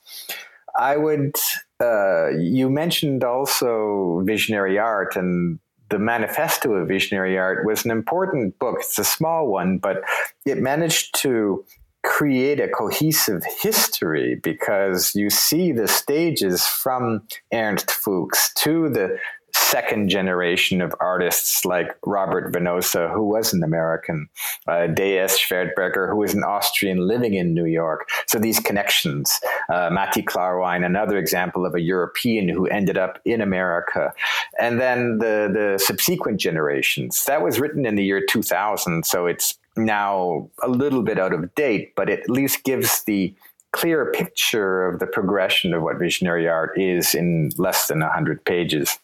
I 0.77 0.97
would. 0.97 1.35
Uh, 1.79 2.29
you 2.29 2.69
mentioned 2.69 3.23
also 3.23 4.21
visionary 4.25 4.77
art, 4.79 5.15
and 5.15 5.59
the 5.89 5.99
Manifesto 5.99 6.73
of 6.73 6.87
Visionary 6.87 7.37
Art 7.37 7.65
was 7.65 7.85
an 7.85 7.91
important 7.91 8.57
book. 8.59 8.77
It's 8.79 8.97
a 8.97 9.03
small 9.03 9.47
one, 9.47 9.77
but 9.77 9.97
it 10.45 10.57
managed 10.57 11.15
to 11.21 11.63
create 12.03 12.59
a 12.59 12.67
cohesive 12.67 13.43
history 13.61 14.39
because 14.43 15.15
you 15.15 15.29
see 15.29 15.71
the 15.71 15.87
stages 15.87 16.65
from 16.65 17.23
Ernst 17.51 17.91
Fuchs 17.91 18.53
to 18.55 18.89
the 18.89 19.17
second 19.55 20.09
generation 20.09 20.81
of 20.81 20.93
artists 20.99 21.65
like 21.65 21.95
Robert 22.05 22.53
Venosa, 22.53 23.11
who 23.13 23.23
was 23.23 23.53
an 23.53 23.63
American, 23.63 24.27
uh, 24.67 24.87
De 24.87 25.17
Es 25.17 25.39
Schwertberger, 25.39 26.09
who 26.09 26.17
was 26.17 26.33
an 26.33 26.43
Austrian 26.43 27.07
living 27.07 27.33
in 27.33 27.53
New 27.53 27.65
York. 27.65 28.09
So 28.27 28.39
these 28.39 28.59
connections, 28.59 29.39
uh, 29.69 29.89
Mati 29.91 30.21
Klarwein, 30.21 30.85
another 30.85 31.17
example 31.17 31.65
of 31.65 31.75
a 31.75 31.81
European 31.81 32.49
who 32.49 32.67
ended 32.67 32.97
up 32.97 33.19
in 33.25 33.41
America. 33.41 34.13
And 34.59 34.79
then 34.79 35.19
the, 35.19 35.49
the 35.51 35.83
subsequent 35.83 36.39
generations. 36.39 37.25
That 37.25 37.41
was 37.41 37.59
written 37.59 37.85
in 37.85 37.95
the 37.95 38.03
year 38.03 38.23
2000, 38.25 39.05
so 39.05 39.25
it's 39.25 39.57
now 39.77 40.49
a 40.63 40.69
little 40.69 41.01
bit 41.01 41.19
out 41.19 41.33
of 41.33 41.53
date, 41.55 41.93
but 41.95 42.09
it 42.09 42.21
at 42.21 42.29
least 42.29 42.63
gives 42.63 43.03
the 43.03 43.33
clear 43.71 44.11
picture 44.11 44.87
of 44.87 44.99
the 44.99 45.07
progression 45.07 45.73
of 45.73 45.81
what 45.81 45.99
visionary 45.99 46.47
art 46.47 46.79
is 46.79 47.13
in 47.13 47.51
less 47.57 47.87
than 47.87 47.99
100 47.99 48.43
pages. 48.45 48.99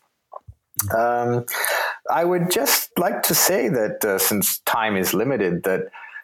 Um, 0.95 1.45
I 2.09 2.25
would 2.25 2.49
just 2.51 2.89
like 2.97 3.23
to 3.23 3.35
say 3.35 3.69
that 3.69 4.03
uh, 4.03 4.17
since 4.17 4.59
time 4.59 4.95
is 4.95 5.13
limited, 5.13 5.63
that 5.63 5.83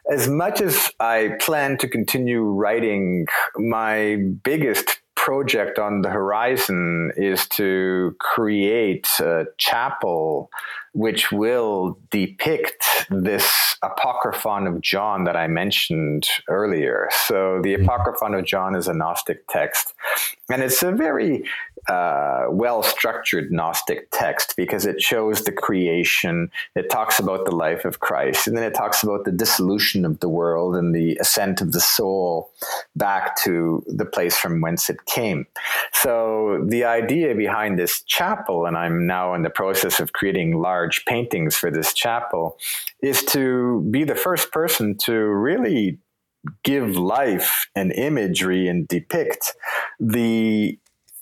as 0.09 0.27
much 0.27 0.61
as 0.61 0.91
I 0.99 1.31
plan 1.39 1.77
to 1.79 1.87
continue 1.87 2.43
writing, 2.43 3.27
my 3.57 4.17
biggest 4.43 5.01
project 5.15 5.79
on 5.79 6.01
the 6.03 6.09
horizon 6.09 7.11
is 7.17 7.47
to 7.49 8.15
create 8.19 9.07
a 9.19 9.45
chapel 9.57 10.49
which 10.93 11.31
will 11.31 11.99
depict 12.11 12.85
this 13.09 13.77
Apocryphon 13.83 14.65
of 14.67 14.81
John 14.81 15.25
that 15.25 15.35
I 15.35 15.47
mentioned 15.47 16.27
earlier. 16.49 17.09
So, 17.11 17.59
the 17.61 17.73
mm-hmm. 17.73 17.83
Apocryphon 17.83 18.33
of 18.33 18.45
John 18.45 18.75
is 18.75 18.87
a 18.87 18.93
Gnostic 18.93 19.47
text, 19.47 19.93
and 20.49 20.63
it's 20.63 20.81
a 20.81 20.91
very 20.91 21.43
uh, 21.89 22.47
well 22.49 22.83
structured 22.83 23.51
Gnostic 23.51 24.09
text 24.11 24.55
because 24.57 24.85
it 24.85 25.01
shows 25.01 25.43
the 25.43 25.51
creation, 25.51 26.51
it 26.75 26.89
talks 26.89 27.19
about 27.19 27.45
the 27.45 27.55
life 27.55 27.85
of 27.85 27.99
Christ, 27.99 28.47
and 28.47 28.57
then 28.57 28.63
it 28.63 28.73
talks 28.73 29.03
about 29.03 29.25
the 29.25 29.31
dissolution 29.31 30.03
of 30.03 30.19
the 30.19 30.29
world 30.29 30.75
and 30.75 30.93
the 30.95 31.17
ascent 31.17 31.61
of 31.61 31.71
the 31.71 31.79
soul 31.79 32.51
back 32.95 33.35
to 33.43 33.83
the 33.87 34.05
place 34.05 34.37
from 34.37 34.61
whence 34.61 34.89
it 34.89 35.05
came. 35.05 35.45
So, 35.93 36.65
the 36.67 36.85
idea 36.85 37.35
behind 37.35 37.77
this 37.77 38.01
chapel, 38.03 38.65
and 38.65 38.75
I'm 38.75 39.05
now 39.05 39.33
in 39.33 39.43
the 39.43 39.49
process 39.49 39.99
of 39.99 40.13
creating 40.13 40.59
large 40.59 40.87
large 40.87 41.05
paintings 41.05 41.55
for 41.55 41.71
this 41.71 41.93
chapel 41.93 42.57
is 43.01 43.23
to 43.23 43.81
be 43.91 44.03
the 44.03 44.15
first 44.15 44.51
person 44.51 44.95
to 44.95 45.13
really 45.13 45.99
give 46.63 46.95
life 46.95 47.67
and 47.75 47.91
imagery 47.91 48.67
and 48.67 48.87
depict 48.87 49.53
the 49.99 50.77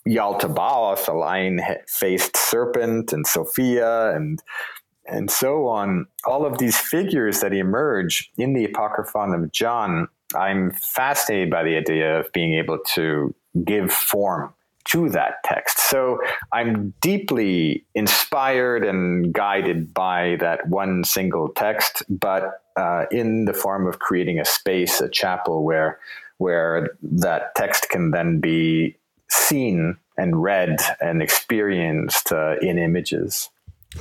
Yaldabaoth, 0.08 1.08
a 1.08 1.14
lion-faced 1.14 2.38
serpent, 2.38 3.12
and 3.14 3.26
Sophia, 3.26 4.16
and 4.16 4.42
and 5.08 5.30
so 5.30 5.68
on. 5.68 6.08
All 6.26 6.46
of 6.46 6.58
these 6.58 6.80
figures 6.80 7.42
that 7.42 7.54
emerge 7.54 8.32
in 8.38 8.54
the 8.54 8.66
Apocryphon 8.66 9.34
of 9.34 9.52
John, 9.52 10.08
I'm 10.36 10.72
fascinated 10.72 11.52
by 11.52 11.64
the 11.64 11.78
idea 11.78 12.20
of 12.20 12.32
being 12.34 12.56
able 12.56 12.80
to 12.96 13.34
give 13.64 13.92
form 13.92 14.54
to 14.86 15.10
that 15.10 15.44
text. 15.44 15.80
So 15.80 16.20
I'm 16.52 16.94
deeply 17.02 17.86
inspired 17.96 18.84
and 18.84 19.34
guided 19.34 19.94
by 19.94 20.38
that 20.40 20.68
one 20.68 21.04
single 21.04 21.50
text, 21.50 22.04
but 22.10 22.62
uh, 22.76 23.06
in 23.12 23.46
the 23.46 23.54
form 23.54 23.88
of 23.88 24.00
creating 24.00 24.40
a 24.40 24.46
space, 24.46 25.02
a 25.02 25.10
chapel 25.10 25.64
where 25.64 26.00
where 26.38 26.90
that 27.02 27.56
text 27.56 27.90
can 27.90 28.12
then 28.12 28.42
be 28.42 28.98
seen 29.36 29.98
and 30.18 30.42
read 30.42 30.78
and 31.02 31.22
experienced 31.22 32.32
uh, 32.32 32.56
in 32.62 32.78
images. 32.78 33.50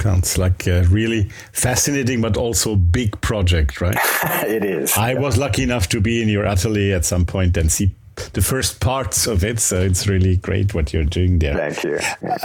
Sounds 0.01 0.39
like 0.39 0.66
a 0.66 0.82
really 0.85 1.28
fascinating, 1.52 2.20
but 2.20 2.36
also 2.36 2.74
big 2.74 3.20
project, 3.20 3.81
right? 3.81 3.97
it 4.47 4.65
is. 4.65 4.97
I 4.97 5.15
was 5.15 5.39
lucky 5.39 5.62
enough 5.62 5.89
to 5.90 6.01
be 6.01 6.20
in 6.20 6.28
your 6.28 6.47
atelier 6.47 6.97
at 6.97 7.05
some 7.05 7.24
point 7.24 7.56
and 7.56 7.70
see 7.70 7.94
the 8.32 8.43
first 8.43 8.81
parts 8.81 9.27
of 9.27 9.45
it. 9.45 9.61
So 9.61 9.81
it's 9.81 10.07
really 10.07 10.36
great 10.36 10.74
what 10.74 10.93
you're 10.93 11.05
doing 11.05 11.39
there. 11.39 11.70
Thank 11.70 11.85
you. 11.85 11.99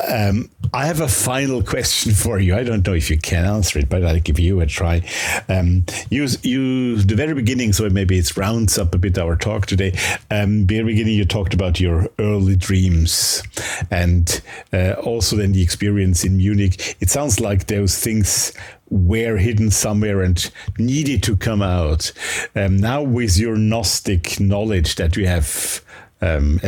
Um, 0.07 0.49
I 0.73 0.85
have 0.85 0.99
a 0.99 1.07
final 1.07 1.63
question 1.63 2.13
for 2.13 2.39
you. 2.39 2.55
I 2.55 2.63
don't 2.63 2.85
know 2.85 2.93
if 2.93 3.09
you 3.09 3.17
can 3.17 3.45
answer 3.45 3.79
it, 3.79 3.89
but 3.89 4.05
I'll 4.05 4.19
give 4.19 4.39
you 4.39 4.59
a 4.61 4.65
try. 4.65 5.01
Um, 5.47 5.85
you, 6.09 6.27
you, 6.43 6.97
the 6.97 7.15
very 7.15 7.33
beginning, 7.33 7.73
so 7.73 7.89
maybe 7.89 8.17
it 8.17 8.37
rounds 8.37 8.77
up 8.77 8.93
a 8.93 8.97
bit 8.97 9.17
our 9.17 9.35
talk 9.35 9.65
today. 9.65 9.97
Um, 10.29 10.65
very 10.65 10.83
beginning, 10.83 11.15
you 11.15 11.25
talked 11.25 11.53
about 11.53 11.79
your 11.79 12.07
early 12.19 12.55
dreams 12.55 13.43
and 13.89 14.41
uh, 14.73 14.93
also 14.93 15.35
then 15.35 15.51
the 15.51 15.61
experience 15.61 16.23
in 16.23 16.37
Munich. 16.37 16.97
It 16.99 17.09
sounds 17.09 17.39
like 17.39 17.67
those 17.67 17.97
things 17.97 18.53
were 18.89 19.37
hidden 19.37 19.71
somewhere 19.71 20.21
and 20.21 20.51
needed 20.77 21.23
to 21.23 21.37
come 21.37 21.61
out. 21.61 22.11
Um, 22.55 22.77
now, 22.77 23.01
with 23.01 23.37
your 23.37 23.55
Gnostic 23.55 24.39
knowledge 24.39 24.95
that 24.95 25.15
you 25.15 25.27
have 25.27 25.83
um, 26.21 26.59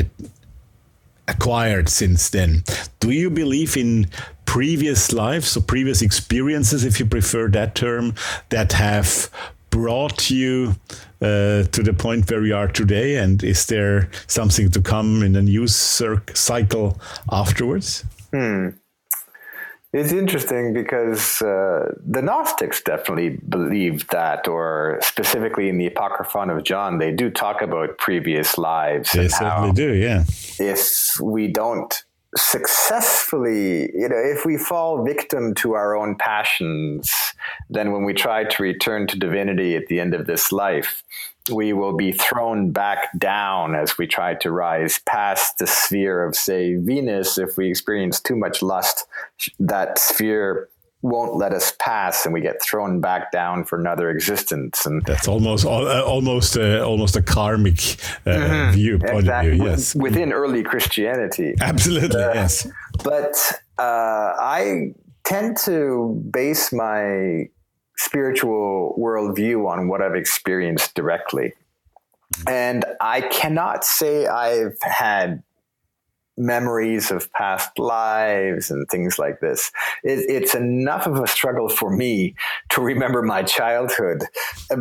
acquired 1.27 1.89
since 1.89 2.29
then, 2.29 2.63
do 2.99 3.11
you 3.11 3.29
believe 3.29 3.77
in 3.77 4.07
previous 4.45 5.13
lives 5.13 5.55
or 5.55 5.61
previous 5.61 6.01
experiences, 6.01 6.83
if 6.83 6.99
you 6.99 7.05
prefer 7.05 7.47
that 7.47 7.73
term, 7.73 8.13
that 8.49 8.73
have 8.73 9.29
brought 9.69 10.29
you 10.29 10.75
uh, 11.21 11.63
to 11.63 11.81
the 11.81 11.93
point 11.93 12.29
where 12.29 12.45
you 12.45 12.55
are 12.55 12.67
today? 12.67 13.15
And 13.15 13.41
is 13.43 13.65
there 13.67 14.09
something 14.27 14.69
to 14.71 14.81
come 14.81 15.23
in 15.23 15.35
a 15.35 15.41
new 15.41 15.67
cycle 15.67 16.99
afterwards? 17.31 18.03
Hmm. 18.31 18.69
It's 19.93 20.13
interesting 20.13 20.73
because 20.73 21.41
uh, 21.41 21.93
the 22.05 22.21
Gnostics 22.21 22.81
definitely 22.81 23.37
believed 23.49 24.09
that, 24.11 24.47
or 24.47 24.99
specifically 25.01 25.67
in 25.67 25.77
the 25.77 25.87
Apocryphon 25.87 26.49
of 26.49 26.63
John, 26.63 26.97
they 26.97 27.11
do 27.11 27.29
talk 27.29 27.61
about 27.61 27.97
previous 27.97 28.57
lives. 28.57 29.11
They 29.11 29.27
certainly 29.27 29.73
do, 29.73 29.93
yeah. 29.93 30.23
If 30.59 31.19
we 31.19 31.49
don't 31.49 31.93
successfully, 32.35 33.89
you 33.93 34.07
know, 34.07 34.17
if 34.17 34.45
we 34.45 34.57
fall 34.57 35.03
victim 35.03 35.53
to 35.55 35.73
our 35.73 35.95
own 35.95 36.15
passions, 36.15 37.11
then 37.69 37.91
when 37.91 38.03
we 38.03 38.13
try 38.13 38.43
to 38.43 38.63
return 38.63 39.07
to 39.07 39.19
divinity 39.19 39.75
at 39.75 39.87
the 39.87 39.99
end 39.99 40.13
of 40.13 40.27
this 40.27 40.51
life, 40.51 41.03
we 41.51 41.73
will 41.73 41.95
be 41.95 42.11
thrown 42.11 42.71
back 42.71 43.09
down 43.17 43.75
as 43.75 43.97
we 43.97 44.05
try 44.05 44.35
to 44.35 44.51
rise 44.51 44.99
past 45.05 45.57
the 45.57 45.67
sphere 45.67 46.23
of, 46.23 46.35
say, 46.35 46.75
Venus. 46.75 47.37
If 47.37 47.57
we 47.57 47.67
experience 47.67 48.21
too 48.21 48.35
much 48.35 48.61
lust, 48.61 49.07
that 49.59 49.97
sphere 49.97 50.69
won't 51.01 51.35
let 51.35 51.53
us 51.53 51.73
pass, 51.79 52.25
and 52.25 52.33
we 52.33 52.41
get 52.41 52.61
thrown 52.61 52.99
back 52.99 53.31
down 53.31 53.63
for 53.63 53.79
another 53.79 54.09
existence. 54.09 54.85
And 54.85 55.03
that's 55.05 55.27
almost 55.27 55.65
uh, 55.65 56.03
almost 56.05 56.57
uh, 56.57 56.83
almost 56.85 57.15
a 57.15 57.21
karmic 57.21 57.79
uh, 58.25 58.29
mm-hmm. 58.29 58.71
view 58.71 58.99
point 58.99 59.19
exactly. 59.19 59.51
of 59.51 59.57
view. 59.57 59.65
Yes, 59.65 59.95
within 59.95 60.31
early 60.31 60.63
Christianity, 60.63 61.55
absolutely. 61.61 62.21
Uh, 62.21 62.33
yes, 62.33 62.67
but 63.03 63.35
uh, 63.77 64.33
I 64.39 64.93
tend 65.23 65.57
to 65.65 66.23
base 66.31 66.71
my 66.71 67.47
spiritual 67.97 68.95
worldview 68.99 69.69
on 69.69 69.87
what 69.87 70.01
I've 70.01 70.15
experienced 70.15 70.95
directly. 70.95 71.53
And 72.47 72.85
I 72.99 73.21
cannot 73.21 73.83
say 73.83 74.25
I've 74.25 74.77
had 74.81 75.43
memories 76.41 77.11
of 77.11 77.31
past 77.33 77.77
lives 77.77 78.71
and 78.71 78.87
things 78.89 79.19
like 79.19 79.39
this. 79.39 79.71
It, 80.03 80.25
it's 80.29 80.55
enough 80.55 81.05
of 81.05 81.19
a 81.19 81.27
struggle 81.27 81.69
for 81.69 81.95
me 81.95 82.35
to 82.71 82.81
remember 82.81 83.21
my 83.21 83.43
childhood 83.43 84.23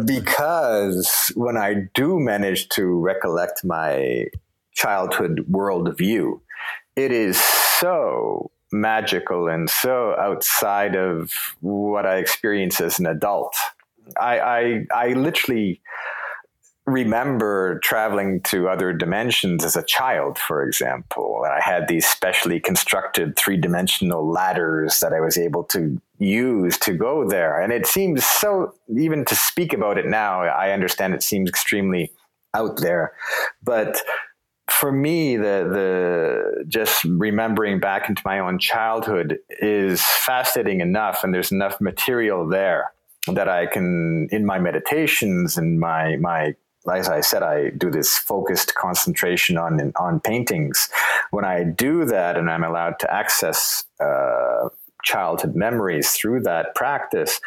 because 0.04 1.32
when 1.34 1.56
I 1.56 1.88
do 1.94 2.18
manage 2.18 2.68
to 2.70 2.84
recollect 2.84 3.64
my 3.64 4.26
childhood 4.72 5.44
worldview, 5.50 6.40
it 6.96 7.12
is 7.12 7.38
so 7.38 8.50
magical 8.72 9.48
and 9.48 9.68
so 9.68 10.14
outside 10.18 10.96
of 10.96 11.32
what 11.60 12.06
I 12.06 12.16
experience 12.16 12.80
as 12.80 12.98
an 12.98 13.06
adult. 13.06 13.54
I, 14.20 14.40
I, 14.40 14.86
I 14.94 15.12
literally 15.12 15.80
remember 16.92 17.78
traveling 17.82 18.40
to 18.42 18.68
other 18.68 18.92
dimensions 18.92 19.64
as 19.64 19.76
a 19.76 19.82
child, 19.82 20.38
for 20.38 20.62
example. 20.62 21.42
And 21.44 21.52
I 21.52 21.60
had 21.60 21.88
these 21.88 22.06
specially 22.06 22.60
constructed 22.60 23.36
three 23.36 23.56
dimensional 23.56 24.30
ladders 24.30 25.00
that 25.00 25.12
I 25.12 25.20
was 25.20 25.38
able 25.38 25.64
to 25.64 26.00
use 26.18 26.78
to 26.80 26.92
go 26.92 27.28
there. 27.28 27.60
And 27.60 27.72
it 27.72 27.86
seems 27.86 28.24
so, 28.24 28.74
even 28.96 29.24
to 29.26 29.34
speak 29.34 29.72
about 29.72 29.98
it 29.98 30.06
now, 30.06 30.42
I 30.42 30.72
understand 30.72 31.14
it 31.14 31.22
seems 31.22 31.48
extremely 31.48 32.12
out 32.54 32.78
there. 32.78 33.12
But 33.62 34.00
for 34.70 34.92
me, 34.92 35.36
the 35.36 35.68
the 35.72 36.64
just 36.68 37.04
remembering 37.04 37.80
back 37.80 38.08
into 38.08 38.22
my 38.24 38.38
own 38.38 38.58
childhood 38.58 39.38
is 39.48 40.02
fascinating 40.02 40.80
enough, 40.80 41.24
and 41.24 41.34
there's 41.34 41.52
enough 41.52 41.80
material 41.80 42.46
there 42.46 42.92
that 43.26 43.48
I 43.48 43.66
can, 43.66 44.28
in 44.30 44.46
my 44.46 44.58
meditations 44.58 45.56
and 45.56 45.78
my 45.78 46.16
my 46.16 46.54
as 46.92 47.08
I 47.08 47.20
said, 47.20 47.42
I 47.42 47.70
do 47.70 47.90
this 47.90 48.16
focused 48.16 48.74
concentration 48.74 49.58
on 49.58 49.92
on 49.96 50.20
paintings. 50.20 50.88
When 51.30 51.44
I 51.44 51.64
do 51.64 52.04
that, 52.06 52.36
and 52.36 52.50
I'm 52.50 52.64
allowed 52.64 52.98
to 53.00 53.12
access 53.12 53.84
uh, 54.00 54.68
childhood 55.04 55.54
memories 55.54 56.12
through 56.12 56.42
that 56.42 56.74
practice, 56.74 57.40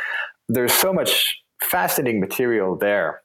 there's 0.47 0.73
so 0.73 0.93
much 0.93 1.41
fascinating 1.61 2.19
material 2.19 2.75
there 2.75 3.22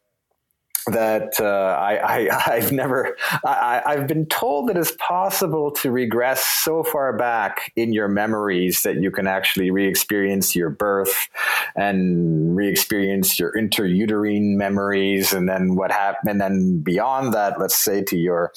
that 0.93 1.41
uh, 1.41 1.77
I, 1.79 2.29
have 2.61 2.73
never 2.73 3.17
I, 3.45 3.83
have 3.87 4.07
been 4.07 4.27
told 4.27 4.69
that 4.69 4.77
it's 4.77 4.93
possible 4.99 5.71
to 5.73 5.91
regress 5.91 6.45
so 6.45 6.83
far 6.83 7.17
back 7.17 7.73
in 7.77 7.93
your 7.93 8.09
memories 8.09 8.83
that 8.83 8.97
you 8.97 9.11
can 9.11 9.27
actually 9.27 9.71
re-experience 9.71 10.55
your 10.55 10.71
birth 10.71 11.29
and 11.77 12.57
re-experience 12.57 13.39
your 13.39 13.53
interuterine 13.53 14.57
memories 14.57 15.33
and 15.33 15.49
then 15.49 15.75
what 15.77 15.91
happened 15.91 16.31
and 16.31 16.41
then 16.41 16.81
beyond 16.81 17.33
that 17.35 17.59
let's 17.59 17.77
say 17.77 18.03
to 18.03 18.17
your 18.17 18.53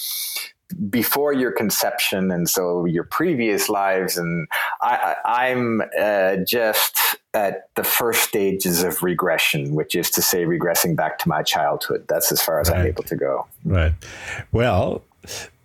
before 0.90 1.34
your 1.34 1.52
conception 1.52 2.32
and 2.32 2.50
so 2.50 2.86
your 2.86 3.04
previous 3.04 3.70
lives 3.70 4.18
and 4.18 4.48
I, 4.82 5.48
am 5.50 5.82
uh, 6.00 6.38
just 6.38 6.98
at 7.34 7.70
the 7.76 7.84
first 7.84 8.24
stages 8.24 8.84
of 8.84 9.04
regression 9.04 9.74
which 9.76 9.96
is 9.96 10.10
to 10.12 10.22
say 10.22 10.46
regressing 10.46 10.96
back 10.96 11.20
to 11.20 11.30
my 11.30 11.44
childhood 11.44 12.06
that's 12.08 12.32
as 12.32 12.42
far 12.42 12.60
as 12.60 12.70
right. 12.70 12.80
i'm 12.80 12.88
able 12.88 13.04
to 13.04 13.16
go 13.16 13.48
right 13.66 13.94
well 14.52 15.04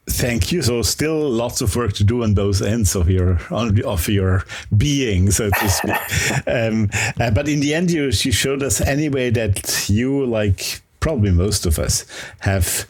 Thank 0.08 0.52
you. 0.52 0.62
So 0.62 0.82
still 0.82 1.28
lots 1.28 1.60
of 1.60 1.74
work 1.74 1.92
to 1.94 2.04
do 2.04 2.22
on 2.22 2.34
those 2.34 2.62
ends 2.62 2.94
of 2.94 3.10
your 3.10 3.40
of 3.50 4.08
your 4.08 4.44
being, 4.76 5.32
so 5.32 5.50
to 5.50 5.68
speak. 5.68 6.46
um, 6.46 6.88
uh, 7.20 7.30
but 7.32 7.48
in 7.48 7.58
the 7.58 7.74
end, 7.74 7.90
you, 7.90 8.04
you 8.04 8.32
showed 8.32 8.62
us 8.62 8.80
anyway 8.80 9.30
that 9.30 9.88
you, 9.88 10.24
like 10.24 10.80
probably 11.00 11.32
most 11.32 11.66
of 11.66 11.80
us, 11.80 12.04
have 12.40 12.86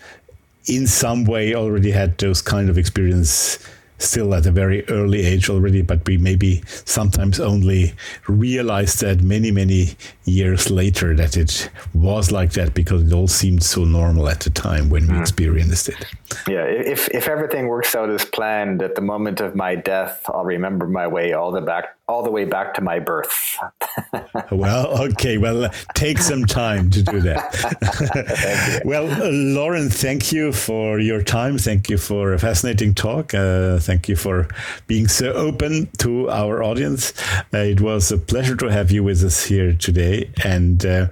in 0.66 0.86
some 0.86 1.24
way 1.24 1.55
already 1.55 1.90
had 1.90 2.18
those 2.18 2.43
kind 2.43 2.68
of 2.68 2.78
experience 2.78 3.59
still 3.98 4.34
at 4.34 4.47
a 4.47 4.51
very 4.51 4.86
early 4.88 5.24
age 5.24 5.48
already, 5.48 5.82
but 5.82 6.06
we 6.06 6.18
maybe 6.18 6.62
sometimes 6.84 7.40
only 7.40 7.94
realize 8.28 9.01
that 9.01 9.22
many, 9.22 9.51
many 9.51 9.97
years 10.24 10.70
later 10.70 11.14
that 11.14 11.36
it 11.36 11.70
was 11.94 12.30
like 12.30 12.52
that 12.52 12.74
because 12.74 13.02
it 13.02 13.12
all 13.12 13.28
seemed 13.28 13.62
so 13.62 13.84
normal 13.84 14.28
at 14.28 14.40
the 14.40 14.51
time 14.51 14.90
when 14.90 15.06
we 15.06 15.14
mm. 15.14 15.20
experienced 15.20 15.88
it. 15.88 16.06
Yeah, 16.47 16.64
if 16.64 17.09
if 17.09 17.28
everything 17.28 17.68
works 17.68 17.94
out 17.94 18.10
as 18.10 18.24
planned, 18.24 18.82
at 18.82 18.94
the 18.94 19.01
moment 19.01 19.40
of 19.40 19.55
my 19.55 19.74
death, 19.74 20.22
I'll 20.26 20.44
remember 20.44 20.86
my 20.86 21.06
way 21.06 21.32
all 21.32 21.51
the 21.51 21.62
back 21.62 21.97
all 22.08 22.22
the 22.22 22.30
way 22.30 22.44
back 22.44 22.72
to 22.74 22.80
my 22.80 22.98
birth. 23.00 23.58
well, 24.52 25.02
okay. 25.08 25.38
Well, 25.38 25.70
take 25.94 26.18
some 26.18 26.44
time 26.44 26.90
to 26.90 27.02
do 27.02 27.20
that. 27.20 28.82
well, 28.84 29.10
uh, 29.10 29.28
Lauren, 29.30 29.90
thank 29.90 30.30
you 30.32 30.52
for 30.52 31.00
your 31.00 31.22
time. 31.22 31.58
Thank 31.58 31.90
you 31.90 31.98
for 31.98 32.32
a 32.32 32.38
fascinating 32.38 32.94
talk. 32.94 33.34
Uh, 33.34 33.78
thank 33.80 34.08
you 34.08 34.14
for 34.14 34.46
being 34.86 35.08
so 35.08 35.32
open 35.32 35.88
to 35.98 36.30
our 36.30 36.62
audience. 36.62 37.12
Uh, 37.52 37.58
it 37.58 37.80
was 37.80 38.12
a 38.12 38.18
pleasure 38.18 38.56
to 38.56 38.66
have 38.66 38.92
you 38.92 39.02
with 39.02 39.24
us 39.24 39.44
here 39.44 39.72
today. 39.72 40.30
And 40.44 40.86
uh, 40.86 41.08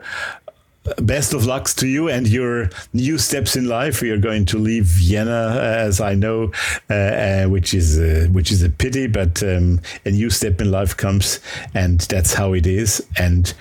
best 1.02 1.32
of 1.32 1.46
luck 1.46 1.68
to 1.68 1.86
you 1.86 2.08
and 2.08 2.28
your 2.28 2.70
new 2.92 3.18
steps 3.18 3.56
in 3.56 3.68
life. 3.68 4.02
We 4.02 4.10
are 4.10 4.18
going 4.18 4.46
to 4.46 4.58
leave 4.58 4.84
Vienna, 4.84 5.58
as 5.60 6.00
I 6.00 6.14
know, 6.14 6.52
uh, 6.90 6.94
uh, 6.94 7.44
which 7.46 7.74
is 7.74 7.98
uh, 7.98 8.28
which 8.32 8.50
is 8.52 8.62
a 8.62 8.70
pity, 8.70 9.06
but 9.06 9.42
um, 9.42 9.80
a 10.04 10.10
new 10.10 10.30
step 10.30 10.60
in 10.60 10.70
life 10.70 10.96
comes, 10.96 11.40
and 11.74 12.00
that's 12.00 12.34
how 12.34 12.52
it 12.52 12.66
is. 12.66 13.06
And 13.18 13.52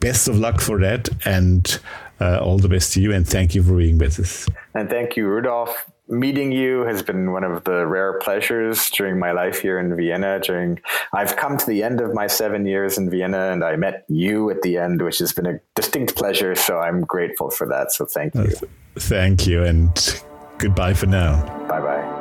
best 0.00 0.28
of 0.28 0.38
luck 0.38 0.60
for 0.60 0.78
that, 0.80 1.08
and 1.24 1.78
uh, 2.20 2.38
all 2.38 2.58
the 2.58 2.68
best 2.68 2.92
to 2.94 3.00
you. 3.00 3.12
And 3.12 3.26
thank 3.26 3.54
you 3.54 3.62
for 3.62 3.76
being 3.76 3.98
with 3.98 4.20
us. 4.20 4.46
And 4.74 4.88
thank 4.88 5.16
you, 5.16 5.26
Rudolf 5.26 5.90
meeting 6.10 6.52
you 6.52 6.82
has 6.82 7.02
been 7.02 7.32
one 7.32 7.44
of 7.44 7.64
the 7.64 7.86
rare 7.86 8.18
pleasures 8.18 8.90
during 8.90 9.18
my 9.18 9.32
life 9.32 9.60
here 9.60 9.78
in 9.78 9.94
Vienna. 9.96 10.40
During 10.40 10.80
I've 11.12 11.36
come 11.36 11.56
to 11.56 11.66
the 11.66 11.82
end 11.82 12.00
of 12.00 12.14
my 12.14 12.26
seven 12.26 12.66
years 12.66 12.98
in 12.98 13.10
Vienna, 13.10 13.50
and 13.50 13.64
I 13.64 13.76
met 13.76 14.04
you 14.08 14.50
at 14.50 14.62
the 14.62 14.76
end, 14.76 15.02
which 15.02 15.18
has 15.18 15.32
been 15.32 15.46
a 15.46 15.60
distinct 15.74 16.16
pleasure. 16.16 16.54
So 16.54 16.78
I'm 16.78 17.02
grateful 17.02 17.50
for 17.50 17.66
that. 17.68 17.92
So 17.92 18.04
thank 18.04 18.34
you. 18.34 18.52
Thank 18.96 19.46
you, 19.46 19.64
and 19.64 20.22
goodbye 20.58 20.94
for 20.94 21.06
now. 21.06 21.44
Bye 21.68 21.80
bye. 21.80 22.19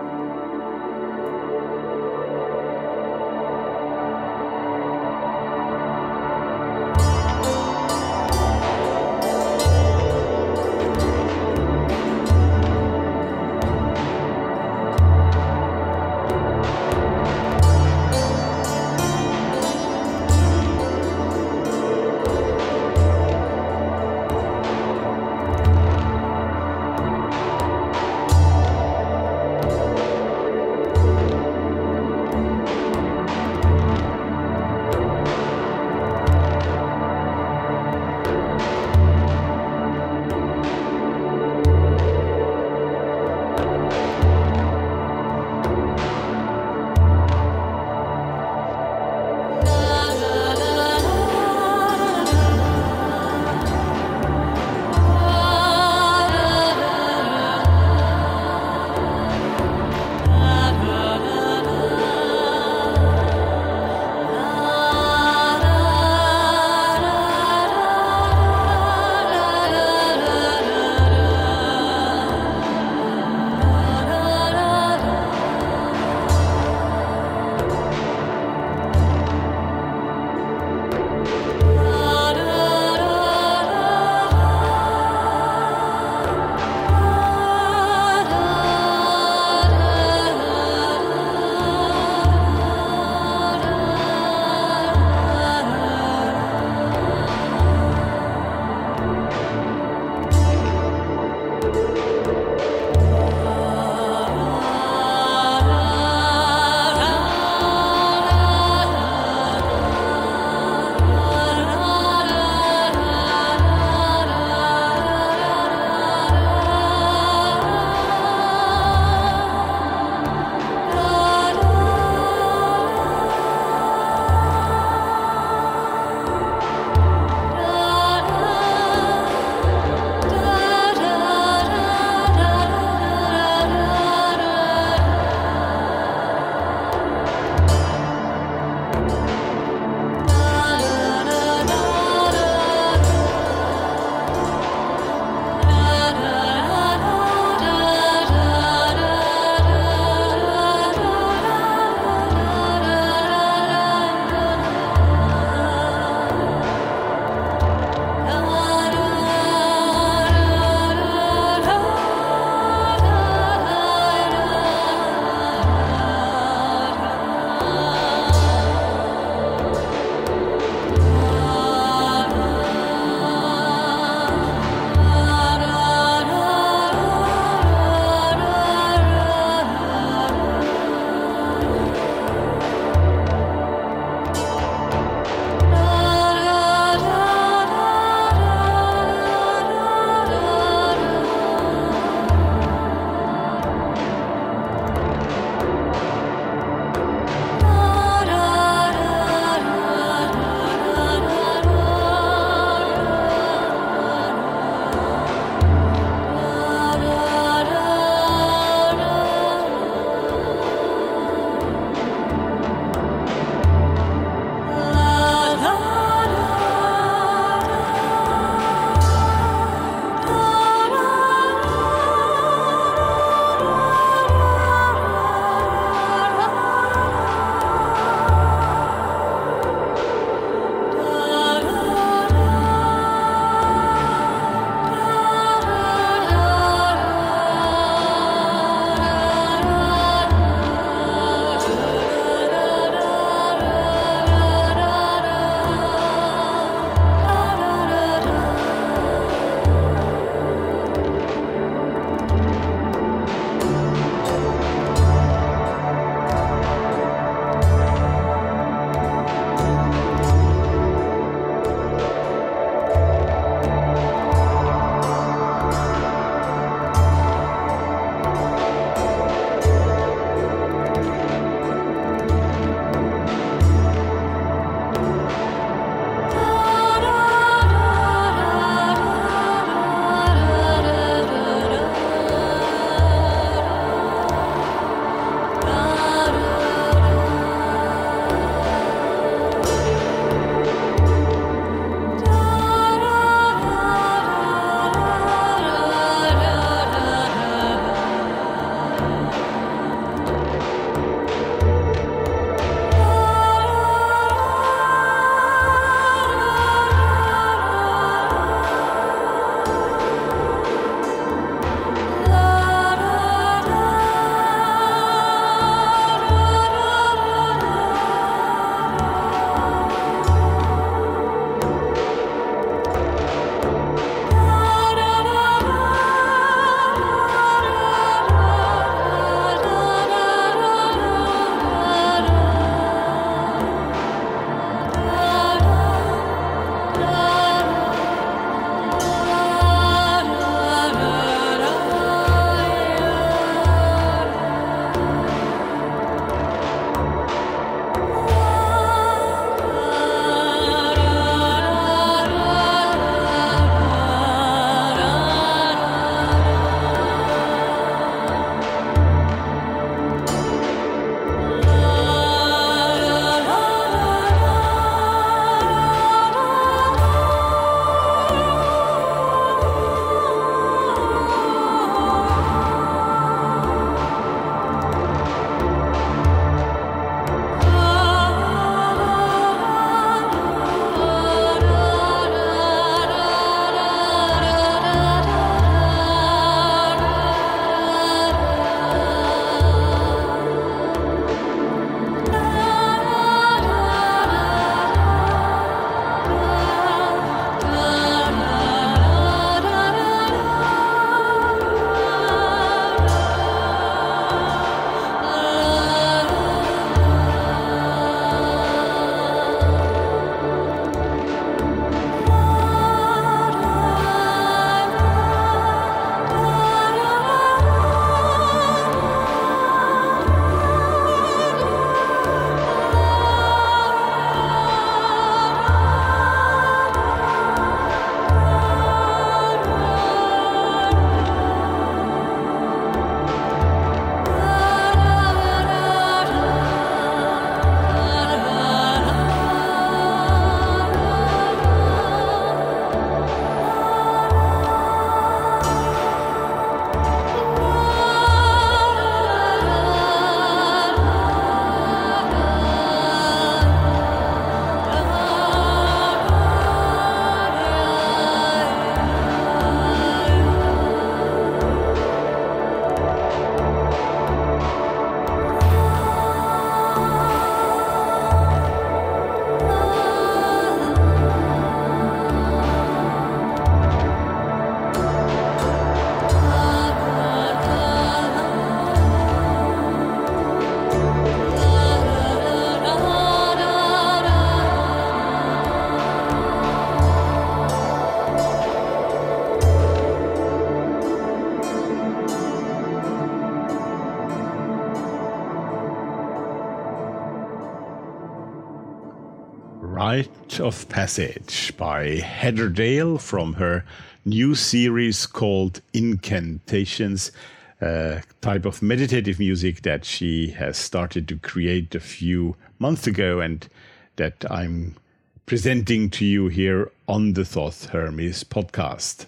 Rite 500.59 500.67
of 500.67 500.89
Passage 500.89 501.73
by 501.77 502.17
Heather 502.17 502.67
Dale 502.67 503.17
from 503.17 503.53
her 503.53 503.85
new 504.25 504.55
series 504.55 505.25
called 505.25 505.79
Incantations, 505.93 507.31
a 507.79 508.23
type 508.41 508.65
of 508.65 508.81
meditative 508.81 509.39
music 509.39 509.83
that 509.83 510.03
she 510.03 510.49
has 510.49 510.75
started 510.75 511.29
to 511.29 511.37
create 511.37 511.95
a 511.95 512.01
few 512.01 512.57
months 512.77 513.07
ago 513.07 513.39
and 513.39 513.69
that 514.17 514.43
I'm 514.51 514.97
presenting 515.45 516.09
to 516.09 516.25
you 516.25 516.49
here 516.49 516.91
on 517.07 517.33
the 517.33 517.45
Thoth 517.45 517.91
Hermes 517.91 518.43
podcast. 518.43 519.27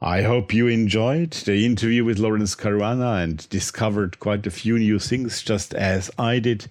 I 0.00 0.22
hope 0.22 0.54
you 0.54 0.68
enjoyed 0.68 1.32
the 1.32 1.66
interview 1.66 2.04
with 2.04 2.20
Laurence 2.20 2.54
Caruana 2.54 3.24
and 3.24 3.48
discovered 3.48 4.20
quite 4.20 4.46
a 4.46 4.50
few 4.52 4.78
new 4.78 5.00
things 5.00 5.42
just 5.42 5.74
as 5.74 6.08
I 6.16 6.38
did. 6.38 6.68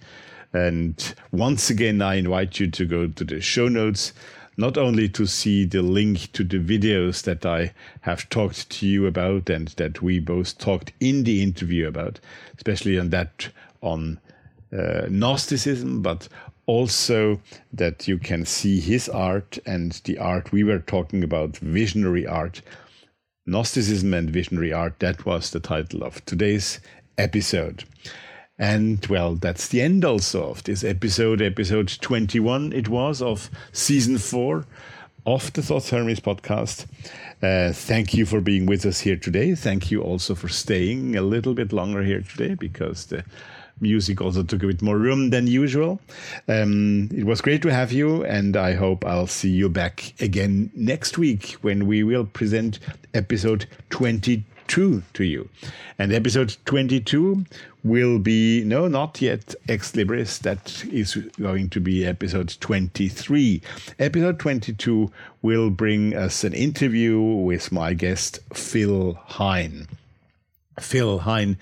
And 0.52 1.14
once 1.30 1.70
again, 1.70 2.02
I 2.02 2.16
invite 2.16 2.60
you 2.60 2.70
to 2.70 2.84
go 2.84 3.06
to 3.06 3.24
the 3.24 3.40
show 3.40 3.68
notes, 3.68 4.12
not 4.56 4.76
only 4.76 5.08
to 5.10 5.26
see 5.26 5.64
the 5.64 5.82
link 5.82 6.30
to 6.32 6.44
the 6.44 6.58
videos 6.58 7.22
that 7.22 7.46
I 7.46 7.72
have 8.02 8.28
talked 8.28 8.68
to 8.70 8.86
you 8.86 9.06
about 9.06 9.48
and 9.48 9.68
that 9.68 10.02
we 10.02 10.18
both 10.18 10.58
talked 10.58 10.92
in 11.00 11.24
the 11.24 11.42
interview 11.42 11.88
about, 11.88 12.20
especially 12.56 12.98
on 12.98 13.10
that 13.10 13.48
on 13.80 14.20
uh, 14.72 15.06
Gnosticism, 15.08 16.02
but 16.02 16.28
also 16.66 17.40
that 17.72 18.06
you 18.06 18.18
can 18.18 18.44
see 18.44 18.78
his 18.78 19.08
art 19.08 19.58
and 19.66 19.92
the 20.04 20.18
art 20.18 20.52
we 20.52 20.64
were 20.64 20.78
talking 20.78 21.24
about, 21.24 21.56
visionary 21.56 22.26
art. 22.26 22.62
Gnosticism 23.44 24.14
and 24.14 24.30
Visionary 24.30 24.72
Art, 24.72 25.00
that 25.00 25.26
was 25.26 25.50
the 25.50 25.58
title 25.58 26.04
of 26.04 26.24
today's 26.24 26.78
episode. 27.18 27.82
And 28.58 29.04
well, 29.06 29.34
that's 29.34 29.68
the 29.68 29.80
end 29.80 30.04
also 30.04 30.50
of 30.50 30.64
this 30.64 30.84
episode, 30.84 31.40
episode 31.40 31.96
21 32.00 32.72
it 32.72 32.88
was 32.88 33.22
of 33.22 33.50
season 33.72 34.18
four 34.18 34.66
of 35.24 35.52
the 35.52 35.62
Thoth 35.62 35.90
Hermes 35.90 36.20
podcast. 36.20 36.86
Uh, 37.42 37.72
thank 37.72 38.14
you 38.14 38.26
for 38.26 38.40
being 38.40 38.66
with 38.66 38.84
us 38.86 39.00
here 39.00 39.16
today. 39.16 39.54
Thank 39.54 39.90
you 39.90 40.02
also 40.02 40.34
for 40.34 40.48
staying 40.48 41.16
a 41.16 41.22
little 41.22 41.54
bit 41.54 41.72
longer 41.72 42.02
here 42.02 42.22
today 42.22 42.54
because 42.54 43.06
the 43.06 43.24
music 43.80 44.20
also 44.20 44.42
took 44.42 44.62
a 44.62 44.66
bit 44.66 44.82
more 44.82 44.98
room 44.98 45.30
than 45.30 45.46
usual. 45.46 46.00
Um, 46.48 47.08
it 47.12 47.24
was 47.24 47.40
great 47.40 47.62
to 47.62 47.72
have 47.72 47.90
you, 47.90 48.24
and 48.24 48.56
I 48.56 48.74
hope 48.74 49.04
I'll 49.04 49.26
see 49.26 49.50
you 49.50 49.68
back 49.68 50.14
again 50.20 50.70
next 50.74 51.18
week 51.18 51.52
when 51.62 51.86
we 51.86 52.02
will 52.02 52.26
present 52.26 52.78
episode 53.14 53.66
22 53.90 54.42
22 54.72 55.02
to 55.12 55.24
you. 55.24 55.50
And 55.98 56.14
episode 56.14 56.56
22 56.64 57.44
will 57.84 58.18
be, 58.18 58.64
no, 58.64 58.88
not 58.88 59.20
yet 59.20 59.54
Ex 59.68 59.92
Libris. 59.92 60.38
That 60.38 60.82
is 60.90 61.14
going 61.38 61.68
to 61.70 61.80
be 61.80 62.06
episode 62.06 62.56
23. 62.58 63.60
Episode 63.98 64.38
22 64.38 65.12
will 65.42 65.68
bring 65.68 66.16
us 66.16 66.42
an 66.42 66.54
interview 66.54 67.20
with 67.20 67.70
my 67.70 67.92
guest, 67.92 68.38
Phil 68.54 69.12
Hine. 69.26 69.88
Phil 70.80 71.18
Hine, 71.18 71.58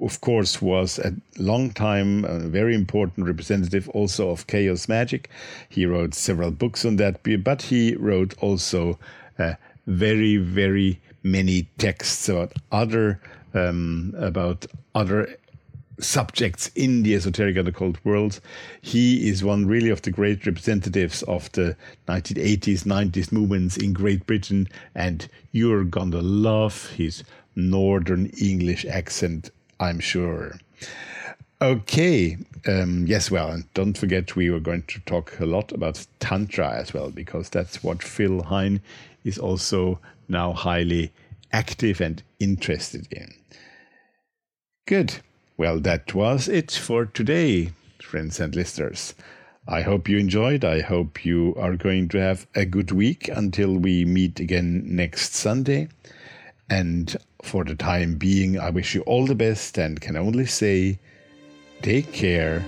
of 0.00 0.20
course, 0.20 0.60
was 0.60 0.98
a 0.98 1.14
long 1.38 1.70
time, 1.70 2.24
a 2.24 2.28
uh, 2.28 2.38
very 2.40 2.74
important 2.74 3.28
representative 3.28 3.88
also 3.90 4.30
of 4.30 4.48
chaos 4.48 4.88
magic. 4.88 5.30
He 5.68 5.86
wrote 5.86 6.12
several 6.12 6.50
books 6.50 6.84
on 6.84 6.96
that, 6.96 7.20
but 7.44 7.62
he 7.62 7.94
wrote 7.94 8.34
also 8.40 8.98
a 9.38 9.56
very, 9.86 10.38
very 10.38 10.98
many 11.30 11.68
texts 11.78 12.28
about 12.28 12.52
other 12.72 13.20
um, 13.54 14.14
about 14.18 14.66
other 14.94 15.36
subjects 16.00 16.70
in 16.74 17.02
the 17.02 17.14
esoteric 17.14 17.56
and 17.56 17.68
occult 17.68 17.96
world. 18.04 18.40
He 18.80 19.28
is 19.28 19.42
one 19.42 19.66
really 19.66 19.90
of 19.90 20.02
the 20.02 20.10
great 20.10 20.46
representatives 20.46 21.22
of 21.24 21.50
the 21.52 21.76
1980s, 22.06 22.84
90s 22.84 23.32
movements 23.32 23.76
in 23.76 23.92
Great 23.92 24.26
Britain, 24.26 24.68
and 24.94 25.28
you're 25.52 25.84
gonna 25.84 26.20
love 26.20 26.90
his 26.90 27.24
northern 27.56 28.26
English 28.40 28.84
accent, 28.84 29.50
I'm 29.80 29.98
sure. 29.98 30.58
Okay, 31.60 32.38
um, 32.68 33.04
yes, 33.08 33.32
well, 33.32 33.50
and 33.50 33.72
don't 33.74 33.98
forget 33.98 34.36
we 34.36 34.48
were 34.48 34.60
going 34.60 34.84
to 34.84 35.00
talk 35.00 35.40
a 35.40 35.46
lot 35.46 35.72
about 35.72 36.06
Tantra 36.20 36.70
as 36.70 36.94
well, 36.94 37.10
because 37.10 37.50
that's 37.50 37.82
what 37.82 38.00
Phil 38.00 38.44
Hine 38.44 38.80
is 39.28 39.38
also 39.38 40.00
now 40.28 40.52
highly 40.52 41.12
active 41.52 42.00
and 42.00 42.22
interested 42.40 43.06
in. 43.12 43.32
Good. 44.86 45.16
Well, 45.56 45.80
that 45.80 46.14
was 46.14 46.48
it 46.48 46.70
for 46.72 47.04
today, 47.04 47.72
friends 48.00 48.40
and 48.40 48.54
listeners. 48.54 49.14
I 49.66 49.82
hope 49.82 50.08
you 50.08 50.16
enjoyed. 50.18 50.64
I 50.64 50.80
hope 50.80 51.26
you 51.26 51.54
are 51.58 51.76
going 51.76 52.08
to 52.08 52.18
have 52.18 52.46
a 52.54 52.64
good 52.64 52.90
week 52.90 53.28
until 53.28 53.76
we 53.76 54.04
meet 54.04 54.40
again 54.40 54.82
next 54.86 55.34
Sunday. 55.34 55.88
And 56.70 57.14
for 57.42 57.64
the 57.64 57.74
time 57.74 58.14
being, 58.14 58.58
I 58.58 58.70
wish 58.70 58.94
you 58.94 59.02
all 59.02 59.26
the 59.26 59.34
best 59.34 59.76
and 59.78 60.00
can 60.00 60.16
only 60.16 60.46
say 60.46 60.98
take 61.82 62.12
care, 62.12 62.64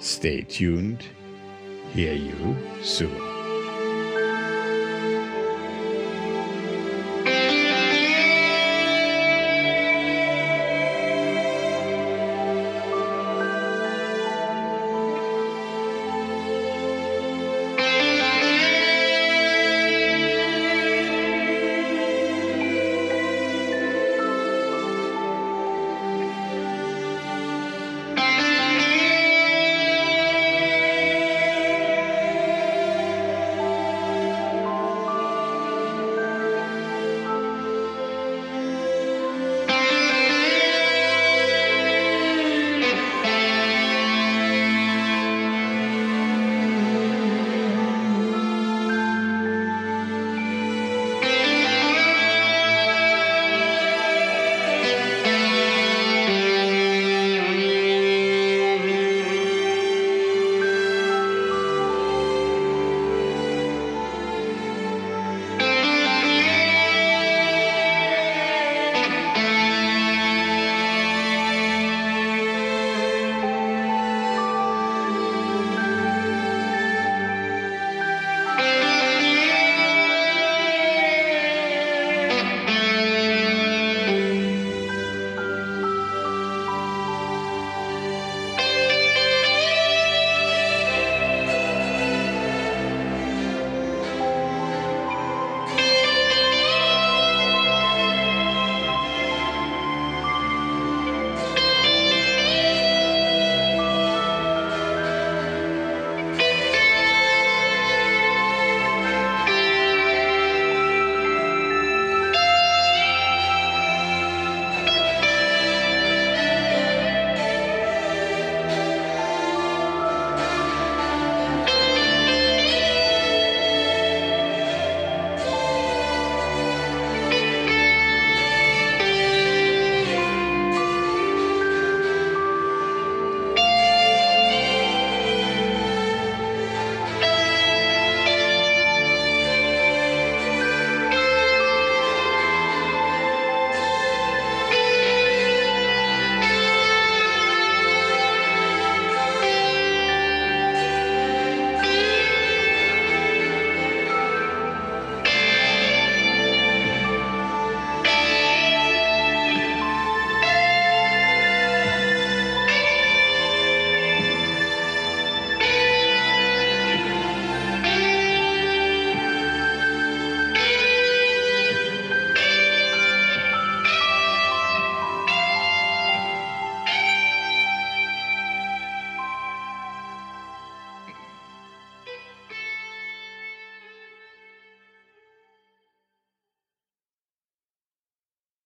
stay 0.00 0.42
tuned, 0.42 1.04
hear 1.92 2.14
you 2.14 2.56
soon. 2.82 3.31